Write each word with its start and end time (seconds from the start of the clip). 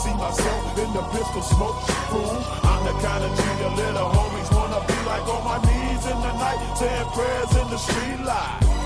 See 0.00 0.14
myself 0.14 0.78
in 0.78 0.90
the 0.94 1.02
pistol 1.12 1.42
smoke. 1.42 1.76
Fool, 2.08 2.36
I'm 2.64 2.82
the 2.88 2.94
kind 3.04 3.22
of 3.22 3.30
G 3.36 3.42
the 3.60 3.68
little 3.82 4.08
homies 4.08 4.50
wanna 4.56 4.80
be 4.88 4.96
like 5.04 5.26
on 5.28 5.42
my 5.44 5.58
knees 5.66 6.04
in 6.12 6.18
the 6.26 6.32
night, 6.40 6.60
saying 6.78 7.08
prayers 7.12 7.52
in 7.60 7.66
the 7.68 7.78
street 7.78 8.20
light. 8.24 8.79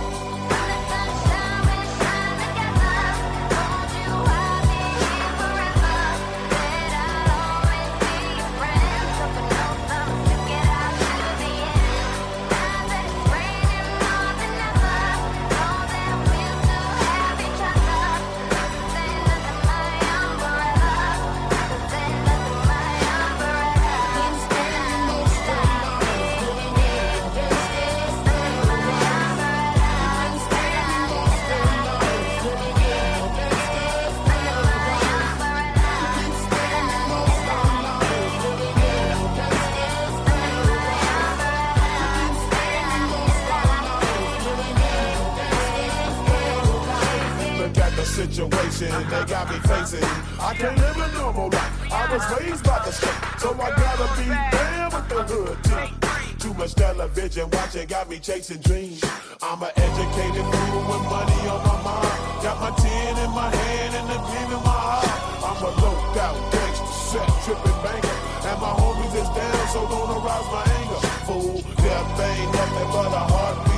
They 48.90 49.24
got 49.24 49.50
me 49.50 49.58
facing. 49.68 50.04
I 50.40 50.54
can't 50.54 50.76
live 50.76 50.96
a 50.96 51.12
normal 51.18 51.48
life. 51.50 51.92
I 51.92 52.12
was 52.12 52.22
raised 52.40 52.64
by 52.64 52.78
the 52.84 52.92
state, 52.92 53.40
so 53.40 53.52
I 53.54 53.70
gotta 53.70 54.08
be 54.18 54.26
there 54.28 54.88
with 54.92 55.08
the 55.08 55.22
hood 55.22 55.58
team. 55.64 56.14
Too 56.38 56.54
much 56.54 56.74
television 56.74 57.48
watching 57.50 57.86
got 57.86 58.08
me 58.08 58.18
chasing 58.18 58.60
dreams. 58.60 59.02
I'm 59.40 59.62
an 59.62 59.70
educated 59.76 60.44
fool 60.44 60.82
with 60.90 61.04
money 61.08 61.40
on 61.48 61.60
my 61.64 61.78
mind. 61.80 62.42
Got 62.42 62.60
my 62.60 62.70
tin 62.76 63.16
in 63.24 63.30
my 63.30 63.48
hand 63.48 63.94
and 63.96 64.06
the 64.10 64.18
gleam 64.20 64.50
in 64.52 64.62
my 64.64 64.76
eye. 65.00 65.34
I'm 65.40 65.62
a 65.64 65.70
loped 65.80 66.18
out 66.18 66.36
gangster, 66.52 66.92
set 67.10 67.28
tripping 67.44 67.80
banker. 67.82 68.18
And 68.44 68.60
my 68.60 68.72
homies 68.76 69.14
is 69.16 69.30
down, 69.32 69.68
so 69.72 69.88
don't 69.88 70.10
arouse 70.20 70.48
my 70.52 70.64
anger. 70.78 71.00
Fool, 71.24 71.62
death 71.80 72.20
ain't 72.20 72.52
nothing 72.52 72.88
but 72.92 73.08
a 73.08 73.24
heartbeat. 73.32 73.73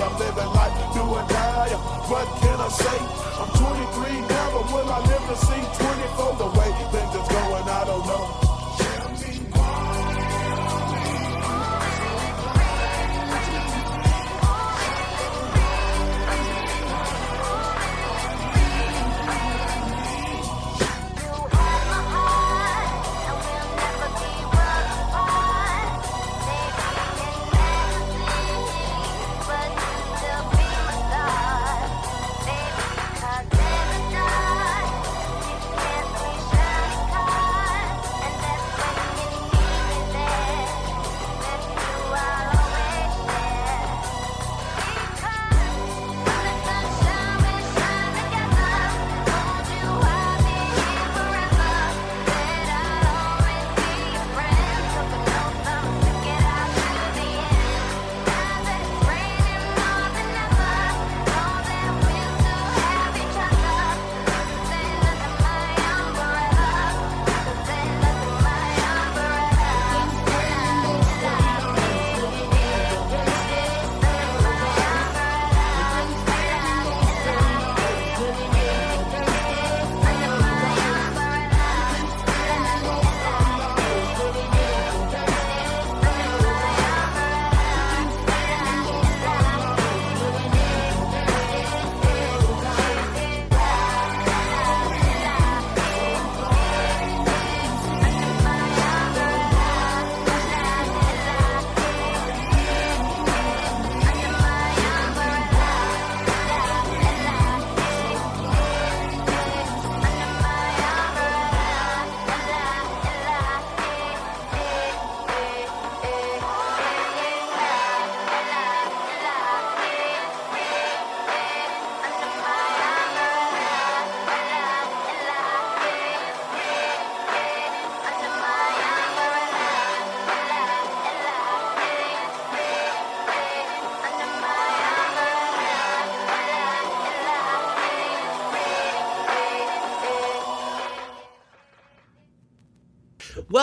I'm 0.00 0.16
living 0.18 0.52
life, 0.56 0.72
do 0.94 1.02
or 1.04 1.24
die. 1.28 1.76
What 2.08 2.26
can 2.40 2.58
I 2.58 2.68
say? 2.72 2.98
I'm 3.36 3.50
23 3.52 4.20
now, 4.32 4.46
but 4.56 4.66
will 4.72 4.88
I 4.88 5.00
live 5.04 5.24
to 5.28 5.36
see 5.44 5.60
24? 5.76 6.36
The 6.40 6.48
way 6.56 6.70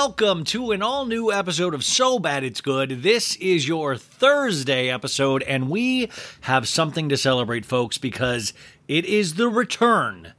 Welcome 0.08 0.46
to 0.46 0.72
an 0.72 0.82
all 0.82 1.06
new 1.06 1.34
episode 1.34 1.74
of 1.74 1.84
So 1.84 2.18
Bad 2.18 2.46
It's 2.46 2.62
Good. 2.62 3.04
This 3.04 3.36
is 3.36 3.68
your 3.68 3.98
Thursday 3.98 4.90
episode, 4.90 5.44
and 5.44 5.70
we 5.70 6.10
have 6.42 6.66
something 6.70 7.10
to 7.10 7.18
celebrate, 7.18 7.66
folks, 7.66 7.98
because 7.98 8.54
it 8.88 9.04
is 9.04 9.34
the 9.34 9.50
return 9.50 10.32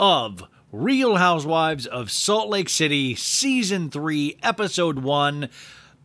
of 0.00 0.44
Real 0.72 1.16
Housewives 1.16 1.86
of 1.86 2.10
Salt 2.10 2.48
Lake 2.48 2.70
City, 2.70 3.14
Season 3.14 3.90
3, 3.90 4.38
Episode 4.42 5.00
1. 5.00 5.50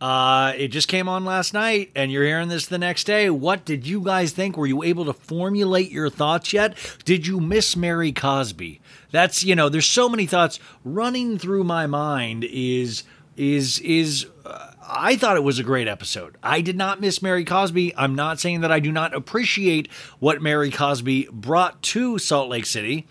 Uh, 0.02 0.52
it 0.58 0.68
just 0.68 0.86
came 0.86 1.08
on 1.08 1.24
last 1.24 1.54
night, 1.54 1.90
and 1.96 2.12
you're 2.12 2.26
hearing 2.26 2.48
this 2.48 2.66
the 2.66 2.76
next 2.76 3.04
day. 3.04 3.30
What 3.30 3.64
did 3.64 3.86
you 3.86 4.02
guys 4.02 4.32
think? 4.32 4.58
Were 4.58 4.66
you 4.66 4.82
able 4.82 5.06
to 5.06 5.14
formulate 5.14 5.90
your 5.90 6.10
thoughts 6.10 6.52
yet? 6.52 6.76
Did 7.06 7.26
you 7.26 7.40
miss 7.40 7.74
Mary 7.74 8.12
Cosby? 8.12 8.82
That's 9.10 9.44
you 9.44 9.54
know, 9.54 9.68
there's 9.68 9.86
so 9.86 10.08
many 10.08 10.26
thoughts 10.26 10.60
running 10.84 11.38
through 11.38 11.64
my 11.64 11.86
mind. 11.86 12.44
Is 12.44 13.04
is 13.36 13.78
is 13.80 14.26
uh, 14.44 14.72
I 14.86 15.16
thought 15.16 15.36
it 15.36 15.44
was 15.44 15.58
a 15.58 15.64
great 15.64 15.88
episode. 15.88 16.36
I 16.42 16.60
did 16.60 16.76
not 16.76 17.00
miss 17.00 17.20
Mary 17.22 17.44
Cosby. 17.44 17.94
I'm 17.96 18.14
not 18.14 18.40
saying 18.40 18.62
that 18.62 18.72
I 18.72 18.80
do 18.80 18.90
not 18.90 19.14
appreciate 19.14 19.90
what 20.18 20.40
Mary 20.42 20.70
Cosby 20.70 21.28
brought 21.30 21.82
to 21.82 22.18
Salt 22.18 22.48
Lake 22.48 22.66
City. 22.66 23.06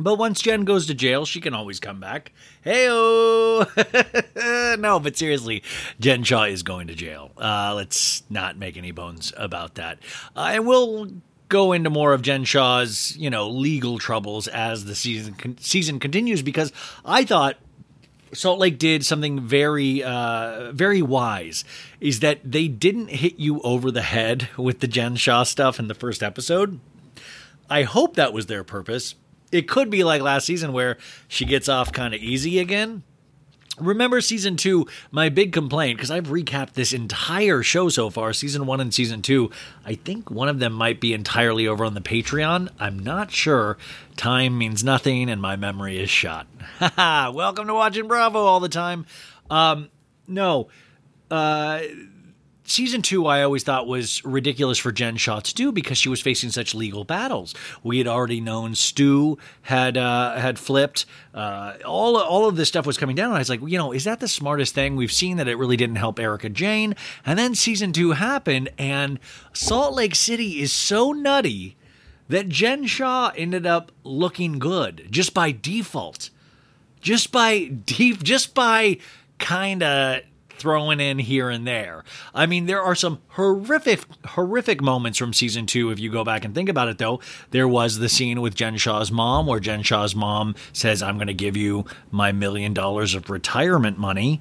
But 0.00 0.16
once 0.16 0.40
Jen 0.40 0.64
goes 0.64 0.86
to 0.86 0.94
jail, 0.94 1.24
she 1.24 1.40
can 1.40 1.54
always 1.54 1.78
come 1.78 2.00
back. 2.00 2.32
Hey, 2.62 2.86
no, 4.78 5.00
but 5.00 5.16
seriously, 5.16 5.62
Jen 6.00 6.24
Shah 6.24 6.44
is 6.44 6.62
going 6.62 6.88
to 6.88 6.94
jail. 6.94 7.30
Uh, 7.36 7.74
let's 7.76 8.24
not 8.28 8.56
make 8.56 8.76
any 8.76 8.90
bones 8.90 9.32
about 9.36 9.76
that. 9.76 9.98
I 10.34 10.58
will 10.58 11.08
go 11.52 11.72
into 11.72 11.90
more 11.90 12.14
of 12.14 12.22
Jen 12.22 12.44
Shah's, 12.44 13.14
you 13.16 13.28
know, 13.28 13.48
legal 13.48 13.98
troubles 13.98 14.48
as 14.48 14.86
the 14.86 14.94
season 14.94 15.34
con- 15.34 15.58
season 15.58 16.00
continues 16.00 16.42
because 16.42 16.72
I 17.04 17.24
thought 17.24 17.58
Salt 18.32 18.58
Lake 18.58 18.78
did 18.78 19.04
something 19.04 19.40
very, 19.40 20.02
uh, 20.02 20.72
very 20.72 21.02
wise. 21.02 21.64
Is 22.00 22.20
that 22.20 22.40
they 22.42 22.66
didn't 22.66 23.08
hit 23.08 23.38
you 23.38 23.60
over 23.60 23.90
the 23.90 24.02
head 24.02 24.48
with 24.56 24.80
the 24.80 24.88
Jen 24.88 25.14
Shah 25.16 25.42
stuff 25.42 25.78
in 25.78 25.88
the 25.88 25.94
first 25.94 26.22
episode. 26.22 26.80
I 27.68 27.82
hope 27.82 28.16
that 28.16 28.32
was 28.32 28.46
their 28.46 28.64
purpose. 28.64 29.14
It 29.52 29.68
could 29.68 29.90
be 29.90 30.02
like 30.02 30.22
last 30.22 30.46
season 30.46 30.72
where 30.72 30.96
she 31.28 31.44
gets 31.44 31.68
off 31.68 31.92
kind 31.92 32.14
of 32.14 32.22
easy 32.22 32.58
again. 32.58 33.02
Remember 33.78 34.20
season 34.20 34.56
two, 34.56 34.86
my 35.10 35.30
big 35.30 35.52
complaint, 35.52 35.96
because 35.96 36.10
I've 36.10 36.26
recapped 36.26 36.74
this 36.74 36.92
entire 36.92 37.62
show 37.62 37.88
so 37.88 38.10
far, 38.10 38.34
season 38.34 38.66
one 38.66 38.80
and 38.80 38.92
season 38.92 39.22
two. 39.22 39.50
I 39.84 39.94
think 39.94 40.30
one 40.30 40.48
of 40.48 40.58
them 40.58 40.74
might 40.74 41.00
be 41.00 41.14
entirely 41.14 41.66
over 41.66 41.82
on 41.84 41.94
the 41.94 42.02
Patreon. 42.02 42.68
I'm 42.78 42.98
not 42.98 43.30
sure. 43.30 43.78
Time 44.16 44.58
means 44.58 44.84
nothing, 44.84 45.30
and 45.30 45.40
my 45.40 45.56
memory 45.56 45.98
is 45.98 46.10
shot. 46.10 46.46
Welcome 46.98 47.66
to 47.66 47.74
watching 47.74 48.08
Bravo 48.08 48.40
all 48.40 48.60
the 48.60 48.68
time. 48.68 49.06
Um, 49.48 49.88
no. 50.28 50.68
Uh, 51.30 51.80
season 52.64 53.02
two, 53.02 53.26
I 53.26 53.42
always 53.42 53.62
thought 53.62 53.86
was 53.86 54.24
ridiculous 54.24 54.78
for 54.78 54.92
Jen 54.92 55.16
Shah 55.16 55.40
to 55.40 55.54
do 55.54 55.72
because 55.72 55.98
she 55.98 56.08
was 56.08 56.20
facing 56.20 56.50
such 56.50 56.74
legal 56.74 57.04
battles. 57.04 57.54
We 57.82 57.98
had 57.98 58.06
already 58.06 58.40
known 58.40 58.74
Stu 58.74 59.38
had 59.62 59.96
uh, 59.96 60.36
had 60.36 60.58
flipped. 60.58 61.06
Uh, 61.34 61.74
all 61.84 62.16
all 62.16 62.48
of 62.48 62.56
this 62.56 62.68
stuff 62.68 62.86
was 62.86 62.98
coming 62.98 63.16
down. 63.16 63.26
And 63.26 63.36
I 63.36 63.40
was 63.40 63.50
like, 63.50 63.60
you 63.62 63.78
know, 63.78 63.92
is 63.92 64.04
that 64.04 64.20
the 64.20 64.28
smartest 64.28 64.74
thing? 64.74 64.96
We've 64.96 65.12
seen 65.12 65.36
that 65.38 65.48
it 65.48 65.56
really 65.56 65.76
didn't 65.76 65.96
help 65.96 66.18
Erika 66.18 66.48
Jayne. 66.48 66.94
And 67.26 67.38
then 67.38 67.54
season 67.54 67.92
two 67.92 68.12
happened, 68.12 68.70
and 68.78 69.18
Salt 69.52 69.94
Lake 69.94 70.14
City 70.14 70.60
is 70.60 70.72
so 70.72 71.12
nutty 71.12 71.76
that 72.28 72.48
Jen 72.48 72.86
Shah 72.86 73.32
ended 73.36 73.66
up 73.66 73.92
looking 74.04 74.58
good 74.58 75.08
just 75.10 75.34
by 75.34 75.52
default, 75.52 76.30
just 77.00 77.32
by 77.32 77.64
deep, 77.64 78.22
just 78.22 78.54
by 78.54 78.98
kind 79.38 79.82
of 79.82 80.22
throwing 80.58 81.00
in 81.00 81.18
here 81.18 81.50
and 81.50 81.66
there. 81.66 82.04
I 82.34 82.46
mean, 82.46 82.66
there 82.66 82.82
are 82.82 82.94
some 82.94 83.20
horrific, 83.28 84.00
horrific 84.26 84.80
moments 84.80 85.18
from 85.18 85.32
season 85.32 85.66
two. 85.66 85.90
If 85.90 85.98
you 85.98 86.10
go 86.10 86.24
back 86.24 86.44
and 86.44 86.54
think 86.54 86.68
about 86.68 86.88
it, 86.88 86.98
though, 86.98 87.20
there 87.50 87.68
was 87.68 87.98
the 87.98 88.08
scene 88.08 88.40
with 88.40 88.54
Jen 88.54 88.76
Shah's 88.76 89.10
mom 89.10 89.46
where 89.46 89.60
Jen 89.60 89.82
Shah's 89.82 90.14
mom 90.14 90.54
says, 90.72 91.02
I'm 91.02 91.16
going 91.16 91.26
to 91.26 91.34
give 91.34 91.56
you 91.56 91.84
my 92.10 92.32
million 92.32 92.74
dollars 92.74 93.14
of 93.14 93.30
retirement 93.30 93.98
money 93.98 94.40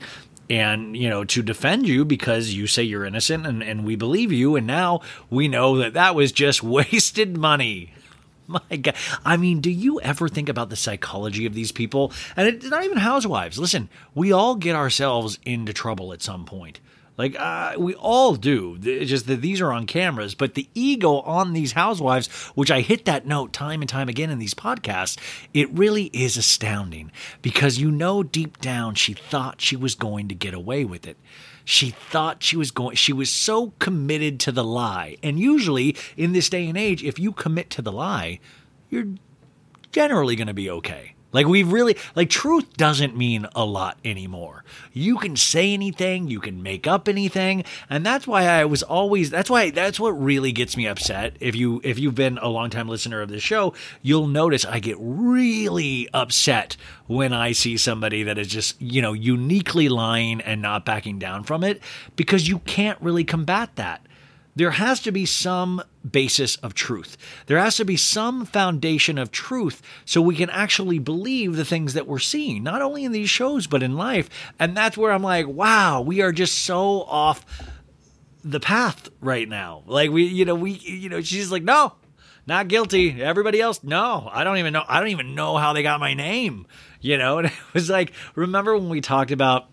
and 0.49 0.97
you 0.97 1.07
know 1.07 1.23
to 1.23 1.41
defend 1.41 1.87
you 1.87 2.03
because 2.03 2.53
you 2.53 2.67
say 2.67 2.83
you're 2.83 3.05
innocent 3.05 3.47
and, 3.47 3.63
and 3.63 3.85
we 3.85 3.95
believe 3.95 4.33
you 4.33 4.57
and 4.57 4.67
now 4.67 4.99
we 5.29 5.47
know 5.47 5.77
that 5.77 5.93
that 5.93 6.13
was 6.13 6.31
just 6.31 6.61
wasted 6.63 7.37
money 7.37 7.93
my 8.47 8.77
God. 8.77 8.95
I 9.25 9.37
mean, 9.37 9.61
do 9.61 9.69
you 9.69 10.01
ever 10.01 10.27
think 10.27 10.49
about 10.49 10.69
the 10.69 10.75
psychology 10.75 11.45
of 11.45 11.53
these 11.53 11.71
people? 11.71 12.11
And 12.35 12.47
it's 12.47 12.65
not 12.65 12.83
even 12.83 12.97
housewives. 12.97 13.57
Listen, 13.57 13.89
we 14.13 14.31
all 14.31 14.55
get 14.55 14.75
ourselves 14.75 15.39
into 15.45 15.73
trouble 15.73 16.13
at 16.13 16.21
some 16.21 16.45
point. 16.45 16.79
Like, 17.17 17.39
uh, 17.39 17.73
we 17.77 17.93
all 17.95 18.35
do. 18.35 18.79
It's 18.81 19.09
just 19.09 19.27
that 19.27 19.41
these 19.41 19.61
are 19.61 19.71
on 19.71 19.85
cameras, 19.85 20.33
but 20.33 20.55
the 20.55 20.67
ego 20.73 21.19
on 21.19 21.53
these 21.53 21.73
housewives, 21.73 22.27
which 22.55 22.71
I 22.71 22.81
hit 22.81 23.05
that 23.05 23.27
note 23.27 23.53
time 23.53 23.81
and 23.81 23.89
time 23.89 24.09
again 24.09 24.29
in 24.29 24.39
these 24.39 24.53
podcasts, 24.53 25.19
it 25.53 25.69
really 25.71 26.05
is 26.05 26.37
astounding 26.37 27.11
because 27.41 27.77
you 27.77 27.91
know 27.91 28.23
deep 28.23 28.59
down 28.59 28.95
she 28.95 29.13
thought 29.13 29.61
she 29.61 29.75
was 29.75 29.93
going 29.93 30.29
to 30.29 30.35
get 30.35 30.53
away 30.53 30.85
with 30.85 31.05
it. 31.05 31.17
She 31.65 31.91
thought 31.91 32.43
she 32.43 32.57
was 32.57 32.71
going, 32.71 32.95
she 32.95 33.13
was 33.13 33.29
so 33.29 33.73
committed 33.79 34.39
to 34.41 34.51
the 34.51 34.63
lie. 34.63 35.17
And 35.21 35.39
usually 35.39 35.95
in 36.17 36.33
this 36.33 36.49
day 36.49 36.67
and 36.67 36.77
age, 36.77 37.03
if 37.03 37.19
you 37.19 37.31
commit 37.31 37.69
to 37.71 37.81
the 37.81 37.91
lie, 37.91 38.39
you're 38.89 39.07
generally 39.91 40.35
going 40.35 40.47
to 40.47 40.53
be 40.53 40.69
okay. 40.69 41.15
Like 41.33 41.47
we 41.47 41.63
really 41.63 41.97
like 42.15 42.29
truth 42.29 42.75
doesn't 42.77 43.15
mean 43.15 43.47
a 43.55 43.65
lot 43.65 43.97
anymore. 44.03 44.63
You 44.93 45.17
can 45.17 45.35
say 45.35 45.73
anything, 45.73 46.27
you 46.27 46.39
can 46.39 46.61
make 46.61 46.87
up 46.87 47.07
anything, 47.07 47.63
and 47.89 48.05
that's 48.05 48.27
why 48.27 48.45
I 48.45 48.65
was 48.65 48.83
always 48.83 49.29
that's 49.29 49.49
why 49.49 49.71
that's 49.71 49.99
what 49.99 50.11
really 50.11 50.51
gets 50.51 50.75
me 50.75 50.87
upset. 50.87 51.35
If 51.39 51.55
you 51.55 51.79
if 51.83 51.99
you've 51.99 52.15
been 52.15 52.37
a 52.39 52.49
long 52.49 52.69
time 52.69 52.87
listener 52.87 53.21
of 53.21 53.29
this 53.29 53.43
show, 53.43 53.73
you'll 54.01 54.27
notice 54.27 54.65
I 54.65 54.79
get 54.79 54.97
really 54.99 56.09
upset 56.13 56.75
when 57.07 57.33
I 57.33 57.51
see 57.51 57.77
somebody 57.77 58.23
that 58.23 58.37
is 58.37 58.47
just, 58.47 58.81
you 58.81 59.01
know, 59.01 59.13
uniquely 59.13 59.89
lying 59.89 60.41
and 60.41 60.61
not 60.61 60.85
backing 60.85 61.19
down 61.19 61.43
from 61.43 61.63
it 61.63 61.81
because 62.15 62.47
you 62.47 62.59
can't 62.59 62.99
really 63.01 63.23
combat 63.23 63.75
that 63.75 64.05
there 64.55 64.71
has 64.71 64.99
to 65.01 65.11
be 65.11 65.25
some 65.25 65.81
basis 66.09 66.55
of 66.57 66.73
truth. 66.73 67.17
There 67.47 67.57
has 67.57 67.77
to 67.77 67.85
be 67.85 67.97
some 67.97 68.45
foundation 68.45 69.17
of 69.17 69.31
truth 69.31 69.81
so 70.05 70.21
we 70.21 70.35
can 70.35 70.49
actually 70.49 70.99
believe 70.99 71.55
the 71.55 71.65
things 71.65 71.93
that 71.93 72.07
we're 72.07 72.19
seeing, 72.19 72.63
not 72.63 72.81
only 72.81 73.05
in 73.05 73.11
these 73.11 73.29
shows, 73.29 73.67
but 73.67 73.83
in 73.83 73.95
life. 73.95 74.29
And 74.59 74.75
that's 74.75 74.97
where 74.97 75.11
I'm 75.11 75.23
like, 75.23 75.47
wow, 75.47 76.01
we 76.01 76.21
are 76.21 76.31
just 76.31 76.59
so 76.59 77.03
off 77.03 77.45
the 78.43 78.59
path 78.59 79.09
right 79.21 79.47
now. 79.47 79.83
Like, 79.85 80.09
we, 80.11 80.23
you 80.25 80.45
know, 80.45 80.55
we, 80.55 80.71
you 80.71 81.09
know, 81.09 81.21
she's 81.21 81.51
like, 81.51 81.63
no, 81.63 81.93
not 82.47 82.67
guilty. 82.67 83.21
Everybody 83.21 83.61
else, 83.61 83.83
no, 83.83 84.29
I 84.31 84.43
don't 84.43 84.57
even 84.57 84.73
know. 84.73 84.83
I 84.87 84.99
don't 84.99 85.09
even 85.09 85.35
know 85.35 85.57
how 85.57 85.73
they 85.73 85.83
got 85.83 85.99
my 85.99 86.13
name, 86.13 86.65
you 86.99 87.17
know? 87.17 87.37
And 87.39 87.47
it 87.47 87.53
was 87.73 87.89
like, 87.89 88.11
remember 88.35 88.75
when 88.75 88.89
we 88.89 89.01
talked 89.01 89.31
about 89.31 89.67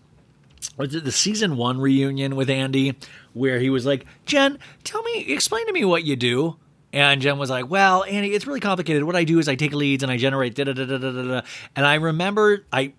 was 0.77 0.95
it 0.95 1.03
the 1.03 1.11
season 1.11 1.57
one 1.57 1.79
reunion 1.79 2.35
with 2.35 2.49
Andy 2.49 2.95
where 3.33 3.59
he 3.59 3.69
was 3.69 3.85
like, 3.85 4.05
Jen, 4.25 4.59
tell 4.83 5.01
me, 5.03 5.25
explain 5.27 5.65
to 5.67 5.73
me 5.73 5.85
what 5.85 6.03
you 6.03 6.15
do. 6.15 6.57
And 6.91 7.21
Jen 7.21 7.37
was 7.37 7.51
like, 7.51 7.69
"Well, 7.69 8.03
Andy, 8.03 8.33
it's 8.33 8.47
really 8.47 8.59
complicated. 8.59 9.03
What 9.03 9.15
I 9.15 9.23
do 9.23 9.37
is 9.37 9.47
I 9.47 9.53
take 9.53 9.73
leads 9.73 10.01
and 10.01 10.11
I 10.11 10.17
generate 10.17 10.55
da 10.55 10.63
da 10.63 10.73
da 10.73 10.85
da 10.85 10.97
da 10.97 11.11
da." 11.11 11.41
And 11.75 11.85
I 11.85 11.95
remember, 11.95 12.65
I, 12.73 12.93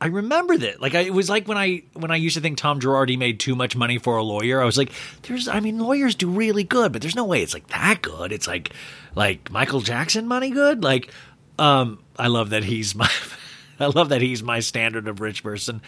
I 0.00 0.08
remember 0.08 0.58
that. 0.58 0.80
Like, 0.82 0.94
I, 0.94 1.00
it 1.00 1.14
was 1.14 1.30
like 1.30 1.46
when 1.46 1.56
I 1.56 1.84
when 1.92 2.10
I 2.10 2.16
used 2.16 2.34
to 2.34 2.42
think 2.42 2.58
Tom 2.58 2.80
Girardi 2.80 3.16
made 3.16 3.38
too 3.38 3.54
much 3.54 3.76
money 3.76 3.98
for 3.98 4.16
a 4.16 4.22
lawyer. 4.22 4.60
I 4.60 4.64
was 4.64 4.76
like, 4.76 4.90
"There's, 5.22 5.46
I 5.46 5.60
mean, 5.60 5.78
lawyers 5.78 6.16
do 6.16 6.28
really 6.28 6.64
good, 6.64 6.92
but 6.92 7.02
there's 7.02 7.14
no 7.14 7.24
way 7.24 7.42
it's 7.42 7.54
like 7.54 7.68
that 7.68 8.02
good. 8.02 8.32
It's 8.32 8.48
like, 8.48 8.72
like 9.14 9.50
Michael 9.50 9.80
Jackson 9.80 10.26
money 10.26 10.50
good. 10.50 10.82
Like, 10.82 11.12
um, 11.58 12.00
I 12.18 12.26
love 12.26 12.50
that 12.50 12.64
he's 12.64 12.96
my, 12.96 13.08
I 13.80 13.86
love 13.86 14.08
that 14.08 14.22
he's 14.22 14.42
my 14.42 14.58
standard 14.60 15.06
of 15.06 15.20
rich 15.20 15.42
person, 15.44 15.82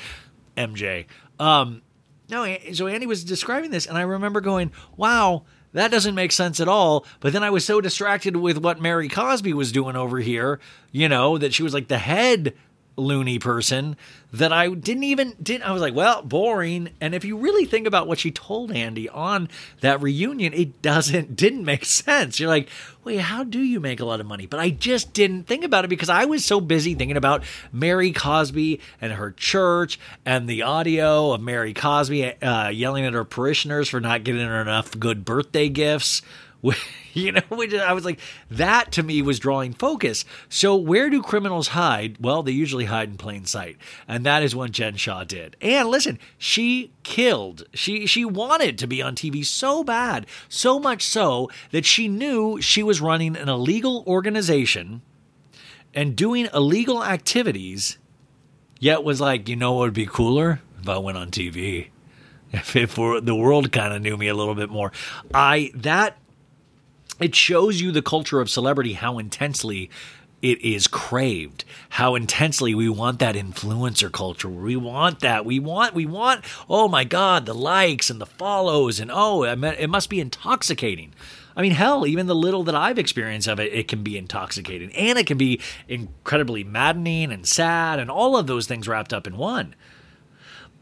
MJ. 0.57 1.07
Um, 1.39 1.83
no, 2.29 2.57
so 2.73 2.87
Andy 2.87 3.07
was 3.07 3.25
describing 3.25 3.71
this, 3.71 3.87
and 3.87 3.97
I 3.97 4.03
remember 4.03 4.41
going, 4.41 4.73
wow, 4.97 5.45
that 5.73 5.91
doesn't 5.91 6.15
make 6.15 6.33
sense 6.33 6.59
at 6.59 6.69
all. 6.69 7.07
But 7.21 7.33
then 7.33 7.45
I 7.45 7.51
was 7.51 7.65
so 7.65 7.81
distracted 7.81 8.37
with 8.37 8.59
what 8.59 8.81
Mary 8.81 9.09
Cosby 9.09 9.53
was 9.53 9.71
doing 9.71 9.95
over 9.95 10.19
here, 10.19 10.59
you 10.91 11.09
know, 11.09 11.39
that 11.39 11.55
she 11.55 11.63
was 11.63 11.75
like 11.75 11.89
the 11.89 11.99
head 11.99 12.55
loony 12.97 13.39
person 13.39 13.97
that 14.33 14.53
I 14.53 14.69
didn't 14.69 15.05
even 15.05 15.35
did 15.43 15.63
I 15.63 15.73
was 15.73 15.81
like, 15.83 15.95
well, 15.95 16.23
boring. 16.23 16.91
And 17.01 17.15
if 17.15 17.25
you 17.25 17.37
really 17.37 17.65
think 17.65 17.87
about 17.87 18.07
what 18.07 18.19
she 18.19 18.31
told 18.31 18.73
Andy 18.73 19.09
on 19.09 19.49
that 19.81 20.03
reunion, 20.03 20.53
it 20.53 20.83
doesn't 20.83 21.37
didn't 21.37 21.65
make 21.65 21.85
sense. 21.85 22.41
You're 22.41 22.49
like, 22.49 22.69
wait, 23.05 23.21
how 23.21 23.45
do 23.45 23.61
you 23.61 23.81
make 23.81 24.01
a 24.01 24.05
lot 24.05 24.21
of 24.21 24.27
money? 24.27 24.47
But 24.47 24.61
I 24.61 24.71
just 24.71 25.13
didn't 25.13 25.45
think 25.45 25.65
about 25.65 25.85
it 25.85 25.89
because 25.89 26.09
I 26.09 26.25
was 26.25 26.45
so 26.45 26.61
busy 26.61 26.95
thinking 26.95 27.17
about 27.17 27.45
Mary 27.73 28.13
Cosby 28.13 28.81
and 29.01 29.13
her 29.13 29.31
church 29.33 29.99
and 30.25 30.49
the 30.49 30.63
audio 30.63 31.33
of 31.33 31.41
Mary 31.41 31.73
Cosby 31.73 32.43
uh, 32.43 32.69
yelling 32.69 33.05
at 33.05 33.13
her 33.13 33.25
parishioners 33.25 33.89
for 33.89 34.01
not 34.01 34.25
getting 34.25 34.47
her 34.47 34.61
enough 34.61 34.99
good 34.99 35.25
birthday 35.25 35.69
gifts 35.69 36.23
you 37.13 37.33
know, 37.33 37.43
I 37.51 37.93
was 37.93 38.05
like, 38.05 38.21
that 38.51 38.93
to 38.93 39.03
me 39.03 39.23
was 39.23 39.39
drawing 39.39 39.73
focus. 39.73 40.25
So 40.49 40.75
where 40.77 41.11
do 41.11 41.23
criminals 41.23 41.69
hide? 41.69 42.17
Well, 42.21 42.43
they 42.43 42.53
usually 42.53 42.87
hide 42.87 43.11
in 43.11 43.17
plain 43.17 43.47
sight, 43.47 43.77
and 44.09 44.25
that 44.27 44.43
is 44.43 44.55
what 44.55 44.73
Jen 44.73 44.97
Shah 44.97 45.25
did. 45.25 45.57
And 45.61 45.89
listen, 45.89 46.19
she 46.39 46.93
killed. 47.03 47.67
She 47.75 48.07
she 48.07 48.25
wanted 48.25 48.79
to 48.79 48.87
be 48.87 49.03
on 49.03 49.15
TV 49.15 49.45
so 49.45 49.85
bad, 49.85 50.27
so 50.49 50.79
much 50.79 51.03
so 51.03 51.51
that 51.71 51.85
she 51.85 52.09
knew 52.09 52.61
she 52.61 52.83
was 52.83 53.01
running 53.01 53.37
an 53.37 53.49
illegal 53.49 54.05
organization 54.07 55.03
and 55.95 56.17
doing 56.17 56.49
illegal 56.53 57.05
activities. 57.05 57.99
Yet 58.79 59.03
was 59.03 59.23
like, 59.23 59.49
you 59.49 59.57
know 59.57 59.73
what 59.73 59.81
would 59.81 59.95
be 59.95 60.05
cooler 60.05 60.61
if 60.83 60.89
I 60.89 60.99
went 60.99 61.17
on 61.17 61.31
TV 61.31 61.89
if, 62.53 62.77
if 62.77 62.95
the 62.95 63.35
world 63.35 63.73
kind 63.73 63.95
of 63.95 64.03
knew 64.03 64.17
me 64.17 64.29
a 64.29 64.35
little 64.35 64.55
bit 64.55 64.71
more. 64.71 64.93
I 65.33 65.71
that 65.75 66.19
it 67.21 67.35
shows 67.35 67.81
you 67.81 67.93
the 67.93 68.03
culture 68.03 68.41
of 68.41 68.51
celebrity 68.51 68.95
how 68.95 69.19
intensely 69.19 69.91
it 70.43 70.61
is 70.61 70.87
craved 70.87 71.65
how 71.91 72.15
intensely 72.15 72.75
we 72.75 72.89
want 72.89 73.19
that 73.21 73.35
influencer 73.35 74.13
culture. 74.13 74.49
We 74.49 74.77
want 74.77 75.21
that. 75.21 75.47
We 75.47 75.59
want 75.59 75.95
we 75.95 76.05
want 76.05 76.45
oh 76.69 76.89
my 76.89 77.05
god 77.05 77.47
the 77.47 77.55
likes 77.55 78.11
and 78.11 78.21
the 78.21 78.27
follows 78.27 79.01
and 79.01 79.11
oh 79.13 79.45
it 79.45 79.89
must 79.89 80.11
be 80.11 80.21
intoxicating. 80.21 81.15
I 81.57 81.63
mean 81.63 81.73
hell 81.73 82.07
even 82.07 82.27
the 82.27 82.35
little 82.35 82.65
that 82.65 82.75
i've 82.75 82.99
experienced 82.99 83.49
of 83.49 83.59
it 83.59 83.73
it 83.73 83.89
can 83.89 84.03
be 84.03 84.19
intoxicating. 84.19 84.93
And 84.93 85.19
it 85.19 85.27
can 85.27 85.39
be 85.39 85.61
incredibly 85.89 86.65
maddening 86.65 87.33
and 87.33 87.47
sad 87.47 87.99
and 87.99 88.11
all 88.11 88.37
of 88.37 88.47
those 88.47 88.67
things 88.67 88.87
wrapped 88.87 89.15
up 89.15 89.27
in 89.27 89.39
one. 89.39 89.75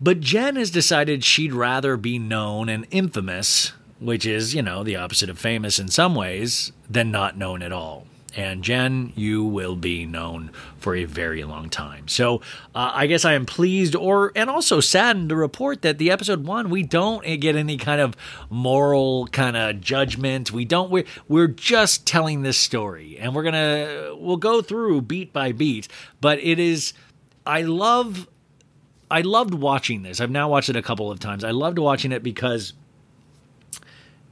But 0.00 0.18
jen 0.18 0.56
has 0.56 0.72
decided 0.72 1.22
she'd 1.22 1.52
rather 1.52 1.96
be 1.96 2.18
known 2.18 2.68
and 2.68 2.86
infamous 2.90 3.72
which 4.00 4.26
is, 4.26 4.54
you 4.54 4.62
know, 4.62 4.82
the 4.82 4.96
opposite 4.96 5.30
of 5.30 5.38
famous 5.38 5.78
in 5.78 5.88
some 5.88 6.14
ways, 6.14 6.72
than 6.88 7.10
not 7.10 7.36
known 7.36 7.62
at 7.62 7.72
all. 7.72 8.06
And 8.36 8.64
Jen, 8.64 9.12
you 9.14 9.44
will 9.44 9.76
be 9.76 10.04
known 10.06 10.50
for 10.78 10.96
a 10.96 11.04
very 11.04 11.44
long 11.44 11.70
time. 11.70 12.08
So 12.08 12.38
uh, 12.74 12.90
I 12.92 13.06
guess 13.06 13.24
I 13.24 13.34
am 13.34 13.46
pleased, 13.46 13.94
or 13.94 14.32
and 14.34 14.50
also 14.50 14.80
saddened 14.80 15.28
to 15.28 15.36
report 15.36 15.82
that 15.82 15.98
the 15.98 16.10
episode 16.10 16.44
one 16.44 16.68
we 16.68 16.82
don't 16.82 17.22
get 17.40 17.54
any 17.54 17.76
kind 17.76 18.00
of 18.00 18.16
moral 18.50 19.28
kind 19.28 19.56
of 19.56 19.80
judgment. 19.80 20.50
We 20.50 20.64
don't. 20.64 20.90
We're 20.90 21.04
we're 21.28 21.46
just 21.46 22.08
telling 22.08 22.42
this 22.42 22.58
story, 22.58 23.16
and 23.18 23.36
we're 23.36 23.44
gonna 23.44 24.16
we'll 24.18 24.36
go 24.36 24.62
through 24.62 25.02
beat 25.02 25.32
by 25.32 25.52
beat. 25.52 25.86
But 26.20 26.40
it 26.40 26.58
is, 26.58 26.92
I 27.46 27.62
love, 27.62 28.26
I 29.12 29.20
loved 29.20 29.54
watching 29.54 30.02
this. 30.02 30.20
I've 30.20 30.30
now 30.30 30.48
watched 30.48 30.70
it 30.70 30.76
a 30.76 30.82
couple 30.82 31.08
of 31.08 31.20
times. 31.20 31.44
I 31.44 31.52
loved 31.52 31.78
watching 31.78 32.10
it 32.10 32.24
because 32.24 32.72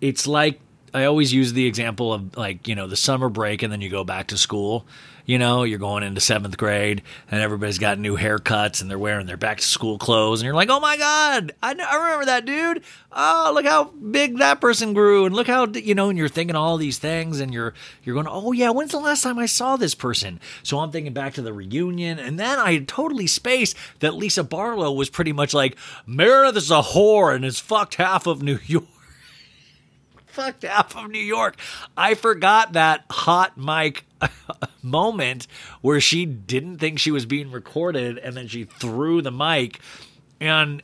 it's 0.03 0.27
like 0.27 0.61
I 0.93 1.07
always 1.07 1.33
use 1.33 1.55
the 1.55 1.67
example 1.67 2.13
of 2.13 2.37
like, 2.37 2.69
you 2.69 2.75
know, 2.75 2.87
the 2.87 2.97
summer 2.97 3.31
break 3.31 3.63
and 3.63 3.73
then 3.73 3.81
you 3.81 3.89
go 3.89 4.05
back 4.05 4.27
to 4.29 4.37
school. 4.37 4.85
You 5.25 5.39
know, 5.39 5.63
you're 5.63 5.79
going 5.79 6.03
into 6.03 6.21
seventh 6.21 6.59
grade 6.59 7.01
and 7.31 7.41
everybody's 7.41 7.79
got 7.79 7.97
new 7.97 8.17
haircuts 8.17 8.83
and 8.83 8.91
they're 8.91 8.99
wearing 8.99 9.27
their 9.27 9.37
back 9.37 9.59
to 9.59 9.65
school 9.65 9.97
clothes. 9.97 10.41
And 10.41 10.45
you're 10.45 10.55
like, 10.55 10.69
oh 10.69 10.81
my 10.81 10.97
God, 10.97 11.53
I, 11.63 11.77
I 11.79 11.97
remember 11.97 12.25
that 12.27 12.45
dude. 12.45 12.83
Oh, 13.13 13.53
look 13.55 13.65
how 13.65 13.85
big 13.85 14.39
that 14.39 14.61
person 14.61 14.95
grew. 14.95 15.25
And 15.25 15.35
look 15.35 15.47
how, 15.47 15.67
you 15.67 15.95
know, 15.95 16.09
and 16.09 16.19
you're 16.19 16.29
thinking 16.29 16.57
all 16.57 16.77
these 16.77 16.99
things 16.99 17.39
and 17.39 17.55
you're, 17.55 17.73
you're 18.03 18.15
going, 18.15 18.27
oh 18.29 18.51
yeah, 18.51 18.71
when's 18.71 18.91
the 18.91 18.99
last 18.99 19.23
time 19.23 19.39
I 19.39 19.47
saw 19.47 19.77
this 19.77 19.95
person? 19.95 20.41
So 20.65 20.81
I'm 20.81 20.91
thinking 20.91 21.13
back 21.15 21.35
to 21.35 21.43
the 21.43 21.53
reunion. 21.53 22.19
And 22.19 22.39
then 22.39 22.59
I 22.59 22.79
totally 22.79 23.29
spaced 23.29 23.77
that 24.01 24.15
Lisa 24.15 24.43
Barlow 24.43 24.91
was 24.91 25.09
pretty 25.09 25.33
much 25.33 25.55
like, 25.55 25.77
Meredith 26.05 26.57
is 26.57 26.71
a 26.73 26.83
whore 26.83 27.33
and 27.33 27.45
has 27.45 27.61
fucked 27.61 27.95
half 27.95 28.27
of 28.27 28.43
New 28.43 28.59
York 28.67 28.85
fucked 30.33 30.63
half 30.63 30.97
of 30.97 31.11
New 31.11 31.19
York. 31.19 31.57
I 31.97 32.15
forgot 32.15 32.73
that 32.73 33.05
hot 33.11 33.57
mic 33.57 34.05
moment 34.83 35.47
where 35.81 36.01
she 36.01 36.27
didn't 36.27 36.79
think 36.79 36.99
she 36.99 37.11
was 37.11 37.27
being 37.27 37.51
recorded 37.51 38.19
and 38.19 38.37
then 38.37 38.49
she 38.49 38.65
threw 38.65 39.23
the 39.23 39.33
mic. 39.33 39.81
And 40.41 40.83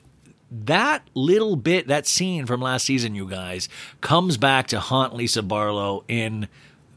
that 0.51 1.03
little 1.15 1.57
bit, 1.57 1.89
that 1.89 2.07
scene 2.07 2.47
from 2.47 2.61
last 2.61 2.85
season, 2.85 3.15
you 3.15 3.29
guys, 3.29 3.69
comes 4.01 4.37
back 4.37 4.69
to 4.69 4.81
haunt 4.81 5.15
Lisa 5.15 5.43
Barlow 5.43 6.05
in 6.09 6.49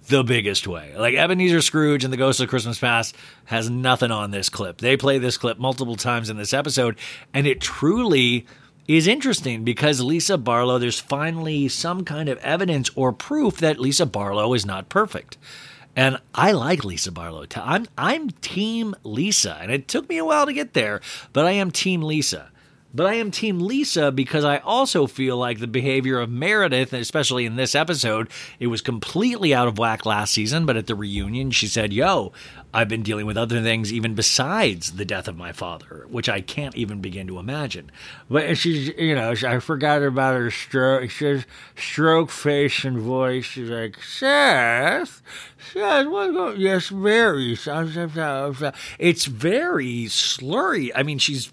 the 0.08 0.24
biggest 0.24 0.68
way. 0.68 0.96
Like 0.98 1.16
Ebenezer 1.16 1.62
Scrooge 1.62 2.04
and 2.04 2.12
the 2.12 2.18
Ghost 2.18 2.40
of 2.40 2.50
Christmas 2.50 2.80
Past 2.80 3.16
has 3.46 3.70
nothing 3.70 4.12
on 4.12 4.32
this 4.32 4.50
clip. 4.50 4.80
They 4.80 4.98
play 4.98 5.20
this 5.20 5.38
clip 5.38 5.58
multiple 5.58 5.96
times 5.96 6.30
in 6.30 6.38
this 6.38 6.54
episode, 6.54 6.98
and 7.34 7.48
it 7.48 7.62
truly 7.62 8.46
is 8.98 9.08
interesting 9.08 9.64
because 9.64 10.02
Lisa 10.02 10.38
Barlow, 10.38 10.78
there's 10.78 11.00
finally 11.00 11.68
some 11.68 12.04
kind 12.04 12.30
of 12.30 12.38
evidence 12.40 12.90
or 12.96 13.14
proof 13.14 13.58
that 13.58 13.80
Lisa 13.80 14.06
Barlow 14.06 14.54
is 14.54 14.66
not 14.66 14.90
perfect. 14.90 15.38
And 15.96 16.18
I 16.34 16.52
like 16.52 16.86
Lisa 16.86 17.12
Barlow. 17.12 17.46
I'm 17.56 17.88
I'm 17.98 18.30
team 18.30 18.96
Lisa, 19.04 19.58
and 19.62 19.72
it 19.72 19.88
took 19.88 20.08
me 20.08 20.18
a 20.18 20.26
while 20.26 20.46
to 20.46 20.54
get 20.54 20.74
there, 20.74 21.02
but 21.34 21.46
I 21.46 21.52
am 21.52 21.72
team 21.72 22.02
Lisa. 22.02 22.51
But 22.94 23.06
I 23.06 23.14
am 23.14 23.32
Team 23.32 23.60
Lisa 23.60 24.12
because 24.12 24.44
I 24.44 24.58
also 24.58 25.08
feel 25.08 25.38
like 25.38 25.60
the 25.60 25.68
behavior 25.68 26.20
of 26.20 26.30
Meredith, 26.30 26.92
especially 26.92 27.46
in 27.46 27.56
this 27.56 27.74
episode, 27.74 28.30
it 28.60 28.68
was 28.68 28.82
completely 28.82 29.54
out 29.54 29.68
of 29.70 29.78
whack 29.78 30.06
last 30.06 30.34
season. 30.34 30.66
But 30.66 30.76
at 30.76 30.88
the 30.88 30.96
reunion, 30.96 31.52
she 31.52 31.68
said, 31.68 31.94
Yo, 31.94 32.34
I've 32.74 32.90
been 32.90 33.04
dealing 33.04 33.26
with 33.26 33.38
other 33.38 33.62
things 33.62 33.94
even 33.94 34.14
besides 34.14 34.94
the 34.94 35.06
death 35.06 35.28
of 35.28 35.38
my 35.38 35.54
father, 35.54 36.06
which 36.10 36.28
I 36.28 36.42
can't 36.42 36.76
even 36.76 37.02
begin 37.02 37.28
to 37.28 37.40
imagine. 37.40 37.92
But 38.30 38.58
she's, 38.58 38.90
you 38.98 39.16
know, 39.16 39.34
I 39.46 39.60
forgot 39.60 40.04
about 40.04 40.36
her 40.36 40.52
stroke. 40.52 41.10
She's 41.10 41.46
stroke 41.76 42.30
face 42.30 42.84
and 42.84 43.00
voice. 43.00 43.46
She's 43.46 43.70
like, 43.70 44.02
Seth, 44.04 45.22
Seth, 45.72 46.08
what's 46.08 46.34
going 46.34 46.60
Yes, 46.60 46.90
very. 46.90 47.54
It's 47.54 49.26
very 49.26 50.06
slurry. 50.06 50.92
I 50.94 51.04
mean, 51.04 51.18
she's 51.18 51.52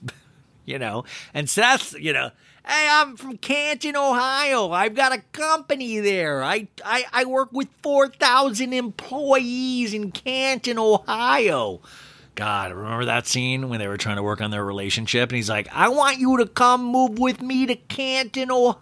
you 0.69 0.79
know. 0.79 1.05
And 1.33 1.49
Seth, 1.49 1.99
you 1.99 2.13
know, 2.13 2.31
hey, 2.67 2.89
I'm 2.91 3.17
from 3.17 3.39
Canton, 3.39 3.97
Ohio. 3.97 4.71
I've 4.71 4.95
got 4.95 5.13
a 5.13 5.23
company 5.33 5.99
there. 6.01 6.45
I 6.45 6.69
I, 6.85 7.05
I 7.13 7.25
work 7.25 7.53
with 7.53 7.69
four 7.83 8.09
thousand 8.09 8.73
employees 8.73 9.95
in 9.95 10.13
Canton, 10.13 10.79
Ohio. 10.79 11.81
God, 12.35 12.73
remember 12.73 13.07
that 13.07 13.27
scene 13.27 13.69
when 13.69 13.81
they 13.81 13.89
were 13.89 13.97
trying 13.97 14.17
to 14.17 14.23
work 14.23 14.41
on 14.41 14.53
their 14.53 14.65
relationship? 14.65 15.31
And 15.31 15.37
he's 15.37 15.49
like, 15.49 15.67
I 15.73 15.89
want 15.89 16.19
you 16.19 16.37
to 16.37 16.47
come 16.47 16.85
move 16.85 17.19
with 17.19 17.43
me 17.43 17.67
to 17.67 17.75
Canton, 17.75 18.53
Ohio. 18.53 18.79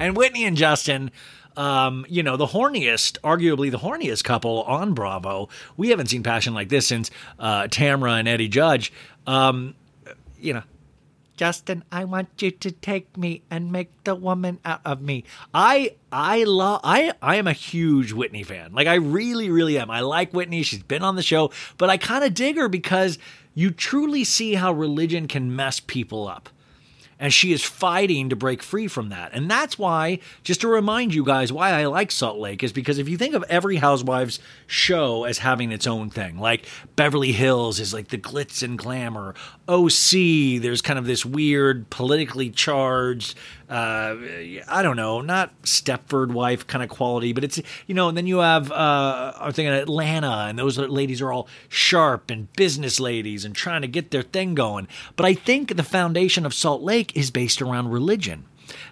And 0.00 0.16
Whitney 0.16 0.44
and 0.44 0.56
Justin 0.56 1.12
um, 1.56 2.04
you 2.08 2.22
know, 2.22 2.36
the 2.36 2.46
horniest, 2.46 3.18
arguably 3.20 3.70
the 3.70 3.78
horniest 3.78 4.24
couple 4.24 4.62
on 4.64 4.94
Bravo. 4.94 5.48
We 5.76 5.90
haven't 5.90 6.08
seen 6.08 6.22
passion 6.22 6.54
like 6.54 6.68
this 6.68 6.86
since 6.86 7.10
uh, 7.38 7.64
Tamra 7.64 8.18
and 8.18 8.28
Eddie 8.28 8.48
Judge. 8.48 8.92
Um, 9.26 9.74
you 10.38 10.54
know, 10.54 10.62
Justin, 11.36 11.82
I 11.90 12.04
want 12.04 12.28
you 12.40 12.50
to 12.52 12.70
take 12.70 13.16
me 13.16 13.42
and 13.50 13.72
make 13.72 13.90
the 14.04 14.14
woman 14.14 14.60
out 14.64 14.80
of 14.84 15.02
me. 15.02 15.24
I 15.52 15.96
I 16.12 16.44
love 16.44 16.80
I 16.84 17.12
I 17.20 17.36
am 17.36 17.48
a 17.48 17.52
huge 17.52 18.12
Whitney 18.12 18.44
fan. 18.44 18.72
Like 18.72 18.86
I 18.86 18.94
really 18.94 19.50
really 19.50 19.78
am. 19.78 19.90
I 19.90 20.00
like 20.00 20.32
Whitney. 20.32 20.62
She's 20.62 20.82
been 20.82 21.02
on 21.02 21.16
the 21.16 21.22
show, 21.22 21.50
but 21.76 21.90
I 21.90 21.96
kind 21.96 22.24
of 22.24 22.34
dig 22.34 22.56
her 22.56 22.68
because 22.68 23.18
you 23.54 23.70
truly 23.70 24.24
see 24.24 24.54
how 24.54 24.72
religion 24.72 25.26
can 25.26 25.54
mess 25.54 25.80
people 25.80 26.28
up 26.28 26.48
and 27.24 27.32
she 27.32 27.54
is 27.54 27.64
fighting 27.64 28.28
to 28.28 28.36
break 28.36 28.62
free 28.62 28.86
from 28.86 29.08
that. 29.08 29.30
And 29.32 29.50
that's 29.50 29.78
why, 29.78 30.18
just 30.42 30.60
to 30.60 30.68
remind 30.68 31.14
you 31.14 31.24
guys, 31.24 31.50
why 31.50 31.70
I 31.70 31.86
like 31.86 32.10
Salt 32.10 32.38
Lake 32.38 32.62
is 32.62 32.70
because 32.70 32.98
if 32.98 33.08
you 33.08 33.16
think 33.16 33.34
of 33.34 33.42
every 33.48 33.76
Housewives 33.76 34.40
show 34.66 35.24
as 35.24 35.38
having 35.38 35.72
its 35.72 35.86
own 35.86 36.10
thing, 36.10 36.38
like 36.38 36.66
Beverly 36.96 37.32
Hills 37.32 37.80
is 37.80 37.94
like 37.94 38.08
the 38.08 38.18
glitz 38.18 38.62
and 38.62 38.76
glamour, 38.76 39.34
OC, 39.66 40.60
there's 40.60 40.82
kind 40.82 40.98
of 40.98 41.06
this 41.06 41.24
weird 41.24 41.88
politically 41.88 42.50
charged 42.50 43.38
uh, 43.68 44.16
I 44.68 44.82
don't 44.82 44.96
know, 44.96 45.20
not 45.20 45.62
Stepford 45.62 46.32
wife 46.32 46.66
kind 46.66 46.82
of 46.82 46.90
quality, 46.90 47.32
but 47.32 47.44
it's 47.44 47.60
you 47.86 47.94
know. 47.94 48.08
And 48.08 48.16
then 48.16 48.26
you 48.26 48.38
have 48.38 48.70
uh, 48.70 49.32
I'm 49.38 49.52
thinking 49.52 49.72
Atlanta, 49.72 50.46
and 50.48 50.58
those 50.58 50.78
ladies 50.78 51.22
are 51.22 51.32
all 51.32 51.48
sharp 51.68 52.30
and 52.30 52.52
business 52.54 53.00
ladies 53.00 53.44
and 53.44 53.54
trying 53.54 53.82
to 53.82 53.88
get 53.88 54.10
their 54.10 54.22
thing 54.22 54.54
going. 54.54 54.88
But 55.16 55.26
I 55.26 55.34
think 55.34 55.76
the 55.76 55.82
foundation 55.82 56.44
of 56.44 56.54
Salt 56.54 56.82
Lake 56.82 57.16
is 57.16 57.30
based 57.30 57.62
around 57.62 57.90
religion. 57.90 58.44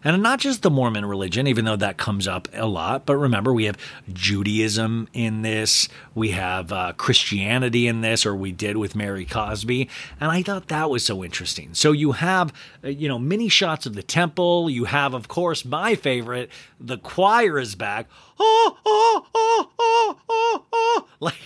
And 0.04 0.22
not 0.22 0.40
just 0.40 0.62
the 0.62 0.70
Mormon 0.70 1.04
religion, 1.04 1.46
even 1.46 1.64
though 1.64 1.76
that 1.76 1.96
comes 1.96 2.26
up 2.26 2.48
a 2.52 2.66
lot, 2.66 3.06
but 3.06 3.16
remember, 3.16 3.52
we 3.52 3.64
have 3.64 3.78
Judaism 4.12 5.08
in 5.12 5.42
this, 5.42 5.88
we 6.14 6.30
have 6.30 6.72
uh, 6.72 6.92
Christianity 6.96 7.86
in 7.86 8.00
this, 8.00 8.26
or 8.26 8.34
we 8.34 8.50
did 8.50 8.76
with 8.76 8.96
Mary 8.96 9.24
Cosby. 9.24 9.88
And 10.20 10.30
I 10.30 10.42
thought 10.42 10.68
that 10.68 10.90
was 10.90 11.04
so 11.04 11.22
interesting. 11.22 11.74
So 11.74 11.92
you 11.92 12.12
have, 12.12 12.52
uh, 12.82 12.88
you 12.88 13.08
know, 13.08 13.18
many 13.18 13.48
shots 13.48 13.86
of 13.86 13.94
the 13.94 14.02
temple. 14.02 14.68
You 14.68 14.86
have, 14.86 15.14
of 15.14 15.28
course, 15.28 15.64
my 15.64 15.94
favorite, 15.94 16.50
the 16.80 16.98
choir 16.98 17.58
is 17.58 17.74
back. 17.74 18.08
Oh, 18.40 18.78
oh, 18.84 19.26
oh, 19.34 19.70
oh, 19.78 20.18
oh, 20.28 20.64
oh. 20.72 21.06
Like, 21.20 21.38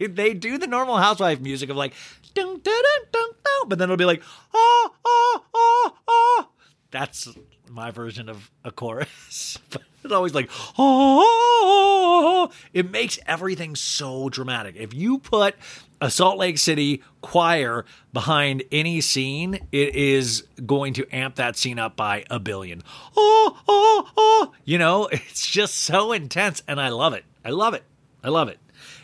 they 0.00 0.34
do 0.34 0.58
the 0.58 0.66
normal 0.66 0.96
housewife 0.96 1.40
music 1.40 1.70
of 1.70 1.76
like, 1.76 1.94
dun, 2.34 2.46
dun, 2.46 2.62
dun, 2.62 3.06
dun, 3.12 3.30
dun, 3.44 3.68
but 3.68 3.78
then 3.78 3.86
it'll 3.86 3.96
be 3.96 4.04
like, 4.04 4.22
oh, 4.52 4.90
oh, 5.04 5.44
oh, 5.54 5.94
oh. 6.08 6.48
That's 6.90 7.28
my 7.70 7.90
version 7.90 8.28
of 8.28 8.50
a 8.64 8.70
chorus. 8.70 9.58
but 9.70 9.82
it's 10.02 10.12
always 10.12 10.34
like, 10.34 10.50
oh, 10.78 12.50
it 12.72 12.90
makes 12.90 13.18
everything 13.26 13.76
so 13.76 14.28
dramatic. 14.28 14.76
If 14.76 14.94
you 14.94 15.18
put 15.18 15.54
a 16.00 16.10
Salt 16.10 16.38
Lake 16.38 16.58
City 16.58 17.02
choir 17.20 17.84
behind 18.12 18.62
any 18.72 19.00
scene, 19.00 19.54
it 19.72 19.94
is 19.94 20.44
going 20.64 20.94
to 20.94 21.06
amp 21.14 21.36
that 21.36 21.56
scene 21.56 21.78
up 21.78 21.96
by 21.96 22.24
a 22.30 22.38
billion. 22.38 22.82
Oh, 23.16 23.58
oh, 23.68 24.10
oh. 24.16 24.52
You 24.64 24.78
know, 24.78 25.06
it's 25.12 25.46
just 25.46 25.74
so 25.74 26.12
intense, 26.12 26.62
and 26.66 26.80
I 26.80 26.88
love 26.88 27.12
it. 27.12 27.24
I 27.44 27.50
love 27.50 27.74
it. 27.74 27.84
I 28.24 28.28
love 28.28 28.48
it. 28.48 28.58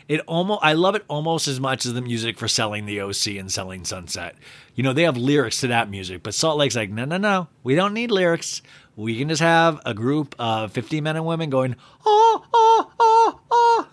It 0.07 0.21
almost 0.21 0.63
I 0.63 0.73
love 0.73 0.95
it 0.95 1.03
almost 1.09 1.47
as 1.47 1.59
much 1.59 1.85
as 1.85 1.93
the 1.93 2.01
music 2.01 2.37
for 2.37 2.47
selling 2.47 2.85
the 2.85 3.01
OC 3.01 3.27
and 3.37 3.51
selling 3.51 3.83
Sunset. 3.83 4.35
You 4.77 4.83
know, 4.83 4.93
they 4.93 5.03
have 5.03 5.17
lyrics 5.17 5.61
to 5.61 5.67
that 5.69 5.89
music, 5.89 6.21
but 6.21 6.35
Salt 6.35 6.59
Lake's 6.59 6.75
like, 6.75 6.91
no, 6.91 7.03
no, 7.03 7.17
no, 7.17 7.47
we 7.63 7.73
don't 7.73 7.95
need 7.95 8.11
lyrics. 8.11 8.61
We 8.95 9.17
can 9.17 9.27
just 9.27 9.41
have 9.41 9.81
a 9.87 9.95
group 9.95 10.35
of 10.37 10.71
50 10.71 11.01
men 11.01 11.15
and 11.15 11.25
women 11.25 11.49
going, 11.49 11.75
oh, 12.05 12.45
oh, 12.53 12.91
oh, 12.99 13.87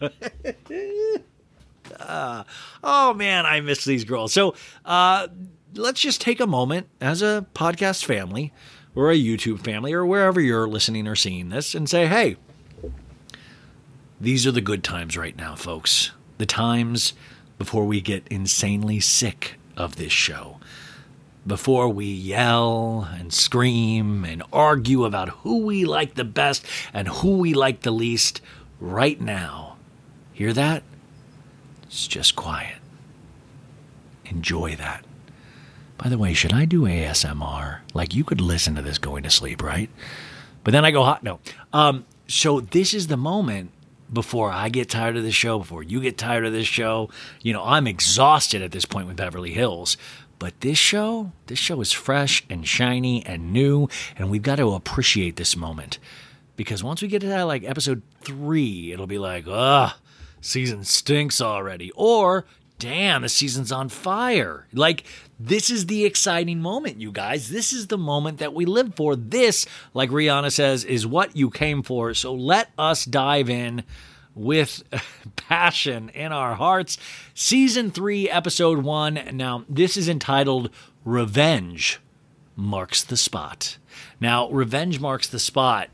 oh. 0.00 0.10
uh, 2.00 2.44
oh 2.82 3.12
man, 3.12 3.44
I 3.44 3.60
miss 3.60 3.84
these 3.84 4.04
girls. 4.04 4.32
So 4.32 4.54
uh, 4.86 5.28
let's 5.74 6.00
just 6.00 6.22
take 6.22 6.40
a 6.40 6.46
moment 6.46 6.86
as 7.02 7.20
a 7.20 7.44
podcast 7.54 8.06
family 8.06 8.50
or 8.94 9.10
a 9.10 9.18
YouTube 9.18 9.60
family 9.60 9.92
or 9.92 10.06
wherever 10.06 10.40
you're 10.40 10.66
listening 10.66 11.06
or 11.06 11.16
seeing 11.16 11.50
this 11.50 11.74
and 11.74 11.86
say, 11.86 12.06
hey, 12.06 12.36
these 14.18 14.46
are 14.46 14.52
the 14.52 14.62
good 14.62 14.82
times 14.82 15.18
right 15.18 15.36
now, 15.36 15.54
folks. 15.54 16.12
The 16.38 16.46
times 16.46 17.12
before 17.58 17.84
we 17.84 18.00
get 18.00 18.26
insanely 18.28 19.00
sick 19.00 19.58
of 19.76 19.96
this 19.96 20.12
show. 20.12 20.58
Before 21.46 21.88
we 21.88 22.06
yell 22.06 23.08
and 23.18 23.32
scream 23.32 24.24
and 24.24 24.42
argue 24.52 25.04
about 25.04 25.28
who 25.28 25.58
we 25.58 25.84
like 25.84 26.14
the 26.14 26.24
best 26.24 26.64
and 26.92 27.08
who 27.08 27.38
we 27.38 27.52
like 27.52 27.82
the 27.82 27.90
least 27.90 28.40
right 28.80 29.20
now. 29.20 29.76
Hear 30.32 30.52
that? 30.54 30.82
It's 31.82 32.06
just 32.06 32.34
quiet. 32.34 32.78
Enjoy 34.24 34.74
that. 34.76 35.04
By 35.98 36.08
the 36.08 36.18
way, 36.18 36.34
should 36.34 36.52
I 36.52 36.64
do 36.64 36.82
ASMR? 36.82 37.80
Like 37.92 38.14
you 38.14 38.24
could 38.24 38.40
listen 38.40 38.74
to 38.74 38.82
this 38.82 38.98
going 38.98 39.22
to 39.22 39.30
sleep, 39.30 39.62
right? 39.62 39.90
But 40.64 40.72
then 40.72 40.84
I 40.84 40.90
go 40.90 41.04
hot. 41.04 41.22
No. 41.22 41.40
Um, 41.72 42.06
so 42.26 42.60
this 42.60 42.94
is 42.94 43.06
the 43.06 43.16
moment 43.16 43.70
before 44.12 44.50
I 44.50 44.68
get 44.68 44.88
tired 44.88 45.16
of 45.16 45.22
this 45.22 45.34
show, 45.34 45.58
before 45.58 45.82
you 45.82 46.00
get 46.00 46.18
tired 46.18 46.46
of 46.46 46.52
this 46.52 46.66
show. 46.66 47.10
You 47.42 47.52
know, 47.52 47.64
I'm 47.64 47.86
exhausted 47.86 48.62
at 48.62 48.72
this 48.72 48.84
point 48.84 49.06
with 49.06 49.16
Beverly 49.16 49.52
Hills. 49.52 49.96
But 50.38 50.60
this 50.60 50.78
show, 50.78 51.32
this 51.46 51.58
show 51.58 51.80
is 51.80 51.92
fresh 51.92 52.44
and 52.50 52.66
shiny 52.66 53.24
and 53.24 53.52
new, 53.52 53.88
and 54.16 54.30
we've 54.30 54.42
got 54.42 54.56
to 54.56 54.72
appreciate 54.72 55.36
this 55.36 55.56
moment. 55.56 55.98
Because 56.56 56.84
once 56.84 57.02
we 57.02 57.08
get 57.08 57.20
to 57.20 57.28
that, 57.28 57.42
like 57.42 57.64
episode 57.64 58.02
three, 58.20 58.92
it'll 58.92 59.06
be 59.06 59.18
like, 59.18 59.44
ugh, 59.48 59.92
season 60.40 60.84
stinks 60.84 61.40
already. 61.40 61.90
Or, 61.94 62.44
damn, 62.84 63.22
the 63.22 63.30
season's 63.30 63.72
on 63.72 63.88
fire. 63.88 64.66
Like, 64.74 65.04
this 65.40 65.70
is 65.70 65.86
the 65.86 66.04
exciting 66.04 66.60
moment, 66.60 67.00
you 67.00 67.12
guys. 67.12 67.48
This 67.48 67.72
is 67.72 67.86
the 67.86 67.96
moment 67.96 68.40
that 68.40 68.52
we 68.52 68.66
live 68.66 68.94
for. 68.94 69.16
This, 69.16 69.64
like 69.94 70.10
Rihanna 70.10 70.52
says, 70.52 70.84
is 70.84 71.06
what 71.06 71.34
you 71.34 71.48
came 71.48 71.82
for. 71.82 72.12
So 72.12 72.34
let 72.34 72.70
us 72.76 73.06
dive 73.06 73.48
in 73.48 73.84
with 74.34 74.82
passion 75.36 76.10
in 76.10 76.30
our 76.30 76.56
hearts. 76.56 76.98
Season 77.32 77.90
3, 77.90 78.28
Episode 78.28 78.84
1. 78.84 79.30
Now, 79.32 79.64
this 79.66 79.96
is 79.96 80.06
entitled 80.06 80.68
Revenge 81.06 82.00
Marks 82.54 83.02
the 83.02 83.16
Spot. 83.16 83.78
Now, 84.20 84.50
Revenge 84.50 85.00
Marks 85.00 85.26
the 85.26 85.38
Spot 85.38 85.88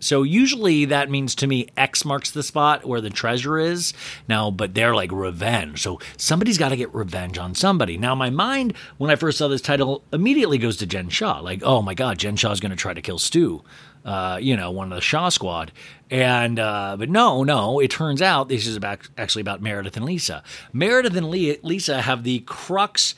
so 0.00 0.22
usually 0.22 0.86
that 0.86 1.10
means 1.10 1.34
to 1.36 1.46
me 1.46 1.68
X 1.76 2.04
marks 2.04 2.30
the 2.30 2.42
spot 2.42 2.86
where 2.86 3.00
the 3.00 3.10
treasure 3.10 3.58
is. 3.58 3.92
Now, 4.28 4.50
but 4.50 4.74
they're 4.74 4.94
like 4.94 5.12
revenge. 5.12 5.82
So 5.82 6.00
somebody's 6.16 6.58
got 6.58 6.70
to 6.70 6.76
get 6.76 6.92
revenge 6.94 7.38
on 7.38 7.54
somebody. 7.54 7.98
Now, 7.98 8.14
my 8.14 8.30
mind, 8.30 8.74
when 8.98 9.10
I 9.10 9.16
first 9.16 9.38
saw 9.38 9.48
this 9.48 9.60
title, 9.60 10.02
immediately 10.12 10.58
goes 10.58 10.78
to 10.78 10.86
Jen 10.86 11.10
Shah. 11.10 11.40
Like, 11.40 11.62
oh 11.62 11.82
my 11.82 11.94
God, 11.94 12.18
Jen 12.18 12.36
Shah's 12.36 12.60
going 12.60 12.70
to 12.70 12.76
try 12.76 12.94
to 12.94 13.02
kill 13.02 13.18
Stu. 13.18 13.62
Uh, 14.02 14.38
you 14.40 14.56
know, 14.56 14.70
one 14.70 14.90
of 14.90 14.96
the 14.96 15.02
Shah 15.02 15.28
squad. 15.28 15.72
And, 16.10 16.58
uh, 16.58 16.96
but 16.98 17.10
no, 17.10 17.44
no, 17.44 17.80
it 17.80 17.90
turns 17.90 18.22
out 18.22 18.48
this 18.48 18.66
is 18.66 18.74
about, 18.74 19.00
actually 19.18 19.42
about 19.42 19.60
Meredith 19.60 19.96
and 19.96 20.06
Lisa. 20.06 20.42
Meredith 20.72 21.14
and 21.14 21.28
Lisa 21.28 22.00
have 22.00 22.24
the 22.24 22.40
crux 22.40 23.14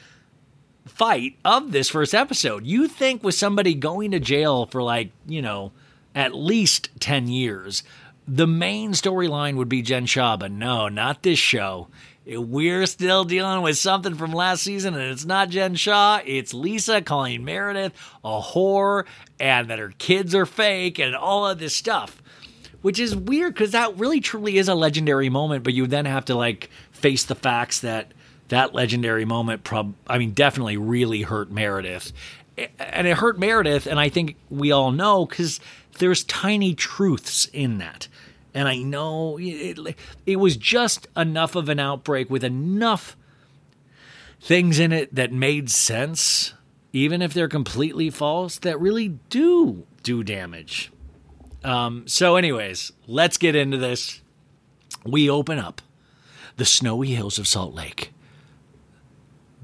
fight 0.85 1.37
of 1.45 1.71
this 1.71 1.89
first 1.89 2.15
episode. 2.15 2.67
You 2.67 2.89
think 2.89 3.23
with 3.23 3.37
somebody 3.37 3.75
going 3.75 4.11
to 4.11 4.19
jail 4.19 4.67
for 4.67 4.83
like, 4.83 5.13
you 5.27 5.41
know, 5.41 5.71
at 6.15 6.35
least 6.35 6.91
10 7.01 7.29
years. 7.29 7.83
The 8.27 8.47
main 8.47 8.93
storyline 8.93 9.57
would 9.57 9.69
be 9.69 9.83
Jen 9.83 10.07
Shah, 10.07 10.37
but 10.37 10.53
no, 10.53 10.89
not 10.89 11.23
this 11.23 11.39
show. 11.39 11.89
We're 12.25 12.87
still 12.87 13.25
dealing 13.25 13.63
with 13.63 13.79
something 13.79 14.15
from 14.15 14.33
last 14.33 14.63
season, 14.63 14.95
and 14.95 15.11
it's 15.11 15.25
not 15.25 15.49
Jen 15.49 15.75
Shah. 15.75 16.21
It's 16.25 16.55
Lisa 16.55 17.03
calling 17.03 17.45
Meredith 17.45 17.93
a 18.25 18.41
whore 18.41 19.07
and 19.41 19.69
that 19.69 19.81
her 19.81 19.93
kids 19.99 20.35
are 20.35 20.47
fake 20.47 21.01
and 21.01 21.17
all 21.17 21.49
of 21.49 21.59
this 21.59 21.75
stuff, 21.75 22.23
which 22.81 23.01
is 23.01 23.17
weird 23.17 23.55
because 23.55 23.73
that 23.73 23.99
really 23.99 24.21
truly 24.21 24.57
is 24.57 24.69
a 24.69 24.75
legendary 24.77 25.29
moment. 25.29 25.65
But 25.65 25.75
you 25.75 25.89
then 25.89 26.05
have 26.05 26.27
to 26.27 26.37
like 26.37 26.71
face 26.93 27.25
the 27.25 27.35
facts 27.35 27.81
that 27.81 28.13
that 28.53 28.75
legendary 28.75 29.25
moment, 29.25 29.65
prob- 29.65 29.95
I 30.07 30.19
mean, 30.19 30.33
definitely 30.33 30.77
really 30.77 31.23
hurt 31.23 31.51
Meredith. 31.51 32.13
And 32.79 33.07
it 33.07 33.17
hurt 33.17 33.39
Meredith, 33.39 33.87
and 33.87 33.99
I 33.99 34.11
think 34.11 34.37
we 34.51 34.73
all 34.73 34.93
know 34.93 35.25
because 35.25 35.59
there's 35.99 36.25
tiny 36.25 36.75
truths 36.75 37.47
in 37.53 37.79
that. 37.79 38.09
And 38.55 38.69
I 38.69 38.79
know 38.79 39.39
it, 39.41 39.97
it 40.27 40.37
was 40.37 40.57
just 40.57 41.09
enough 41.17 41.55
of 41.55 41.69
an 41.69 41.81
outbreak 41.81 42.29
with 42.29 42.45
enough 42.45 43.17
things 44.41 44.79
in 44.79 44.93
it 44.93 45.15
that 45.15 45.33
made 45.33 45.71
sense, 45.71 46.53
even 46.93 47.23
if 47.23 47.33
they're 47.33 47.49
completely 47.49 48.11
false, 48.11 48.59
that 48.59 48.79
really 48.81 49.09
do 49.31 49.87
do 50.03 50.23
damage. 50.23 50.93
Um, 51.65 52.09
so, 52.09 52.37
anyways, 52.37 52.93
let's 53.07 53.39
get 53.39 53.55
into 53.55 53.77
this. 53.77 54.21
We 55.05 55.31
open 55.31 55.59
up 55.59 55.81
the 56.57 56.65
snowy 56.65 57.15
hills 57.15 57.39
of 57.39 57.47
Salt 57.47 57.73
Lake. 57.75 58.13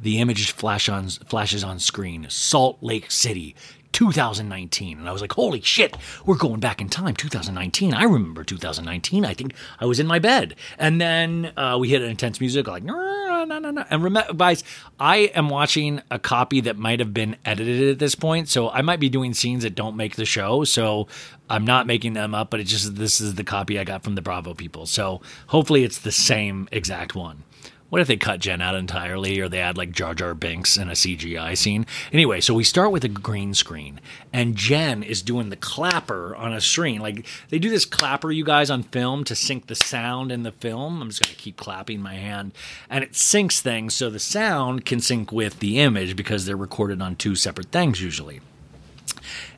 The 0.01 0.21
image 0.21 0.53
flash 0.53 0.89
on, 0.89 1.09
flashes 1.09 1.65
on 1.65 1.81
screen. 1.81 2.27
Salt 2.31 2.79
Lake 2.81 3.11
City, 3.11 3.57
2019. 3.99 5.01
And 5.01 5.09
I 5.09 5.13
was 5.13 5.21
like, 5.21 5.33
holy 5.33 5.61
shit, 5.61 5.97
we're 6.25 6.37
going 6.37 6.61
back 6.61 6.81
in 6.81 6.89
time. 6.89 7.17
2019. 7.17 7.93
I 7.93 8.05
remember 8.05 8.45
2019. 8.45 9.25
I 9.25 9.35
think 9.35 9.55
I 9.81 9.87
was 9.87 9.99
in 9.99 10.07
my 10.07 10.21
bed. 10.21 10.55
And 10.79 11.01
then 11.01 11.51
uh, 11.57 11.77
we 11.81 11.89
hit 11.89 12.03
intense 12.03 12.39
music, 12.39 12.69
like, 12.69 12.85
no, 12.85 13.45
no, 13.45 13.59
no, 13.59 13.73
no. 13.73 13.85
And 13.91 14.05
remember, 14.05 14.33
guys, 14.35 14.63
I 15.01 15.33
am 15.35 15.49
watching 15.49 16.01
a 16.13 16.21
copy 16.21 16.61
that 16.61 16.79
might 16.79 17.01
have 17.01 17.13
been 17.13 17.35
edited 17.45 17.91
at 17.91 17.99
this 17.99 18.15
point. 18.15 18.49
So 18.49 18.71
I 18.71 18.83
might 18.83 19.01
be 19.01 19.09
doing 19.09 19.35
scenes 19.35 19.65
that 19.65 19.75
don't 19.75 19.97
make 19.97 20.15
the 20.15 20.25
show. 20.25 20.63
So 20.63 21.09
I'm 21.51 21.65
not 21.65 21.89
making 21.89 22.13
them 22.13 22.37
up, 22.37 22.51
but 22.51 22.61
it 22.61 22.69
just, 22.69 22.95
this 22.95 23.21
is 23.21 23.35
the 23.35 23.43
copy 23.43 23.81
I 23.81 23.85
got 23.85 24.05
from 24.05 24.15
the 24.15 24.23
Bravo 24.23 24.55
people. 24.55 24.87
So 24.87 25.23
hopefully 25.49 25.83
it's 25.83 25.99
the 25.99 26.13
same 26.13 26.69
exact 26.71 27.17
one. 27.17 27.43
What 27.91 28.03
if 28.03 28.09
they 28.09 28.19
cut 28.19 28.41
Jen 28.41 28.61
out 28.61 28.75
entirely 28.75 29.41
or 29.41 29.49
they 29.49 29.61
add 29.61 29.79
like 29.79 29.93
Jar 29.93 30.15
Jar 30.15 30.35
Binks 30.35 30.77
in 30.77 30.89
a 30.91 30.93
CGI 30.93 31.57
scene? 31.57 31.87
Anyway, 32.13 32.41
so 32.43 32.53
we 32.53 32.63
start 32.63 32.93
with 32.93 33.03
a 33.03 33.09
green 33.09 33.55
screen 33.55 34.01
and 34.31 34.57
Jen 34.57 35.03
is 35.03 35.23
doing 35.23 35.49
the 35.49 35.57
clapper 35.57 36.37
on 36.37 36.53
a 36.53 36.61
screen. 36.61 37.01
Like 37.01 37.25
they 37.49 37.59
do 37.59 37.71
this 37.71 37.87
clapper, 37.87 38.31
you 38.31 38.45
guys, 38.45 38.69
on 38.71 38.83
film 38.83 39.25
to 39.25 39.35
sync 39.35 39.69
the 39.69 39.75
sound 39.75 40.31
in 40.31 40.43
the 40.43 40.53
film. 40.53 41.01
I'm 41.01 41.09
just 41.09 41.25
going 41.25 41.35
to 41.35 41.41
keep 41.41 41.57
clapping 41.57 42.03
my 42.03 42.15
hand. 42.15 42.53
And 42.91 43.03
it 43.03 43.13
syncs 43.13 43.61
things 43.61 43.95
so 43.95 44.11
the 44.11 44.19
sound 44.19 44.85
can 44.85 45.01
sync 45.01 45.33
with 45.33 45.61
the 45.61 45.79
image 45.79 46.15
because 46.15 46.45
they're 46.45 46.57
recorded 46.57 47.01
on 47.01 47.17
two 47.17 47.37
separate 47.37 47.73
things 47.73 48.03
usually. 48.03 48.41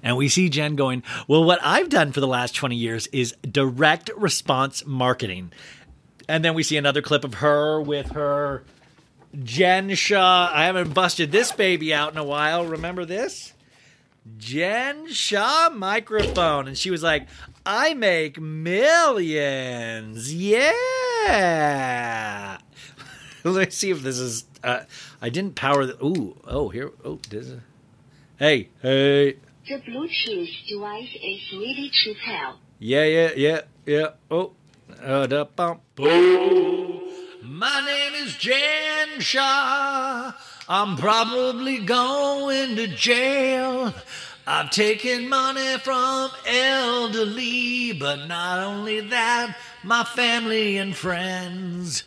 And 0.03 0.17
we 0.17 0.29
see 0.29 0.49
Jen 0.49 0.77
going, 0.77 1.03
Well, 1.29 1.45
what 1.45 1.61
I've 1.63 1.89
done 1.89 2.13
for 2.13 2.21
the 2.21 2.27
last 2.27 2.55
20 2.55 2.77
years 2.77 3.07
is 3.09 3.35
direct 3.43 4.11
response 4.17 4.85
marketing. 4.87 5.53
And 6.31 6.45
then 6.45 6.55
we 6.55 6.63
see 6.63 6.77
another 6.77 7.03
clip 7.03 7.25
of 7.25 7.35
her 7.35 7.81
with 7.81 8.13
her 8.13 8.63
Jen. 9.43 9.91
I 9.91 10.65
haven't 10.65 10.95
busted 10.95 11.33
this 11.33 11.51
baby 11.51 11.93
out 11.93 12.13
in 12.13 12.19
a 12.19 12.25
while. 12.25 12.65
Remember 12.65 13.05
this? 13.05 13.53
Jen 14.39 15.09
Shah 15.09 15.71
microphone. 15.75 16.69
And 16.69 16.79
she 16.79 16.93
was 16.93 17.03
like, 17.03 17.27
I 17.67 17.95
make 17.95 18.41
millions. 18.41 20.33
Yeah. 20.33 20.71
Let 23.45 23.67
me 23.67 23.71
see 23.71 23.91
if 23.91 24.03
this 24.03 24.21
is. 24.21 24.45
Uh, 24.63 24.83
I 25.21 25.31
didn't 25.31 25.57
power 25.57 25.85
the. 25.85 25.97
Ooh. 26.05 26.37
Oh, 26.47 26.69
here. 26.69 26.93
Oh, 27.05 27.19
this 27.29 27.49
is. 27.49 27.61
Hey, 28.39 28.69
hey. 28.83 29.33
The 29.67 29.81
Bluetooth 29.81 30.69
device 30.69 31.13
is 31.13 31.53
ready 31.55 31.91
to 32.05 32.15
pair. 32.25 32.53
Yeah, 32.79 33.05
yeah, 33.05 33.31
yeah, 33.35 33.61
yeah. 33.85 34.11
Oh, 34.31 34.53
My 37.43 37.85
name 37.85 38.25
is 38.25 38.37
Jen 38.37 39.21
Shah. 39.21 40.33
I'm 40.69 40.97
probably 40.97 41.79
going 41.79 42.77
to 42.77 42.87
jail. 42.87 43.93
I've 44.47 44.71
taken 44.71 45.29
money 45.29 45.79
from 45.79 46.31
elderly, 46.47 47.93
but 47.93 48.27
not 48.27 48.59
only 48.59 49.01
that, 49.01 49.57
my 49.83 50.05
family 50.05 50.77
and 50.77 50.97
friends. 50.97 52.05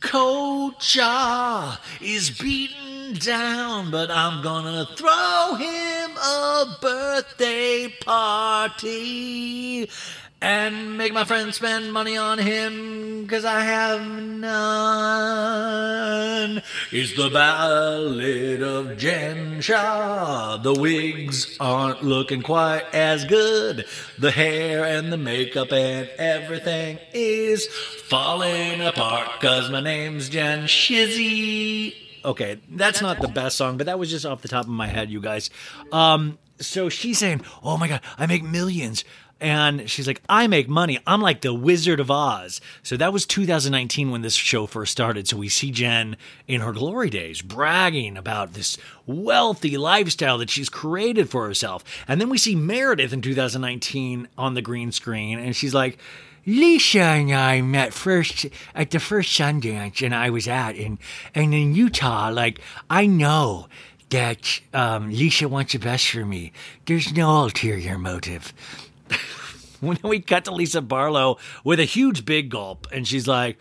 Coach 0.00 0.98
Ah 1.00 1.80
is 2.00 2.30
beaten 2.30 3.14
down, 3.14 3.90
but 3.90 4.10
I'm 4.10 4.42
gonna 4.42 4.86
throw 4.96 5.54
him 5.54 6.10
a 6.16 6.76
birthday 6.80 7.88
party 8.04 9.88
and 10.44 10.98
make 10.98 11.14
my 11.14 11.24
friends 11.24 11.56
spend 11.56 11.90
money 11.90 12.18
on 12.18 12.38
him 12.38 13.22
because 13.22 13.46
I 13.46 13.60
have 13.60 14.06
none. 14.06 14.52
Is 16.92 17.16
the 17.16 17.30
ballad 17.30 18.62
of 18.62 18.98
Jen 18.98 19.62
Shah. 19.62 20.58
The 20.58 20.74
wigs 20.74 21.56
aren't 21.58 22.02
looking 22.02 22.42
quite 22.42 22.84
as 22.92 23.24
good. 23.24 23.86
The 24.18 24.32
hair 24.32 24.84
and 24.84 25.10
the 25.10 25.16
makeup 25.16 25.72
and 25.72 26.10
everything 26.18 26.98
is 27.14 27.66
falling 27.66 28.82
apart 28.82 29.30
because 29.40 29.70
my 29.70 29.80
name's 29.80 30.28
Jen 30.28 30.64
Shizzy. 30.64 31.94
Okay, 32.22 32.60
that's 32.68 33.00
not 33.00 33.18
the 33.22 33.28
best 33.28 33.56
song, 33.56 33.78
but 33.78 33.86
that 33.86 33.98
was 33.98 34.10
just 34.10 34.26
off 34.26 34.42
the 34.42 34.48
top 34.48 34.64
of 34.64 34.70
my 34.70 34.88
head, 34.88 35.08
you 35.08 35.22
guys. 35.22 35.48
Um, 35.90 36.36
so 36.60 36.88
she's 36.88 37.18
saying, 37.18 37.42
"Oh 37.62 37.76
my 37.76 37.88
god, 37.88 38.00
I 38.18 38.26
make 38.26 38.42
millions. 38.44 39.04
And 39.44 39.90
she's 39.90 40.06
like, 40.06 40.22
I 40.26 40.46
make 40.46 40.70
money. 40.70 40.98
I'm 41.06 41.20
like 41.20 41.42
the 41.42 41.52
Wizard 41.52 42.00
of 42.00 42.10
Oz. 42.10 42.62
So 42.82 42.96
that 42.96 43.12
was 43.12 43.26
2019 43.26 44.10
when 44.10 44.22
this 44.22 44.32
show 44.32 44.64
first 44.64 44.90
started. 44.90 45.28
So 45.28 45.36
we 45.36 45.50
see 45.50 45.70
Jen 45.70 46.16
in 46.48 46.62
her 46.62 46.72
glory 46.72 47.10
days 47.10 47.42
bragging 47.42 48.16
about 48.16 48.54
this 48.54 48.78
wealthy 49.06 49.76
lifestyle 49.76 50.38
that 50.38 50.48
she's 50.48 50.70
created 50.70 51.28
for 51.28 51.46
herself. 51.46 51.84
And 52.08 52.22
then 52.22 52.30
we 52.30 52.38
see 52.38 52.54
Meredith 52.54 53.12
in 53.12 53.20
2019 53.20 54.28
on 54.38 54.54
the 54.54 54.62
green 54.62 54.92
screen, 54.92 55.38
and 55.38 55.54
she's 55.54 55.74
like, 55.74 55.98
Lisa 56.46 57.00
and 57.00 57.30
I 57.34 57.60
met 57.60 57.92
first 57.92 58.46
at 58.74 58.92
the 58.92 58.98
first 58.98 59.38
Sundance, 59.38 60.02
and 60.02 60.14
I 60.14 60.30
was 60.30 60.48
at, 60.48 60.76
and 60.76 60.96
and 61.34 61.52
in 61.52 61.74
Utah, 61.74 62.30
like 62.30 62.60
I 62.88 63.04
know 63.04 63.68
that 64.08 64.60
um, 64.72 65.10
Lisa 65.10 65.48
wants 65.48 65.74
the 65.74 65.78
best 65.78 66.08
for 66.08 66.24
me. 66.24 66.52
There's 66.86 67.12
no 67.12 67.44
ulterior 67.44 67.98
motive. 67.98 68.54
when 69.86 69.98
we 70.02 70.20
cut 70.20 70.44
to 70.46 70.50
Lisa 70.52 70.82
Barlow 70.82 71.38
with 71.62 71.80
a 71.80 71.84
huge 71.84 72.24
big 72.24 72.50
gulp, 72.50 72.86
and 72.92 73.06
she's 73.06 73.26
like, 73.26 73.58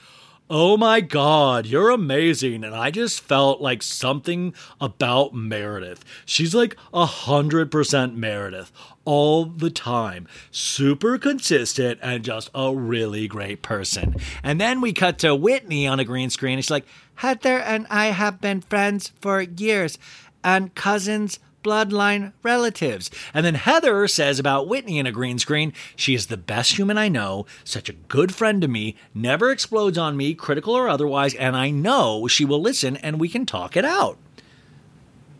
Oh 0.49 0.75
my 0.75 0.99
God, 0.99 1.65
you're 1.65 1.89
amazing. 1.89 2.63
And 2.63 2.75
I 2.75 2.91
just 2.91 3.21
felt 3.21 3.61
like 3.61 3.81
something 3.81 4.53
about 4.79 5.33
Meredith. 5.33 6.03
She's 6.25 6.53
like 6.53 6.75
a 6.93 7.05
hundred 7.05 7.71
percent 7.71 8.15
Meredith 8.17 8.71
all 9.05 9.45
the 9.45 9.69
time. 9.69 10.27
Super 10.51 11.17
consistent 11.17 11.99
and 12.03 12.23
just 12.23 12.49
a 12.53 12.75
really 12.75 13.27
great 13.27 13.61
person. 13.61 14.15
And 14.43 14.59
then 14.59 14.81
we 14.81 14.91
cut 14.91 15.17
to 15.19 15.33
Whitney 15.33 15.87
on 15.87 15.99
a 15.99 16.05
green 16.05 16.29
screen. 16.29 16.55
And 16.55 16.63
she's 16.63 16.71
like, 16.71 16.85
Heather 17.15 17.59
and 17.59 17.87
I 17.89 18.07
have 18.07 18.41
been 18.41 18.61
friends 18.61 19.11
for 19.21 19.41
years 19.41 19.97
and 20.43 20.75
cousins 20.75 21.39
bloodline 21.63 22.33
relatives. 22.43 23.09
And 23.33 23.45
then 23.45 23.55
Heather 23.55 24.07
says 24.07 24.39
about 24.39 24.67
Whitney 24.67 24.99
in 24.99 25.07
a 25.07 25.11
green 25.11 25.39
screen, 25.39 25.73
she 25.95 26.13
is 26.13 26.27
the 26.27 26.37
best 26.37 26.77
human 26.77 26.97
I 26.97 27.07
know, 27.07 27.45
such 27.63 27.89
a 27.89 27.93
good 27.93 28.35
friend 28.35 28.61
to 28.61 28.67
me, 28.67 28.95
never 29.13 29.51
explodes 29.51 29.97
on 29.97 30.17
me, 30.17 30.33
critical 30.33 30.75
or 30.75 30.89
otherwise, 30.89 31.33
and 31.35 31.55
I 31.55 31.69
know 31.69 32.27
she 32.27 32.45
will 32.45 32.61
listen 32.61 32.97
and 32.97 33.19
we 33.19 33.29
can 33.29 33.45
talk 33.45 33.75
it 33.77 33.85
out. 33.85 34.17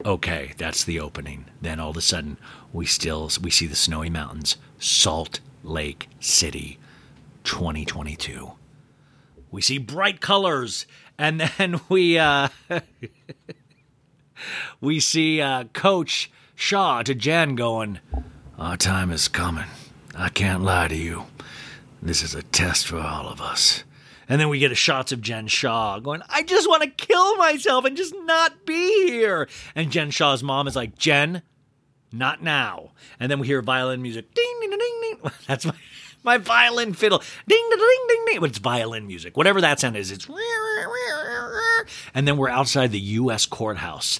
Okay, 0.05 0.53
that's 0.57 0.83
the 0.83 0.99
opening. 0.99 1.45
Then 1.61 1.79
all 1.79 1.91
of 1.91 1.97
a 1.97 2.01
sudden, 2.01 2.37
we 2.73 2.85
still 2.85 3.29
we 3.41 3.49
see 3.51 3.67
the 3.67 3.75
snowy 3.75 4.09
mountains, 4.09 4.57
Salt 4.77 5.39
Lake 5.63 6.09
City, 6.19 6.77
2022. 7.45 8.51
We 9.49 9.61
see 9.61 9.77
bright 9.77 10.19
colors, 10.19 10.85
and 11.17 11.39
then 11.57 11.79
we 11.87 12.17
uh 12.17 12.49
we 14.81 14.99
see 14.99 15.41
uh, 15.41 15.65
Coach 15.73 16.31
Shah 16.55 17.03
to 17.03 17.15
Jen 17.15 17.55
going, 17.55 17.99
Our 18.57 18.77
time 18.77 19.11
is 19.11 19.27
coming. 19.27 19.65
I 20.15 20.29
can't 20.29 20.63
lie 20.63 20.87
to 20.87 20.95
you. 20.95 21.25
This 22.01 22.21
is 22.21 22.35
a 22.35 22.43
test 22.43 22.87
for 22.87 22.99
all 22.99 23.27
of 23.27 23.41
us. 23.41 23.83
And 24.29 24.39
then 24.39 24.49
we 24.49 24.59
get 24.59 24.71
a 24.71 24.75
shots 24.75 25.11
of 25.11 25.21
Jen 25.21 25.47
Shah 25.47 25.99
going, 25.99 26.21
I 26.29 26.43
just 26.43 26.67
want 26.67 26.83
to 26.83 26.89
kill 26.89 27.35
myself 27.37 27.85
and 27.85 27.97
just 27.97 28.15
not 28.23 28.65
be 28.65 29.07
here. 29.07 29.47
And 29.75 29.91
Jen 29.91 30.11
Shah's 30.11 30.43
mom 30.43 30.67
is 30.67 30.75
like, 30.75 30.97
Jen, 30.97 31.41
not 32.11 32.41
now. 32.41 32.91
And 33.19 33.31
then 33.31 33.39
we 33.39 33.47
hear 33.47 33.61
violin 33.61 34.01
music. 34.01 34.33
Ding, 34.33 34.57
ding, 34.61 34.69
ding, 34.69 34.79
ding. 34.79 35.31
That's 35.47 35.65
my, 35.65 35.73
my 36.23 36.37
violin 36.37 36.93
fiddle. 36.93 37.19
Ding, 37.47 37.69
ding, 37.69 37.79
ding, 37.79 38.05
ding, 38.07 38.25
ding. 38.27 38.39
But 38.39 38.49
it's 38.51 38.59
violin 38.59 39.07
music. 39.07 39.35
Whatever 39.35 39.61
that 39.61 39.79
sound 39.79 39.97
is, 39.97 40.11
it's. 40.11 40.27
And 42.13 42.27
then 42.27 42.37
we're 42.37 42.49
outside 42.49 42.91
the 42.91 42.99
U.S. 42.99 43.45
courthouse 43.45 44.19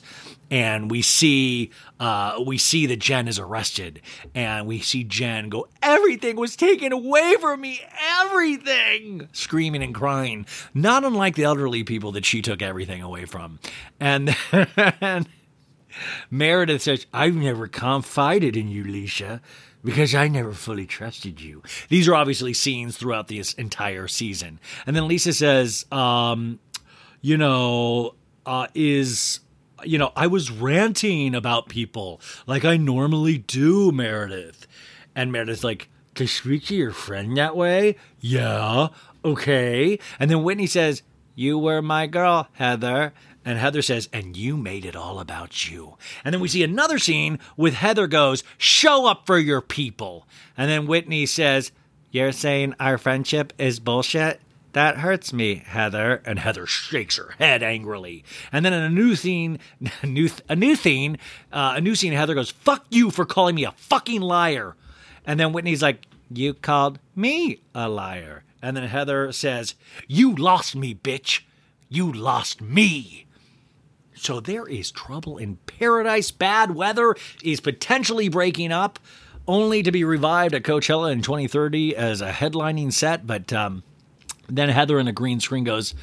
and 0.54 0.92
we 0.92 1.02
see 1.02 1.72
uh, 2.00 2.40
we 2.46 2.60
see 2.60 2.86
that 2.86 3.00
Jen 3.00 3.28
is 3.28 3.40
arrested, 3.40 4.02
and 4.36 4.68
we 4.68 4.80
see 4.82 5.04
Jen 5.04 5.50
go, 5.50 5.68
"Everything 5.82 6.36
was 6.36 6.56
taken 6.56 6.92
away 6.92 7.36
from 7.42 7.62
me, 7.62 7.82
everything!" 8.22 9.30
screaming 9.32 9.82
and 9.82 9.96
crying, 9.96 10.46
not 10.74 11.04
unlike 11.04 11.36
the 11.36 11.44
elderly 11.44 11.84
people 11.84 12.12
that 12.12 12.24
she 12.24 12.44
took 12.44 12.62
everything 12.62 13.02
away 13.02 13.26
from. 13.26 13.60
And 14.00 14.36
then 14.52 15.26
Meredith 16.30 16.84
says, 16.84 17.08
"I've 17.12 17.36
never 17.36 17.68
confided 17.68 18.56
in 18.56 18.70
you, 18.70 18.84
Leisha." 18.84 19.42
Because 19.86 20.16
I 20.16 20.30
never 20.30 20.54
fully 20.54 20.86
trusted 20.86 21.42
you. 21.42 21.62
These 21.90 22.08
are 22.08 22.16
obviously 22.16 22.54
scenes 22.54 22.96
throughout 22.96 23.28
this 23.28 23.52
entire 23.56 24.08
season. 24.08 24.62
And 24.88 24.96
then 24.96 25.10
Lisa 25.10 25.34
says, 25.34 25.86
um, 25.92 26.60
you 27.24 27.38
know, 27.38 28.14
uh, 28.46 28.68
is 28.76 29.40
you 29.84 29.98
know, 29.98 30.12
I 30.16 30.28
was 30.28 30.52
ranting 30.52 31.34
about 31.34 31.68
people 31.68 32.22
like 32.46 32.64
I 32.64 32.78
normally 32.78 33.40
do, 33.40 33.92
Meredith. 33.92 34.68
And 35.16 35.32
Meredith's 35.32 35.64
like, 35.64 35.90
to 36.16 36.28
speak 36.28 36.66
to 36.66 36.76
your 36.76 36.92
friend 36.92 37.36
that 37.38 37.56
way? 37.56 37.96
Yeah, 38.20 38.90
okay. 39.26 39.98
And 40.20 40.30
then 40.30 40.44
Whitney 40.44 40.68
says, 40.68 41.02
You 41.36 41.58
were 41.58 41.82
my 41.82 42.08
girl, 42.08 42.48
Heather. 42.54 43.14
And 43.46 43.58
Heather 43.58 43.82
says, 43.82 44.10
And 44.14 44.38
you 44.38 44.56
made 44.56 44.86
it 44.86 44.96
all 44.96 45.20
about 45.20 45.70
you. 45.70 45.98
And 46.24 46.34
then 46.34 46.42
we 46.42 46.48
see 46.48 46.64
another 46.64 47.00
scene 47.00 47.40
with 47.58 47.74
Heather 47.74 48.08
goes, 48.08 48.44
Show 48.58 49.08
up 49.08 49.26
for 49.26 49.38
your 49.38 49.62
people. 49.62 50.28
And 50.56 50.70
then 50.70 50.88
Whitney 50.88 51.26
says, 51.26 51.72
You're 52.12 52.32
saying 52.32 52.76
our 52.80 52.98
friendship 52.98 53.54
is 53.58 53.80
bullshit? 53.80 54.40
That 54.74 54.98
hurts 54.98 55.32
me, 55.32 55.64
Heather. 55.66 56.22
And 56.26 56.40
Heather 56.40 56.66
shakes 56.66 57.18
her 57.18 57.36
head 57.38 57.64
angrily. 57.64 58.24
And 58.52 58.66
then 58.66 58.74
in 58.74 58.82
a 58.82 58.90
new 58.90 59.16
scene, 59.16 59.60
a 60.02 60.06
new, 60.08 60.30
a 60.50 60.56
new 60.56 60.76
scene, 60.76 61.18
uh, 61.52 61.74
a 61.78 61.82
new 61.82 61.96
scene, 61.96 62.14
Heather 62.14 62.36
goes, 62.36 62.52
"Fuck 62.52 62.86
you 62.90 63.10
for 63.12 63.26
calling 63.26 63.56
me 63.56 63.64
a 63.64 63.72
fucking 63.72 64.22
liar." 64.22 64.76
And 65.26 65.40
then 65.40 65.54
Whitney's 65.54 65.82
like, 65.82 66.06
"You 66.30 66.54
called 66.54 67.00
me 67.16 67.62
a 67.74 67.88
liar." 67.88 68.44
And 68.62 68.76
then 68.76 68.88
Heather 68.88 69.32
says, 69.32 69.76
"You 70.08 70.36
lost 70.36 70.76
me, 70.76 70.96
bitch. 70.96 71.42
You 71.88 72.12
lost 72.12 72.62
me." 72.62 73.26
So 74.16 74.40
there 74.40 74.68
is 74.68 74.90
trouble 74.90 75.38
in 75.38 75.58
paradise. 75.68 76.32
Bad 76.32 76.72
weather 76.76 77.16
is 77.44 77.60
potentially 77.60 78.30
breaking 78.30 78.72
up, 78.72 78.98
only 79.48 79.84
to 79.84 79.92
be 79.92 80.04
revived 80.04 80.56
at 80.56 80.64
Coachella 80.64 81.12
in 81.12 81.22
2030 81.22 81.96
as 81.96 82.22
a 82.22 82.32
headlining 82.32 82.94
set. 82.94 83.28
But 83.28 83.52
um, 83.52 83.84
then 84.48 84.70
Heather 84.70 85.00
in 85.00 85.08
a 85.08 85.14
green 85.14 85.40
screen 85.40 85.64
goes, 85.64 85.94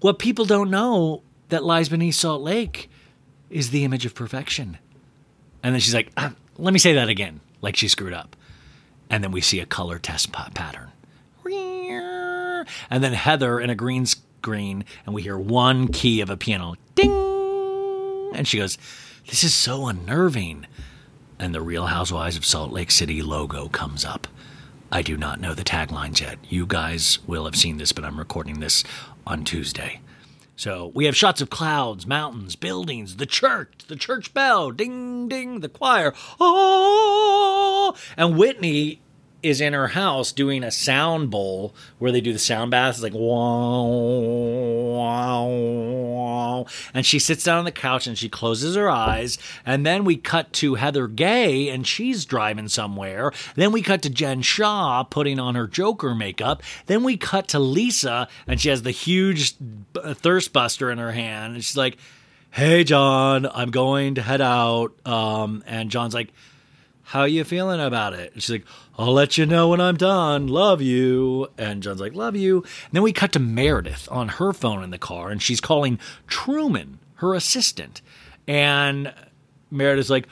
What 0.00 0.18
people 0.18 0.44
don't 0.44 0.70
know 0.70 1.22
that 1.48 1.64
lies 1.64 1.88
beneath 1.88 2.14
Salt 2.14 2.42
Lake 2.42 2.90
is 3.50 3.70
the 3.70 3.84
image 3.84 4.04
of 4.04 4.14
perfection. 4.14 4.78
And 5.62 5.74
then 5.74 5.80
she's 5.80 5.94
like, 5.94 6.10
ah, 6.16 6.34
Let 6.56 6.72
me 6.72 6.78
say 6.78 6.94
that 6.94 7.08
again, 7.08 7.40
like 7.60 7.76
she 7.76 7.88
screwed 7.88 8.12
up. 8.12 8.36
And 9.10 9.24
then 9.24 9.32
we 9.32 9.40
see 9.40 9.60
a 9.60 9.66
color 9.66 9.98
test 9.98 10.32
pattern. 10.32 10.90
And 12.90 13.02
then 13.02 13.12
Heather 13.12 13.60
in 13.60 13.70
a 13.70 13.74
green 13.74 14.04
screen, 14.06 14.84
and 15.06 15.14
we 15.14 15.22
hear 15.22 15.38
one 15.38 15.88
key 15.88 16.20
of 16.20 16.30
a 16.30 16.36
piano 16.36 16.74
ding. 16.94 17.10
And 18.34 18.46
she 18.46 18.58
goes, 18.58 18.76
This 19.26 19.42
is 19.42 19.54
so 19.54 19.86
unnerving. 19.86 20.66
And 21.38 21.54
the 21.54 21.60
Real 21.62 21.86
Housewives 21.86 22.36
of 22.36 22.44
Salt 22.44 22.72
Lake 22.72 22.90
City 22.90 23.22
logo 23.22 23.68
comes 23.68 24.04
up. 24.04 24.26
I 24.90 25.02
do 25.02 25.16
not 25.16 25.40
know 25.40 25.54
the 25.54 25.64
taglines 25.64 26.20
yet. 26.20 26.38
You 26.48 26.66
guys 26.66 27.18
will 27.26 27.44
have 27.44 27.56
seen 27.56 27.76
this, 27.76 27.92
but 27.92 28.04
I'm 28.04 28.18
recording 28.18 28.60
this 28.60 28.84
on 29.26 29.44
Tuesday. 29.44 30.00
So 30.56 30.90
we 30.94 31.04
have 31.04 31.14
shots 31.14 31.40
of 31.40 31.50
clouds, 31.50 32.06
mountains, 32.06 32.56
buildings, 32.56 33.16
the 33.16 33.26
church, 33.26 33.72
the 33.86 33.96
church 33.96 34.32
bell, 34.34 34.70
ding, 34.70 35.28
ding, 35.28 35.60
the 35.60 35.68
choir. 35.68 36.14
Oh! 36.40 37.94
And 38.16 38.38
Whitney 38.38 39.00
is 39.42 39.60
in 39.60 39.72
her 39.72 39.88
house 39.88 40.32
doing 40.32 40.64
a 40.64 40.70
sound 40.70 41.30
bowl 41.30 41.74
where 41.98 42.10
they 42.10 42.20
do 42.20 42.32
the 42.32 42.38
sound 42.38 42.70
baths. 42.70 42.98
It's 42.98 43.02
like 43.02 43.14
wow, 43.14 43.84
wow, 45.46 46.66
and 46.92 47.06
she 47.06 47.18
sits 47.18 47.44
down 47.44 47.58
on 47.58 47.64
the 47.64 47.72
couch 47.72 48.06
and 48.06 48.18
she 48.18 48.28
closes 48.28 48.76
her 48.76 48.90
eyes. 48.90 49.38
And 49.64 49.86
then 49.86 50.04
we 50.04 50.16
cut 50.16 50.52
to 50.54 50.74
Heather 50.74 51.06
Gay 51.06 51.68
and 51.68 51.86
she's 51.86 52.24
driving 52.24 52.68
somewhere. 52.68 53.32
Then 53.54 53.72
we 53.72 53.82
cut 53.82 54.02
to 54.02 54.10
Jen 54.10 54.42
Shah 54.42 55.04
putting 55.04 55.38
on 55.38 55.54
her 55.54 55.66
Joker 55.66 56.14
makeup. 56.14 56.62
Then 56.86 57.04
we 57.04 57.16
cut 57.16 57.48
to 57.48 57.58
Lisa 57.58 58.28
and 58.46 58.60
she 58.60 58.68
has 58.68 58.82
the 58.82 58.90
huge 58.90 59.54
thirst 59.94 60.52
buster 60.52 60.90
in 60.90 60.98
her 60.98 61.12
hand. 61.12 61.54
And 61.54 61.64
she's 61.64 61.76
like, 61.76 61.98
Hey, 62.50 62.82
John, 62.82 63.46
I'm 63.46 63.70
going 63.70 64.14
to 64.14 64.22
head 64.22 64.40
out. 64.40 64.94
Um, 65.06 65.62
and 65.66 65.90
John's 65.90 66.14
like, 66.14 66.30
how 67.08 67.24
you 67.24 67.42
feeling 67.42 67.80
about 67.80 68.12
it? 68.12 68.34
And 68.34 68.42
she's 68.42 68.50
like, 68.50 68.66
I'll 68.98 69.14
let 69.14 69.38
you 69.38 69.46
know 69.46 69.68
when 69.68 69.80
I'm 69.80 69.96
done. 69.96 70.46
Love 70.46 70.82
you. 70.82 71.48
And 71.56 71.82
John's 71.82 72.02
like, 72.02 72.14
love 72.14 72.36
you. 72.36 72.58
And 72.58 72.92
then 72.92 73.02
we 73.02 73.14
cut 73.14 73.32
to 73.32 73.38
Meredith 73.38 74.06
on 74.10 74.28
her 74.28 74.52
phone 74.52 74.82
in 74.82 74.90
the 74.90 74.98
car, 74.98 75.30
and 75.30 75.40
she's 75.40 75.58
calling 75.58 75.98
Truman, 76.26 76.98
her 77.14 77.34
assistant. 77.34 78.02
And 78.46 79.14
Meredith's 79.70 80.10
like, 80.10 80.28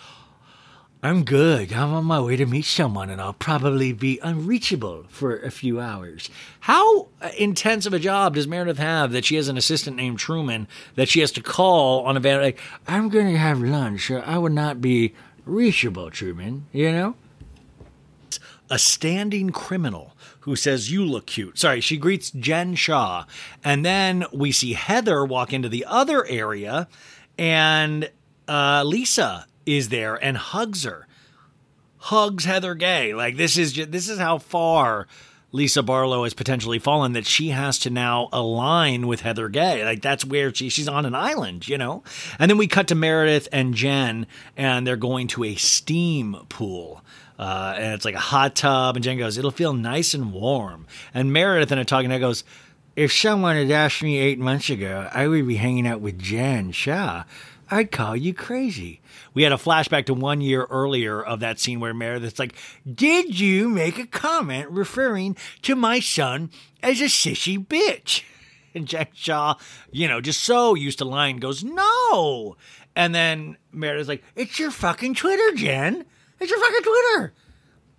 I'm 1.02 1.24
good. 1.24 1.72
I'm 1.72 1.94
on 1.94 2.04
my 2.04 2.20
way 2.20 2.36
to 2.36 2.44
meet 2.44 2.66
someone, 2.66 3.08
and 3.08 3.22
I'll 3.22 3.32
probably 3.32 3.94
be 3.94 4.18
unreachable 4.22 5.06
for 5.08 5.34
a 5.38 5.50
few 5.50 5.80
hours. 5.80 6.28
How 6.60 7.08
uh, 7.22 7.30
intense 7.38 7.86
of 7.86 7.94
a 7.94 7.98
job 7.98 8.34
does 8.34 8.46
Meredith 8.46 8.78
have 8.78 9.12
that 9.12 9.24
she 9.24 9.36
has 9.36 9.48
an 9.48 9.56
assistant 9.56 9.96
named 9.96 10.18
Truman 10.18 10.68
that 10.94 11.08
she 11.08 11.20
has 11.20 11.32
to 11.32 11.42
call 11.42 12.04
on 12.04 12.18
a 12.18 12.20
van? 12.20 12.42
Like, 12.42 12.60
I'm 12.86 13.08
going 13.08 13.32
to 13.32 13.38
have 13.38 13.62
lunch. 13.62 14.10
I 14.10 14.36
would 14.36 14.52
not 14.52 14.82
be 14.82 15.14
reachable, 15.46 16.10
Truman, 16.10 16.66
you 16.72 16.92
know? 16.92 17.14
A 18.68 18.78
standing 18.78 19.50
criminal 19.50 20.16
who 20.40 20.56
says, 20.56 20.90
You 20.90 21.04
look 21.04 21.26
cute. 21.26 21.58
Sorry, 21.58 21.80
she 21.80 21.96
greets 21.96 22.30
Jen 22.30 22.74
Shah. 22.74 23.24
And 23.64 23.84
then 23.84 24.26
we 24.32 24.52
see 24.52 24.74
Heather 24.74 25.24
walk 25.24 25.52
into 25.52 25.68
the 25.68 25.84
other 25.86 26.26
area, 26.26 26.88
and 27.38 28.10
uh, 28.48 28.82
Lisa 28.84 29.46
is 29.64 29.88
there 29.88 30.16
and 30.16 30.36
hugs 30.36 30.84
her. 30.84 31.06
Hugs 31.98 32.44
Heather 32.44 32.74
Gay. 32.74 33.14
Like 33.14 33.36
this 33.36 33.56
is 33.56 33.72
just, 33.72 33.92
this 33.92 34.08
is 34.08 34.18
how 34.18 34.38
far 34.38 35.06
Lisa 35.52 35.82
Barlow 35.82 36.24
has 36.24 36.34
potentially 36.34 36.78
fallen 36.78 37.12
that 37.12 37.26
she 37.26 37.48
has 37.48 37.78
to 37.80 37.90
now 37.90 38.28
align 38.32 39.06
with 39.06 39.20
Heather 39.20 39.48
Gay. 39.48 39.84
Like 39.84 40.02
that's 40.02 40.24
where 40.24 40.52
she 40.52 40.68
she's 40.68 40.88
on 40.88 41.06
an 41.06 41.14
island, 41.14 41.68
you 41.68 41.78
know. 41.78 42.02
And 42.38 42.50
then 42.50 42.58
we 42.58 42.66
cut 42.66 42.88
to 42.88 42.94
Meredith 42.94 43.48
and 43.52 43.74
Jen, 43.74 44.26
and 44.56 44.86
they're 44.86 44.96
going 44.96 45.28
to 45.28 45.44
a 45.44 45.54
steam 45.54 46.36
pool. 46.48 47.02
Uh, 47.38 47.74
and 47.76 47.94
it's 47.94 48.04
like 48.04 48.14
a 48.14 48.18
hot 48.18 48.56
tub, 48.56 48.96
and 48.96 49.04
Jen 49.04 49.18
goes, 49.18 49.38
"It'll 49.38 49.50
feel 49.50 49.72
nice 49.72 50.14
and 50.14 50.32
warm." 50.32 50.86
And 51.14 51.32
Meredith 51.32 51.70
in 51.70 51.78
a 51.78 51.84
talking 51.84 52.10
head 52.10 52.20
goes, 52.20 52.44
"If 52.96 53.12
someone 53.12 53.56
had 53.56 53.70
asked 53.70 54.02
me 54.02 54.18
eight 54.18 54.38
months 54.38 54.68
ago, 54.68 55.08
I 55.12 55.28
would 55.28 55.46
be 55.46 55.56
hanging 55.56 55.86
out 55.86 56.00
with 56.00 56.18
Jen 56.18 56.72
Shah. 56.72 57.24
I'd 57.70 57.92
call 57.92 58.16
you 58.16 58.34
crazy." 58.34 59.00
We 59.36 59.42
had 59.42 59.52
a 59.52 59.56
flashback 59.56 60.06
to 60.06 60.14
one 60.14 60.40
year 60.40 60.64
earlier 60.70 61.22
of 61.22 61.40
that 61.40 61.60
scene 61.60 61.78
where 61.78 61.92
Meredith's 61.92 62.38
like, 62.38 62.54
Did 62.90 63.38
you 63.38 63.68
make 63.68 63.98
a 63.98 64.06
comment 64.06 64.70
referring 64.70 65.36
to 65.60 65.76
my 65.76 66.00
son 66.00 66.50
as 66.82 67.02
a 67.02 67.04
sissy 67.04 67.64
bitch? 67.64 68.24
And 68.74 68.86
Jack 68.86 69.12
Shah, 69.14 69.54
you 69.90 70.06
know, 70.06 70.20
just 70.20 70.42
so 70.42 70.74
used 70.74 70.98
to 70.98 71.06
lying, 71.06 71.38
goes, 71.38 71.62
No. 71.64 72.56
And 72.94 73.14
then 73.14 73.56
Meredith's 73.72 74.08
like, 74.08 74.24
It's 74.34 74.58
your 74.58 74.70
fucking 74.70 75.14
Twitter, 75.14 75.54
Jen. 75.54 76.06
It's 76.40 76.50
your 76.50 76.60
fucking 76.60 76.82
Twitter. 76.82 77.34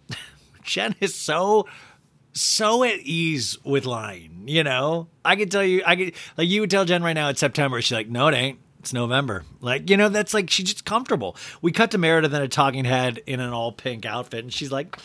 Jen 0.63 0.95
is 0.99 1.13
so 1.13 1.67
so 2.33 2.83
at 2.83 2.99
ease 2.99 3.57
with 3.63 3.85
lying, 3.85 4.43
you 4.47 4.63
know? 4.63 5.07
I 5.25 5.35
could 5.35 5.51
tell 5.51 5.63
you, 5.63 5.81
I 5.85 5.95
could, 5.95 6.13
like, 6.37 6.47
you 6.47 6.61
would 6.61 6.69
tell 6.69 6.85
Jen 6.85 7.03
right 7.03 7.13
now 7.13 7.29
it's 7.29 7.39
September. 7.39 7.81
She's 7.81 7.95
like, 7.95 8.09
no, 8.09 8.27
it 8.27 8.35
ain't. 8.35 8.59
It's 8.79 8.93
November. 8.93 9.43
Like, 9.59 9.89
you 9.89 9.97
know, 9.97 10.09
that's 10.09 10.33
like 10.33 10.49
she's 10.49 10.71
just 10.71 10.85
comfortable. 10.85 11.35
We 11.61 11.71
cut 11.71 11.91
to 11.91 11.97
Meredith 11.97 12.33
in 12.33 12.41
a 12.41 12.47
talking 12.47 12.85
head 12.85 13.21
in 13.25 13.39
an 13.39 13.51
all 13.51 13.71
pink 13.71 14.05
outfit, 14.05 14.43
and 14.43 14.53
she's 14.53 14.71
like, 14.71 14.97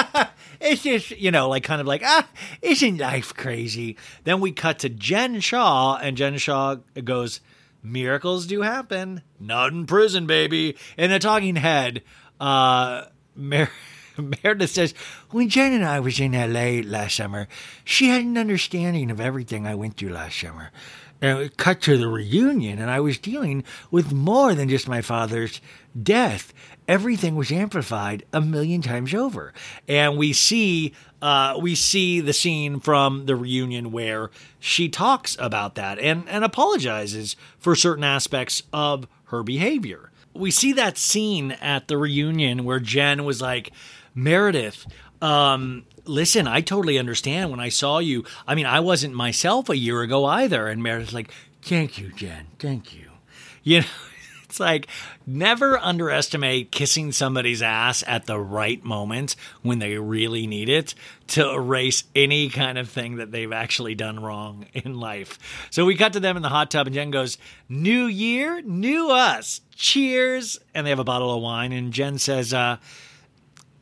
it's 0.60 0.82
just, 0.82 1.10
you 1.12 1.30
know, 1.30 1.48
like 1.48 1.64
kind 1.64 1.80
of 1.80 1.86
like, 1.86 2.02
ah, 2.04 2.28
isn't 2.60 2.98
life 2.98 3.32
crazy? 3.34 3.96
Then 4.24 4.40
we 4.40 4.52
cut 4.52 4.80
to 4.80 4.88
Jen 4.88 5.40
Shah, 5.40 5.96
and 6.02 6.16
Jen 6.16 6.36
Shah 6.36 6.76
goes, 7.04 7.40
Miracles 7.82 8.46
do 8.46 8.62
happen. 8.62 9.22
Not 9.40 9.72
in 9.72 9.86
prison, 9.86 10.26
baby. 10.26 10.76
In 10.96 11.10
a 11.10 11.18
talking 11.18 11.56
head, 11.56 12.02
uh, 12.40 13.06
Mer- 13.34 13.70
Meredith 14.16 14.70
says, 14.70 14.94
When 15.30 15.48
Jen 15.48 15.72
and 15.72 15.84
I 15.84 16.00
was 16.00 16.20
in 16.20 16.32
LA 16.32 16.82
last 16.88 17.16
summer, 17.16 17.48
she 17.84 18.08
had 18.08 18.22
an 18.22 18.38
understanding 18.38 19.10
of 19.10 19.20
everything 19.20 19.66
I 19.66 19.74
went 19.74 19.96
through 19.96 20.10
last 20.10 20.38
summer. 20.38 20.70
And 21.22 21.38
it 21.38 21.56
cut 21.56 21.80
to 21.82 21.96
the 21.96 22.08
reunion, 22.08 22.80
and 22.80 22.90
I 22.90 22.98
was 23.00 23.16
dealing 23.16 23.62
with 23.92 24.12
more 24.12 24.54
than 24.54 24.68
just 24.68 24.88
my 24.88 25.00
father's 25.00 25.60
death. 26.00 26.52
Everything 26.88 27.36
was 27.36 27.52
amplified 27.52 28.24
a 28.32 28.40
million 28.40 28.82
times 28.82 29.14
over, 29.14 29.54
and 29.86 30.18
we 30.18 30.32
see 30.32 30.92
uh, 31.22 31.56
we 31.62 31.76
see 31.76 32.20
the 32.20 32.32
scene 32.32 32.80
from 32.80 33.26
the 33.26 33.36
reunion 33.36 33.92
where 33.92 34.32
she 34.58 34.88
talks 34.88 35.36
about 35.38 35.76
that 35.76 36.00
and 36.00 36.28
and 36.28 36.44
apologizes 36.44 37.36
for 37.56 37.76
certain 37.76 38.04
aspects 38.04 38.64
of 38.72 39.06
her 39.26 39.44
behavior. 39.44 40.10
We 40.34 40.50
see 40.50 40.72
that 40.72 40.98
scene 40.98 41.52
at 41.52 41.86
the 41.86 41.96
reunion 41.96 42.64
where 42.64 42.80
Jen 42.80 43.24
was 43.24 43.40
like, 43.40 43.70
Meredith, 44.14 44.86
um, 45.20 45.84
listen, 46.04 46.46
I 46.46 46.60
totally 46.60 46.98
understand 46.98 47.50
when 47.50 47.60
I 47.60 47.68
saw 47.68 47.98
you. 47.98 48.24
I 48.46 48.54
mean, 48.54 48.66
I 48.66 48.80
wasn't 48.80 49.14
myself 49.14 49.68
a 49.68 49.76
year 49.76 50.02
ago 50.02 50.24
either. 50.24 50.68
And 50.68 50.82
Meredith's 50.82 51.12
like, 51.12 51.32
thank 51.62 51.98
you, 51.98 52.12
Jen. 52.12 52.46
Thank 52.58 52.94
you. 52.94 53.00
You 53.64 53.82
know, 53.82 53.86
it's 54.42 54.58
like 54.58 54.88
never 55.24 55.78
underestimate 55.78 56.72
kissing 56.72 57.12
somebody's 57.12 57.62
ass 57.62 58.02
at 58.08 58.26
the 58.26 58.40
right 58.40 58.82
moment 58.84 59.36
when 59.62 59.78
they 59.78 59.96
really 59.98 60.48
need 60.48 60.68
it 60.68 60.96
to 61.28 61.48
erase 61.48 62.02
any 62.16 62.50
kind 62.50 62.76
of 62.76 62.90
thing 62.90 63.16
that 63.16 63.30
they've 63.30 63.52
actually 63.52 63.94
done 63.94 64.20
wrong 64.20 64.66
in 64.74 64.98
life. 64.98 65.38
So 65.70 65.84
we 65.84 65.94
cut 65.94 66.12
to 66.14 66.20
them 66.20 66.36
in 66.36 66.42
the 66.42 66.48
hot 66.48 66.72
tub, 66.72 66.88
and 66.88 66.94
Jen 66.94 67.12
goes, 67.12 67.38
New 67.68 68.06
year, 68.06 68.60
new 68.62 69.10
us. 69.10 69.60
Cheers. 69.76 70.58
And 70.74 70.84
they 70.84 70.90
have 70.90 70.98
a 70.98 71.04
bottle 71.04 71.32
of 71.34 71.40
wine. 71.40 71.72
And 71.72 71.92
Jen 71.92 72.18
says, 72.18 72.52
uh, 72.52 72.78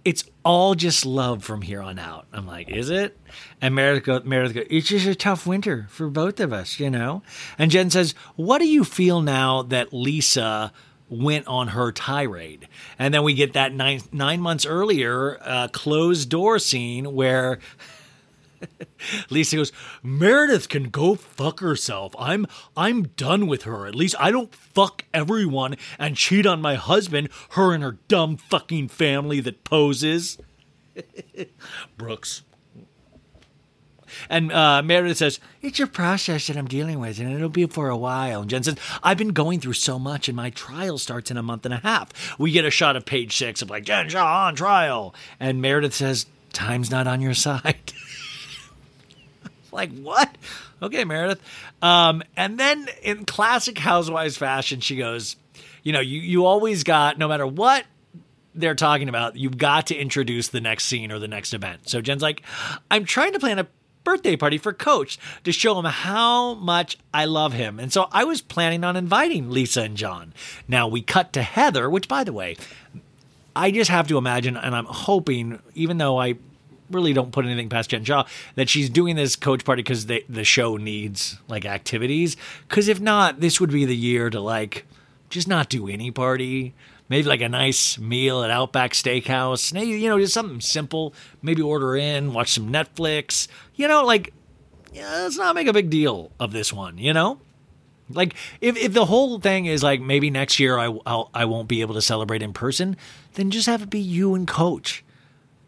it's 0.05 0.25
all 0.45 0.75
just 0.75 1.05
love 1.05 1.45
from 1.45 1.63
here 1.63 1.83
on 1.83 1.99
out. 1.99 2.27
I'm 2.33 2.47
like, 2.47 2.71
is 2.71 2.91
it? 2.91 3.19
And 3.61 3.75
Meredith 3.75 4.05
goes, 4.05 4.25
Meredith 4.25 4.67
it's 4.71 4.89
just 4.89 5.07
a 5.07 5.15
tough 5.15 5.47
winter 5.47 5.87
for 5.91 6.09
both 6.09 6.41
of 6.41 6.53
us, 6.53 6.81
you 6.81 6.91
know? 6.91 7.23
And 7.59 7.71
Jen 7.71 7.91
says, 7.91 8.15
what 8.37 8.59
do 8.59 8.67
you 8.67 8.85
feel 8.85 9.21
now 9.21 9.63
that 9.63 9.93
Lisa 9.93 10.73
went 11.09 11.47
on 11.47 11.69
her 11.69 11.93
tirade? 11.93 12.69
And 12.99 13.13
then 13.13 13.23
we 13.23 13.35
get 13.35 13.53
that 13.53 13.75
nine, 13.75 14.01
nine 14.13 14.41
months 14.41 14.65
earlier 14.65 15.39
uh, 15.43 15.69
closed 15.69 16.31
door 16.31 16.59
scene 16.59 17.13
where 17.13 17.59
Lisa 19.31 19.57
goes, 19.57 19.73
Meredith 20.03 20.69
can 20.69 20.85
go 20.85 21.15
fuck 21.15 21.61
herself. 21.61 22.15
I'm 22.19 22.47
I'm 22.77 23.05
done 23.05 23.47
with 23.47 23.63
her. 23.63 23.87
At 23.87 23.95
least 23.95 24.15
I 24.19 24.31
don't 24.31 24.55
fuck 24.55 25.05
everyone 25.13 25.77
and 25.99 26.17
cheat 26.17 26.47
on 26.47 26.61
my 26.61 26.75
husband, 26.75 27.29
her 27.51 27.73
and 27.73 27.83
her 27.83 27.99
dumb 28.09 28.37
fucking 28.37 28.89
family 28.89 29.41
that 29.41 29.65
poses. 29.65 30.39
Brooks. 31.97 32.43
And 34.29 34.53
uh, 34.53 34.83
Meredith 34.83 35.19
says, 35.19 35.41
It's 35.63 35.81
a 35.81 35.87
process 35.87 36.49
that 36.49 36.57
I'm 36.57 36.67
dealing 36.67 36.99
with, 36.99 37.19
and 37.21 37.33
it'll 37.33 37.49
be 37.49 37.67
for 37.67 37.89
a 37.89 37.97
while. 37.97 38.43
And 38.43 38.51
Jen 38.51 38.63
says, 38.63 38.77
I've 39.03 39.19
been 39.19 39.29
going 39.29 39.61
through 39.61 39.75
so 39.75 39.99
much, 39.99 40.29
and 40.29 40.37
my 40.37 40.51
trial 40.51 40.99
starts 40.99 41.31
in 41.31 41.37
a 41.37 41.43
month 41.43 41.65
and 41.65 41.75
a 41.75 41.79
half. 41.79 42.39
We 42.39 42.51
get 42.51 42.65
a 42.65 42.71
shot 42.71 42.97
of 42.97 43.05
page 43.05 43.37
six 43.37 43.63
of 43.63 43.71
like, 43.71 43.85
Jen 43.85 44.09
Shah 44.09 44.47
on 44.47 44.57
trial. 44.57 45.15
And 45.39 45.63
Meredith 45.63 45.95
says, 45.95 46.27
Time's 46.53 46.91
not 46.91 47.07
on 47.07 47.21
your 47.21 47.35
side. 47.35 47.93
like, 49.73 49.93
what? 49.99 50.35
Okay, 50.83 51.05
Meredith. 51.05 51.41
Um, 51.83 52.23
and 52.37 52.59
then 52.59 52.89
in 53.03 53.25
classic 53.25 53.79
Housewives 53.79 54.37
fashion, 54.37 54.81
she 54.81 54.97
goes, 54.97 55.37
You 55.83 55.93
know, 55.93 56.01
you, 56.01 56.21
you 56.21 56.47
always 56.47 56.85
got, 56.85 57.19
no 57.19 57.29
matter 57.29 57.47
what 57.47 57.85
they're 58.55 58.75
talking 58.75 59.09
about, 59.09 59.37
you've 59.37 59.59
got 59.59 59.89
to 59.89 59.97
introduce 59.97 60.49
the 60.49 60.61
next 60.61 60.85
scene 60.85 61.13
or 61.13 61.19
the 61.19 61.29
next 61.29 61.55
event. 61.55 61.89
So 61.89 62.01
Jen's 62.01 62.23
like, 62.23 62.43
I'm 62.91 63.05
trying 63.05 63.33
to 63.33 63.39
plan 63.39 63.59
a 63.59 63.67
birthday 64.05 64.37
party 64.37 64.59
for 64.59 64.73
Coach 64.73 65.19
to 65.45 65.53
show 65.53 65.79
him 65.79 65.85
how 65.85 66.55
much 66.55 66.99
I 67.13 67.27
love 67.27 67.53
him. 67.53 67.79
And 67.79 67.93
so 67.93 68.09
I 68.11 68.25
was 68.25 68.41
planning 68.41 68.85
on 68.85 68.97
inviting 68.97 69.51
Lisa 69.51 69.83
and 69.83 69.97
John. 69.97 70.33
Now 70.67 70.89
we 70.89 71.03
cut 71.03 71.33
to 71.35 71.43
Heather, 71.43 71.89
which, 71.89 72.09
by 72.09 72.25
the 72.25 72.33
way, 72.33 72.57
I 73.55 73.71
just 73.71 73.91
have 73.91 74.09
to 74.09 74.19
imagine, 74.19 74.57
and 74.57 74.75
I'm 74.75 74.87
hoping, 74.87 75.61
even 75.75 75.99
though 75.99 76.19
I 76.19 76.37
really 76.91 77.13
don't 77.13 77.33
put 77.33 77.45
anything 77.45 77.69
past 77.69 77.91
Jen 77.91 78.05
Shah 78.05 78.25
that 78.55 78.69
she's 78.69 78.91
doing 78.91 79.17
this 79.17 79.37
coach 79.37 79.65
party 79.65 79.83
because 79.83 80.07
the 80.07 80.45
show 80.45 80.77
needs 80.77 81.39
like 81.49 81.65
activities. 81.65 82.37
Because 82.69 82.89
if 82.89 83.01
not, 83.01 83.41
this 83.41 83.61
would 83.61 83.71
be 83.71 83.85
the 83.85 83.97
year 83.97 84.31
to 84.31 84.41
like 84.41 84.87
just 85.29 85.49
not 85.49 85.69
do 85.69 85.89
any 85.89 86.11
party. 86.11 86.75
Maybe 87.09 87.29
like 87.29 87.41
a 87.41 87.49
nice 87.49 87.99
meal 87.99 88.43
at 88.45 88.51
Outback 88.51 88.93
Steakhouse. 88.93 89.73
Maybe, 89.73 90.01
you 90.01 90.09
know, 90.09 90.19
just 90.19 90.35
something 90.35 90.61
simple. 90.61 91.13
Maybe 91.43 91.61
order 91.61 91.97
in, 91.97 92.33
watch 92.33 92.53
some 92.53 92.71
Netflix. 92.71 93.49
You 93.75 93.89
know, 93.89 94.05
like, 94.05 94.33
yeah, 94.93 95.11
let's 95.11 95.37
not 95.37 95.57
make 95.57 95.67
a 95.67 95.73
big 95.73 95.91
deal 95.91 96.31
of 96.39 96.53
this 96.53 96.73
one, 96.73 96.99
you 96.99 97.13
know? 97.13 97.41
Like 98.13 98.35
if, 98.61 98.77
if 98.77 98.93
the 98.93 99.07
whole 99.07 99.41
thing 99.41 99.67
is 99.67 99.83
like 99.83 100.01
maybe 100.01 100.31
next 100.31 100.59
year 100.59 100.79
I 100.79 100.97
I'll, 101.07 101.31
I 101.33 101.45
won't 101.45 101.69
be 101.69 101.81
able 101.81 101.95
to 101.95 102.03
celebrate 102.03 102.43
in 102.43 102.53
person, 102.53 102.97
then 103.35 103.51
just 103.51 103.67
have 103.67 103.83
it 103.83 103.91
be 103.91 104.01
you 104.01 104.35
and 104.35 104.47
Coach. 104.47 105.05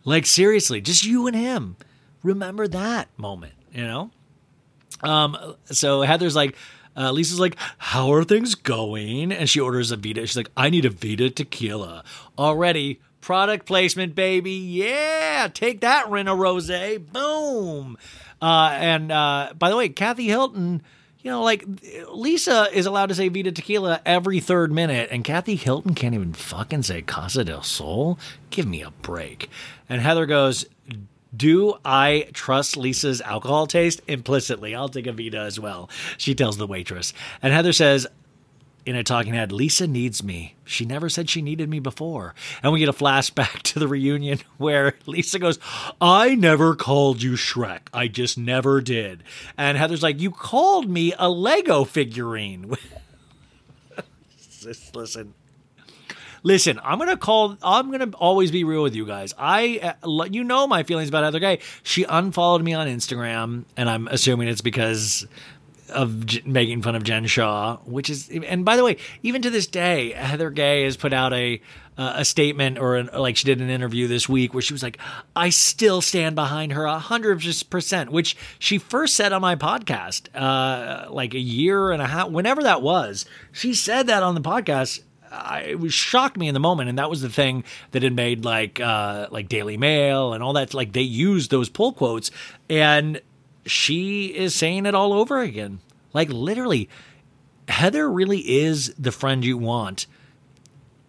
Like 0.04 0.26
seriously, 0.26 0.80
just 0.80 1.04
you 1.04 1.26
and 1.26 1.36
him. 1.36 1.76
Remember 2.22 2.68
that 2.68 3.08
moment, 3.16 3.54
you 3.72 3.84
know. 3.84 4.10
Um. 5.02 5.56
So 5.66 6.02
Heather's 6.02 6.36
like, 6.36 6.56
uh, 6.96 7.10
Lisa's 7.12 7.40
like, 7.40 7.56
"How 7.78 8.12
are 8.12 8.24
things 8.24 8.54
going?" 8.54 9.32
And 9.32 9.48
she 9.48 9.60
orders 9.60 9.90
a 9.90 9.96
Vida. 9.96 10.26
She's 10.26 10.36
like, 10.36 10.50
"I 10.56 10.70
need 10.70 10.84
a 10.84 10.90
Vida 10.90 11.30
tequila 11.30 12.04
already." 12.38 13.00
Product 13.20 13.66
placement, 13.66 14.16
baby. 14.16 14.50
Yeah, 14.50 15.48
take 15.54 15.80
that, 15.82 16.10
Rena 16.10 16.34
Rose. 16.34 16.68
Boom. 17.12 17.96
Uh, 18.40 18.70
and 18.72 19.12
uh, 19.12 19.52
by 19.56 19.70
the 19.70 19.76
way, 19.76 19.88
Kathy 19.88 20.26
Hilton 20.26 20.82
you 21.22 21.30
know, 21.30 21.42
like 21.42 21.64
Lisa 22.10 22.68
is 22.72 22.86
allowed 22.86 23.10
to 23.10 23.14
say 23.14 23.28
Vida 23.28 23.52
Tequila 23.52 24.00
every 24.04 24.40
third 24.40 24.72
minute, 24.72 25.08
and 25.10 25.24
Kathy 25.24 25.56
Hilton 25.56 25.94
can't 25.94 26.14
even 26.14 26.32
fucking 26.32 26.82
say 26.82 27.02
Casa 27.02 27.44
del 27.44 27.62
Sol. 27.62 28.18
Give 28.50 28.66
me 28.66 28.82
a 28.82 28.90
break. 28.90 29.48
And 29.88 30.00
Heather 30.00 30.26
goes, 30.26 30.66
do 31.34 31.74
I 31.84 32.28
trust 32.34 32.76
Lisa's 32.76 33.20
alcohol 33.22 33.66
taste? 33.66 34.02
Implicitly, 34.06 34.74
I'll 34.74 34.88
take 34.88 35.06
a 35.06 35.12
Vida 35.12 35.38
as 35.38 35.58
well. 35.58 35.88
She 36.18 36.34
tells 36.34 36.58
the 36.58 36.66
waitress. 36.66 37.14
And 37.40 37.52
Heather 37.52 37.72
says, 37.72 38.06
in 38.84 38.96
a 38.96 39.04
talking 39.04 39.34
head, 39.34 39.52
Lisa 39.52 39.86
needs 39.86 40.22
me. 40.22 40.56
She 40.64 40.84
never 40.84 41.08
said 41.08 41.30
she 41.30 41.42
needed 41.42 41.68
me 41.68 41.78
before. 41.78 42.34
And 42.62 42.72
we 42.72 42.80
get 42.80 42.88
a 42.88 42.92
flashback 42.92 43.62
to 43.62 43.78
the 43.78 43.88
reunion 43.88 44.40
where 44.58 44.94
Lisa 45.06 45.38
goes, 45.38 45.58
I 46.00 46.34
never 46.34 46.74
called 46.74 47.22
you 47.22 47.32
Shrek. 47.32 47.82
I 47.92 48.08
just 48.08 48.36
never 48.36 48.80
did. 48.80 49.22
And 49.56 49.78
Heather's 49.78 50.02
like, 50.02 50.20
You 50.20 50.30
called 50.30 50.88
me 50.88 51.14
a 51.18 51.28
Lego 51.28 51.84
figurine. 51.84 52.76
Listen. 54.94 55.34
Listen, 56.44 56.80
I'm 56.82 56.98
gonna 56.98 57.16
call. 57.16 57.56
I'm 57.62 57.92
gonna 57.92 58.10
always 58.16 58.50
be 58.50 58.64
real 58.64 58.82
with 58.82 58.96
you 58.96 59.06
guys. 59.06 59.32
I, 59.38 59.94
uh, 60.02 60.24
you 60.24 60.42
know, 60.42 60.66
my 60.66 60.82
feelings 60.82 61.08
about 61.08 61.22
Heather 61.22 61.38
Gay. 61.38 61.60
She 61.84 62.02
unfollowed 62.02 62.62
me 62.64 62.74
on 62.74 62.88
Instagram, 62.88 63.64
and 63.76 63.88
I'm 63.88 64.08
assuming 64.08 64.48
it's 64.48 64.60
because 64.60 65.24
of 65.92 66.26
J- 66.26 66.42
making 66.44 66.82
fun 66.82 66.94
of 66.94 67.04
Jen 67.04 67.26
Shah, 67.26 67.76
which 67.84 68.10
is, 68.10 68.28
and 68.28 68.64
by 68.64 68.76
the 68.76 68.84
way, 68.84 68.96
even 69.22 69.42
to 69.42 69.50
this 69.50 69.66
day, 69.66 70.12
Heather 70.12 70.50
Gay 70.50 70.84
has 70.84 70.96
put 70.96 71.12
out 71.12 71.32
a 71.32 71.60
uh, 71.98 72.14
a 72.16 72.24
statement 72.24 72.78
or 72.78 72.96
an, 72.96 73.10
like 73.12 73.36
she 73.36 73.44
did 73.44 73.60
an 73.60 73.68
interview 73.68 74.08
this 74.08 74.28
week 74.28 74.54
where 74.54 74.62
she 74.62 74.72
was 74.72 74.82
like, 74.82 74.98
"I 75.36 75.50
still 75.50 76.00
stand 76.00 76.34
behind 76.34 76.72
her 76.72 76.86
hundred 76.86 77.42
percent," 77.68 78.10
which 78.10 78.36
she 78.58 78.78
first 78.78 79.14
said 79.14 79.32
on 79.32 79.42
my 79.42 79.56
podcast, 79.56 80.28
uh, 80.34 81.10
like 81.12 81.34
a 81.34 81.38
year 81.38 81.90
and 81.90 82.00
a 82.00 82.06
half, 82.06 82.30
whenever 82.30 82.62
that 82.62 82.82
was. 82.82 83.26
She 83.52 83.74
said 83.74 84.06
that 84.06 84.22
on 84.22 84.34
the 84.34 84.40
podcast. 84.40 85.02
I, 85.30 85.60
it 85.60 85.80
was 85.80 85.94
shocked 85.94 86.36
me 86.36 86.46
in 86.46 86.52
the 86.52 86.60
moment, 86.60 86.90
and 86.90 86.98
that 86.98 87.08
was 87.08 87.22
the 87.22 87.30
thing 87.30 87.64
that 87.92 88.02
had 88.02 88.14
made 88.14 88.44
like 88.44 88.80
uh, 88.80 89.28
like 89.30 89.48
Daily 89.48 89.78
Mail 89.78 90.34
and 90.34 90.42
all 90.42 90.52
that. 90.54 90.74
Like 90.74 90.92
they 90.92 91.02
used 91.02 91.50
those 91.50 91.68
pull 91.68 91.92
quotes, 91.92 92.30
and 92.68 93.20
she 93.66 94.26
is 94.26 94.54
saying 94.54 94.86
it 94.86 94.94
all 94.94 95.12
over 95.12 95.40
again. 95.40 95.80
Like 96.12 96.28
literally, 96.30 96.88
Heather 97.68 98.10
really 98.10 98.40
is 98.40 98.94
the 98.98 99.12
friend 99.12 99.44
you 99.44 99.56
want 99.56 100.06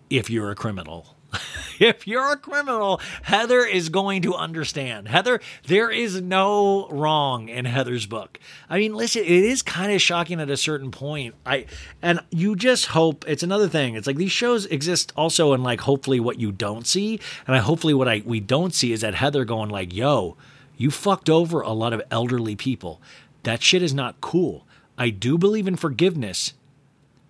if 0.09 0.29
you're 0.29 0.51
a 0.51 0.55
criminal. 0.55 1.15
if 1.79 2.07
you're 2.07 2.31
a 2.31 2.37
criminal, 2.37 3.01
Heather 3.23 3.65
is 3.65 3.89
going 3.89 4.21
to 4.21 4.35
understand. 4.35 5.07
Heather, 5.07 5.39
there 5.65 5.89
is 5.89 6.21
no 6.21 6.87
wrong 6.89 7.49
in 7.49 7.65
Heather's 7.65 8.05
book. 8.05 8.39
I 8.69 8.77
mean, 8.77 8.93
listen, 8.93 9.23
it 9.23 9.29
is 9.29 9.61
kind 9.61 9.91
of 9.91 10.01
shocking 10.01 10.39
at 10.39 10.49
a 10.49 10.57
certain 10.57 10.91
point. 10.91 11.35
I 11.45 11.65
and 12.01 12.19
you 12.29 12.55
just 12.55 12.87
hope 12.87 13.25
it's 13.27 13.43
another 13.43 13.67
thing. 13.67 13.95
It's 13.95 14.07
like 14.07 14.17
these 14.17 14.31
shows 14.31 14.65
exist 14.67 15.11
also 15.15 15.53
in 15.53 15.63
like 15.63 15.81
hopefully 15.81 16.19
what 16.19 16.39
you 16.39 16.51
don't 16.51 16.85
see, 16.85 17.19
and 17.47 17.55
I 17.55 17.59
hopefully 17.59 17.93
what 17.93 18.07
I 18.07 18.21
we 18.25 18.39
don't 18.39 18.73
see 18.73 18.91
is 18.91 19.01
that 19.01 19.15
Heather 19.15 19.45
going 19.45 19.69
like, 19.69 19.93
"Yo, 19.93 20.37
you 20.77 20.91
fucked 20.91 21.29
over 21.29 21.61
a 21.61 21.71
lot 21.71 21.93
of 21.93 22.01
elderly 22.11 22.55
people. 22.55 23.01
That 23.43 23.61
shit 23.61 23.83
is 23.83 23.93
not 23.93 24.21
cool. 24.21 24.65
I 24.97 25.09
do 25.09 25.37
believe 25.37 25.67
in 25.67 25.75
forgiveness, 25.75 26.53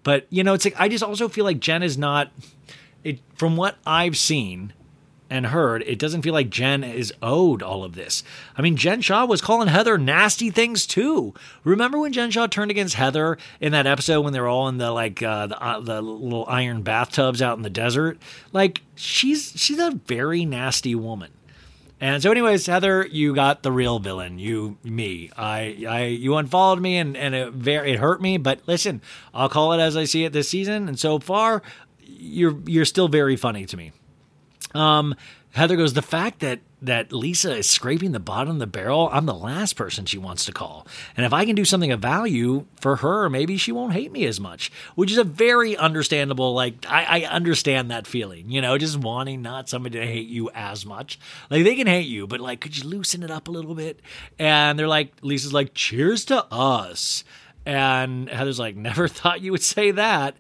but 0.04 0.28
you 0.30 0.44
know, 0.44 0.54
it's 0.54 0.66
like 0.66 0.80
I 0.80 0.90
just 0.90 1.04
also 1.04 1.30
feel 1.30 1.46
like 1.46 1.60
Jen 1.60 1.84
is 1.84 1.98
not. 1.98 2.32
It 3.04 3.20
from 3.36 3.58
what 3.58 3.78
I've 3.86 4.18
seen 4.18 4.74
and 5.30 5.48
heard, 5.48 5.82
it 5.88 5.98
doesn't 5.98 6.22
feel 6.22 6.34
like 6.34 6.50
Jen 6.50 6.84
is 6.84 7.12
owed 7.22 7.64
all 7.64 7.84
of 7.84 7.96
this. 7.96 8.24
I 8.56 8.62
mean, 8.62 8.76
Jen 8.76 9.02
Shah 9.02 9.26
was 9.26 9.42
calling 9.42 9.68
Heather 9.68 9.98
nasty 9.98 10.52
things 10.52 10.86
too. 10.86 11.34
Remember 11.64 11.98
when 11.98 12.14
Jen 12.14 12.30
Shah 12.30 12.48
turned 12.48 12.70
against 12.70 12.96
Heather 12.96 13.38
in 13.60 13.72
that 13.72 13.88
episode 13.88 14.22
when 14.22 14.34
they 14.34 14.40
were 14.40 14.48
all 14.48 14.68
in 14.68 14.78
the 14.78 14.92
like 14.92 15.24
uh, 15.24 15.48
the, 15.48 15.60
uh, 15.62 15.80
the 15.80 16.02
little 16.02 16.46
iron 16.48 16.84
bathtubs 16.84 17.42
out 17.42 17.58
in 17.58 17.64
the 17.64 17.70
desert? 17.70 18.20
Like 18.52 18.82
she's 18.96 19.54
she's 19.56 19.80
a 19.80 20.00
very 20.06 20.46
nasty 20.46 20.94
woman. 20.94 21.32
And 22.04 22.22
so, 22.22 22.32
anyways, 22.32 22.66
Heather, 22.66 23.08
you 23.10 23.34
got 23.34 23.64
the 23.64 23.72
real 23.72 23.98
villain. 23.98 24.38
You, 24.38 24.78
me. 24.84 25.32
I, 25.38 25.86
I, 25.88 26.04
you 26.08 26.36
unfollowed 26.36 26.82
me, 26.82 26.98
and 26.98 27.16
and 27.16 27.34
it 27.34 27.54
very 27.54 27.94
it 27.94 28.00
hurt 28.00 28.22
me. 28.22 28.36
But 28.36 28.60
listen, 28.68 29.02
I'll 29.34 29.48
call 29.48 29.72
it 29.72 29.80
as 29.80 29.96
I 29.96 30.04
see 30.04 30.26
it 30.26 30.34
this 30.34 30.50
season. 30.50 30.90
And 30.90 31.00
so 31.00 31.20
far, 31.20 31.62
you're 32.02 32.60
you're 32.66 32.84
still 32.84 33.08
very 33.08 33.38
funny 33.38 33.66
to 33.68 33.78
me. 33.78 33.94
Um, 34.76 35.16
Heather 35.54 35.76
goes, 35.76 35.94
the 35.94 36.02
fact 36.02 36.40
that 36.40 36.60
that 36.82 37.14
Lisa 37.14 37.56
is 37.56 37.70
scraping 37.70 38.12
the 38.12 38.20
bottom 38.20 38.50
of 38.56 38.60
the 38.60 38.68
barrel, 38.68 39.08
I'm 39.12 39.26
the 39.26 39.34
last 39.34 39.78
person 39.78 40.06
she 40.06 40.18
wants 40.18 40.44
to 40.46 40.52
call. 40.52 40.86
And 41.16 41.26
if 41.26 41.32
I 41.32 41.46
can 41.46 41.56
do 41.56 41.64
something 41.64 41.94
of 41.94 42.02
value 42.02 42.66
for 42.82 42.98
her, 42.98 43.30
maybe 43.30 43.56
she 43.56 43.72
won't 43.72 43.94
hate 43.94 44.12
me 44.12 44.26
as 44.26 44.38
much, 44.40 44.70
which 44.96 45.10
is 45.10 45.18
a 45.18 45.24
very 45.24 45.78
understandable, 45.78 46.54
like, 46.54 46.86
I, 46.90 47.22
I 47.22 47.26
understand 47.30 47.90
that 47.90 48.06
feeling, 48.06 48.52
you 48.52 48.62
know, 48.62 48.78
just 48.78 48.98
wanting 48.98 49.42
not 49.42 49.70
somebody 49.70 49.98
to 49.98 50.06
hate 50.06 50.28
you 50.28 50.50
as 50.54 50.86
much. 50.86 51.18
Like, 51.50 51.64
they 51.64 51.76
can 51.76 51.88
hate 51.88 52.08
you, 52.08 52.28
but 52.28 52.42
like, 52.42 52.60
could 52.60 52.78
you 52.78 52.90
loosen 52.90 53.24
it 53.24 53.32
up 53.32 53.48
a 53.48 53.52
little 53.52 53.76
bit? 53.76 54.02
And 54.38 54.78
they're 54.78 54.88
like, 54.88 55.14
Lisa's 55.22 55.54
like, 55.54 55.74
cheers 55.74 56.26
to 56.26 56.46
us. 56.52 57.24
And 57.66 58.28
Heather's 58.28 58.60
like, 58.60 58.76
never 58.76 59.08
thought 59.08 59.40
you 59.40 59.52
would 59.54 59.64
say 59.64 59.92
that. 59.92 60.36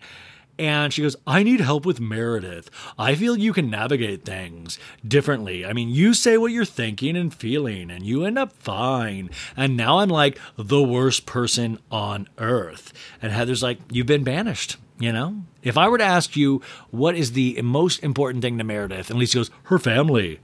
And 0.59 0.93
she 0.93 1.01
goes, 1.01 1.15
I 1.25 1.41
need 1.41 1.61
help 1.61 1.85
with 1.85 1.99
Meredith. 1.99 2.69
I 2.97 3.15
feel 3.15 3.35
you 3.35 3.53
can 3.53 3.71
navigate 3.71 4.23
things 4.23 4.77
differently. 5.07 5.65
I 5.65 5.73
mean, 5.73 5.89
you 5.89 6.13
say 6.13 6.37
what 6.37 6.51
you're 6.51 6.63
thinking 6.63 7.17
and 7.17 7.33
feeling, 7.33 7.89
and 7.89 8.05
you 8.05 8.23
end 8.23 8.37
up 8.37 8.53
fine. 8.53 9.31
And 9.57 9.75
now 9.75 9.99
I'm 9.99 10.09
like 10.09 10.37
the 10.55 10.83
worst 10.83 11.25
person 11.25 11.79
on 11.89 12.29
earth. 12.37 12.93
And 13.21 13.31
Heather's 13.31 13.63
like, 13.63 13.79
You've 13.91 14.07
been 14.07 14.23
banished. 14.23 14.77
You 14.99 15.11
know, 15.11 15.43
if 15.63 15.75
I 15.75 15.89
were 15.89 15.97
to 15.97 16.03
ask 16.03 16.35
you 16.35 16.61
what 16.91 17.15
is 17.15 17.31
the 17.31 17.59
most 17.63 18.03
important 18.03 18.43
thing 18.43 18.59
to 18.59 18.63
Meredith, 18.63 19.09
and 19.09 19.17
Lisa 19.17 19.39
goes, 19.39 19.51
Her 19.63 19.79
family. 19.79 20.39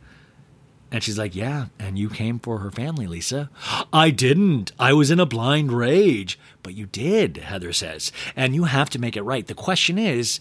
And 0.91 1.03
she's 1.03 1.19
like, 1.19 1.35
Yeah, 1.35 1.67
and 1.77 1.99
you 1.99 2.09
came 2.09 2.39
for 2.39 2.59
her 2.59 2.71
family, 2.71 3.05
Lisa. 3.05 3.49
I 3.93 4.09
didn't. 4.09 4.71
I 4.79 4.93
was 4.93 5.11
in 5.11 5.19
a 5.19 5.25
blind 5.25 5.71
rage. 5.71 6.39
But 6.69 6.75
you 6.75 6.85
did, 6.85 7.37
Heather 7.37 7.73
says. 7.73 8.11
And 8.35 8.53
you 8.53 8.65
have 8.65 8.91
to 8.91 8.99
make 8.99 9.17
it 9.17 9.23
right. 9.23 9.47
The 9.47 9.55
question 9.55 9.97
is, 9.97 10.39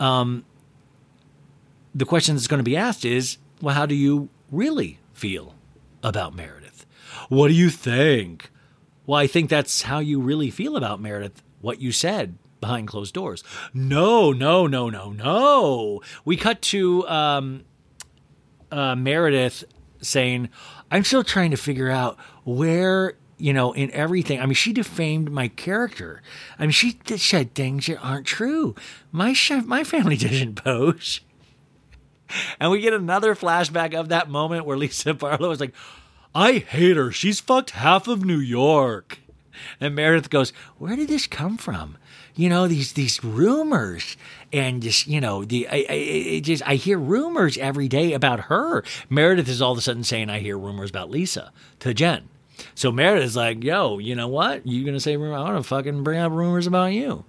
um, 0.00 0.44
the 1.94 2.04
question 2.04 2.34
that's 2.34 2.48
going 2.48 2.58
to 2.58 2.64
be 2.64 2.76
asked 2.76 3.04
is, 3.04 3.38
well, 3.62 3.76
how 3.76 3.86
do 3.86 3.94
you 3.94 4.30
really 4.50 4.98
feel 5.12 5.54
about 6.02 6.34
Meredith? 6.34 6.86
What 7.28 7.46
do 7.46 7.54
you 7.54 7.70
think? 7.70 8.50
Well, 9.06 9.20
I 9.20 9.28
think 9.28 9.48
that's 9.48 9.82
how 9.82 10.00
you 10.00 10.20
really 10.20 10.50
feel 10.50 10.76
about 10.76 11.00
Meredith, 11.00 11.40
what 11.60 11.80
you 11.80 11.92
said 11.92 12.36
behind 12.60 12.88
closed 12.88 13.14
doors. 13.14 13.44
No, 13.72 14.32
no, 14.32 14.66
no, 14.66 14.90
no, 14.90 15.12
no. 15.12 16.00
We 16.24 16.36
cut 16.36 16.62
to 16.62 17.06
um, 17.06 17.64
uh, 18.72 18.96
Meredith 18.96 19.62
saying, 20.02 20.48
I'm 20.90 21.04
still 21.04 21.22
trying 21.22 21.52
to 21.52 21.56
figure 21.56 21.90
out 21.90 22.18
where, 22.42 23.14
you 23.40 23.52
know, 23.52 23.72
in 23.72 23.90
everything. 23.92 24.40
I 24.40 24.46
mean, 24.46 24.54
she 24.54 24.72
defamed 24.72 25.30
my 25.30 25.48
character. 25.48 26.22
I 26.58 26.62
mean, 26.62 26.70
she 26.70 26.98
said 27.16 27.54
things 27.54 27.86
that 27.86 27.98
aren't 27.98 28.26
true. 28.26 28.74
My 29.12 29.32
chef, 29.32 29.64
my 29.64 29.84
family 29.84 30.16
didn't 30.18 30.56
pose. 30.56 31.20
And 32.60 32.70
we 32.70 32.80
get 32.80 32.92
another 32.92 33.34
flashback 33.34 33.94
of 33.94 34.08
that 34.08 34.30
moment 34.30 34.64
where 34.64 34.76
Lisa 34.76 35.14
Barlow 35.14 35.50
is 35.50 35.60
like, 35.60 35.74
I 36.34 36.58
hate 36.58 36.96
her. 36.96 37.10
She's 37.10 37.40
fucked 37.40 37.70
half 37.70 38.06
of 38.06 38.24
New 38.24 38.38
York. 38.38 39.18
And 39.80 39.94
Meredith 39.94 40.30
goes, 40.30 40.52
Where 40.78 40.96
did 40.96 41.08
this 41.08 41.26
come 41.26 41.56
from? 41.56 41.96
You 42.34 42.48
know, 42.48 42.68
these 42.68 42.92
these 42.92 43.22
rumors 43.22 44.16
and 44.52 44.82
just 44.82 45.06
you 45.06 45.20
know 45.20 45.44
the 45.44 45.68
I, 45.68 45.86
I 45.88 46.40
just 46.42 46.62
I 46.66 46.76
hear 46.76 46.98
rumors 46.98 47.58
every 47.58 47.88
day 47.88 48.12
about 48.12 48.42
her. 48.42 48.84
Meredith 49.08 49.48
is 49.48 49.60
all 49.60 49.72
of 49.72 49.78
a 49.78 49.82
sudden 49.82 50.04
saying 50.04 50.30
I 50.30 50.38
hear 50.38 50.56
rumors 50.56 50.90
about 50.90 51.10
Lisa 51.10 51.52
to 51.80 51.92
Jen. 51.92 52.28
So 52.74 52.92
Meredith's 52.92 53.36
like, 53.36 53.62
"Yo, 53.62 53.98
you 53.98 54.14
know 54.14 54.28
what? 54.28 54.66
You're 54.66 54.84
gonna 54.84 55.00
say 55.00 55.16
rumor? 55.16 55.36
I 55.36 55.42
want 55.42 55.56
to 55.56 55.62
fucking 55.62 56.02
bring 56.02 56.20
up 56.20 56.32
rumors 56.32 56.66
about 56.66 56.92
you." 56.92 57.24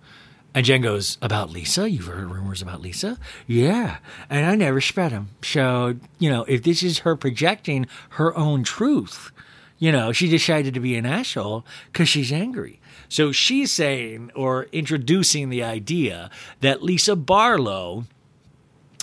And 0.54 0.66
Jen 0.66 0.82
goes, 0.82 1.18
About 1.22 1.50
Lisa? 1.50 1.90
You've 1.90 2.08
heard 2.08 2.30
rumors 2.30 2.62
about 2.62 2.82
Lisa? 2.82 3.18
Yeah. 3.48 3.98
And 4.30 4.46
I 4.46 4.56
never 4.56 4.82
spread 4.82 5.12
them. 5.12 5.30
So, 5.44 5.96
you 6.20 6.30
know, 6.30 6.44
if 6.44 6.64
this 6.64 6.84
is 6.84 7.00
her 7.00 7.16
projecting 7.16 7.86
her 8.12 8.36
own 8.38 8.64
truth, 8.64 9.32
you 9.80 9.92
know, 9.92 10.12
she 10.12 10.30
decided 10.30 10.74
to 10.74 10.80
be 10.80 10.96
an 10.96 11.06
asshole 11.06 11.66
because 11.92 12.10
she's 12.10 12.32
angry. 12.34 12.82
So 13.08 13.32
she's 13.32 13.72
saying 13.72 14.32
or 14.36 14.68
introducing 14.72 15.50
the 15.50 15.64
idea 15.64 16.30
that 16.60 16.84
Lisa 16.84 17.16
Barlow 17.16 18.06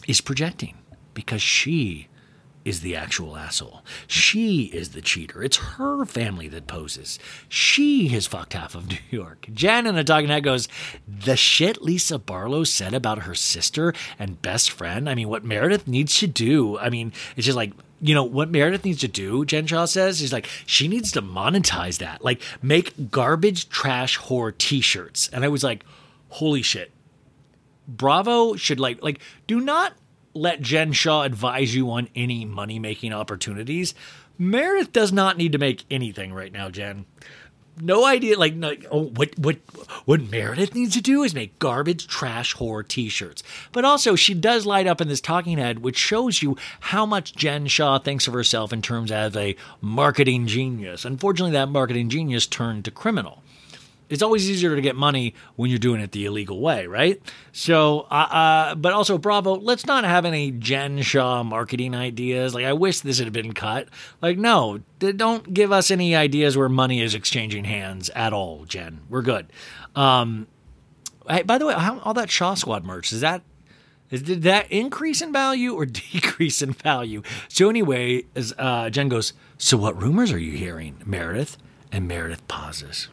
is 0.06 0.20
projecting 0.20 0.76
because 1.14 1.42
she 1.42 2.07
is 2.68 2.82
the 2.82 2.94
actual 2.94 3.36
asshole. 3.36 3.82
She 4.06 4.64
is 4.64 4.90
the 4.90 5.00
cheater. 5.00 5.42
It's 5.42 5.56
her 5.56 6.04
family 6.04 6.48
that 6.48 6.66
poses. 6.66 7.18
She 7.48 8.08
has 8.08 8.26
fucked 8.26 8.52
half 8.52 8.74
of 8.74 8.88
New 8.90 8.98
York. 9.10 9.48
Jen 9.54 9.86
in 9.86 9.96
a 9.96 10.04
talking 10.04 10.28
head 10.28 10.44
goes, 10.44 10.68
The 11.06 11.36
shit 11.36 11.80
Lisa 11.80 12.18
Barlow 12.18 12.64
said 12.64 12.92
about 12.92 13.20
her 13.20 13.34
sister 13.34 13.94
and 14.18 14.42
best 14.42 14.70
friend. 14.70 15.08
I 15.08 15.14
mean, 15.14 15.30
what 15.30 15.44
Meredith 15.44 15.88
needs 15.88 16.18
to 16.18 16.26
do, 16.26 16.78
I 16.78 16.90
mean, 16.90 17.12
it's 17.36 17.46
just 17.46 17.56
like, 17.56 17.72
you 18.00 18.14
know, 18.14 18.24
what 18.24 18.50
Meredith 18.50 18.84
needs 18.84 19.00
to 19.00 19.08
do, 19.08 19.44
Jen 19.46 19.66
Shah 19.66 19.86
says, 19.86 20.20
is 20.20 20.32
like, 20.32 20.46
she 20.66 20.86
needs 20.88 21.10
to 21.12 21.22
monetize 21.22 21.98
that. 21.98 22.22
Like, 22.22 22.42
make 22.62 23.10
garbage 23.10 23.70
trash 23.70 24.18
whore 24.18 24.56
t 24.56 24.80
shirts. 24.80 25.28
And 25.32 25.44
I 25.44 25.48
was 25.48 25.64
like, 25.64 25.84
holy 26.28 26.62
shit. 26.62 26.92
Bravo 27.88 28.54
should 28.56 28.78
like, 28.78 29.02
like, 29.02 29.20
do 29.46 29.60
not 29.60 29.94
let 30.38 30.60
Jen 30.62 30.92
Shah 30.92 31.22
advise 31.22 31.74
you 31.74 31.90
on 31.90 32.08
any 32.14 32.44
money 32.44 32.78
making 32.78 33.12
opportunities. 33.12 33.94
Meredith 34.38 34.92
does 34.92 35.12
not 35.12 35.36
need 35.36 35.52
to 35.52 35.58
make 35.58 35.84
anything 35.90 36.32
right 36.32 36.52
now, 36.52 36.70
Jen. 36.70 37.06
No 37.80 38.04
idea, 38.04 38.36
like, 38.36 38.54
no, 38.54 38.74
oh, 38.90 39.04
what 39.04 39.38
what 39.38 39.58
what 40.04 40.30
Meredith 40.30 40.74
needs 40.74 40.94
to 40.94 41.00
do 41.00 41.22
is 41.22 41.32
make 41.34 41.58
garbage 41.60 42.08
trash 42.08 42.56
whore 42.56 42.86
T-shirts. 42.86 43.42
But 43.70 43.84
also, 43.84 44.16
she 44.16 44.34
does 44.34 44.66
light 44.66 44.88
up 44.88 45.00
in 45.00 45.06
this 45.06 45.20
talking 45.20 45.58
head, 45.58 45.78
which 45.80 45.96
shows 45.96 46.42
you 46.42 46.56
how 46.80 47.06
much 47.06 47.36
Jen 47.36 47.68
Shah 47.68 47.98
thinks 47.98 48.26
of 48.26 48.34
herself 48.34 48.72
in 48.72 48.82
terms 48.82 49.12
as 49.12 49.36
a 49.36 49.54
marketing 49.80 50.48
genius. 50.48 51.04
Unfortunately, 51.04 51.52
that 51.52 51.68
marketing 51.68 52.08
genius 52.08 52.46
turned 52.46 52.84
to 52.84 52.90
criminal 52.90 53.42
it's 54.08 54.22
always 54.22 54.50
easier 54.50 54.74
to 54.74 54.80
get 54.80 54.96
money 54.96 55.34
when 55.56 55.70
you're 55.70 55.78
doing 55.78 56.00
it 56.00 56.12
the 56.12 56.24
illegal 56.24 56.60
way, 56.60 56.86
right? 56.86 57.20
So, 57.52 58.06
uh, 58.10 58.14
uh, 58.14 58.74
but 58.74 58.92
also, 58.92 59.18
Bravo, 59.18 59.54
let's 59.56 59.86
not 59.86 60.04
have 60.04 60.24
any 60.24 60.50
Jen 60.50 61.02
Shah 61.02 61.42
marketing 61.42 61.94
ideas. 61.94 62.54
Like, 62.54 62.64
I 62.64 62.72
wish 62.72 63.00
this 63.00 63.18
had 63.18 63.32
been 63.32 63.52
cut. 63.52 63.88
Like, 64.22 64.38
no, 64.38 64.80
don't 64.98 65.52
give 65.52 65.72
us 65.72 65.90
any 65.90 66.16
ideas 66.16 66.56
where 66.56 66.68
money 66.68 67.00
is 67.02 67.14
exchanging 67.14 67.64
hands 67.64 68.10
at 68.10 68.32
all, 68.32 68.64
Jen. 68.64 69.00
We're 69.08 69.22
good. 69.22 69.52
Um, 69.94 70.46
by 71.44 71.58
the 71.58 71.66
way, 71.66 71.74
how, 71.74 71.98
all 72.00 72.14
that 72.14 72.30
Shah 72.30 72.54
Squad 72.54 72.84
merch, 72.84 73.12
is 73.12 73.20
that 73.20 73.42
did 74.10 74.42
that 74.42 74.70
increase 74.72 75.20
in 75.20 75.32
value 75.32 75.74
or 75.74 75.84
decrease 75.86 76.62
in 76.62 76.72
value? 76.72 77.22
So 77.48 77.68
anyway, 77.68 78.24
as 78.34 78.54
uh, 78.58 78.88
Jen 78.90 79.08
goes, 79.08 79.34
so 79.58 79.76
what 79.76 80.00
rumors 80.00 80.32
are 80.32 80.38
you 80.38 80.52
hearing, 80.52 81.02
Meredith? 81.04 81.58
And 81.92 82.06
Meredith 82.06 82.46
pauses. 82.48 83.08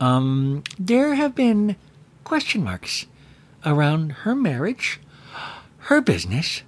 Um, 0.00 0.62
there 0.78 1.14
have 1.14 1.34
been 1.34 1.76
question 2.24 2.62
marks 2.62 3.06
around 3.64 4.12
her 4.12 4.34
marriage, 4.34 5.00
her 5.78 6.00
business, 6.00 6.62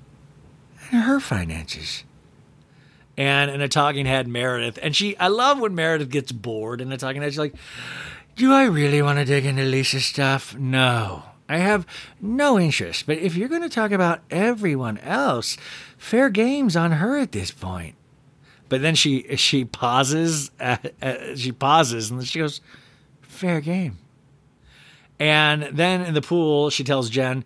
and 0.91 1.03
her 1.03 1.21
finances. 1.21 2.05
And 3.17 3.51
in 3.51 3.61
a 3.61 3.69
talking 3.69 4.07
head, 4.07 4.27
Meredith, 4.27 4.79
and 4.83 4.97
she, 4.97 5.17
I 5.19 5.29
love 5.29 5.61
when 5.61 5.75
Meredith 5.75 6.11
gets 6.11 6.33
bored 6.33 6.81
in 6.81 6.91
a 6.91 6.97
talking 6.97 7.21
head. 7.21 7.33
She's 7.33 7.39
like, 7.39 7.55
Do 8.37 8.53
I 8.53 8.65
really 8.65 9.03
want 9.03 9.19
to 9.19 9.25
dig 9.25 9.45
into 9.45 9.63
Lisa's 9.65 10.07
stuff? 10.07 10.57
No. 10.57 11.25
I 11.51 11.59
have 11.59 11.85
no 12.21 12.61
interest. 12.61 13.07
But 13.07 13.19
if 13.19 13.35
you're 13.37 13.49
going 13.49 13.63
to 13.63 13.69
talk 13.69 13.91
about 13.91 14.21
everyone 14.31 14.99
else, 14.99 15.57
fair 15.99 16.31
game's 16.31 16.77
on 16.77 16.93
her 16.93 17.19
at 17.19 17.33
this 17.33 17.51
point. 17.51 17.97
But 18.69 18.83
then 18.83 18.95
she 18.95 19.37
she 19.37 19.65
pauses. 19.65 20.53
Uh, 20.61 20.77
uh, 21.03 21.35
she 21.35 21.51
pauses, 21.51 22.11
and 22.11 22.25
she 22.27 22.39
goes, 22.39 22.61
fair 23.41 23.61
game. 23.63 23.97
And 25.19 25.63
then 25.73 26.03
in 26.03 26.15
the 26.15 26.21
pool, 26.21 26.69
she 26.71 26.85
tells 26.85 27.09
Jen, 27.09 27.45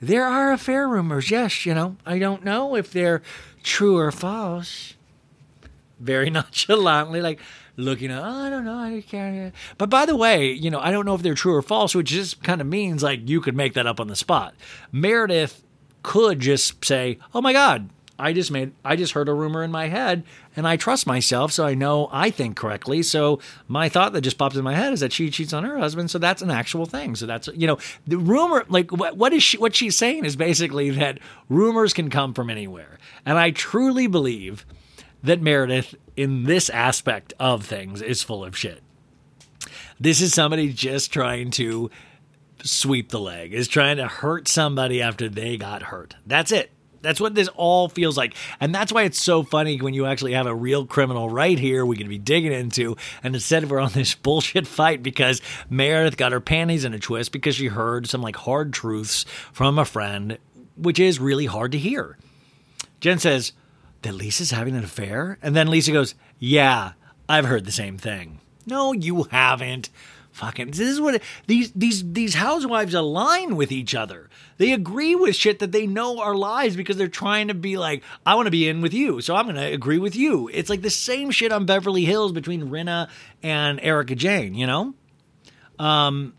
There 0.00 0.26
are 0.26 0.52
affair 0.52 0.88
rumors. 0.88 1.30
Yes, 1.30 1.64
you 1.64 1.72
know, 1.72 1.96
I 2.04 2.18
don't 2.18 2.44
know 2.44 2.74
if 2.74 2.92
they're 2.92 3.22
true 3.62 3.96
or 3.96 4.10
false. 4.10 4.94
Very 6.00 6.30
nonchalantly, 6.30 7.20
like 7.22 7.40
looking 7.76 8.10
at, 8.10 8.22
oh, 8.22 8.44
I 8.46 8.50
don't 8.50 8.64
know. 8.64 8.78
I 8.78 9.02
can't. 9.08 9.54
But 9.78 9.88
by 9.88 10.04
the 10.04 10.16
way, 10.16 10.50
you 10.52 10.70
know, 10.70 10.80
I 10.80 10.90
don't 10.90 11.06
know 11.06 11.14
if 11.14 11.22
they're 11.22 11.34
true 11.34 11.54
or 11.54 11.62
false, 11.62 11.94
which 11.94 12.08
just 12.08 12.42
kind 12.42 12.60
of 12.60 12.66
means 12.66 13.02
like 13.02 13.28
you 13.28 13.40
could 13.40 13.56
make 13.56 13.74
that 13.74 13.86
up 13.86 14.00
on 14.00 14.08
the 14.08 14.16
spot. 14.16 14.54
Meredith 14.90 15.62
could 16.02 16.40
just 16.40 16.84
say, 16.84 17.18
Oh 17.34 17.40
my 17.40 17.52
God, 17.52 17.88
I 18.18 18.32
just 18.32 18.50
made 18.50 18.72
I 18.84 18.96
just 18.96 19.12
heard 19.12 19.28
a 19.28 19.34
rumor 19.34 19.62
in 19.62 19.70
my 19.70 19.88
head 19.88 20.24
and 20.56 20.66
I 20.66 20.76
trust 20.76 21.06
myself 21.06 21.52
so 21.52 21.66
I 21.66 21.74
know 21.74 22.08
I 22.10 22.30
think 22.30 22.56
correctly. 22.56 23.02
So 23.02 23.40
my 23.68 23.88
thought 23.88 24.12
that 24.12 24.22
just 24.22 24.38
popped 24.38 24.56
in 24.56 24.64
my 24.64 24.74
head 24.74 24.92
is 24.92 25.00
that 25.00 25.12
she 25.12 25.30
cheats 25.30 25.52
on 25.52 25.64
her 25.64 25.78
husband, 25.78 26.10
so 26.10 26.18
that's 26.18 26.42
an 26.42 26.50
actual 26.50 26.86
thing. 26.86 27.14
So 27.14 27.26
that's 27.26 27.48
you 27.48 27.66
know, 27.66 27.78
the 28.06 28.18
rumor 28.18 28.64
like 28.68 28.90
what, 28.90 29.16
what 29.16 29.32
is 29.32 29.42
she 29.42 29.58
what 29.58 29.74
she's 29.74 29.96
saying 29.96 30.24
is 30.24 30.36
basically 30.36 30.90
that 30.90 31.18
rumors 31.48 31.92
can 31.92 32.10
come 32.10 32.32
from 32.32 32.48
anywhere. 32.48 32.98
And 33.24 33.38
I 33.38 33.50
truly 33.50 34.06
believe 34.06 34.64
that 35.22 35.42
Meredith 35.42 35.94
in 36.16 36.44
this 36.44 36.70
aspect 36.70 37.34
of 37.38 37.64
things 37.64 38.00
is 38.00 38.22
full 38.22 38.44
of 38.44 38.56
shit. 38.56 38.82
This 39.98 40.20
is 40.20 40.34
somebody 40.34 40.72
just 40.72 41.12
trying 41.12 41.50
to 41.52 41.90
sweep 42.62 43.10
the 43.10 43.20
leg, 43.20 43.52
is 43.52 43.68
trying 43.68 43.96
to 43.96 44.08
hurt 44.08 44.48
somebody 44.48 45.00
after 45.02 45.28
they 45.28 45.56
got 45.56 45.84
hurt. 45.84 46.16
That's 46.26 46.52
it. 46.52 46.70
That's 47.06 47.20
what 47.20 47.34
this 47.34 47.48
all 47.54 47.88
feels 47.88 48.16
like. 48.16 48.34
And 48.60 48.74
that's 48.74 48.92
why 48.92 49.04
it's 49.04 49.20
so 49.20 49.42
funny 49.42 49.80
when 49.80 49.94
you 49.94 50.06
actually 50.06 50.32
have 50.32 50.46
a 50.46 50.54
real 50.54 50.86
criminal 50.86 51.30
right 51.30 51.58
here 51.58 51.86
we 51.86 51.96
can 51.96 52.08
be 52.08 52.18
digging 52.18 52.52
into. 52.52 52.96
And 53.22 53.34
instead 53.34 53.70
we're 53.70 53.80
on 53.80 53.92
this 53.92 54.14
bullshit 54.14 54.66
fight 54.66 55.02
because 55.02 55.40
Meredith 55.70 56.16
got 56.16 56.32
her 56.32 56.40
panties 56.40 56.84
in 56.84 56.94
a 56.94 56.98
twist 56.98 57.32
because 57.32 57.54
she 57.54 57.68
heard 57.68 58.08
some 58.08 58.22
like 58.22 58.36
hard 58.36 58.72
truths 58.72 59.24
from 59.52 59.78
a 59.78 59.84
friend, 59.84 60.38
which 60.76 60.98
is 60.98 61.18
really 61.18 61.46
hard 61.46 61.72
to 61.72 61.78
hear. 61.78 62.18
Jen 63.00 63.18
says, 63.18 63.52
that 64.06 64.14
Lisa's 64.14 64.50
having 64.52 64.76
an 64.76 64.84
affair? 64.84 65.38
And 65.42 65.54
then 65.54 65.68
Lisa 65.68 65.92
goes, 65.92 66.14
Yeah, 66.38 66.92
I've 67.28 67.44
heard 67.44 67.64
the 67.64 67.72
same 67.72 67.98
thing. 67.98 68.40
No, 68.64 68.92
you 68.92 69.24
haven't. 69.24 69.90
Fucking 70.36 70.72
this 70.72 70.80
is 70.80 71.00
what 71.00 71.22
these 71.46 71.72
these 71.72 72.12
these 72.12 72.34
housewives 72.34 72.92
align 72.92 73.56
with 73.56 73.72
each 73.72 73.94
other. 73.94 74.28
They 74.58 74.72
agree 74.72 75.14
with 75.14 75.34
shit 75.34 75.60
that 75.60 75.72
they 75.72 75.86
know 75.86 76.20
are 76.20 76.34
lies 76.34 76.76
because 76.76 76.98
they're 76.98 77.08
trying 77.08 77.48
to 77.48 77.54
be 77.54 77.78
like, 77.78 78.02
I 78.26 78.34
want 78.34 78.44
to 78.44 78.50
be 78.50 78.68
in 78.68 78.82
with 78.82 78.92
you, 78.92 79.22
so 79.22 79.34
I'm 79.34 79.48
to 79.48 79.58
agree 79.58 79.96
with 79.96 80.14
you. 80.14 80.50
It's 80.52 80.68
like 80.68 80.82
the 80.82 80.90
same 80.90 81.30
shit 81.30 81.52
on 81.52 81.64
Beverly 81.64 82.04
Hills 82.04 82.32
between 82.32 82.68
Rinna 82.68 83.08
and 83.42 83.80
Erika 83.80 84.14
Jayne, 84.14 84.54
you 84.54 84.66
know? 84.66 84.92
Um 85.78 86.34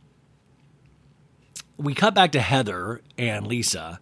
we 1.78 1.96
cut 1.96 2.14
back 2.14 2.34
to 2.34 2.40
Heather 2.40 3.02
and 3.18 3.48
Lisa 3.48 4.00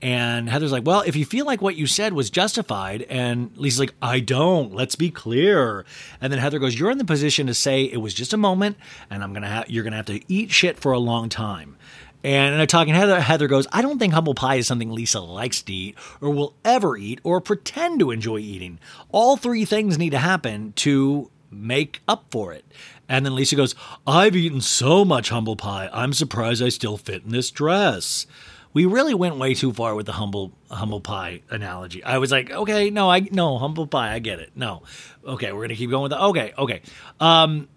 and 0.00 0.48
Heather's 0.48 0.72
like, 0.72 0.86
Well, 0.86 1.02
if 1.02 1.16
you 1.16 1.24
feel 1.24 1.44
like 1.44 1.60
what 1.60 1.76
you 1.76 1.86
said 1.86 2.12
was 2.12 2.30
justified, 2.30 3.02
and 3.02 3.50
Lisa's 3.56 3.80
like, 3.80 3.94
I 4.00 4.20
don't, 4.20 4.74
let's 4.74 4.94
be 4.94 5.10
clear. 5.10 5.84
And 6.20 6.32
then 6.32 6.38
Heather 6.38 6.58
goes, 6.58 6.78
You're 6.78 6.90
in 6.90 6.98
the 6.98 7.04
position 7.04 7.46
to 7.48 7.54
say 7.54 7.84
it 7.84 7.98
was 7.98 8.14
just 8.14 8.32
a 8.32 8.36
moment, 8.36 8.76
and 9.10 9.22
I'm 9.22 9.32
gonna 9.32 9.48
have 9.48 9.68
you're 9.68 9.84
gonna 9.84 9.96
have 9.96 10.06
to 10.06 10.20
eat 10.32 10.50
shit 10.50 10.78
for 10.78 10.92
a 10.92 10.98
long 10.98 11.28
time. 11.28 11.76
And 12.24 12.54
in 12.54 12.60
a 12.60 12.66
talking 12.66 12.94
Heather, 12.94 13.20
Heather 13.20 13.46
goes, 13.46 13.68
I 13.72 13.80
don't 13.80 13.98
think 13.98 14.12
humble 14.12 14.34
pie 14.34 14.56
is 14.56 14.66
something 14.66 14.90
Lisa 14.90 15.20
likes 15.20 15.62
to 15.62 15.72
eat, 15.72 15.96
or 16.20 16.30
will 16.30 16.54
ever 16.64 16.96
eat, 16.96 17.20
or 17.22 17.40
pretend 17.40 18.00
to 18.00 18.10
enjoy 18.10 18.38
eating. 18.38 18.80
All 19.10 19.36
three 19.36 19.64
things 19.64 19.98
need 19.98 20.10
to 20.10 20.18
happen 20.18 20.72
to 20.76 21.30
make 21.50 22.02
up 22.08 22.24
for 22.30 22.52
it. 22.52 22.64
And 23.08 23.24
then 23.24 23.34
Lisa 23.34 23.54
goes, 23.56 23.74
I've 24.06 24.36
eaten 24.36 24.60
so 24.60 25.04
much 25.04 25.30
humble 25.30 25.56
pie, 25.56 25.88
I'm 25.92 26.12
surprised 26.12 26.62
I 26.62 26.70
still 26.70 26.96
fit 26.96 27.24
in 27.24 27.30
this 27.30 27.50
dress 27.50 28.26
we 28.72 28.84
really 28.84 29.14
went 29.14 29.36
way 29.36 29.54
too 29.54 29.72
far 29.72 29.94
with 29.94 30.06
the 30.06 30.12
humble 30.12 30.52
humble 30.70 31.00
pie 31.00 31.42
analogy. 31.50 32.02
I 32.04 32.18
was 32.18 32.30
like, 32.30 32.50
okay, 32.50 32.90
no, 32.90 33.10
I 33.10 33.20
no 33.30 33.58
humble 33.58 33.86
pie, 33.86 34.14
I 34.14 34.18
get 34.18 34.38
it. 34.40 34.52
No, 34.54 34.82
okay, 35.24 35.52
we're 35.52 35.62
gonna 35.62 35.76
keep 35.76 35.90
going 35.90 36.02
with 36.04 36.12
the 36.12 36.22
okay, 36.22 36.52
okay. 36.58 36.82
Um, 37.20 37.68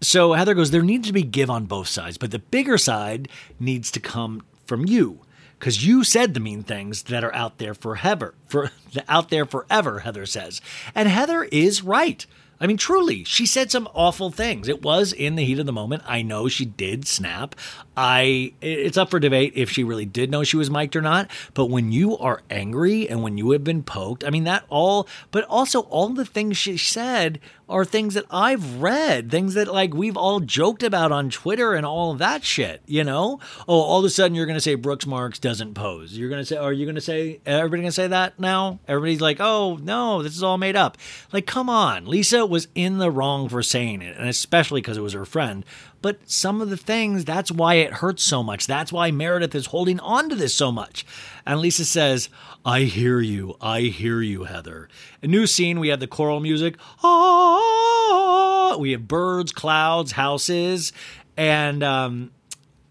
so 0.00 0.32
Heather 0.32 0.54
goes, 0.54 0.70
there 0.70 0.82
needs 0.82 1.06
to 1.08 1.12
be 1.12 1.22
give 1.22 1.50
on 1.50 1.66
both 1.66 1.88
sides, 1.88 2.16
but 2.16 2.30
the 2.30 2.38
bigger 2.38 2.78
side 2.78 3.28
needs 3.58 3.90
to 3.92 4.00
come 4.00 4.42
from 4.66 4.86
you 4.86 5.20
because 5.58 5.84
you 5.86 6.02
said 6.02 6.32
the 6.32 6.40
mean 6.40 6.62
things 6.62 7.04
that 7.04 7.22
are 7.22 7.34
out 7.34 7.58
there 7.58 7.74
forever, 7.74 8.34
for 8.46 8.70
out 9.08 9.28
there 9.28 9.44
forever. 9.44 10.00
Heather 10.00 10.26
says, 10.26 10.60
and 10.94 11.08
Heather 11.08 11.44
is 11.44 11.82
right. 11.82 12.24
I 12.62 12.66
mean, 12.66 12.76
truly, 12.76 13.24
she 13.24 13.46
said 13.46 13.70
some 13.70 13.88
awful 13.94 14.30
things. 14.30 14.68
It 14.68 14.82
was 14.82 15.14
in 15.14 15.34
the 15.36 15.44
heat 15.44 15.58
of 15.58 15.64
the 15.64 15.72
moment. 15.72 16.02
I 16.06 16.20
know 16.20 16.46
she 16.48 16.66
did 16.66 17.08
snap. 17.08 17.54
I 18.02 18.54
it's 18.62 18.96
up 18.96 19.10
for 19.10 19.20
debate 19.20 19.52
if 19.56 19.68
she 19.68 19.84
really 19.84 20.06
did 20.06 20.30
know 20.30 20.42
she 20.42 20.56
was 20.56 20.70
mic'd 20.70 20.96
or 20.96 21.02
not. 21.02 21.30
But 21.52 21.66
when 21.66 21.92
you 21.92 22.16
are 22.16 22.40
angry 22.48 23.06
and 23.06 23.22
when 23.22 23.36
you 23.36 23.50
have 23.50 23.62
been 23.62 23.82
poked, 23.82 24.24
I 24.24 24.30
mean 24.30 24.44
that 24.44 24.64
all. 24.70 25.06
But 25.30 25.44
also 25.44 25.80
all 25.80 26.08
the 26.08 26.24
things 26.24 26.56
she 26.56 26.78
said 26.78 27.40
are 27.68 27.84
things 27.84 28.14
that 28.14 28.24
I've 28.30 28.80
read, 28.80 29.30
things 29.30 29.52
that 29.54 29.68
like 29.68 29.92
we've 29.92 30.16
all 30.16 30.40
joked 30.40 30.82
about 30.82 31.12
on 31.12 31.28
Twitter 31.28 31.74
and 31.74 31.84
all 31.84 32.12
of 32.12 32.18
that 32.18 32.42
shit, 32.42 32.82
you 32.86 33.04
know? 33.04 33.38
Oh, 33.68 33.80
all 33.80 34.00
of 34.00 34.04
a 34.06 34.10
sudden 34.10 34.34
you're 34.34 34.46
to 34.46 34.60
say 34.62 34.74
Brooks 34.74 35.06
Marks 35.06 35.38
doesn't 35.38 35.74
pose. 35.74 36.16
You're 36.16 36.30
to 36.30 36.44
say, 36.44 36.56
are 36.56 36.72
you 36.72 36.90
to 36.90 37.00
say, 37.00 37.40
everybody 37.46 37.82
to 37.82 37.92
say 37.92 38.08
that 38.08 38.40
now? 38.40 38.80
Everybody's 38.88 39.20
like, 39.20 39.36
oh, 39.40 39.78
no, 39.82 40.22
this 40.22 40.34
is 40.34 40.42
all 40.42 40.58
made 40.58 40.74
up. 40.74 40.98
Like, 41.32 41.46
come 41.46 41.70
on. 41.70 42.06
Lisa 42.06 42.44
was 42.44 42.66
in 42.74 42.98
the 42.98 43.10
wrong 43.10 43.48
for 43.48 43.62
saying 43.62 44.02
it, 44.02 44.16
and 44.16 44.28
especially 44.28 44.80
because 44.80 44.96
it 44.96 45.02
was 45.02 45.12
her 45.12 45.24
friend. 45.24 45.64
But 46.02 46.30
some 46.30 46.60
of 46.60 46.70
the 46.70 46.76
things, 46.76 47.24
that's 47.24 47.52
why 47.52 47.74
it 47.74 47.94
hurts 47.94 48.22
so 48.22 48.42
much. 48.42 48.66
That's 48.66 48.92
why 48.92 49.10
Meredith 49.10 49.54
is 49.54 49.66
holding 49.66 50.00
on 50.00 50.28
to 50.30 50.34
this 50.34 50.54
so 50.54 50.72
much. 50.72 51.04
And 51.44 51.60
Lisa 51.60 51.84
says, 51.84 52.28
I 52.64 52.82
hear 52.82 53.20
you. 53.20 53.56
I 53.60 53.82
hear 53.82 54.22
you, 54.22 54.44
Heather. 54.44 54.88
A 55.22 55.26
new 55.26 55.46
scene, 55.46 55.78
we 55.80 55.88
have 55.88 56.00
the 56.00 56.06
choral 56.06 56.40
music. 56.40 56.76
Ah, 57.02 58.76
we 58.78 58.92
have 58.92 59.06
birds, 59.06 59.52
clouds, 59.52 60.12
houses. 60.12 60.92
And 61.36 61.82
um, 61.82 62.30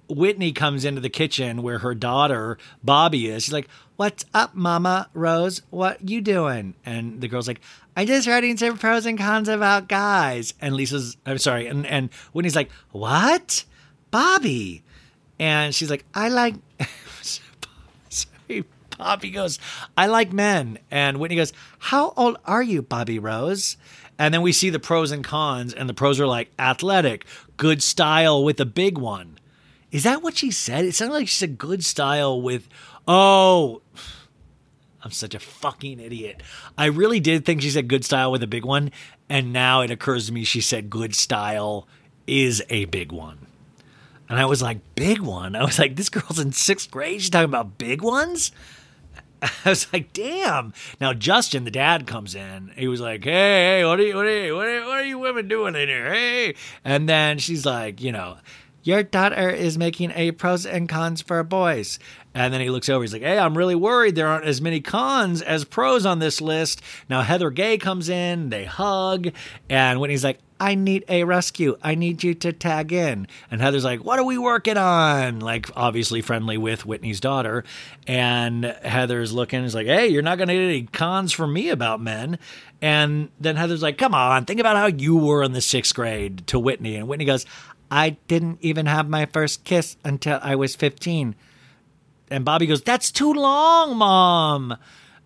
Whitney 0.08 0.52
comes 0.52 0.86
into 0.86 1.02
the 1.02 1.10
kitchen 1.10 1.62
where 1.64 1.80
her 1.80 1.96
daughter, 1.96 2.58
Bobby, 2.84 3.28
is. 3.28 3.44
She's 3.44 3.54
like, 3.54 3.70
What's 4.00 4.24
up, 4.34 4.56
Mama 4.56 5.10
Rose? 5.14 5.62
What 5.72 6.08
you 6.08 6.22
doing? 6.22 6.74
And 6.86 7.20
the 7.20 7.28
girl's 7.28 7.50
like, 7.50 7.60
I 8.00 8.06
just 8.06 8.30
writing 8.30 8.56
some 8.56 8.78
pros 8.78 9.06
and 9.06 9.18
cons 9.18 9.50
about 9.50 9.90
guys. 9.90 10.54
And 10.62 10.74
Lisa's, 10.74 11.18
I'm 11.26 11.38
sorry, 11.38 11.68
and, 11.68 11.86
and 11.86 12.10
Whitney's 12.32 12.56
like, 12.56 12.72
What? 12.92 13.66
Bobby. 14.10 14.84
And 15.38 15.76
she's 15.76 15.90
like, 15.90 16.06
I 16.14 16.30
like, 16.30 16.56
sorry, 18.10 18.64
Bobby 18.98 19.32
goes, 19.32 19.60
I 19.98 20.06
like 20.06 20.32
men. 20.32 20.80
And 20.90 21.20
Whitney 21.20 21.36
goes, 21.36 21.52
How 21.78 22.14
old 22.16 22.38
are 22.46 22.64
you, 22.64 22.82
Bobby 22.82 23.20
Rose? 23.20 23.76
And 24.18 24.34
then 24.34 24.44
we 24.44 24.54
see 24.54 24.70
the 24.70 24.80
pros 24.80 25.12
and 25.12 25.22
cons, 25.22 25.74
and 25.74 25.90
the 25.90 25.94
pros 25.94 26.22
are 26.22 26.28
like 26.28 26.52
athletic, 26.58 27.26
good 27.58 27.84
style 27.84 28.46
with 28.46 28.62
a 28.62 28.66
big 28.66 28.98
one. 28.98 29.40
Is 29.92 30.04
that 30.04 30.24
what 30.24 30.38
she 30.38 30.52
said? 30.52 30.86
It 30.86 30.96
sounded 30.96 31.16
like 31.16 31.28
she 31.28 31.34
said 31.34 31.58
good 31.58 31.84
style 31.84 32.42
with, 32.42 32.70
oh, 33.10 33.82
I'm 35.04 35.12
such 35.12 35.34
a 35.34 35.40
fucking 35.40 36.00
idiot. 36.00 36.42
I 36.78 36.88
really 36.88 37.20
did 37.20 37.46
think 37.46 37.62
she 37.62 37.70
said 37.70 37.88
good 37.88 38.04
style 38.04 38.32
with 38.32 38.44
a 38.44 38.48
big 38.48 38.66
one. 38.66 38.92
And 39.30 39.54
now 39.54 39.82
it 39.82 39.92
occurs 39.92 40.28
to 40.28 40.34
me 40.34 40.44
she 40.44 40.62
said 40.62 40.90
good 40.90 41.16
style 41.16 41.88
is 42.28 42.64
a 42.70 42.86
big 42.86 43.12
one. 43.12 43.48
And 44.28 44.38
I 44.38 44.46
was 44.46 44.62
like, 44.62 44.80
big 44.96 45.22
one? 45.22 45.56
I 45.56 45.64
was 45.64 45.80
like, 45.80 45.96
this 45.96 46.10
girl's 46.10 46.40
in 46.40 46.52
sixth 46.52 46.92
grade. 46.92 47.22
She's 47.22 47.30
talking 47.30 47.46
about 47.46 47.78
big 47.78 48.02
ones? 48.02 48.52
I 49.42 49.70
was 49.70 49.92
like, 49.92 50.14
damn. 50.14 50.74
Now 51.00 51.14
Justin, 51.14 51.64
the 51.64 51.72
dad, 51.72 52.06
comes 52.06 52.36
in. 52.36 52.72
He 52.76 52.88
was 52.88 53.02
like, 53.02 53.24
hey, 53.24 53.32
hey, 53.80 53.86
what 53.86 54.00
are 54.00 54.04
you, 54.04 54.16
what 54.16 54.26
are 54.26 54.46
you, 54.46 54.56
what 54.56 54.68
are, 54.68 55.04
you 55.04 55.18
women 55.18 55.48
doing 55.48 55.76
in 55.76 55.88
here? 55.88 56.14
Hey. 56.14 56.56
And 56.84 57.08
then 57.08 57.40
she's 57.40 57.66
like, 57.66 58.02
you 58.02 58.12
know, 58.12 58.38
your 58.84 59.04
daughter 59.04 59.50
is 59.50 59.78
making 59.78 60.12
a 60.16 60.32
pros 60.32 60.66
and 60.66 60.88
cons 60.88 61.22
for 61.22 61.44
boys. 61.44 62.00
And 62.34 62.54
then 62.54 62.62
he 62.62 62.70
looks 62.70 62.90
over. 62.90 63.04
He's 63.04 63.14
like, 63.14 63.24
"Hey, 63.24 63.40
I'm 63.40 63.58
really 63.58 63.76
worried. 63.76 64.16
There 64.16 64.28
aren't 64.28 64.46
as 64.46 64.62
many 64.62 64.82
cons 64.82 65.42
as 65.42 65.66
pros 65.66 66.06
on 66.06 66.20
this 66.20 66.40
list." 66.40 66.82
Now 67.10 67.22
Heather 67.22 67.50
Gay 67.50 67.78
comes 67.78 68.08
in. 68.08 68.50
They 68.50 68.66
hug, 68.66 69.30
and 69.70 70.00
Whitney's 70.00 70.24
like, 70.24 70.40
"I 70.60 70.76
need 70.76 71.06
a 71.10 71.24
rescue. 71.24 71.78
I 71.82 71.96
need 71.96 72.24
you 72.24 72.36
to 72.36 72.54
tag 72.54 72.94
in." 72.94 73.28
And 73.50 73.62
Heather's 73.62 73.84
like, 73.84 74.06
"What 74.06 74.20
are 74.20 74.26
we 74.26 74.38
working 74.38 74.78
on?" 74.78 75.40
Like, 75.40 75.70
obviously 75.76 76.22
friendly 76.22 76.58
with 76.58 76.86
Whitney's 76.86 77.20
daughter. 77.20 77.64
And 78.08 78.64
Heather's 78.84 79.34
looking. 79.34 79.64
He's 79.64 79.76
like, 79.76 79.88
"Hey, 79.88 80.08
you're 80.08 80.22
not 80.22 80.38
going 80.38 80.50
to 80.50 80.54
get 80.54 80.62
any 80.62 80.84
cons 80.84 81.34
from 81.34 81.52
me 81.52 81.70
about 81.70 82.00
men." 82.00 82.38
And 82.82 83.30
then 83.40 83.56
Heather's 83.56 83.82
like, 83.82 83.98
"Come 83.98 84.14
on, 84.14 84.46
think 84.46 84.60
about 84.60 84.78
how 84.78 84.86
you 84.86 85.18
were 85.18 85.44
in 85.44 85.54
the 85.54 85.62
sixth 85.62 85.96
grade." 85.96 86.46
To 86.48 86.60
Whitney, 86.60 86.96
and 86.96 87.08
Whitney 87.08 87.26
goes, 87.26 87.46
"I 87.92 88.12
didn't 88.28 88.60
even 88.62 88.86
have 88.86 89.10
my 89.10 89.26
first 89.26 89.64
kiss 89.64 89.98
until 90.04 90.40
I 90.42 90.56
was 90.56 90.76
15." 90.76 91.36
And 92.32 92.46
Bobby 92.46 92.68
goes, 92.68 92.82
That's 92.82 93.12
too 93.12 93.34
long, 93.34 93.98
mom. 93.98 94.78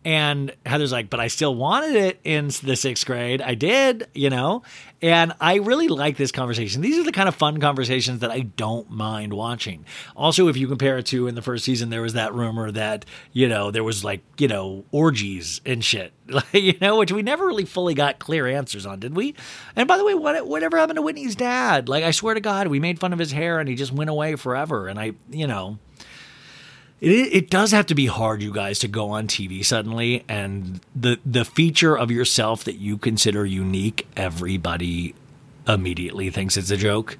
And 0.05 0.53
Heather's 0.66 0.91
like, 0.91 1.09
but 1.09 1.20
I 1.20 1.28
still 1.28 1.55
wanted 1.55 1.95
it 1.95 2.20
in 2.24 2.49
the 2.64 2.76
sixth 2.76 3.05
grade. 3.05 3.41
I 3.41 3.55
did, 3.55 4.07
you 4.14 4.30
know? 4.30 4.64
And 5.04 5.34
I 5.41 5.56
really 5.56 5.89
like 5.89 6.16
this 6.16 6.32
conversation. 6.32 6.82
These 6.82 6.97
are 6.97 7.04
the 7.04 7.12
kind 7.12 7.28
of 7.28 7.36
fun 7.36 7.60
conversations 7.60 8.22
that 8.22 8.32
I 8.32 8.39
don't 8.39 8.89
mind 8.89 9.34
watching. 9.34 9.86
Also, 10.16 10.47
if 10.47 10.56
you 10.56 10.66
compare 10.66 10.97
it 10.97 11.06
to 11.08 11.28
in 11.28 11.36
the 11.36 11.41
first 11.41 11.66
season, 11.66 11.89
there 11.89 12.01
was 12.01 12.14
that 12.14 12.34
rumor 12.34 12.72
that, 12.72 13.04
you 13.34 13.49
know, 13.49 13.70
there 13.70 13.84
was 13.84 14.06
like, 14.06 14.22
you 14.38 14.47
know, 14.47 14.86
orgies 14.91 15.60
and 15.66 15.84
shit, 15.84 16.14
you 16.54 16.78
know, 16.80 16.99
which 16.99 17.12
we 17.12 17.22
never 17.22 17.45
really 17.45 17.66
fully 17.66 17.93
got 17.93 18.18
clear 18.18 18.47
answers 18.47 18.86
on, 18.86 19.01
did 19.01 19.14
we? 19.14 19.36
And 19.76 19.89
by 19.89 19.97
the 19.97 20.06
way, 20.06 20.14
what, 20.14 20.47
whatever 20.47 20.78
happened 20.78 20.95
to 20.95 21.01
Whitney's 21.01 21.36
dad? 21.36 21.89
Like, 21.89 22.06
I 22.06 22.12
swear 22.12 22.34
to 22.34 22.39
God, 22.39 22.68
we 22.68 22.80
made 22.80 22.97
fun 22.97 23.12
of 23.12 23.20
his 23.20 23.34
hair 23.34 23.60
and 23.60 23.68
he 23.68 23.76
just 23.76 23.91
went 23.91 24.10
away 24.10 24.38
forever. 24.38 24.88
And 24.88 24.97
I, 24.97 25.12
you 25.30 25.47
know, 25.47 25.80
it, 27.04 27.34
it 27.34 27.49
does 27.49 27.72
have 27.72 27.86
to 27.88 27.95
be 27.95 28.06
hard, 28.06 28.41
you 28.41 28.54
guys, 28.54 28.80
to 28.80 28.88
go 28.88 29.10
on 29.10 29.28
TV 29.28 29.64
suddenly 29.64 30.24
and 30.30 30.80
the 30.95 31.20
the 31.26 31.43
feature 31.43 31.97
of 31.97 32.10
yourself 32.10 32.64
that 32.64 32.76
you 32.76 32.97
consider 32.97 33.45
unique, 33.45 34.08
everybody 34.16 35.14
immediately 35.68 36.30
thinks 36.30 36.56
it's 36.56 36.72
a 36.72 36.78
joke. 36.78 37.18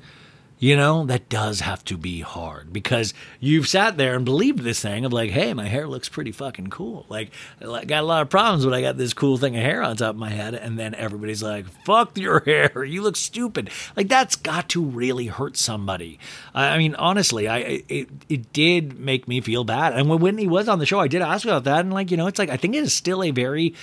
You 0.64 0.78
know, 0.78 1.06
that 1.08 1.28
does 1.28 1.60
have 1.60 1.84
to 1.84 1.98
be 1.98 2.22
hard 2.22 2.72
because 2.72 3.14
you've 3.42 3.68
sat 3.68 3.98
there 3.98 4.16
and 4.16 4.24
believed 4.24 4.60
this 4.60 4.82
thing 4.82 5.04
of 5.04 5.12
like, 5.12 5.30
hey, 5.30 5.54
my 5.54 5.68
hair 5.68 5.90
looks 5.90 6.08
pretty 6.08 6.32
fucking 6.32 6.68
cool. 6.68 7.06
Like, 7.10 7.32
I 7.60 7.84
got 7.84 8.02
a 8.02 8.08
lot 8.08 8.22
of 8.22 8.30
problems 8.30 8.64
when 8.66 8.74
I 8.74 8.80
got 8.80 8.96
this 8.96 9.14
cool 9.14 9.36
thing 9.36 9.58
of 9.58 9.62
hair 9.62 9.84
on 9.84 9.98
top 9.98 10.12
of 10.12 10.16
my 10.16 10.30
head. 10.30 10.54
And 10.54 10.80
then 10.80 10.96
everybody's 10.96 11.44
like, 11.44 11.66
fuck 11.84 12.18
your 12.18 12.40
hair. 12.46 12.86
You 12.86 13.02
look 13.02 13.18
stupid. 13.18 13.72
Like, 13.98 14.08
that's 14.08 14.38
got 14.38 14.70
to 14.70 14.82
really 14.82 15.28
hurt 15.28 15.58
somebody. 15.58 16.18
I 16.56 16.78
mean, 16.78 16.96
honestly, 16.96 17.50
I 17.50 17.84
it, 17.90 18.08
it 18.30 18.54
did 18.54 18.98
make 18.98 19.28
me 19.28 19.42
feel 19.42 19.66
bad. 19.66 19.92
And 19.92 20.08
when 20.08 20.20
Whitney 20.20 20.48
was 20.48 20.70
on 20.70 20.80
the 20.80 20.86
show, 20.86 21.02
I 21.02 21.10
did 21.10 21.22
ask 21.22 21.44
about 21.44 21.66
that. 21.66 21.82
And, 21.82 21.94
like, 21.94 22.10
you 22.10 22.16
know, 22.16 22.28
it's 22.28 22.40
like, 22.40 22.50
I 22.50 22.56
think 22.56 22.74
it 22.76 22.86
is 22.86 22.96
still 22.96 23.22
a 23.22 23.32
very 23.32 23.76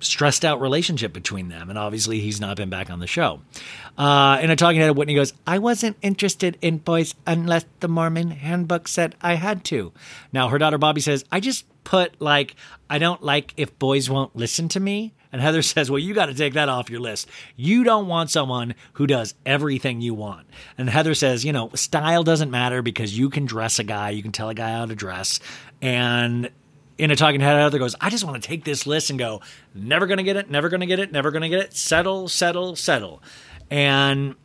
stressed 0.00 0.44
out 0.44 0.60
relationship 0.60 1.12
between 1.12 1.48
them. 1.48 1.70
And 1.70 1.78
obviously, 1.78 2.20
he's 2.20 2.40
not 2.40 2.56
been 2.56 2.70
back 2.70 2.90
on 2.90 3.00
the 3.00 3.06
show. 3.06 3.40
Uh, 3.96 4.38
in 4.42 4.50
a 4.50 4.56
talking 4.56 4.80
head, 4.80 4.96
Whitney 4.96 5.14
goes, 5.14 5.32
I 5.46 5.58
wasn't 5.58 5.96
interested 6.02 6.58
in 6.60 6.78
boys 6.78 7.14
unless 7.26 7.64
the 7.80 7.88
Mormon 7.88 8.30
handbook 8.30 8.88
said 8.88 9.14
I 9.20 9.34
had 9.34 9.64
to. 9.66 9.92
Now, 10.32 10.48
her 10.48 10.58
daughter 10.58 10.78
Bobby 10.78 11.00
says, 11.00 11.24
I 11.30 11.40
just 11.40 11.66
put, 11.84 12.20
like, 12.20 12.56
I 12.90 12.98
don't 12.98 13.22
like 13.22 13.54
if 13.56 13.78
boys 13.78 14.10
won't 14.10 14.34
listen 14.34 14.68
to 14.70 14.80
me. 14.80 15.14
And 15.32 15.40
Heather 15.40 15.62
says, 15.62 15.90
Well, 15.90 15.98
you 15.98 16.14
got 16.14 16.26
to 16.26 16.34
take 16.34 16.54
that 16.54 16.68
off 16.68 16.90
your 16.90 17.00
list. 17.00 17.28
You 17.56 17.84
don't 17.84 18.06
want 18.06 18.30
someone 18.30 18.74
who 18.94 19.06
does 19.06 19.34
everything 19.44 20.00
you 20.00 20.14
want. 20.14 20.46
And 20.78 20.88
Heather 20.88 21.14
says, 21.14 21.44
You 21.44 21.52
know, 21.52 21.70
style 21.74 22.22
doesn't 22.22 22.50
matter 22.50 22.82
because 22.82 23.16
you 23.18 23.30
can 23.30 23.44
dress 23.44 23.78
a 23.78 23.84
guy, 23.84 24.10
you 24.10 24.22
can 24.22 24.32
tell 24.32 24.48
a 24.48 24.54
guy 24.54 24.70
how 24.72 24.86
to 24.86 24.94
dress. 24.94 25.40
And 25.82 26.50
in 26.98 27.10
a 27.10 27.16
talking 27.16 27.40
head, 27.40 27.56
Heather 27.56 27.78
goes, 27.78 27.96
I 28.00 28.10
just 28.10 28.24
want 28.24 28.40
to 28.40 28.46
take 28.46 28.64
this 28.64 28.86
list 28.86 29.10
and 29.10 29.18
go, 29.18 29.40
never 29.74 30.06
going 30.06 30.18
to 30.18 30.24
get 30.24 30.36
it, 30.36 30.50
never 30.50 30.68
going 30.68 30.80
to 30.80 30.86
get 30.86 31.00
it, 31.00 31.12
never 31.12 31.30
going 31.30 31.42
to 31.42 31.48
get 31.48 31.60
it, 31.60 31.74
settle, 31.74 32.28
settle, 32.28 32.76
settle. 32.76 33.22
And 33.70 34.36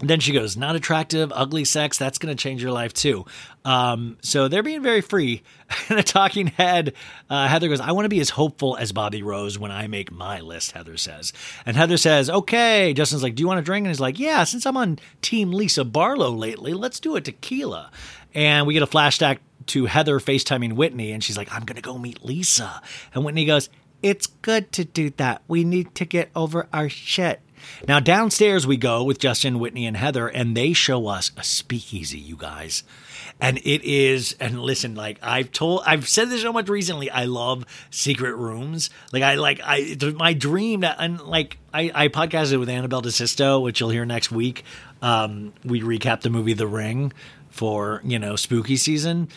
then 0.00 0.20
she 0.20 0.32
goes, 0.32 0.56
not 0.56 0.76
attractive, 0.76 1.32
ugly 1.34 1.64
sex, 1.64 1.98
that's 1.98 2.18
going 2.18 2.34
to 2.34 2.40
change 2.40 2.62
your 2.62 2.70
life 2.70 2.92
too. 2.92 3.24
Um, 3.64 4.16
so 4.22 4.46
they're 4.46 4.62
being 4.62 4.82
very 4.82 5.00
free. 5.00 5.42
In 5.90 5.98
a 5.98 6.02
talking 6.02 6.48
head, 6.48 6.94
uh, 7.28 7.48
Heather 7.48 7.68
goes, 7.68 7.80
I 7.80 7.92
want 7.92 8.04
to 8.04 8.10
be 8.10 8.20
as 8.20 8.30
hopeful 8.30 8.76
as 8.76 8.92
Bobby 8.92 9.22
Rose 9.22 9.58
when 9.58 9.72
I 9.72 9.88
make 9.88 10.12
my 10.12 10.40
list, 10.40 10.72
Heather 10.72 10.96
says. 10.96 11.32
And 11.66 11.76
Heather 11.76 11.96
says, 11.96 12.30
okay. 12.30 12.94
Justin's 12.94 13.22
like, 13.22 13.34
do 13.34 13.40
you 13.42 13.48
want 13.48 13.58
a 13.58 13.62
drink? 13.62 13.84
And 13.84 13.90
he's 13.90 14.00
like, 14.00 14.18
yeah, 14.18 14.44
since 14.44 14.66
I'm 14.66 14.76
on 14.76 14.98
Team 15.20 15.50
Lisa 15.50 15.84
Barlow 15.84 16.30
lately, 16.30 16.74
let's 16.74 17.00
do 17.00 17.16
a 17.16 17.20
tequila. 17.20 17.90
And 18.34 18.66
we 18.66 18.74
get 18.74 18.82
a 18.82 18.86
flashback 18.86 19.38
to 19.68 19.86
Heather 19.86 20.18
FaceTiming 20.18 20.74
Whitney, 20.74 21.12
and 21.12 21.22
she's 21.22 21.36
like, 21.36 21.52
I'm 21.52 21.64
going 21.64 21.76
to 21.76 21.82
go 21.82 21.98
meet 21.98 22.24
Lisa. 22.24 22.82
And 23.14 23.24
Whitney 23.24 23.44
goes, 23.44 23.68
It's 24.02 24.26
good 24.26 24.72
to 24.72 24.84
do 24.84 25.10
that. 25.10 25.42
We 25.48 25.64
need 25.64 25.94
to 25.96 26.04
get 26.04 26.30
over 26.34 26.68
our 26.72 26.88
shit. 26.88 27.40
Now, 27.86 28.00
downstairs 28.00 28.66
we 28.66 28.76
go 28.76 29.02
with 29.04 29.18
Justin, 29.18 29.58
Whitney, 29.58 29.86
and 29.86 29.96
Heather, 29.96 30.28
and 30.28 30.56
they 30.56 30.72
show 30.72 31.06
us 31.06 31.30
a 31.36 31.44
speakeasy, 31.44 32.18
you 32.18 32.36
guys. 32.36 32.82
And 33.40 33.58
it 33.58 33.84
is, 33.84 34.36
and 34.40 34.60
listen, 34.60 34.94
like 34.94 35.18
I've 35.22 35.52
told, 35.52 35.82
I've 35.86 36.08
said 36.08 36.28
this 36.28 36.42
so 36.42 36.52
much 36.52 36.68
recently. 36.68 37.10
I 37.10 37.24
love 37.26 37.64
secret 37.90 38.34
rooms. 38.34 38.90
Like 39.12 39.22
I 39.22 39.34
like, 39.36 39.60
I, 39.62 39.78
it's 39.78 40.04
my 40.04 40.32
dream 40.32 40.80
that, 40.80 40.96
and 40.98 41.20
like 41.20 41.58
I, 41.72 41.90
I 41.94 42.08
podcasted 42.08 42.58
with 42.58 42.68
Annabelle 42.68 43.02
DeSisto, 43.02 43.62
which 43.62 43.80
you'll 43.80 43.90
hear 43.90 44.04
next 44.04 44.32
week. 44.32 44.64
Um, 45.02 45.52
we 45.64 45.80
recap 45.82 46.22
the 46.22 46.30
movie 46.30 46.54
The 46.54 46.66
Ring 46.66 47.12
for, 47.50 48.00
you 48.04 48.18
know, 48.18 48.34
spooky 48.36 48.76
season. 48.76 49.28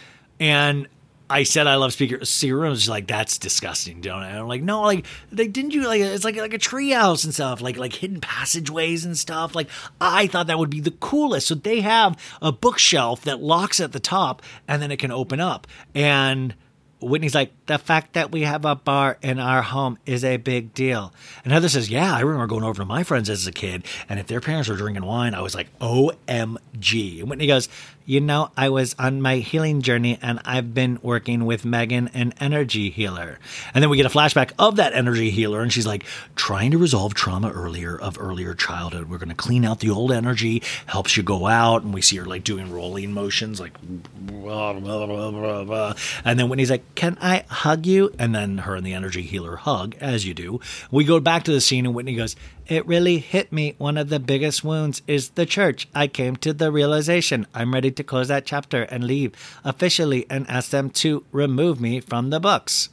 And 0.41 0.87
I 1.29 1.43
said 1.43 1.67
I 1.67 1.75
love 1.75 1.93
speaker 1.93 2.17
rooms. 2.17 2.81
She's 2.81 2.89
like, 2.89 3.07
that's 3.07 3.37
disgusting, 3.37 4.01
don't 4.01 4.23
I? 4.23 4.29
And 4.29 4.39
I'm 4.39 4.47
like, 4.47 4.63
no, 4.63 4.81
like 4.81 5.05
they 5.31 5.47
didn't 5.47 5.71
you 5.71 5.87
like 5.87 6.01
it's 6.01 6.25
like 6.25 6.35
like 6.35 6.53
a 6.53 6.59
treehouse 6.59 7.23
and 7.23 7.33
stuff, 7.33 7.61
like 7.61 7.77
like 7.77 7.93
hidden 7.93 8.19
passageways 8.19 9.05
and 9.05 9.17
stuff. 9.17 9.55
Like 9.55 9.69
I 10.01 10.27
thought 10.27 10.47
that 10.47 10.59
would 10.59 10.71
be 10.71 10.81
the 10.81 10.91
coolest. 10.91 11.47
So 11.47 11.55
they 11.55 11.79
have 11.81 12.17
a 12.41 12.51
bookshelf 12.51 13.21
that 13.21 13.39
locks 13.39 13.79
at 13.79 13.93
the 13.93 13.99
top 13.99 14.41
and 14.67 14.81
then 14.81 14.91
it 14.91 14.97
can 14.97 15.11
open 15.11 15.39
up. 15.39 15.67
And 15.93 16.55
Whitney's 17.01 17.33
like, 17.33 17.51
the 17.65 17.77
fact 17.77 18.13
that 18.13 18.31
we 18.31 18.41
have 18.41 18.63
a 18.63 18.75
bar 18.75 19.17
in 19.21 19.39
our 19.39 19.61
home 19.61 19.97
is 20.05 20.23
a 20.23 20.37
big 20.37 20.73
deal. 20.73 21.13
And 21.43 21.51
Heather 21.51 21.69
says, 21.69 21.89
yeah, 21.89 22.13
I 22.15 22.19
remember 22.19 22.47
going 22.47 22.63
over 22.63 22.81
to 22.81 22.85
my 22.85 23.03
friends 23.03 23.29
as 23.29 23.47
a 23.47 23.51
kid, 23.51 23.85
and 24.07 24.19
if 24.19 24.27
their 24.27 24.39
parents 24.39 24.69
were 24.69 24.75
drinking 24.75 25.05
wine, 25.05 25.33
I 25.33 25.41
was 25.41 25.55
like, 25.55 25.67
OMG. 25.79 27.21
And 27.21 27.29
Whitney 27.29 27.47
goes, 27.47 27.69
you 28.05 28.21
know, 28.21 28.51
I 28.57 28.69
was 28.69 28.95
on 28.97 29.21
my 29.21 29.37
healing 29.37 29.81
journey 29.81 30.17
and 30.21 30.39
I've 30.45 30.73
been 30.73 30.99
working 31.01 31.45
with 31.45 31.65
Megan, 31.65 32.09
an 32.09 32.33
energy 32.39 32.89
healer. 32.89 33.39
And 33.73 33.81
then 33.81 33.89
we 33.89 33.97
get 33.97 34.05
a 34.05 34.09
flashback 34.09 34.51
of 34.59 34.77
that 34.77 34.93
energy 34.93 35.29
healer, 35.29 35.61
and 35.61 35.71
she's 35.71 35.87
like, 35.87 36.05
trying 36.35 36.71
to 36.71 36.77
resolve 36.77 37.13
trauma 37.13 37.51
earlier 37.51 37.99
of 37.99 38.17
earlier 38.19 38.53
childhood. 38.53 39.09
We're 39.09 39.17
going 39.17 39.29
to 39.29 39.35
clean 39.35 39.65
out 39.65 39.79
the 39.79 39.89
old 39.89 40.11
energy, 40.11 40.63
helps 40.85 41.15
you 41.15 41.23
go 41.23 41.47
out. 41.47 41.83
And 41.83 41.93
we 41.93 42.01
see 42.01 42.17
her 42.17 42.25
like 42.25 42.43
doing 42.43 42.71
rolling 42.71 43.11
motions, 43.13 43.59
like, 43.59 43.73
blah, 43.81 44.73
blah, 44.73 45.05
blah, 45.05 45.63
blah, 45.63 45.93
and 46.25 46.39
then 46.39 46.49
Whitney's 46.49 46.71
like, 46.71 46.95
Can 46.95 47.17
I 47.21 47.43
hug 47.49 47.85
you? 47.85 48.13
And 48.17 48.33
then 48.33 48.59
her 48.59 48.75
and 48.75 48.85
the 48.85 48.93
energy 48.93 49.21
healer 49.21 49.55
hug, 49.55 49.95
as 49.99 50.25
you 50.25 50.33
do. 50.33 50.59
We 50.89 51.03
go 51.03 51.19
back 51.19 51.43
to 51.43 51.51
the 51.51 51.61
scene, 51.61 51.85
and 51.85 51.95
Whitney 51.95 52.15
goes, 52.15 52.35
It 52.71 52.87
really 52.87 53.17
hit 53.17 53.51
me. 53.51 53.75
One 53.79 53.97
of 53.97 54.07
the 54.07 54.17
biggest 54.17 54.63
wounds 54.63 55.01
is 55.05 55.31
the 55.31 55.45
church. 55.45 55.89
I 55.93 56.07
came 56.07 56.37
to 56.37 56.53
the 56.53 56.71
realization 56.71 57.45
I'm 57.53 57.73
ready 57.73 57.91
to 57.91 58.01
close 58.01 58.29
that 58.29 58.45
chapter 58.45 58.83
and 58.83 59.03
leave 59.03 59.33
officially 59.65 60.25
and 60.29 60.49
ask 60.49 60.69
them 60.69 60.89
to 60.91 61.25
remove 61.33 61.81
me 61.81 61.99
from 61.99 62.29
the 62.29 62.39
books 62.39 62.87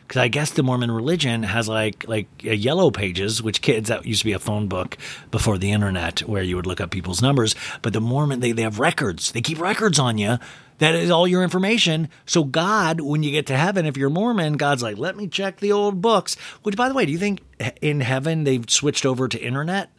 because 0.00 0.20
I 0.20 0.26
guess 0.28 0.50
the 0.50 0.62
Mormon 0.62 0.90
religion 0.90 1.44
has 1.44 1.68
like 1.68 2.06
like 2.06 2.26
a 2.42 2.54
yellow 2.54 2.90
pages, 2.90 3.42
which 3.42 3.62
kids 3.62 3.88
that 3.88 4.04
used 4.04 4.22
to 4.22 4.26
be 4.26 4.32
a 4.32 4.38
phone 4.38 4.66
book 4.66 4.98
before 5.30 5.56
the 5.56 5.70
internet, 5.70 6.20
where 6.28 6.42
you 6.42 6.56
would 6.56 6.66
look 6.66 6.82
up 6.82 6.90
people's 6.90 7.22
numbers. 7.22 7.54
But 7.80 7.94
the 7.94 8.00
Mormon 8.00 8.40
they 8.40 8.52
they 8.52 8.62
have 8.62 8.78
records. 8.78 9.32
They 9.32 9.40
keep 9.40 9.60
records 9.60 9.98
on 9.98 10.18
you. 10.18 10.38
That 10.82 10.96
is 10.96 11.10
all 11.10 11.28
your 11.28 11.44
information. 11.44 12.08
So 12.26 12.42
God, 12.42 13.00
when 13.00 13.22
you 13.22 13.30
get 13.30 13.46
to 13.46 13.56
heaven, 13.56 13.86
if 13.86 13.96
you're 13.96 14.10
Mormon, 14.10 14.54
God's 14.54 14.82
like, 14.82 14.98
let 14.98 15.16
me 15.16 15.28
check 15.28 15.60
the 15.60 15.70
old 15.70 16.02
books. 16.02 16.34
Which, 16.62 16.76
by 16.76 16.88
the 16.88 16.94
way, 16.94 17.06
do 17.06 17.12
you 17.12 17.18
think 17.18 17.40
in 17.80 18.00
heaven 18.00 18.42
they've 18.42 18.68
switched 18.68 19.06
over 19.06 19.28
to 19.28 19.40
internet? 19.40 19.90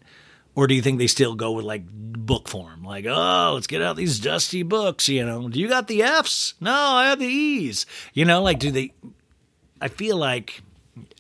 Or 0.55 0.67
do 0.67 0.75
you 0.75 0.81
think 0.81 0.99
they 0.99 1.07
still 1.07 1.36
go 1.36 1.53
with 1.53 1.63
like 1.63 1.84
book 1.88 2.49
form? 2.49 2.84
Like, 2.84 3.05
oh, 3.07 3.51
let's 3.53 3.67
get 3.67 3.81
out 3.81 3.95
these 3.95 4.19
dusty 4.19 4.61
books, 4.61 5.07
you 5.07 5.25
know. 5.25 5.47
Do 5.47 5.59
you 5.59 5.69
got 5.69 5.88
the 5.88 6.03
F's? 6.03 6.53
No, 6.59 6.73
I 6.73 7.05
have 7.05 7.19
the 7.19 7.27
E's. 7.27 7.86
You 8.13 8.25
know, 8.25 8.43
like 8.43 8.59
do 8.59 8.69
they 8.69 8.93
I 9.81 9.88
feel 9.88 10.17
like 10.17 10.61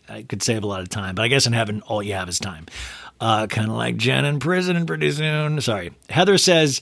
I 0.09 0.23
could 0.23 0.43
save 0.43 0.63
a 0.63 0.67
lot 0.67 0.81
of 0.81 0.89
time, 0.89 1.15
but 1.15 1.23
I 1.23 1.29
guess 1.29 1.47
in 1.47 1.53
heaven, 1.53 1.81
all 1.81 2.03
you 2.03 2.13
have 2.13 2.29
is 2.29 2.39
time. 2.39 2.65
Uh, 3.19 3.47
kind 3.47 3.69
of 3.69 3.75
like 3.75 3.97
Jen 3.97 4.25
in 4.25 4.39
prison 4.39 4.85
pretty 4.85 5.11
soon. 5.11 5.61
Sorry. 5.61 5.93
Heather 6.09 6.37
says, 6.37 6.81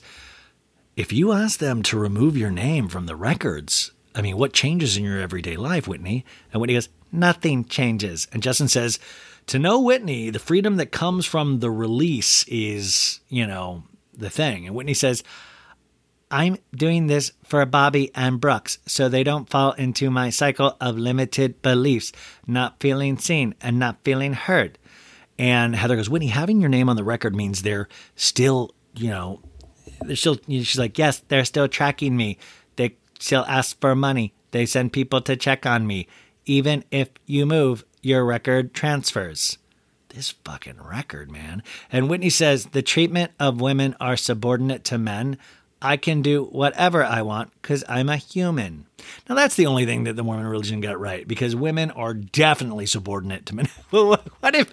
if 0.96 1.12
you 1.12 1.32
ask 1.32 1.58
them 1.58 1.82
to 1.84 1.98
remove 1.98 2.36
your 2.36 2.50
name 2.50 2.88
from 2.88 3.06
the 3.06 3.16
records, 3.16 3.92
I 4.14 4.22
mean, 4.22 4.36
what 4.36 4.52
changes 4.52 4.96
in 4.96 5.04
your 5.04 5.20
everyday 5.20 5.56
life, 5.56 5.88
Whitney? 5.88 6.24
And 6.52 6.60
Whitney 6.60 6.74
goes, 6.74 6.88
nothing 7.10 7.64
changes. 7.64 8.28
And 8.32 8.42
Justin 8.42 8.68
says, 8.68 8.98
to 9.46 9.58
know 9.58 9.80
Whitney, 9.80 10.30
the 10.30 10.38
freedom 10.38 10.76
that 10.76 10.92
comes 10.92 11.26
from 11.26 11.60
the 11.60 11.70
release 11.70 12.44
is, 12.46 13.20
you 13.28 13.46
know, 13.46 13.84
the 14.16 14.30
thing. 14.30 14.66
And 14.66 14.74
Whitney 14.74 14.94
says, 14.94 15.24
I'm 16.30 16.56
doing 16.74 17.08
this 17.08 17.32
for 17.42 17.64
Bobby 17.66 18.10
and 18.14 18.40
Brooks 18.40 18.78
so 18.86 19.08
they 19.08 19.24
don't 19.24 19.50
fall 19.50 19.72
into 19.72 20.10
my 20.10 20.30
cycle 20.30 20.76
of 20.80 20.96
limited 20.96 21.60
beliefs, 21.60 22.12
not 22.46 22.80
feeling 22.80 23.18
seen 23.18 23.54
and 23.60 23.78
not 23.78 23.98
feeling 24.04 24.32
heard. 24.32 24.78
And 25.38 25.74
Heather 25.74 25.96
goes, 25.96 26.08
Whitney, 26.08 26.28
having 26.28 26.60
your 26.60 26.70
name 26.70 26.88
on 26.88 26.96
the 26.96 27.04
record 27.04 27.34
means 27.34 27.62
they're 27.62 27.88
still, 28.14 28.70
you 28.94 29.10
know, 29.10 29.40
still, 30.14 30.38
she's 30.48 30.78
like, 30.78 30.98
yes, 30.98 31.22
they're 31.28 31.44
still 31.44 31.68
tracking 31.68 32.16
me. 32.16 32.38
They 32.76 32.96
still 33.18 33.44
ask 33.46 33.80
for 33.80 33.94
money. 33.94 34.32
They 34.50 34.66
send 34.66 34.92
people 34.92 35.20
to 35.22 35.36
check 35.36 35.66
on 35.66 35.86
me. 35.86 36.06
Even 36.44 36.84
if 36.90 37.08
you 37.26 37.46
move, 37.46 37.84
your 38.02 38.24
record 38.24 38.74
transfers. 38.74 39.58
This 40.08 40.34
fucking 40.44 40.82
record, 40.82 41.30
man. 41.30 41.62
And 41.90 42.10
Whitney 42.10 42.30
says 42.30 42.66
the 42.66 42.82
treatment 42.82 43.32
of 43.40 43.60
women 43.60 43.96
are 43.98 44.16
subordinate 44.16 44.84
to 44.84 44.98
men 44.98 45.38
I 45.82 45.96
can 45.96 46.22
do 46.22 46.44
whatever 46.44 47.04
I 47.04 47.22
want 47.22 47.50
because 47.60 47.82
I'm 47.88 48.08
a 48.08 48.16
human. 48.16 48.86
Now, 49.28 49.34
that's 49.34 49.56
the 49.56 49.66
only 49.66 49.84
thing 49.84 50.04
that 50.04 50.14
the 50.14 50.22
Mormon 50.22 50.46
religion 50.46 50.80
got 50.80 51.00
right 51.00 51.26
because 51.26 51.56
women 51.56 51.90
are 51.90 52.14
definitely 52.14 52.86
subordinate 52.86 53.46
to 53.46 53.56
men. 53.56 53.68
what 53.90 54.54
if, 54.54 54.72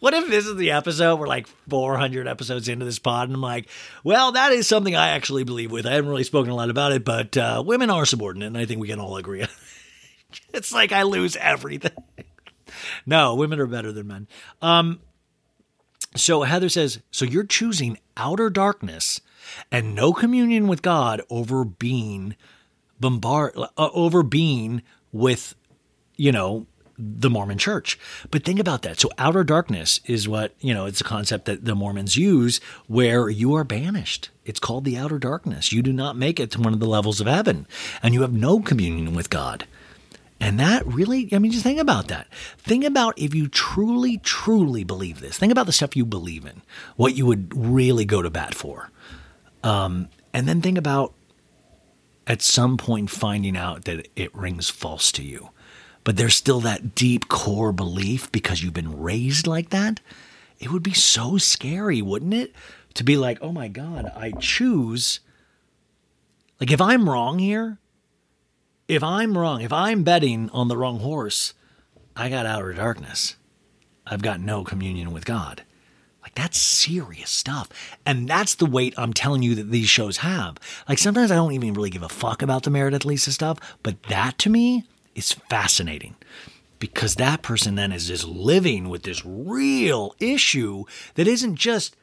what 0.00 0.14
if 0.14 0.28
this 0.28 0.46
is 0.46 0.56
the 0.56 0.70
episode? 0.70 1.20
We're 1.20 1.26
like 1.26 1.46
400 1.68 2.26
episodes 2.26 2.68
into 2.68 2.86
this 2.86 2.98
pod, 2.98 3.28
and 3.28 3.34
I'm 3.34 3.42
like, 3.42 3.68
well, 4.02 4.32
that 4.32 4.52
is 4.52 4.66
something 4.66 4.96
I 4.96 5.10
actually 5.10 5.44
believe 5.44 5.70
with. 5.70 5.86
I 5.86 5.92
haven't 5.92 6.10
really 6.10 6.24
spoken 6.24 6.50
a 6.50 6.56
lot 6.56 6.70
about 6.70 6.92
it, 6.92 7.04
but 7.04 7.36
uh, 7.36 7.62
women 7.64 7.90
are 7.90 8.06
subordinate, 8.06 8.46
and 8.46 8.58
I 8.58 8.64
think 8.64 8.80
we 8.80 8.88
can 8.88 8.98
all 8.98 9.18
agree. 9.18 9.46
it's 10.54 10.72
like 10.72 10.92
I 10.92 11.02
lose 11.02 11.36
everything. 11.36 11.92
no, 13.06 13.34
women 13.34 13.60
are 13.60 13.66
better 13.66 13.92
than 13.92 14.06
men. 14.06 14.28
Um, 14.62 15.00
so 16.14 16.42
Heather 16.42 16.70
says, 16.70 17.00
so 17.10 17.26
you're 17.26 17.44
choosing 17.44 17.98
outer 18.16 18.48
darkness 18.48 19.20
and 19.70 19.94
no 19.94 20.12
communion 20.12 20.68
with 20.68 20.82
God 20.82 21.22
over 21.30 21.64
being 21.64 22.36
bombard 23.00 23.56
uh, 23.56 23.68
over 23.76 24.22
being 24.22 24.82
with 25.12 25.54
you 26.16 26.32
know 26.32 26.66
the 26.98 27.30
Mormon 27.30 27.58
church. 27.58 27.98
But 28.30 28.44
think 28.44 28.58
about 28.58 28.82
that. 28.82 28.98
So 29.00 29.10
outer 29.18 29.44
darkness 29.44 30.00
is 30.06 30.28
what, 30.28 30.54
you 30.60 30.72
know, 30.72 30.86
it's 30.86 31.00
a 31.00 31.04
concept 31.04 31.44
that 31.46 31.64
the 31.64 31.74
Mormons 31.74 32.16
use 32.16 32.60
where 32.86 33.28
you 33.28 33.54
are 33.54 33.64
banished. 33.64 34.30
It's 34.44 34.60
called 34.60 34.84
the 34.84 34.96
outer 34.96 35.18
darkness. 35.18 35.72
You 35.72 35.82
do 35.82 35.92
not 35.92 36.16
make 36.16 36.40
it 36.40 36.50
to 36.52 36.60
one 36.60 36.72
of 36.72 36.80
the 36.80 36.86
levels 36.86 37.20
of 37.20 37.26
heaven 37.26 37.66
and 38.02 38.14
you 38.14 38.22
have 38.22 38.32
no 38.32 38.60
communion 38.60 39.14
with 39.14 39.30
God. 39.30 39.66
And 40.38 40.60
that 40.60 40.86
really, 40.86 41.28
I 41.32 41.38
mean, 41.38 41.50
just 41.50 41.64
think 41.64 41.80
about 41.80 42.08
that. 42.08 42.28
Think 42.58 42.84
about 42.84 43.18
if 43.18 43.34
you 43.34 43.48
truly, 43.48 44.18
truly 44.18 44.84
believe 44.84 45.20
this. 45.20 45.38
Think 45.38 45.50
about 45.50 45.66
the 45.66 45.72
stuff 45.72 45.96
you 45.96 46.04
believe 46.04 46.44
in, 46.44 46.60
what 46.96 47.16
you 47.16 47.24
would 47.24 47.52
really 47.56 48.04
go 48.04 48.20
to 48.20 48.28
bat 48.28 48.54
for. 48.54 48.90
Um, 49.62 50.08
and 50.32 50.48
then 50.48 50.60
think 50.60 50.78
about 50.78 51.14
at 52.26 52.42
some 52.42 52.76
point 52.76 53.10
finding 53.10 53.56
out 53.56 53.84
that 53.84 54.08
it 54.16 54.34
rings 54.34 54.68
false 54.68 55.12
to 55.12 55.22
you. 55.22 55.50
But 56.04 56.16
there's 56.16 56.36
still 56.36 56.60
that 56.60 56.94
deep 56.94 57.28
core 57.28 57.72
belief 57.72 58.30
because 58.30 58.62
you've 58.62 58.74
been 58.74 59.00
raised 59.00 59.46
like 59.46 59.70
that. 59.70 60.00
It 60.58 60.70
would 60.70 60.82
be 60.82 60.92
so 60.92 61.36
scary, 61.36 62.00
wouldn't 62.00 62.34
it? 62.34 62.54
To 62.94 63.04
be 63.04 63.16
like, 63.16 63.38
oh 63.42 63.52
my 63.52 63.68
God, 63.68 64.10
I 64.16 64.30
choose. 64.32 65.20
Like, 66.60 66.70
if 66.70 66.80
I'm 66.80 67.10
wrong 67.10 67.38
here, 67.38 67.78
if 68.88 69.02
I'm 69.02 69.36
wrong, 69.36 69.60
if 69.60 69.72
I'm 69.72 70.04
betting 70.04 70.48
on 70.50 70.68
the 70.68 70.76
wrong 70.76 71.00
horse, 71.00 71.54
I 72.14 72.28
got 72.28 72.46
outer 72.46 72.72
darkness. 72.72 73.36
I've 74.06 74.22
got 74.22 74.40
no 74.40 74.64
communion 74.64 75.12
with 75.12 75.24
God. 75.24 75.64
That's 76.36 76.60
serious 76.60 77.30
stuff. 77.30 77.68
And 78.04 78.28
that's 78.28 78.54
the 78.54 78.66
weight 78.66 78.94
I'm 78.96 79.14
telling 79.14 79.42
you 79.42 79.54
that 79.56 79.70
these 79.70 79.88
shows 79.88 80.18
have. 80.18 80.58
Like 80.88 80.98
sometimes 80.98 81.30
I 81.30 81.36
don't 81.36 81.52
even 81.52 81.72
really 81.72 81.90
give 81.90 82.02
a 82.02 82.08
fuck 82.08 82.42
about 82.42 82.62
the 82.62 82.70
Meredith 82.70 83.06
Lisa 83.06 83.32
stuff, 83.32 83.58
but 83.82 84.00
that 84.04 84.38
to 84.38 84.50
me 84.50 84.84
is 85.14 85.32
fascinating 85.32 86.14
because 86.78 87.14
that 87.14 87.40
person 87.40 87.74
then 87.74 87.90
is 87.90 88.08
just 88.08 88.24
living 88.24 88.90
with 88.90 89.02
this 89.02 89.24
real 89.24 90.14
issue 90.20 90.84
that 91.14 91.26
isn't 91.26 91.56
just 91.56 91.96